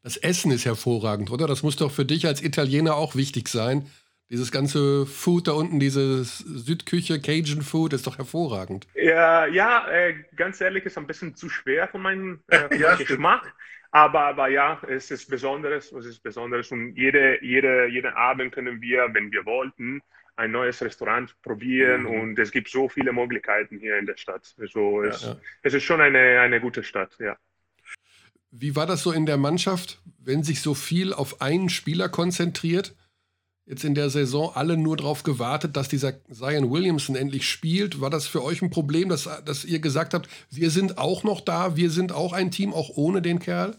Das 0.03 0.17
Essen 0.17 0.51
ist 0.51 0.65
hervorragend, 0.65 1.31
oder? 1.31 1.47
Das 1.47 1.63
muss 1.63 1.75
doch 1.75 1.91
für 1.91 2.05
dich 2.05 2.25
als 2.25 2.41
Italiener 2.41 2.95
auch 2.95 3.15
wichtig 3.15 3.47
sein. 3.47 3.85
Dieses 4.31 4.49
ganze 4.49 5.05
Food 5.05 5.49
da 5.49 5.51
unten, 5.51 5.81
diese 5.81 6.23
Südküche, 6.23 7.19
Cajun 7.19 7.63
Food, 7.63 7.91
ist 7.91 8.07
doch 8.07 8.17
hervorragend. 8.17 8.87
Ja, 8.95 9.45
ja 9.45 9.89
äh, 9.89 10.15
ganz 10.37 10.61
ehrlich, 10.61 10.85
ist 10.85 10.97
ein 10.97 11.05
bisschen 11.05 11.35
zu 11.35 11.49
schwer 11.49 11.89
für 11.89 11.97
meinen 11.97 12.39
äh, 12.47 12.77
ja, 12.79 12.95
Geschmack. 12.95 13.53
Aber, 13.91 14.21
aber 14.21 14.47
ja, 14.47 14.81
es 14.87 15.11
ist 15.11 15.29
Besonderes, 15.29 15.91
es 15.91 16.05
ist 16.05 16.23
Besonderes. 16.23 16.71
Und 16.71 16.95
jede, 16.95 17.43
jede, 17.43 17.87
jeden 17.87 18.13
Abend 18.13 18.53
können 18.53 18.79
wir, 18.79 19.09
wenn 19.11 19.33
wir 19.33 19.45
wollten, 19.45 20.01
ein 20.37 20.51
neues 20.51 20.81
Restaurant 20.81 21.35
probieren. 21.41 22.03
Mhm. 22.03 22.21
Und 22.21 22.39
es 22.39 22.51
gibt 22.51 22.69
so 22.69 22.87
viele 22.87 23.11
Möglichkeiten 23.11 23.79
hier 23.79 23.97
in 23.97 24.05
der 24.05 24.15
Stadt. 24.15 24.55
Also 24.57 25.03
es, 25.03 25.23
ja. 25.23 25.35
es 25.61 25.73
ist 25.73 25.83
schon 25.83 25.99
eine, 25.99 26.39
eine 26.39 26.61
gute 26.61 26.83
Stadt, 26.83 27.17
ja. 27.19 27.35
Wie 28.49 28.77
war 28.77 28.85
das 28.85 29.03
so 29.03 29.11
in 29.11 29.25
der 29.25 29.37
Mannschaft, 29.37 30.01
wenn 30.19 30.43
sich 30.43 30.61
so 30.61 30.73
viel 30.73 31.11
auf 31.13 31.41
einen 31.41 31.67
Spieler 31.67 32.07
konzentriert? 32.07 32.95
Jetzt 33.71 33.85
in 33.85 33.95
der 33.95 34.09
Saison 34.09 34.51
alle 34.53 34.75
nur 34.75 34.97
darauf 34.97 35.23
gewartet, 35.23 35.77
dass 35.77 35.87
dieser 35.87 36.13
Zion 36.29 36.69
Williamson 36.69 37.15
endlich 37.15 37.49
spielt. 37.49 38.01
War 38.01 38.09
das 38.09 38.27
für 38.27 38.43
euch 38.43 38.61
ein 38.61 38.69
Problem, 38.69 39.07
dass, 39.07 39.23
dass 39.45 39.63
ihr 39.63 39.79
gesagt 39.79 40.13
habt, 40.13 40.27
wir 40.51 40.69
sind 40.69 40.97
auch 40.97 41.23
noch 41.23 41.39
da, 41.39 41.77
wir 41.77 41.89
sind 41.89 42.11
auch 42.11 42.33
ein 42.33 42.51
Team, 42.51 42.73
auch 42.73 42.89
ohne 42.97 43.21
den 43.21 43.39
Kerl? 43.39 43.77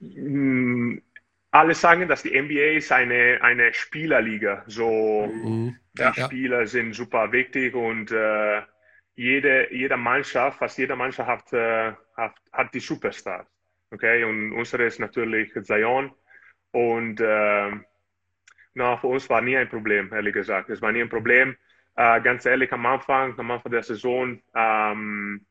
Mm, 0.00 0.96
alle 1.52 1.74
sagen, 1.74 2.08
dass 2.08 2.24
die 2.24 2.30
NBA 2.30 2.76
ist 2.78 2.90
eine, 2.90 3.38
eine 3.40 3.72
Spielerliga. 3.72 4.64
So, 4.66 5.30
mhm. 5.32 5.76
die 5.96 6.02
ja, 6.02 6.14
Spieler 6.14 6.60
ja. 6.60 6.66
sind 6.66 6.92
super 6.92 7.30
wichtig 7.30 7.76
und 7.76 8.10
äh, 8.10 8.62
jede, 9.14 9.72
jede 9.72 9.96
Mannschaft, 9.96 10.58
fast 10.58 10.76
jede 10.76 10.96
Mannschaft 10.96 11.28
hat, 11.28 11.52
äh, 11.52 11.92
hat, 12.16 12.34
hat 12.52 12.74
die 12.74 12.80
Superstars. 12.80 13.46
Okay, 13.92 14.24
und 14.24 14.52
unsere 14.52 14.86
ist 14.86 14.98
natürlich 14.98 15.52
Zion. 15.62 16.10
Und 16.72 17.20
äh, 17.20 17.70
na, 18.78 18.96
für 18.96 19.08
uns 19.08 19.28
war 19.28 19.42
nie 19.42 19.56
ein 19.56 19.68
Problem, 19.68 20.12
ehrlich 20.12 20.32
gesagt. 20.32 20.70
Es 20.70 20.80
war 20.80 20.92
nie 20.92 21.02
ein 21.02 21.08
Problem. 21.08 21.56
Äh, 21.96 22.20
ganz 22.22 22.46
ehrlich, 22.46 22.72
am 22.72 22.86
Anfang, 22.86 23.36
am 23.38 23.50
Anfang 23.50 23.72
der 23.72 23.82
Saison 23.82 24.40
ähm, 24.54 25.44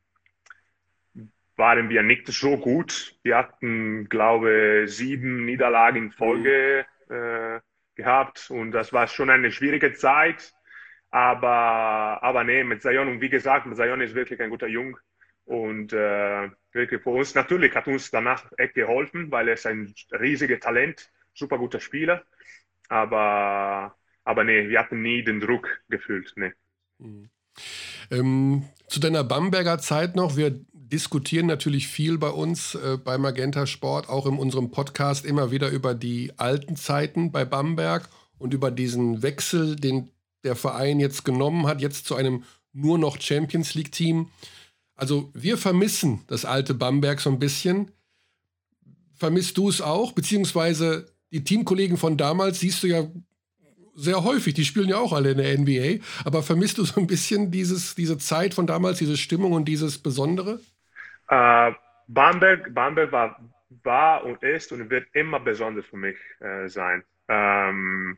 waren 1.58 1.90
wir 1.90 2.04
nicht 2.04 2.28
so 2.28 2.58
gut. 2.58 3.16
Wir 3.24 3.38
hatten, 3.38 4.08
glaube 4.08 4.84
ich, 4.86 4.96
sieben 4.96 5.46
Niederlagen 5.46 6.06
in 6.06 6.12
Folge 6.12 6.86
äh, 7.10 7.60
gehabt 7.96 8.50
und 8.50 8.72
das 8.72 8.94
war 8.94 9.08
schon 9.08 9.30
eine 9.30 9.52
schwierige 9.52 9.94
Zeit. 9.94 10.54
Aber, 11.10 12.20
aber 12.22 12.44
nee, 12.46 12.64
mit 12.64 12.82
Zion 12.82 13.10
und 13.10 13.22
wie 13.22 13.30
gesagt, 13.30 13.66
mit 13.66 13.76
Zion 13.76 14.02
ist 14.02 14.16
wirklich 14.16 14.40
ein 14.42 14.50
guter 14.50 14.68
Jung 14.68 14.98
und 15.46 15.92
äh, 15.92 16.50
wirklich 16.72 17.02
für 17.02 17.10
uns 17.10 17.36
natürlich 17.36 17.76
hat 17.76 17.88
uns 17.88 18.10
danach 18.10 18.52
echt 18.58 18.76
geholfen, 18.76 19.32
weil 19.32 19.50
er 19.50 19.56
ist 19.56 19.66
ein 19.66 19.94
riesiges 20.12 20.60
Talent, 20.62 21.12
super 21.34 21.58
guter 21.58 21.80
Spieler. 21.82 22.24
Aber, 22.90 23.96
aber 24.24 24.44
nee, 24.44 24.70
wir 24.70 24.80
hatten 24.80 25.02
nie 25.02 25.24
den 25.24 25.40
Druck 25.40 25.68
gefühlt. 25.90 26.34
Nee. 26.36 26.52
Mhm. 27.00 27.30
Ähm, 28.12 28.64
zu 28.88 29.00
deiner 29.00 29.24
Bamberger 29.24 29.80
Zeit 29.80 30.16
noch. 30.16 30.38
Wir 30.38 30.60
diskutieren 30.74 31.48
natürlich 31.48 31.88
viel 31.88 32.18
bei 32.18 32.30
uns 32.30 32.76
äh, 32.76 32.98
bei 32.98 33.18
Magenta 33.18 33.68
Sport, 33.68 34.08
auch 34.10 34.26
in 34.26 34.38
unserem 34.38 34.72
Podcast 34.72 35.26
immer 35.26 35.52
wieder 35.52 35.70
über 35.70 35.94
die 35.94 36.32
alten 36.38 36.76
Zeiten 36.78 37.32
bei 37.32 37.44
Bamberg 37.44 38.08
und 38.38 38.54
über 38.54 38.72
diesen 38.72 39.22
Wechsel, 39.22 39.76
den 39.76 40.12
der 40.44 40.56
Verein 40.56 41.00
jetzt 41.00 41.26
genommen 41.26 41.68
hat, 41.68 41.82
jetzt 41.82 42.06
zu 42.06 42.16
einem 42.16 42.44
nur 42.72 42.98
noch 42.98 43.20
Champions 43.20 43.74
League 43.74 43.92
Team. 43.92 44.30
Also 44.96 45.30
wir 45.34 45.58
vermissen 45.58 46.24
das 46.28 46.46
alte 46.46 46.74
Bamberg 46.74 47.20
so 47.20 47.30
ein 47.30 47.40
bisschen. 47.40 47.92
Vermisst 49.14 49.58
du 49.58 49.68
es 49.68 49.82
auch? 49.82 50.14
Beziehungsweise 50.14 51.12
die 51.32 51.44
Teamkollegen 51.44 51.98
von 51.98 52.18
damals 52.18 52.60
siehst 52.60 52.84
du 52.84 52.88
ja 52.88 53.04
sehr 53.98 54.24
häufig, 54.24 54.54
die 54.54 54.64
spielen 54.64 54.90
ja 54.90 54.98
auch 54.98 55.12
alle 55.12 55.32
in 55.32 55.38
der 55.40 55.58
NBA, 55.58 56.04
aber 56.24 56.44
vermisst 56.44 56.78
du 56.78 56.84
so 56.84 57.02
ein 57.02 57.08
bisschen 57.08 57.50
dieses, 57.50 57.96
diese 57.96 58.18
Zeit 58.18 58.54
von 58.54 58.68
damals, 58.68 59.00
diese 59.00 59.18
Stimmung 59.18 59.54
und 59.54 59.66
dieses 59.66 59.98
Besondere? 59.98 60.60
Äh, 61.30 61.72
Bamberg, 62.08 62.74
Bamberg 62.74 63.12
war, 63.12 63.40
war 63.84 64.24
und 64.24 64.42
ist 64.44 64.72
und 64.72 64.90
wird 64.90 65.08
immer 65.14 65.40
besonders 65.40 65.86
für 65.86 65.98
mich 65.98 66.18
äh, 66.40 66.68
sein. 66.70 67.04
Ähm, 67.28 68.18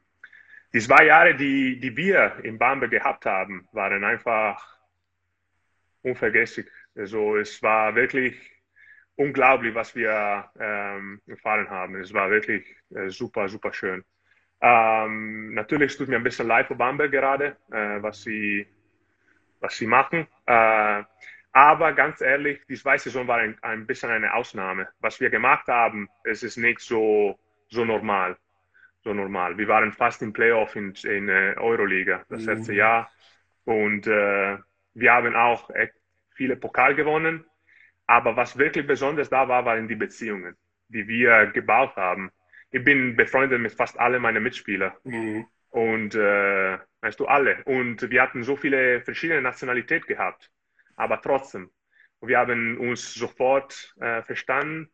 die 0.73 0.79
zwei 0.79 1.05
Jahre, 1.05 1.35
die, 1.35 1.79
die 1.79 1.95
wir 1.95 2.43
in 2.43 2.59
Bamberg 2.59 2.91
gehabt 2.91 3.25
haben, 3.25 3.67
waren 3.71 4.03
einfach 4.03 4.77
unvergesslich. 6.03 6.67
Also 6.95 7.37
es 7.37 7.63
war 7.63 7.95
wirklich 7.95 8.35
unglaublich, 9.19 9.75
was 9.75 9.93
wir 9.95 10.49
ähm, 10.59 11.21
erfahren 11.27 11.69
haben. 11.69 11.95
Es 11.95 12.13
war 12.13 12.31
wirklich 12.31 12.63
äh, 12.95 13.09
super, 13.09 13.49
super 13.49 13.73
schön. 13.73 14.03
Ähm, 14.61 15.53
natürlich 15.53 15.97
tut 15.97 16.07
mir 16.07 16.15
ein 16.15 16.23
bisschen 16.23 16.47
leid 16.47 16.67
für 16.67 16.75
Bamberg 16.75 17.11
gerade, 17.11 17.57
äh, 17.71 18.01
was, 18.01 18.21
sie, 18.21 18.65
was 19.59 19.75
sie 19.75 19.87
machen. 19.87 20.25
Äh, 20.45 21.03
aber 21.51 21.93
ganz 21.93 22.21
ehrlich, 22.21 22.61
die 22.69 22.75
zweite 22.75 23.03
Saison 23.03 23.27
war 23.27 23.39
ein, 23.39 23.57
ein 23.61 23.85
bisschen 23.85 24.09
eine 24.09 24.33
Ausnahme. 24.33 24.87
Was 25.01 25.19
wir 25.19 25.29
gemacht 25.29 25.67
haben, 25.67 26.07
es 26.23 26.41
ist 26.41 26.55
nicht 26.55 26.79
so, 26.79 27.37
so 27.67 27.83
normal. 27.83 28.37
So 29.03 29.13
normal. 29.13 29.57
Wir 29.57 29.67
waren 29.67 29.91
fast 29.91 30.21
im 30.21 30.31
Playoff 30.31 30.77
in, 30.77 30.93
in 31.03 31.27
äh, 31.27 31.55
Euroliga 31.57 32.23
das 32.29 32.43
mhm. 32.43 32.47
letzte 32.47 32.73
Jahr. 32.73 33.11
Und 33.65 34.07
äh, 34.07 34.57
wir 34.93 35.11
haben 35.11 35.35
auch 35.35 35.69
echt 35.71 35.93
viele 36.35 36.55
Pokal 36.55 36.95
gewonnen. 36.95 37.43
Aber 38.09 38.35
was 38.35 38.57
wirklich 38.57 38.87
besonders 38.87 39.29
da 39.29 39.47
war, 39.47 39.65
waren 39.65 39.87
die 39.87 39.95
Beziehungen, 39.95 40.55
die 40.87 41.07
wir 41.07 41.45
gebaut 41.53 41.95
haben. 41.95 42.31
Ich 42.71 42.83
bin 42.83 43.15
befreundet 43.15 43.61
mit 43.61 43.71
fast 43.71 43.99
allen 43.99 44.19
meiner 44.19 44.39
Mitspieler. 44.39 44.97
Mhm. 45.03 45.45
Und 45.69 46.15
äh, 46.15 46.79
weißt 47.01 47.19
du, 47.19 47.27
alle. 47.27 47.63
Und 47.65 48.09
wir 48.09 48.23
hatten 48.23 48.41
so 48.41 48.55
viele 48.55 49.01
verschiedene 49.01 49.43
Nationalitäten 49.43 50.07
gehabt. 50.07 50.49
Aber 50.95 51.21
trotzdem. 51.21 51.69
Wir 52.19 52.39
haben 52.39 52.79
uns 52.79 53.13
sofort 53.13 53.93
äh, 54.01 54.23
verstanden. 54.23 54.89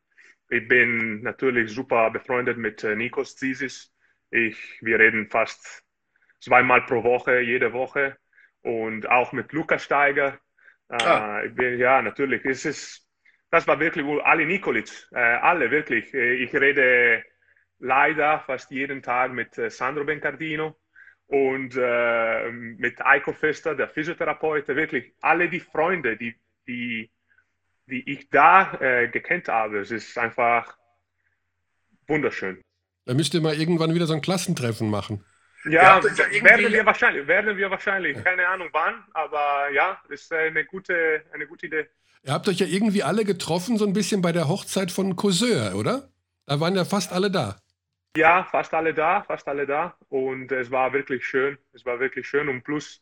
Ich 0.49 0.67
bin 0.67 1.21
natürlich 1.21 1.71
super 1.71 2.11
befreundet 2.11 2.57
mit 2.57 2.83
äh, 2.83 2.97
Nikos 2.97 3.37
Zisis. 3.37 3.93
Ich, 4.29 4.77
wir 4.81 4.99
reden 4.99 5.29
fast 5.29 5.85
zweimal 6.41 6.81
pro 6.81 7.01
Woche, 7.05 7.39
jede 7.39 7.71
Woche. 7.71 8.17
Und 8.61 9.07
auch 9.07 9.31
mit 9.31 9.53
Lukas 9.53 9.85
Steiger. 9.85 10.37
Äh, 10.89 11.01
ah. 11.01 11.41
bin, 11.47 11.79
ja, 11.79 12.01
natürlich. 12.01 12.43
Es 12.43 12.65
ist 12.65 13.04
das 13.51 13.67
war 13.67 13.79
wirklich 13.79 14.05
wohl 14.05 14.21
Ali 14.21 14.45
Nikolic, 14.45 14.89
äh, 15.11 15.17
alle 15.17 15.71
wirklich. 15.71 16.13
Äh, 16.13 16.35
ich 16.35 16.53
rede 16.53 17.23
leider 17.79 18.39
fast 18.39 18.71
jeden 18.71 19.01
Tag 19.01 19.33
mit 19.33 19.57
äh, 19.57 19.69
Sandro 19.69 20.03
Bencardino 20.03 20.75
und 21.27 21.75
äh, 21.77 22.51
mit 22.51 23.03
Eiko 23.05 23.33
Fester, 23.33 23.75
der 23.75 23.89
Physiotherapeut, 23.89 24.67
wirklich 24.67 25.13
alle 25.21 25.49
die 25.49 25.59
Freunde, 25.59 26.17
die, 26.17 26.35
die, 26.67 27.11
die 27.87 28.09
ich 28.09 28.29
da 28.29 28.73
äh, 28.79 29.07
gekannt 29.07 29.47
habe. 29.47 29.79
Es 29.79 29.91
ist 29.91 30.17
einfach 30.17 30.77
wunderschön. 32.07 32.61
Da 33.05 33.13
müsst 33.13 33.33
ihr 33.33 33.41
mal 33.41 33.55
irgendwann 33.55 33.93
wieder 33.93 34.07
so 34.07 34.13
ein 34.13 34.21
Klassentreffen 34.21 34.89
machen. 34.89 35.23
Ja, 35.65 35.99
ja 35.99 36.43
werden 36.43 36.71
wir 36.71 36.85
wahrscheinlich, 36.85 37.27
werden 37.27 37.57
wir 37.57 37.71
wahrscheinlich. 37.71 38.23
Keine 38.23 38.47
Ahnung 38.47 38.69
wann, 38.71 39.03
aber 39.13 39.69
ja, 39.71 39.99
ist 40.09 40.31
eine 40.31 40.63
gute, 40.65 41.23
eine 41.33 41.47
gute 41.47 41.65
Idee. 41.67 41.87
Ihr 42.23 42.33
habt 42.33 42.47
euch 42.47 42.59
ja 42.59 42.67
irgendwie 42.67 43.03
alle 43.03 43.25
getroffen, 43.25 43.77
so 43.77 43.85
ein 43.85 43.93
bisschen 43.93 44.21
bei 44.21 44.31
der 44.31 44.47
Hochzeit 44.47 44.91
von 44.91 45.15
Cousin, 45.15 45.73
oder? 45.73 46.09
Da 46.45 46.59
waren 46.59 46.75
ja 46.75 46.85
fast 46.85 47.11
alle 47.11 47.31
da. 47.31 47.57
Ja, 48.17 48.47
fast 48.49 48.73
alle 48.73 48.93
da, 48.93 49.23
fast 49.23 49.47
alle 49.47 49.65
da. 49.65 49.95
Und 50.09 50.51
es 50.51 50.71
war 50.71 50.93
wirklich 50.93 51.25
schön. 51.25 51.57
Es 51.73 51.85
war 51.85 51.99
wirklich 51.99 52.27
schön. 52.27 52.49
Und 52.49 52.63
plus 52.63 53.01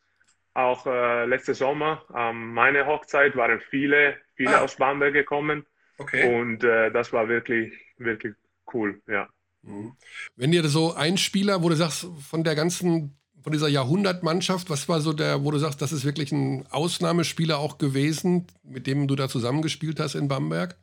auch 0.53 0.85
äh, 0.85 1.25
letzte 1.25 1.53
Sommer, 1.53 2.03
ähm, 2.15 2.53
meine 2.53 2.85
Hochzeit, 2.85 3.35
waren 3.35 3.59
viele, 3.69 4.17
viele 4.35 4.57
ah. 4.57 4.61
aus 4.61 4.75
Bamberg 4.75 5.13
gekommen. 5.13 5.65
Okay. 5.97 6.35
Und 6.35 6.63
äh, 6.63 6.91
das 6.91 7.13
war 7.13 7.27
wirklich, 7.27 7.73
wirklich 7.97 8.35
cool, 8.73 9.01
ja. 9.07 9.27
Mhm. 9.61 9.95
Wenn 10.35 10.51
dir 10.51 10.63
so 10.67 10.93
ein 10.93 11.17
Spieler, 11.17 11.63
wo 11.63 11.69
du 11.69 11.75
sagst, 11.75 12.07
von 12.29 12.43
der 12.43 12.55
ganzen, 12.55 13.17
von 13.43 13.51
dieser 13.51 13.67
Jahrhundertmannschaft, 13.67 14.69
was 14.69 14.87
war 14.87 15.01
so 15.01 15.11
der, 15.11 15.43
wo 15.43 15.51
du 15.51 15.57
sagst, 15.57 15.81
das 15.81 15.91
ist 15.91 16.05
wirklich 16.05 16.31
ein 16.31 16.65
Ausnahmespieler 16.71 17.59
auch 17.59 17.77
gewesen, 17.77 18.47
mit 18.63 18.87
dem 18.87 19.07
du 19.07 19.15
da 19.15 19.27
zusammengespielt 19.27 19.99
hast 19.99 20.15
in 20.15 20.29
Bamberg? 20.29 20.75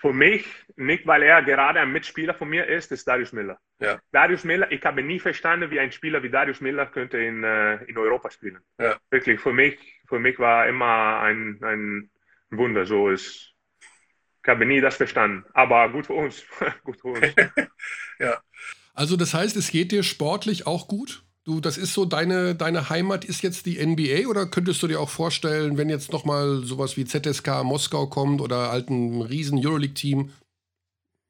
Für 0.00 0.12
mich, 0.12 0.46
nicht 0.76 1.06
weil 1.06 1.22
er 1.22 1.42
gerade 1.42 1.80
ein 1.80 1.92
Mitspieler 1.92 2.34
von 2.34 2.48
mir 2.48 2.66
ist, 2.66 2.90
ist 2.90 3.06
Darius 3.06 3.32
Miller. 3.32 3.58
Ja. 3.78 4.00
Darius 4.10 4.42
Miller, 4.42 4.72
ich 4.72 4.82
habe 4.84 5.02
nie 5.02 5.20
verstanden, 5.20 5.70
wie 5.70 5.78
ein 5.78 5.92
Spieler 5.92 6.22
wie 6.22 6.30
Darius 6.30 6.60
Miller 6.60 6.86
könnte 6.86 7.18
in, 7.18 7.44
äh, 7.44 7.76
in 7.84 7.96
Europa 7.96 8.30
spielen. 8.30 8.58
Ja. 8.80 8.96
Wirklich, 9.10 9.38
für 9.38 9.52
mich, 9.52 9.78
für 10.08 10.18
mich 10.18 10.38
war 10.38 10.66
immer 10.66 11.20
ein, 11.20 11.60
ein 11.62 12.10
Wunder. 12.50 12.86
So 12.86 13.10
ist, 13.10 13.52
ich 14.42 14.48
habe 14.48 14.64
nie 14.64 14.80
das 14.80 14.96
verstanden. 14.96 15.44
Aber 15.52 15.88
gut 15.90 16.06
für 16.06 16.14
uns. 16.14 16.44
gut 16.84 17.00
für 17.00 17.08
uns. 17.08 17.34
ja. 18.18 18.40
Also 18.96 19.16
das 19.16 19.34
heißt, 19.34 19.56
es 19.56 19.70
geht 19.70 19.92
dir 19.92 20.02
sportlich 20.02 20.66
auch 20.66 20.88
gut? 20.88 21.22
Du, 21.44 21.60
das 21.60 21.76
ist 21.76 21.92
so, 21.92 22.06
deine, 22.06 22.56
deine 22.56 22.88
Heimat 22.88 23.24
ist 23.24 23.42
jetzt 23.42 23.66
die 23.66 23.78
NBA 23.84 24.28
oder 24.28 24.46
könntest 24.46 24.82
du 24.82 24.88
dir 24.88 24.98
auch 24.98 25.10
vorstellen, 25.10 25.76
wenn 25.76 25.90
jetzt 25.90 26.12
nochmal 26.12 26.62
sowas 26.64 26.96
wie 26.96 27.04
ZSK 27.04 27.62
Moskau 27.62 28.08
kommt 28.08 28.40
oder 28.40 28.72
halt 28.72 28.88
ein 28.88 29.22
riesen 29.22 29.64
Euroleague-Team, 29.64 30.32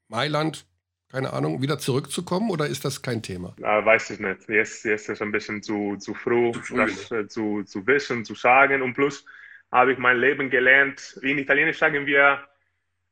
Mailand, 0.07 0.65
keine 1.09 1.33
Ahnung, 1.33 1.61
wieder 1.61 1.77
zurückzukommen 1.77 2.49
oder 2.49 2.67
ist 2.67 2.85
das 2.85 3.01
kein 3.01 3.21
Thema? 3.21 3.53
Na, 3.59 3.85
weiß 3.85 4.11
ich 4.11 4.19
nicht. 4.19 4.49
Jetzt, 4.49 4.85
jetzt 4.85 5.03
ist 5.03 5.09
es 5.09 5.21
ein 5.21 5.33
bisschen 5.33 5.61
zu, 5.61 5.97
zu 5.97 6.13
früh, 6.13 6.53
zu, 6.53 6.61
früh, 6.61 6.77
das 6.77 7.11
ne? 7.11 7.27
zu, 7.27 7.63
zu 7.63 7.85
wissen, 7.85 8.23
zu 8.23 8.33
sagen. 8.33 8.81
Und 8.81 8.93
plus 8.93 9.25
habe 9.73 9.91
ich 9.91 9.99
mein 9.99 10.17
Leben 10.17 10.49
gelernt, 10.49 11.19
wie 11.21 11.31
in 11.31 11.37
Italienisch 11.37 11.77
sagen 11.77 12.05
wir, 12.05 12.39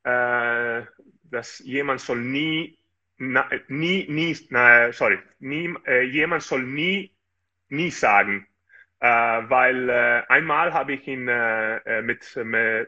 äh, 0.04 0.86
dass 1.30 1.60
jemand 1.60 2.00
soll 2.00 2.22
nie 2.22 2.78
na, 3.18 3.50
nie, 3.68 4.08
nie, 4.10 4.36
na, 4.50 4.92
sorry, 4.92 5.20
nie, 5.40 5.74
äh, 5.86 6.04
jemand 6.04 6.44
soll 6.44 6.64
nie, 6.64 7.14
nie 7.70 7.92
sagen, 7.92 8.48
äh, 9.00 9.08
weil 9.08 9.90
äh, 9.90 10.24
einmal 10.28 10.74
habe 10.74 10.94
ich 10.94 11.08
in, 11.08 11.28
äh, 11.28 11.78
äh, 11.78 12.02
mit, 12.02 12.36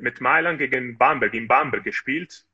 mit 0.01 0.21
Mailand 0.21 0.59
gegen 0.59 0.97
Bamberg, 0.97 1.34
in 1.34 1.47
Bamberg 1.47 1.84
gespielt. 1.84 2.45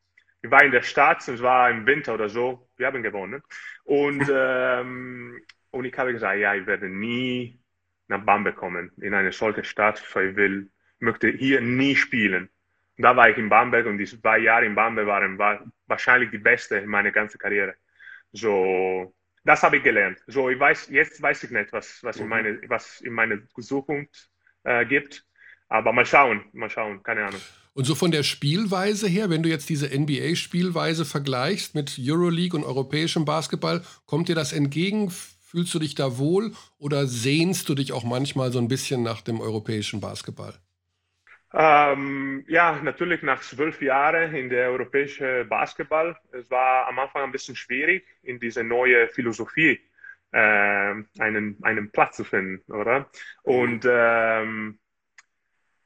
Ich 0.41 0.51
war 0.51 0.63
in 0.63 0.71
der 0.71 0.81
Stadt, 0.83 1.27
es 1.27 1.41
war 1.41 1.69
im 1.69 1.85
Winter 1.85 2.13
oder 2.15 2.29
so, 2.29 2.69
wir 2.77 2.87
haben 2.87 3.03
gewonnen. 3.03 3.41
Und, 3.83 4.27
ähm, 4.31 5.41
und 5.71 5.85
ich 5.85 5.97
habe 5.97 6.13
gesagt, 6.13 6.39
ja, 6.39 6.53
ich 6.55 6.65
werde 6.67 6.89
nie 6.89 7.59
nach 8.07 8.23
Bamberg 8.25 8.57
kommen, 8.57 8.91
in 9.01 9.13
eine 9.13 9.31
solche 9.31 9.63
Stadt, 9.63 10.03
weil 10.13 10.29
ich 10.29 10.35
will, 10.35 10.71
möchte 10.99 11.29
hier 11.29 11.61
nie 11.61 11.95
spielen. 11.95 12.49
Da 12.97 13.15
war 13.15 13.29
ich 13.29 13.37
in 13.37 13.49
Bamberg 13.49 13.85
und 13.87 13.97
die 13.97 14.05
zwei 14.05 14.39
Jahre 14.39 14.65
in 14.65 14.75
Bamberg 14.75 15.07
waren 15.07 15.37
war 15.37 15.63
wahrscheinlich 15.87 16.29
die 16.31 16.37
beste 16.37 16.77
in 16.77 16.89
meiner 16.89 17.11
ganzen 17.11 17.39
Karriere. 17.39 17.75
So, 18.31 19.13
das 19.43 19.63
habe 19.63 19.77
ich 19.77 19.83
gelernt. 19.83 20.19
So, 20.27 20.49
ich 20.49 20.59
weiß, 20.59 20.89
jetzt 20.89 21.21
weiß 21.21 21.43
ich 21.43 21.51
nicht, 21.51 21.71
was, 21.73 21.99
was, 22.03 22.17
in, 22.17 22.23
mhm. 22.23 22.29
meine, 22.29 22.61
was 22.67 23.01
in 23.01 23.13
meiner 23.13 23.37
Zukunft 23.59 24.29
äh, 24.63 24.85
gibt. 24.85 25.25
Aber 25.69 25.91
mal 25.91 26.05
schauen, 26.05 26.45
mal 26.53 26.69
schauen, 26.69 27.01
keine 27.03 27.25
Ahnung. 27.25 27.41
Und 27.73 27.85
so 27.85 27.95
von 27.95 28.11
der 28.11 28.21
Spielweise 28.21 29.07
her, 29.07 29.31
wenn 29.31 29.41
du 29.41 29.49
jetzt 29.49 29.69
diese 29.69 29.87
NBA-Spielweise 29.87 31.05
vergleichst 31.05 31.73
mit 31.73 31.97
Euroleague 31.99 32.57
und 32.57 32.63
europäischem 32.63 33.25
Basketball, 33.25 33.83
kommt 34.05 34.29
dir 34.29 34.35
das 34.35 34.53
entgegen? 34.53 35.09
Fühlst 35.09 35.73
du 35.73 35.79
dich 35.79 35.95
da 35.95 36.19
wohl 36.19 36.53
oder 36.77 37.07
sehnst 37.07 37.69
du 37.69 37.75
dich 37.75 37.91
auch 37.91 38.03
manchmal 38.03 38.51
so 38.51 38.59
ein 38.59 38.67
bisschen 38.67 39.01
nach 39.01 39.21
dem 39.21 39.41
europäischen 39.41 39.99
Basketball? 39.99 40.53
Ähm, 41.53 42.43
ja, 42.47 42.79
natürlich 42.81 43.21
nach 43.21 43.41
zwölf 43.41 43.81
Jahren 43.81 44.33
in 44.33 44.49
der 44.49 44.69
europäischen 44.69 45.47
Basketball. 45.47 46.17
Es 46.31 46.49
war 46.49 46.87
am 46.87 46.97
Anfang 46.97 47.23
ein 47.23 47.31
bisschen 47.31 47.55
schwierig, 47.55 48.07
in 48.23 48.39
diese 48.39 48.63
neue 48.63 49.07
Philosophie 49.09 49.79
äh, 50.31 50.37
einen, 51.19 51.57
einen 51.61 51.91
Platz 51.91 52.17
zu 52.17 52.23
finden, 52.23 52.59
oder? 52.71 53.07
Und 53.43 53.85
ähm, 53.87 54.79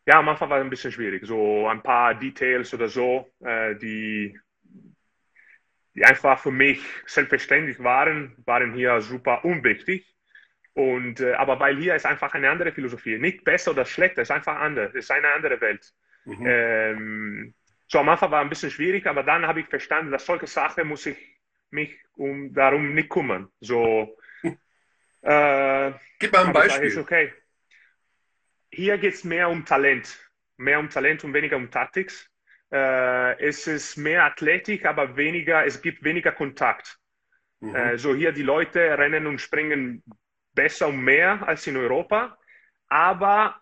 ja, 0.05 0.19
am 0.19 0.29
Anfang 0.29 0.49
war 0.49 0.59
es 0.59 0.63
ein 0.63 0.69
bisschen 0.69 0.93
schwierig. 0.93 1.25
So 1.25 1.67
ein 1.67 1.83
paar 1.83 2.15
Details 2.15 2.73
oder 2.73 2.87
so, 2.87 3.29
äh, 3.41 3.75
die, 3.75 4.39
die 5.95 6.05
einfach 6.05 6.39
für 6.39 6.51
mich 6.51 6.81
selbstverständlich 7.05 7.83
waren, 7.83 8.37
waren 8.45 8.73
hier 8.73 9.01
super 9.01 9.43
unwichtig. 9.43 10.16
Und, 10.77 11.21
äh, 11.21 11.33
aber 11.33 11.59
weil 11.59 11.77
hier 11.77 11.95
ist 11.95 12.05
einfach 12.05 12.35
eine 12.35 12.51
andere 12.51 12.71
Philosophie. 12.71 13.17
Nicht 13.17 13.43
besser 13.43 13.71
oder 13.71 13.83
schlechter, 13.83 14.21
es 14.21 14.29
ist 14.29 14.35
einfach 14.35 14.57
anders. 14.57 14.91
Es 14.93 15.05
ist 15.05 15.11
eine 15.11 15.27
andere 15.29 15.59
Welt. 15.59 15.91
Mhm. 16.25 16.45
Ähm, 16.45 17.53
so 17.87 17.97
am 17.97 18.09
Anfang 18.09 18.29
war 18.29 18.41
ein 18.41 18.49
bisschen 18.49 18.69
schwierig, 18.69 19.07
aber 19.07 19.23
dann 19.23 19.47
habe 19.47 19.59
ich 19.59 19.65
verstanden, 19.65 20.11
dass 20.11 20.27
solche 20.27 20.45
Sachen 20.45 20.87
muss 20.87 21.07
ich 21.07 21.17
mich 21.71 21.99
um, 22.13 22.53
darum 22.53 22.93
nicht 22.93 23.09
kümmern. 23.09 23.49
So, 23.59 24.19
äh, 25.23 25.93
Gib 26.19 26.31
mal 26.31 26.45
ein 26.45 26.53
Beispiel. 26.53 26.89
Ist 26.89 26.97
okay. 26.97 27.33
Hier 28.69 28.99
geht 28.99 29.15
es 29.15 29.23
mehr 29.23 29.49
um 29.49 29.65
Talent. 29.65 30.29
Mehr 30.57 30.77
um 30.77 30.91
Talent 30.91 31.23
und 31.23 31.33
weniger 31.33 31.57
um 31.57 31.71
Taktik. 31.71 32.13
Äh, 32.71 33.41
es 33.43 33.65
ist 33.65 33.97
mehr 33.97 34.25
Athletik, 34.25 34.85
aber 34.85 35.17
weniger, 35.17 35.65
es 35.65 35.81
gibt 35.81 36.03
weniger 36.03 36.33
Kontakt. 36.33 36.99
Mhm. 37.61 37.75
Äh, 37.75 37.97
so 37.97 38.13
hier 38.13 38.31
die 38.31 38.43
Leute 38.43 38.95
rennen 38.95 39.25
und 39.25 39.41
springen 39.41 40.03
besser 40.57 40.87
und 40.87 41.01
mehr 41.01 41.47
als 41.47 41.67
in 41.67 41.77
Europa, 41.77 42.37
aber 42.89 43.55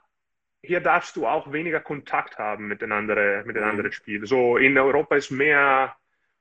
hier 0.63 0.79
darfst 0.79 1.15
du 1.15 1.27
auch 1.27 1.51
weniger 1.51 1.81
Kontakt 1.81 2.39
haben 2.39 2.67
mit 2.67 2.81
den 2.81 2.91
anderen, 2.91 3.45
mit 3.45 3.55
den 3.55 3.63
mhm. 3.63 3.69
anderen 3.69 3.91
Spielen. 3.91 4.25
So 4.25 4.57
in 4.57 4.77
Europa 4.77 5.15
ist 5.17 5.29
mehr, 5.29 5.95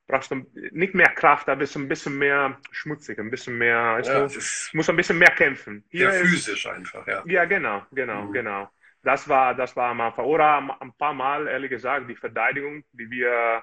brauchst 0.07 0.31
du 0.31 0.47
nicht 0.71 0.95
mehr 0.95 1.09
Kraft, 1.09 1.49
aber 1.49 1.63
ist 1.63 1.77
ein 1.77 1.89
bisschen 1.89 2.17
mehr 2.17 2.59
schmutzig, 2.71 3.19
ein 3.19 3.31
bisschen 3.31 3.59
mehr, 3.59 4.01
ja, 4.03 4.27
du, 4.27 4.35
musst 4.73 4.91
ein 4.91 4.97
bisschen 4.97 5.19
mehr 5.19 5.33
kämpfen. 5.33 5.85
Hier 5.91 6.07
ja, 6.07 6.13
physisch 6.13 6.67
einfach, 6.67 7.07
ja. 7.07 7.23
Ja, 7.27 7.45
genau, 7.45 7.83
genau, 7.91 8.23
mhm. 8.23 8.33
genau. 8.33 8.71
Das 9.03 9.29
war, 9.29 9.55
das 9.55 9.77
war 9.77 9.91
am 9.91 10.01
Anfang. 10.01 10.25
Oder 10.25 10.79
ein 10.81 10.93
paar 10.97 11.13
Mal, 11.13 11.47
ehrlich 11.49 11.71
gesagt, 11.71 12.09
die 12.09 12.17
Verteidigung, 12.17 12.85
die 12.93 13.11
wir 13.11 13.63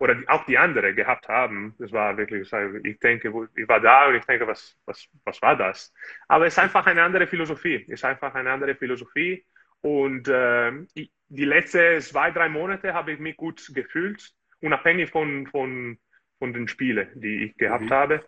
oder 0.00 0.14
die, 0.14 0.28
auch 0.28 0.44
die 0.46 0.58
andere 0.58 0.94
gehabt 0.94 1.28
haben. 1.28 1.74
Das 1.78 1.92
war 1.92 2.16
wirklich, 2.16 2.50
ich 2.84 2.98
denke, 2.98 3.32
ich 3.54 3.68
war 3.68 3.80
da 3.80 4.08
und 4.08 4.16
ich 4.16 4.24
denke, 4.24 4.46
was, 4.46 4.76
was, 4.86 5.06
was 5.24 5.40
war 5.42 5.56
das? 5.56 5.92
Aber 6.26 6.46
es 6.46 6.54
ist 6.54 6.58
einfach 6.58 6.86
eine 6.86 7.02
andere 7.02 7.26
Philosophie. 7.26 7.84
Es 7.84 8.00
ist 8.00 8.04
einfach 8.04 8.34
eine 8.34 8.50
andere 8.50 8.74
Philosophie. 8.74 9.44
Und 9.82 10.26
äh, 10.28 10.72
die 11.28 11.44
letzten 11.44 12.00
zwei, 12.00 12.30
drei 12.30 12.48
Monate 12.48 12.94
habe 12.94 13.12
ich 13.12 13.18
mich 13.20 13.36
gut 13.36 13.70
gefühlt, 13.74 14.32
unabhängig 14.60 15.10
von, 15.10 15.46
von, 15.46 15.98
von 16.38 16.52
den 16.54 16.66
Spielen, 16.66 17.08
die 17.14 17.44
ich 17.44 17.56
gehabt 17.56 17.84
mhm. 17.84 17.90
habe. 17.90 18.24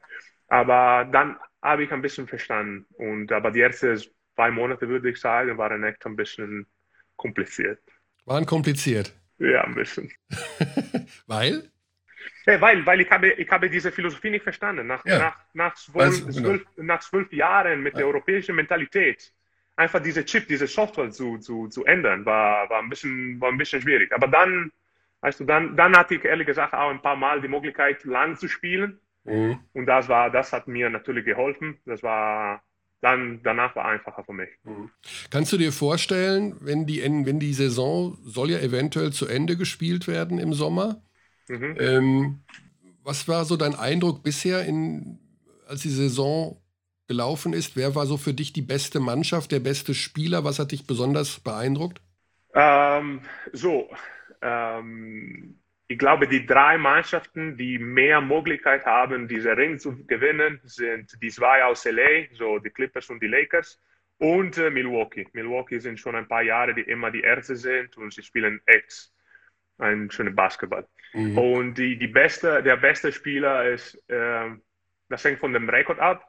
Aber 0.48 1.08
dann 1.10 1.38
habe 1.62 1.84
ich 1.84 1.92
ein 1.92 2.02
bisschen 2.02 2.28
verstanden. 2.28 2.86
Und 2.94 3.32
aber 3.32 3.50
die 3.50 3.62
ersten 3.62 3.98
zwei 4.34 4.50
Monate, 4.50 4.88
würde 4.88 5.08
ich 5.08 5.18
sagen, 5.18 5.56
waren 5.56 5.84
echt 5.84 6.04
ein 6.04 6.16
bisschen 6.16 6.66
kompliziert. 7.16 7.80
Waren 8.26 8.44
kompliziert. 8.44 9.14
Ja, 9.38 9.64
ein 9.64 9.74
bisschen. 9.74 10.10
weil? 11.26 11.70
Ja, 12.46 12.60
weil, 12.60 12.84
weil 12.86 13.00
ich 13.00 13.10
habe, 13.10 13.30
ich 13.30 13.50
habe 13.50 13.70
diese 13.70 13.92
Philosophie 13.92 14.30
nicht 14.30 14.42
verstanden. 14.42 14.86
Nach, 14.86 15.04
ja. 15.04 15.18
nach, 15.18 15.36
nach, 15.54 15.74
zwölf, 15.74 16.20
genau. 16.20 16.32
zwölf, 16.32 16.66
nach 16.76 17.00
zwölf 17.00 17.32
Jahren 17.32 17.82
mit 17.82 17.94
ja. 17.94 17.98
der 17.98 18.06
europäischen 18.08 18.56
Mentalität, 18.56 19.32
einfach 19.76 20.00
diese 20.00 20.24
Chip, 20.24 20.48
diese 20.48 20.66
Software 20.66 21.10
zu, 21.10 21.38
zu, 21.38 21.68
zu 21.68 21.84
ändern, 21.84 22.24
war, 22.26 22.68
war, 22.68 22.80
ein 22.80 22.88
bisschen, 22.88 23.40
war 23.40 23.50
ein 23.50 23.58
bisschen 23.58 23.82
schwierig. 23.82 24.12
Aber 24.12 24.28
dann, 24.28 24.72
weißt 25.20 25.40
du, 25.40 25.44
dann, 25.44 25.76
dann 25.76 25.96
hatte 25.96 26.16
ich 26.16 26.24
ehrlich 26.24 26.46
gesagt 26.46 26.74
auch 26.74 26.90
ein 26.90 27.02
paar 27.02 27.16
Mal 27.16 27.40
die 27.40 27.48
Möglichkeit, 27.48 28.04
lang 28.04 28.36
zu 28.36 28.48
spielen. 28.48 29.00
Mhm. 29.24 29.60
Und 29.72 29.86
das 29.86 30.08
war, 30.08 30.30
das 30.30 30.52
hat 30.52 30.66
mir 30.66 30.90
natürlich 30.90 31.24
geholfen. 31.24 31.78
Das 31.86 32.02
war, 32.02 32.62
dann 33.02 33.40
danach 33.42 33.76
war 33.76 33.84
einfacher 33.84 34.24
für 34.24 34.32
mich. 34.32 34.48
Mhm. 34.64 34.90
Kannst 35.30 35.52
du 35.52 35.58
dir 35.58 35.72
vorstellen, 35.72 36.56
wenn 36.60 36.86
die, 36.86 37.02
wenn 37.02 37.40
die 37.40 37.52
Saison 37.52 38.16
soll 38.24 38.50
ja 38.50 38.58
eventuell 38.60 39.12
zu 39.12 39.26
Ende 39.26 39.56
gespielt 39.56 40.06
werden 40.06 40.38
im 40.38 40.54
Sommer? 40.54 41.02
Mhm. 41.48 41.76
Ähm, 41.78 42.40
was 43.02 43.26
war 43.26 43.44
so 43.44 43.56
dein 43.56 43.74
Eindruck 43.74 44.22
bisher, 44.22 44.64
in, 44.64 45.18
als 45.66 45.82
die 45.82 45.90
Saison 45.90 46.62
gelaufen 47.08 47.52
ist? 47.52 47.76
Wer 47.76 47.96
war 47.96 48.06
so 48.06 48.16
für 48.16 48.32
dich 48.32 48.52
die 48.52 48.62
beste 48.62 49.00
Mannschaft, 49.00 49.50
der 49.50 49.60
beste 49.60 49.94
Spieler? 49.94 50.44
Was 50.44 50.60
hat 50.60 50.70
dich 50.70 50.86
besonders 50.86 51.40
beeindruckt? 51.40 52.00
Ähm, 52.54 53.22
so, 53.52 53.90
ähm, 54.42 55.58
ich 55.92 55.98
glaube, 55.98 56.26
die 56.26 56.46
drei 56.46 56.78
Mannschaften, 56.78 57.58
die 57.58 57.78
mehr 57.78 58.22
Möglichkeit 58.22 58.86
haben, 58.86 59.28
diese 59.28 59.54
Ring 59.54 59.78
zu 59.78 60.06
gewinnen, 60.06 60.58
sind 60.64 61.22
die 61.22 61.28
zwei 61.28 61.64
aus 61.64 61.84
LA, 61.84 62.32
so 62.32 62.58
die 62.58 62.70
Clippers 62.70 63.10
und 63.10 63.22
die 63.22 63.26
Lakers, 63.26 63.78
und 64.16 64.56
äh, 64.56 64.70
Milwaukee. 64.70 65.28
Milwaukee 65.34 65.80
sind 65.80 66.00
schon 66.00 66.14
ein 66.14 66.28
paar 66.28 66.42
Jahre, 66.42 66.74
die 66.74 66.80
immer 66.80 67.10
die 67.10 67.20
Erste 67.20 67.56
sind 67.56 67.98
und 67.98 68.14
sie 68.14 68.22
spielen 68.22 68.62
echt 68.64 69.12
einen 69.76 70.10
schönen 70.10 70.34
Basketball. 70.34 70.88
Mhm. 71.12 71.36
Und 71.36 71.74
die, 71.74 71.98
die 71.98 72.08
beste, 72.08 72.62
der 72.62 72.76
beste 72.76 73.12
Spieler 73.12 73.68
ist, 73.68 73.94
äh, 74.08 74.50
das 75.10 75.24
hängt 75.24 75.40
von 75.40 75.52
dem 75.52 75.68
Rekord 75.68 75.98
ab, 75.98 76.26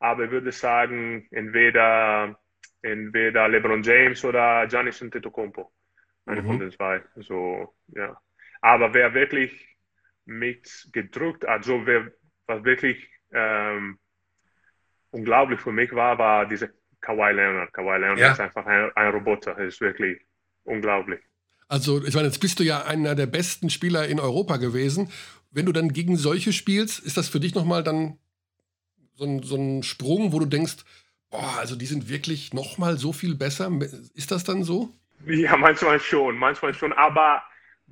aber 0.00 0.24
ich 0.24 0.30
würde 0.32 0.50
sagen, 0.50 1.28
entweder, 1.30 2.36
entweder 2.82 3.48
LeBron 3.48 3.82
James 3.82 4.24
oder 4.24 4.66
Giannis 4.66 5.00
Antetokounmpo. 5.02 5.70
Eine 6.26 6.42
mhm. 6.42 6.46
von 6.46 6.58
den 6.58 6.70
zwei. 6.72 7.02
So, 7.16 7.74
ja. 7.94 8.20
Aber 8.64 8.94
wer 8.94 9.12
wirklich 9.12 9.52
mich 10.24 10.88
gedrückt 10.90 11.46
hat, 11.46 11.66
so 11.66 11.84
was 11.84 12.64
wirklich 12.64 12.96
ähm, 13.30 13.98
unglaublich 15.10 15.60
für 15.60 15.70
mich 15.70 15.92
war, 15.92 16.16
war 16.16 16.48
diese 16.48 16.72
Kawhi 17.02 17.32
Leonard. 17.32 17.74
Kawhi 17.74 17.98
Leonard 17.98 18.18
ja. 18.18 18.32
ist 18.32 18.40
einfach 18.40 18.64
ein, 18.64 18.90
ein 18.94 19.12
Roboter, 19.12 19.58
ist 19.58 19.82
wirklich 19.82 20.18
unglaublich. 20.62 21.20
Also, 21.68 22.02
ich 22.02 22.14
meine, 22.14 22.28
jetzt 22.28 22.40
bist 22.40 22.58
du 22.58 22.64
ja 22.64 22.86
einer 22.86 23.14
der 23.14 23.26
besten 23.26 23.68
Spieler 23.68 24.08
in 24.08 24.18
Europa 24.18 24.56
gewesen. 24.56 25.12
Wenn 25.50 25.66
du 25.66 25.72
dann 25.72 25.92
gegen 25.92 26.16
solche 26.16 26.54
spielst, 26.54 27.00
ist 27.00 27.18
das 27.18 27.28
für 27.28 27.40
dich 27.40 27.54
nochmal 27.54 27.84
dann 27.84 28.16
so 29.14 29.26
ein, 29.26 29.42
so 29.42 29.56
ein 29.56 29.82
Sprung, 29.82 30.32
wo 30.32 30.38
du 30.38 30.46
denkst, 30.46 30.76
boah, 31.28 31.58
also 31.58 31.76
die 31.76 31.86
sind 31.86 32.08
wirklich 32.08 32.54
nochmal 32.54 32.96
so 32.96 33.12
viel 33.12 33.34
besser? 33.34 33.70
Ist 34.14 34.30
das 34.30 34.42
dann 34.42 34.64
so? 34.64 34.88
Ja, 35.26 35.54
manchmal 35.58 36.00
schon, 36.00 36.38
manchmal 36.38 36.72
schon. 36.72 36.94
Aber 36.94 37.42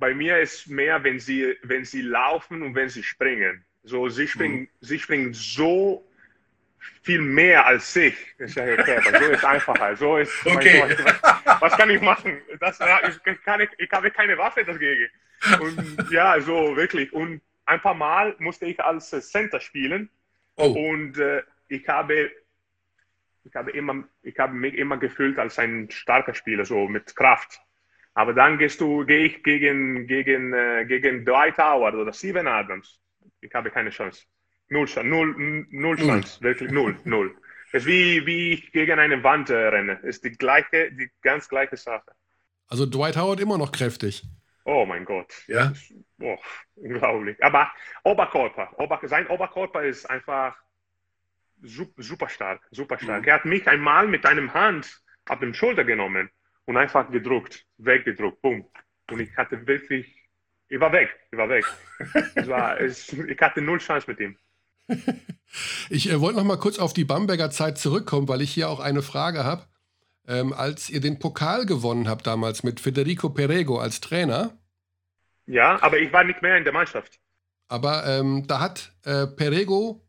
bei 0.03 0.13
mir 0.13 0.37
ist 0.39 0.67
mehr, 0.67 1.01
wenn 1.05 1.17
sie, 1.17 1.55
wenn 1.63 1.85
sie 1.85 2.01
laufen 2.01 2.61
und 2.61 2.75
wenn 2.75 2.89
sie 2.89 3.03
springen. 3.03 3.63
So, 3.83 4.09
sie 4.09 4.27
springen, 4.27 4.59
mhm. 4.59 4.69
sie 4.81 4.99
springen 4.99 5.33
so 5.33 6.05
viel 7.03 7.21
mehr 7.21 7.65
als 7.65 7.95
ich. 7.95 8.13
Ich 8.37 8.53
sage, 8.53 8.77
okay, 8.77 8.99
so 9.01 9.31
ist 9.31 9.45
einfacher. 9.45 9.95
So 9.95 10.17
ist, 10.17 10.45
okay. 10.45 10.83
was, 11.23 11.61
was, 11.61 11.77
kann 11.77 11.89
ich 11.89 12.01
machen? 12.01 12.41
Das, 12.59 12.77
ich, 12.81 13.43
kann 13.45 13.61
ich, 13.61 13.69
ich 13.77 13.89
habe 13.93 14.11
keine 14.11 14.37
Waffe 14.37 14.65
dagegen. 14.65 15.07
Und 15.61 16.11
ja, 16.11 16.37
so 16.41 16.75
wirklich. 16.75 17.13
Und 17.13 17.39
ein 17.65 17.79
paar 17.79 17.93
Mal 17.93 18.35
musste 18.39 18.65
ich 18.65 18.83
als 18.83 19.09
Center 19.09 19.61
spielen. 19.61 20.09
Oh. 20.57 20.67
Und 20.91 21.17
äh, 21.17 21.43
ich 21.69 21.87
habe 21.87 22.29
ich 23.45 23.55
habe 23.55 23.71
immer, 23.71 24.03
ich 24.21 24.37
habe 24.37 24.53
mich 24.53 24.73
immer 24.73 24.97
gefühlt 24.97 25.39
als 25.39 25.57
ein 25.59 25.89
starker 25.91 26.33
Spieler, 26.33 26.65
so 26.65 26.89
mit 26.89 27.15
Kraft. 27.15 27.61
Aber 28.15 28.33
dann 28.33 28.57
gehst 28.57 28.79
du, 28.79 29.05
gehe 29.05 29.25
ich 29.25 29.43
gegen, 29.43 30.05
gegen, 30.07 30.53
äh, 30.53 30.85
gegen 30.87 31.25
Dwight 31.25 31.57
Howard 31.57 31.95
oder 31.95 32.13
Steven 32.13 32.47
Adams. 32.47 32.99
Ich 33.41 33.53
habe 33.53 33.71
keine 33.71 33.89
Chance. 33.89 34.23
Null, 34.69 34.87
null, 35.03 35.65
null 35.71 35.97
Chance, 35.97 36.41
wirklich 36.41 36.71
null, 36.71 36.97
null. 37.03 37.35
Es 37.71 37.81
ist 37.81 37.85
wie, 37.87 38.25
wie 38.25 38.53
ich 38.53 38.71
gegen 38.71 38.99
eine 38.99 39.23
Wand 39.23 39.49
äh, 39.49 39.55
renne. 39.55 39.99
Es 40.03 40.17
ist 40.17 40.25
die 40.25 40.31
gleiche, 40.31 40.91
die 40.91 41.09
ganz 41.21 41.49
gleiche 41.49 41.75
Sache. 41.75 42.11
Also 42.67 42.85
Dwight 42.85 43.17
Howard 43.17 43.39
immer 43.39 43.57
noch 43.57 43.71
kräftig. 43.71 44.23
Oh 44.65 44.85
mein 44.85 45.05
Gott. 45.05 45.33
Ja. 45.47 45.73
oh, 46.21 46.37
unglaublich. 46.75 47.43
Aber 47.43 47.71
Oberkörper, 48.03 48.69
Ober, 48.77 48.99
sein 49.03 49.27
Oberkörper 49.27 49.83
ist 49.83 50.05
einfach 50.09 50.55
super 51.61 52.29
stark, 52.29 52.61
super 52.71 52.97
stark. 52.99 53.23
Mhm. 53.23 53.27
Er 53.27 53.33
hat 53.35 53.45
mich 53.45 53.67
einmal 53.67 54.07
mit 54.07 54.25
einem 54.25 54.53
Hand 54.53 55.01
auf 55.27 55.39
dem 55.39 55.53
Schulter 55.53 55.83
genommen 55.83 56.29
und 56.65 56.77
einfach 56.77 57.09
gedruckt, 57.11 57.65
weggedruckt, 57.77 58.41
bumm. 58.41 58.65
Und 59.11 59.19
ich 59.19 59.35
hatte 59.35 59.65
wirklich, 59.67 60.07
ich 60.69 60.79
war 60.79 60.91
weg, 60.91 61.09
ich 61.31 61.37
war 61.37 61.49
weg. 61.49 61.65
es 62.35 62.47
war, 62.47 62.79
es, 62.79 63.11
ich 63.13 63.39
hatte 63.39 63.61
null 63.61 63.79
Chance 63.79 64.09
mit 64.09 64.19
ihm. 64.19 64.37
ich 65.89 66.09
äh, 66.09 66.19
wollte 66.19 66.39
noch 66.39 66.45
mal 66.45 66.57
kurz 66.57 66.79
auf 66.79 66.93
die 66.93 67.05
Bamberger 67.05 67.51
Zeit 67.51 67.77
zurückkommen, 67.77 68.27
weil 68.27 68.41
ich 68.41 68.51
hier 68.51 68.69
auch 68.69 68.79
eine 68.79 69.01
Frage 69.01 69.43
habe. 69.43 69.65
Ähm, 70.25 70.53
als 70.53 70.89
ihr 70.89 71.01
den 71.01 71.19
Pokal 71.19 71.65
gewonnen 71.65 72.07
habt 72.07 72.25
damals 72.25 72.63
mit 72.63 72.79
Federico 72.79 73.29
Perego 73.29 73.79
als 73.79 73.99
Trainer. 73.99 74.57
Ja, 75.45 75.81
aber 75.83 75.97
ich 75.99 76.13
war 76.13 76.23
nicht 76.23 76.41
mehr 76.41 76.57
in 76.57 76.63
der 76.63 76.71
Mannschaft. 76.71 77.19
Aber 77.67 78.05
ähm, 78.05 78.45
da 78.47 78.61
hat 78.61 78.93
äh, 79.03 79.27
Perego 79.27 80.01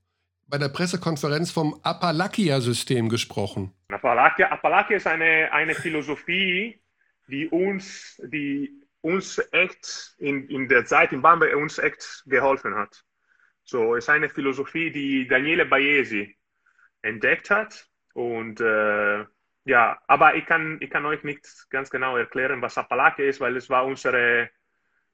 bei 0.47 0.59
der 0.59 0.69
Pressekonferenz 0.69 1.51
vom 1.51 1.81
Appalachia-System 1.83 3.09
gesprochen. 3.09 3.73
Appalachia, 3.95 4.51
Appalachia 4.51 4.97
ist 4.97 5.07
eine, 5.07 5.53
eine 5.53 5.75
Philosophie, 5.75 6.83
die 7.29 7.49
uns, 7.49 8.21
die 8.25 8.83
uns 9.01 9.39
echt 9.53 10.15
in, 10.19 10.49
in 10.49 10.69
der 10.69 10.85
Zeit 10.85 11.13
in 11.13 11.23
Bamberg 11.23 11.55
uns 11.57 11.79
echt 11.79 12.25
geholfen 12.27 12.75
hat. 12.75 13.05
So 13.63 13.95
ist 13.95 14.09
eine 14.09 14.29
Philosophie, 14.29 14.91
die 14.91 15.29
Daniele 15.29 15.65
Baesi 15.65 16.37
entdeckt 17.03 17.51
hat. 17.51 17.89
Und 18.15 18.61
äh, 18.61 19.25
ja, 19.65 19.99
aber 20.09 20.35
ich 20.35 20.45
kann, 20.45 20.79
ich 20.81 20.91
kann 20.91 21.07
euch 21.07 21.23
nicht 21.23 21.47
ganz 21.71 21.89
genau 21.89 22.17
erklären, 22.17 22.63
was 22.63 22.77
Appalachia 22.77 23.27
ist, 23.27 23.41
weil 23.41 23.57
es 23.57 23.71
war 23.71 23.87
unsere 23.87 24.51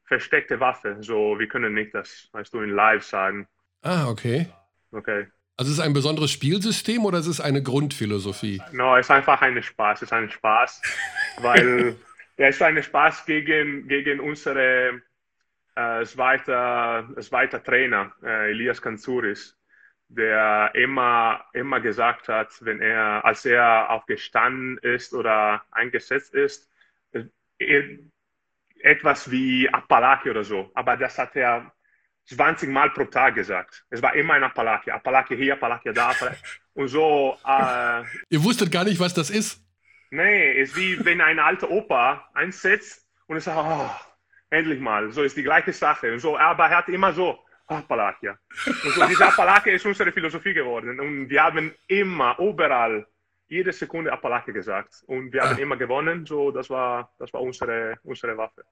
versteckte 0.04 0.58
Waffe. 0.58 0.96
So, 1.00 1.38
wir 1.38 1.48
können 1.48 1.74
nicht 1.74 1.94
das, 1.94 2.28
weißt 2.32 2.52
du, 2.54 2.60
in 2.60 2.70
Live 2.70 3.04
sagen. 3.04 3.46
Ah, 3.82 4.08
okay. 4.08 4.46
Okay. 4.90 5.28
Also 5.60 5.72
ist 5.72 5.78
es 5.78 5.84
ein 5.84 5.92
besonderes 5.92 6.30
Spielsystem 6.30 7.04
oder 7.04 7.18
ist 7.18 7.26
es 7.26 7.38
eine 7.38 7.62
Grundphilosophie? 7.62 8.62
No, 8.72 8.96
es 8.96 9.04
ist 9.04 9.10
einfach 9.10 9.42
ein 9.42 9.62
Spaß. 9.62 9.98
Es 9.98 10.02
ist 10.04 10.12
ein 10.14 10.30
Spaß, 10.30 10.80
weil 11.42 11.96
ja, 12.38 12.46
es 12.46 12.54
ist 12.56 12.62
ein 12.62 12.82
Spaß 12.82 13.26
gegen, 13.26 13.86
gegen 13.86 14.20
unsere 14.20 15.02
äh, 15.74 16.02
zweiter, 16.06 17.06
zweiter 17.20 17.62
Trainer, 17.62 18.10
äh, 18.22 18.52
Elias 18.52 18.80
Kanzouris, 18.80 19.54
der 20.08 20.70
immer, 20.76 21.44
immer 21.52 21.80
gesagt 21.80 22.28
hat, 22.28 22.56
wenn 22.62 22.80
er, 22.80 23.22
als 23.26 23.44
er 23.44 23.90
aufgestanden 23.90 24.78
ist 24.78 25.12
oder 25.12 25.62
eingesetzt 25.72 26.32
ist, 26.32 26.70
äh, 27.12 27.98
etwas 28.78 29.30
wie 29.30 29.68
Appalachia 29.68 30.30
oder 30.30 30.44
so. 30.44 30.70
Aber 30.72 30.96
das 30.96 31.18
hat 31.18 31.36
er 31.36 31.70
20 32.36 32.68
Mal 32.68 32.90
pro 32.90 33.04
Tag 33.04 33.34
gesagt. 33.34 33.84
Es 33.90 34.02
war 34.02 34.14
immer 34.14 34.34
ein 34.34 34.44
Appalachia. 34.44 34.94
Appalachia 34.94 35.36
hier, 35.36 35.54
Appalachia 35.54 35.92
da. 35.92 36.14
Und 36.74 36.88
so. 36.88 37.36
Äh, 37.46 38.02
Ihr 38.28 38.42
wusstet 38.42 38.70
gar 38.70 38.84
nicht, 38.84 39.00
was 39.00 39.14
das 39.14 39.30
ist? 39.30 39.62
Nee, 40.10 40.60
es 40.60 40.70
ist 40.70 40.76
wie 40.76 41.04
wenn 41.04 41.20
ein 41.20 41.38
alter 41.38 41.70
Opa 41.70 42.28
einsetzt 42.34 43.06
und 43.26 43.36
es 43.36 43.44
sagt, 43.44 43.58
oh, 43.58 43.90
endlich 44.50 44.80
mal. 44.80 45.10
So 45.12 45.22
ist 45.22 45.36
die 45.36 45.42
gleiche 45.42 45.72
Sache. 45.72 46.12
Und 46.12 46.20
so, 46.20 46.36
aber 46.36 46.66
er 46.66 46.78
hat 46.78 46.88
immer 46.88 47.12
so, 47.12 47.38
Appalachia. 47.66 48.36
Und 48.66 48.94
so, 48.94 49.06
diese 49.06 49.26
Appalachia 49.26 49.72
ist 49.72 49.86
unsere 49.86 50.10
Philosophie 50.10 50.54
geworden. 50.54 50.98
Und 50.98 51.30
wir 51.30 51.42
haben 51.42 51.72
immer, 51.86 52.36
überall, 52.38 53.06
jede 53.46 53.72
Sekunde 53.72 54.12
Appalachia 54.12 54.52
gesagt. 54.52 55.02
Und 55.06 55.32
wir 55.32 55.42
haben 55.42 55.56
ah. 55.56 55.60
immer 55.60 55.76
gewonnen. 55.76 56.26
So, 56.26 56.50
das 56.50 56.68
war, 56.68 57.12
das 57.18 57.32
war 57.32 57.40
unsere, 57.42 57.98
unsere 58.02 58.36
Waffe. 58.36 58.64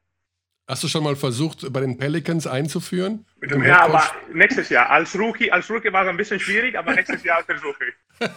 Hast 0.69 0.85
du 0.85 0.89
schon 0.89 1.03
mal 1.03 1.16
versucht, 1.16 1.73
bei 1.73 1.81
den 1.81 1.97
Pelicans 1.97 2.47
einzuführen? 2.47 3.24
Ja, 3.65 3.85
aber 3.85 4.03
nächstes 4.35 4.69
Jahr. 4.69 4.90
Als 4.90 5.19
Rookie, 5.19 5.51
als 5.51 5.70
Rookie 5.70 5.90
war 5.90 6.03
es 6.03 6.11
ein 6.11 6.19
bisschen 6.19 6.39
schwierig, 6.39 6.77
aber 6.78 6.95
nächstes 6.95 7.24
Jahr 7.24 7.43
versuche 7.43 7.85
ich. 7.89 8.28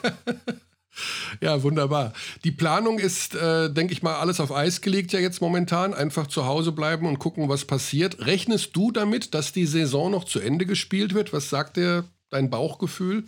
ja, 1.41 1.61
wunderbar. 1.61 2.13
Die 2.45 2.51
Planung 2.51 2.99
ist, 2.99 3.35
äh, 3.35 3.69
denke 3.69 3.91
ich 3.91 4.01
mal, 4.01 4.15
alles 4.15 4.39
auf 4.39 4.53
Eis 4.53 4.79
gelegt 4.79 5.11
ja 5.11 5.19
jetzt 5.19 5.41
momentan. 5.41 5.93
Einfach 5.93 6.25
zu 6.25 6.45
Hause 6.45 6.71
bleiben 6.71 7.05
und 7.05 7.19
gucken, 7.19 7.49
was 7.49 7.65
passiert. 7.65 8.25
Rechnest 8.25 8.77
du 8.77 8.93
damit, 8.93 9.33
dass 9.33 9.51
die 9.51 9.65
Saison 9.65 10.09
noch 10.09 10.23
zu 10.23 10.39
Ende 10.39 10.65
gespielt 10.65 11.13
wird? 11.13 11.33
Was 11.33 11.49
sagt 11.49 11.75
dir 11.75 12.05
dein 12.29 12.49
Bauchgefühl? 12.49 13.25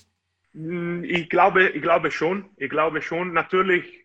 Hm, 0.54 1.04
ich 1.04 1.30
glaube, 1.30 1.68
ich 1.68 1.82
glaube 1.82 2.10
schon. 2.10 2.46
Ich 2.56 2.70
glaube 2.70 3.02
schon. 3.02 3.34
Natürlich 3.34 4.03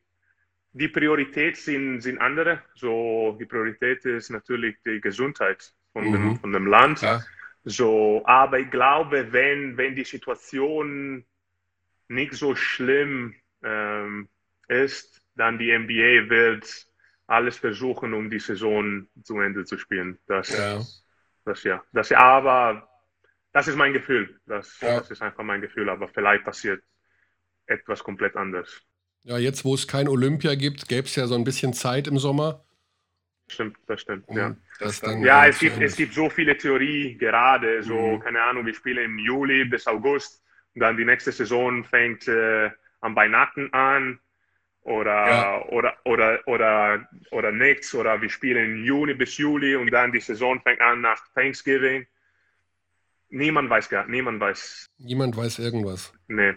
die 0.79 0.89
Priorität 0.89 1.57
sind, 1.57 2.01
sind 2.01 2.19
andere. 2.19 2.63
So, 2.75 3.37
die 3.39 3.47
Priorität 3.47 4.05
ist 4.05 4.31
natürlich 4.31 4.77
die 4.87 5.01
Gesundheit 5.01 5.73
von, 5.93 6.09
mhm. 6.09 6.13
dem, 6.13 6.37
von 6.37 6.53
dem 6.53 6.67
Land. 6.67 7.03
Ja. 7.03 7.21
So, 7.65 8.23
aber 8.25 8.61
ich 8.61 8.71
glaube, 8.71 9.33
wenn, 9.33 9.77
wenn 9.77 9.95
die 9.95 10.05
Situation 10.05 11.25
nicht 12.09 12.33
so 12.35 12.55
schlimm 12.55 13.35
ähm, 13.63 14.29
ist, 14.69 15.21
dann 15.35 15.59
die 15.59 15.77
NBA 15.77 16.31
wird 16.31 16.87
alles 17.27 17.59
versuchen, 17.59 18.15
um 18.15 18.31
die 18.31 18.39
Saison 18.39 19.07
zu 19.23 19.41
Ende 19.41 19.65
zu 19.65 19.77
spielen. 19.77 20.19
Das, 20.27 20.57
ja. 20.57 20.81
das 21.45 21.65
ja. 21.65 21.83
Das, 21.93 22.11
aber 22.13 22.89
das 23.53 23.69
ist 23.69 23.77
mein 23.77 23.93
Gefühl. 23.93 24.41
Das, 24.47 24.81
ja. 24.81 24.99
das 24.99 25.11
ist 25.11 25.23
einfach 25.23 25.43
mein 25.43 25.61
Gefühl. 25.61 25.91
Aber 25.91 26.09
vielleicht 26.09 26.45
passiert 26.45 26.83
etwas 27.67 28.03
komplett 28.03 28.37
anderes. 28.37 28.88
Ja, 29.25 29.39
jetzt, 29.39 29.65
wo 29.65 29.75
es 29.75 29.87
kein 29.87 30.09
Olympia 30.09 30.55
gibt, 30.55 30.89
gäbe 30.89 31.07
es 31.07 31.17
ja 31.17 31.27
so 31.27 31.35
ein 31.35 31.45
bisschen 31.45 31.73
Zeit 31.73 32.07
im 32.07 32.19
Sommer. 32.19 32.65
Stimmt, 33.49 33.77
das 33.87 34.03
stimmt, 34.03 34.27
ja. 34.31 34.55
Das 34.79 35.01
ja, 35.01 35.47
es 35.47 35.59
gibt, 35.59 35.81
es 35.81 35.97
gibt 35.97 36.13
so 36.13 36.29
viele 36.29 36.57
Theorie 36.57 37.17
gerade, 37.17 37.83
so, 37.83 37.95
mhm. 37.95 38.21
keine 38.21 38.43
Ahnung, 38.43 38.67
wir 38.67 38.75
spielen 38.75 39.05
im 39.05 39.19
Juli 39.19 39.65
bis 39.65 39.87
August 39.87 40.43
und 40.75 40.83
dann 40.83 40.97
die 40.97 41.05
nächste 41.05 41.33
Saison 41.33 41.83
fängt 41.85 42.29
äh, 42.29 42.71
am 43.01 43.17
Weihnachten 43.17 43.73
an 43.73 44.21
oder, 44.83 45.29
ja. 45.29 45.65
oder, 45.69 45.97
oder, 46.05 46.41
oder, 46.47 47.09
oder 47.31 47.53
nichts 47.53 47.95
oder 47.95 48.21
wir 48.21 48.31
spielen 48.31 48.85
Juni 48.85 49.15
bis 49.15 49.37
Juli 49.37 49.77
und 49.77 49.91
dann 49.91 50.13
die 50.13 50.21
Saison 50.21 50.61
fängt 50.61 50.81
an 50.81 51.01
nach 51.01 51.21
Thanksgiving. 51.35 52.07
Niemand 53.31 53.69
weiß 53.69 53.89
gar, 53.89 54.07
niemand 54.07 54.41
weiß. 54.41 54.87
Niemand 54.99 55.37
weiß 55.37 55.59
irgendwas. 55.59 56.13
Nee. 56.29 56.55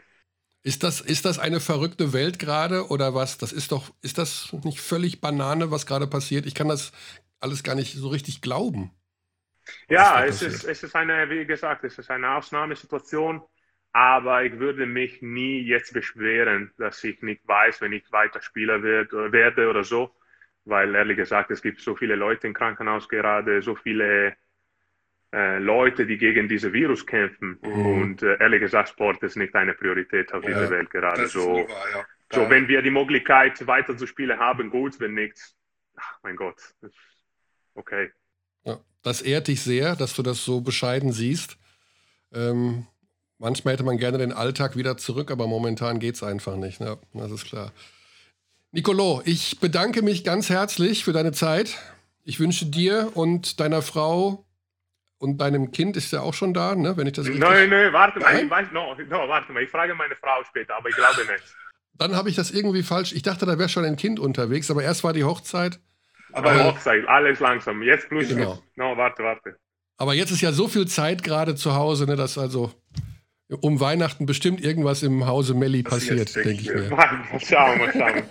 Ist 0.64 0.84
das, 0.84 1.02
ist 1.02 1.26
das 1.26 1.40
eine 1.40 1.60
verrückte 1.60 2.14
Welt 2.14 2.38
gerade 2.38 2.88
oder 2.88 3.16
was? 3.16 3.38
Das 3.38 3.52
ist 3.52 3.72
doch, 3.72 3.92
ist 4.02 4.18
das 4.20 4.54
nicht 4.64 4.80
völlig 4.80 5.20
Banane, 5.20 5.72
was 5.72 5.88
gerade 5.88 6.08
passiert? 6.08 6.46
Ich 6.46 6.54
kann 6.54 6.68
das 6.68 6.92
alles 7.40 7.64
gar 7.64 7.76
nicht 7.76 7.96
so 7.96 8.10
richtig 8.10 8.42
glauben. 8.42 8.92
Ja, 9.90 10.24
es 10.26 10.42
ist, 10.42 10.64
es 10.64 10.84
ist 10.84 10.96
eine, 10.96 11.30
wie 11.30 11.46
gesagt, 11.46 11.84
es 11.84 11.98
ist 11.98 12.12
eine 12.12 12.36
Ausnahmesituation, 12.36 13.42
aber 13.92 14.44
ich 14.44 14.60
würde 14.60 14.86
mich 14.86 15.22
nie 15.22 15.62
jetzt 15.62 15.94
beschweren, 15.94 16.72
dass 16.78 17.04
ich 17.04 17.22
nicht 17.22 17.48
weiß, 17.48 17.82
wenn 17.82 17.94
ich 17.94 18.12
weiter 18.12 18.42
Spieler 18.42 18.84
wird, 18.84 19.12
werde 19.14 19.70
oder 19.70 19.84
so, 19.84 20.16
weil 20.66 20.94
ehrlich 20.94 21.18
gesagt, 21.18 21.52
es 21.52 21.62
gibt 21.62 21.82
so 21.82 21.96
viele 21.96 22.16
Leute 22.16 22.48
im 22.48 22.54
Krankenhaus 22.54 23.10
gerade, 23.10 23.62
so 23.62 23.76
viele 23.76 24.36
äh, 25.34 25.60
Leute, 25.60 26.06
die 26.06 26.18
gegen 26.18 26.50
dieses 26.50 26.74
Virus 26.74 27.06
kämpfen. 27.06 27.58
Mhm. 27.62 27.86
Und 27.86 28.24
äh, 28.24 28.38
ehrlich 28.40 28.62
gesagt, 28.62 28.90
Sport 28.90 29.24
ist 29.24 29.38
nicht 29.38 29.56
eine 29.56 29.74
Priorität 29.74 30.34
auf 30.34 30.44
dieser 30.44 30.66
ja, 30.66 30.70
Welt 30.70 30.90
gerade. 30.90 31.28
So, 31.28 31.56
wahr, 31.56 31.68
ja. 31.94 32.06
so, 32.32 32.50
wenn 32.50 32.68
wir 32.68 32.82
die 32.82 32.92
Möglichkeit 32.92 33.66
weiter 33.66 33.96
zu 33.96 34.08
spielen 34.08 34.38
haben, 34.38 34.70
gut, 34.70 35.00
wenn 35.00 35.14
nicht, 35.14 35.38
ach 35.96 36.20
mein 36.24 36.36
Gott, 36.36 36.58
okay. 37.76 38.12
Ja, 38.66 38.80
das 39.04 39.22
ehrt 39.22 39.48
dich 39.48 39.62
sehr, 39.62 39.96
dass 39.96 40.14
du 40.14 40.22
das 40.22 40.44
so 40.44 40.62
bescheiden 40.62 41.14
siehst. 41.14 41.58
Ähm, 42.34 42.88
manchmal 43.38 43.74
hätte 43.74 43.84
man 43.84 43.98
gerne 43.98 44.18
den 44.18 44.34
Alltag 44.34 44.76
wieder 44.76 44.98
zurück, 44.98 45.32
aber 45.32 45.48
momentan 45.48 46.00
geht 46.00 46.16
es 46.16 46.24
einfach 46.24 46.58
nicht. 46.58 46.82
Ne? 46.82 46.98
Das 47.14 47.32
ist 47.32 47.46
klar. 47.46 47.72
Nicolo, 48.74 49.22
ich 49.26 49.60
bedanke 49.60 50.02
mich 50.02 50.24
ganz 50.24 50.50
herzlich 50.50 51.04
für 51.04 51.14
deine 51.14 51.32
Zeit. 51.32 51.78
Ich 52.24 52.40
wünsche 52.40 52.66
dir 52.66 53.12
und 53.16 53.60
deiner 53.60 53.82
Frau 53.82 54.46
und 55.22 55.38
deinem 55.38 55.72
Kind 55.72 55.96
ist 55.98 56.12
ja 56.12 56.22
auch 56.22 56.34
schon 56.34 56.52
da, 56.54 56.74
ne? 56.74 56.98
Wenn 56.98 57.06
ich 57.06 57.14
das 57.14 57.28
richtig 57.28 57.42
Nein, 57.42 57.70
nein, 57.70 57.94
warte 57.94 58.20
mal, 58.20 58.44
ich 58.44 58.50
weiß, 58.50 58.70
no, 58.74 58.96
no, 59.08 59.30
warte 59.30 59.54
mal, 59.54 59.62
ich 59.62 59.70
frage 59.70 59.94
meine 59.94 60.16
Frau 60.16 60.44
später, 60.50 60.76
aber 60.76 60.90
ich 60.90 60.96
glaube 60.96 61.22
nicht. 61.22 61.44
Dann 61.94 62.16
habe 62.16 62.30
ich 62.30 62.36
das 62.36 62.50
irgendwie 62.50 62.82
falsch. 62.82 63.14
Ich 63.14 63.22
dachte, 63.22 63.46
da 63.46 63.60
wäre 63.60 63.70
schon 63.70 63.86
ein 63.86 63.98
Kind 63.98 64.20
unterwegs, 64.20 64.72
aber 64.72 64.82
erst 64.82 65.04
war 65.04 65.14
die 65.14 65.24
Hochzeit. 65.24 65.80
Aber 66.34 66.56
äh, 66.56 66.64
Hochzeit, 66.64 67.08
alles 67.08 67.40
langsam. 67.40 67.84
Jetzt 67.84 68.10
plus 68.10 68.30
genau. 68.30 68.64
No, 68.76 68.98
warte, 68.98 69.22
warte. 69.24 69.58
Aber 69.98 70.16
jetzt 70.16 70.32
ist 70.32 70.42
ja 70.42 70.52
so 70.52 70.68
viel 70.68 70.88
Zeit 70.88 71.22
gerade 71.22 71.54
zu 71.54 71.76
Hause, 71.76 72.08
ne, 72.08 72.16
dass 72.16 72.40
also 72.40 72.72
um 73.48 73.80
Weihnachten 73.80 74.26
bestimmt 74.26 74.60
irgendwas 74.64 75.04
im 75.04 75.28
Hause 75.28 75.54
Melli 75.54 75.84
passiert, 75.84 76.36
denke 76.36 76.52
ich 76.52 76.74
mir. 76.74 76.90
Mal 76.90 77.40
schauen, 77.40 77.78
mal 77.78 77.92
schauen. 77.92 78.24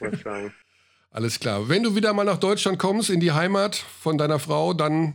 mal 0.00 0.18
schauen. 0.20 0.52
Alles 1.12 1.38
klar. 1.38 1.68
Wenn 1.68 1.84
du 1.84 1.94
wieder 1.94 2.12
mal 2.14 2.24
nach 2.24 2.38
Deutschland 2.38 2.80
kommst, 2.80 3.10
in 3.10 3.20
die 3.20 3.30
Heimat 3.30 3.76
von 3.76 4.18
deiner 4.18 4.40
Frau, 4.40 4.74
dann 4.74 5.14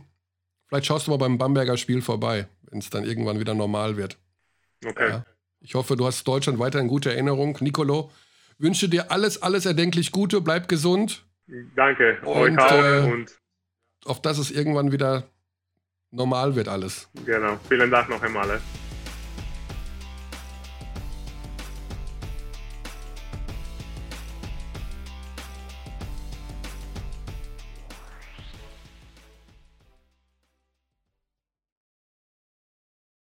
vielleicht 0.70 0.86
schaust 0.86 1.06
du 1.06 1.10
mal 1.10 1.18
beim 1.18 1.36
Bamberger 1.36 1.76
Spiel 1.76 2.00
vorbei, 2.00 2.48
wenn 2.70 2.78
es 2.78 2.88
dann 2.88 3.04
irgendwann 3.04 3.38
wieder 3.38 3.52
normal 3.52 3.98
wird. 3.98 4.16
Okay. 4.86 5.10
Ja. 5.10 5.24
Ich 5.60 5.74
hoffe, 5.74 5.96
du 5.96 6.06
hast 6.06 6.24
Deutschland 6.24 6.58
weiter 6.58 6.80
in 6.80 6.88
guter 6.88 7.10
Erinnerung. 7.10 7.58
Nicolo, 7.60 8.10
wünsche 8.56 8.88
dir 8.88 9.10
alles, 9.10 9.42
alles 9.42 9.66
erdenklich 9.66 10.10
Gute, 10.10 10.40
bleib 10.40 10.68
gesund. 10.68 11.26
Danke, 11.76 12.18
und, 12.24 12.58
äh, 12.58 13.10
und 13.12 13.36
auf 14.04 14.22
dass 14.22 14.38
es 14.38 14.50
irgendwann 14.50 14.92
wieder 14.92 15.24
normal 16.10 16.54
wird 16.54 16.68
alles. 16.68 17.10
Genau. 17.26 17.58
Vielen 17.68 17.90
Dank 17.90 18.08
noch 18.08 18.22
einmal. 18.22 18.60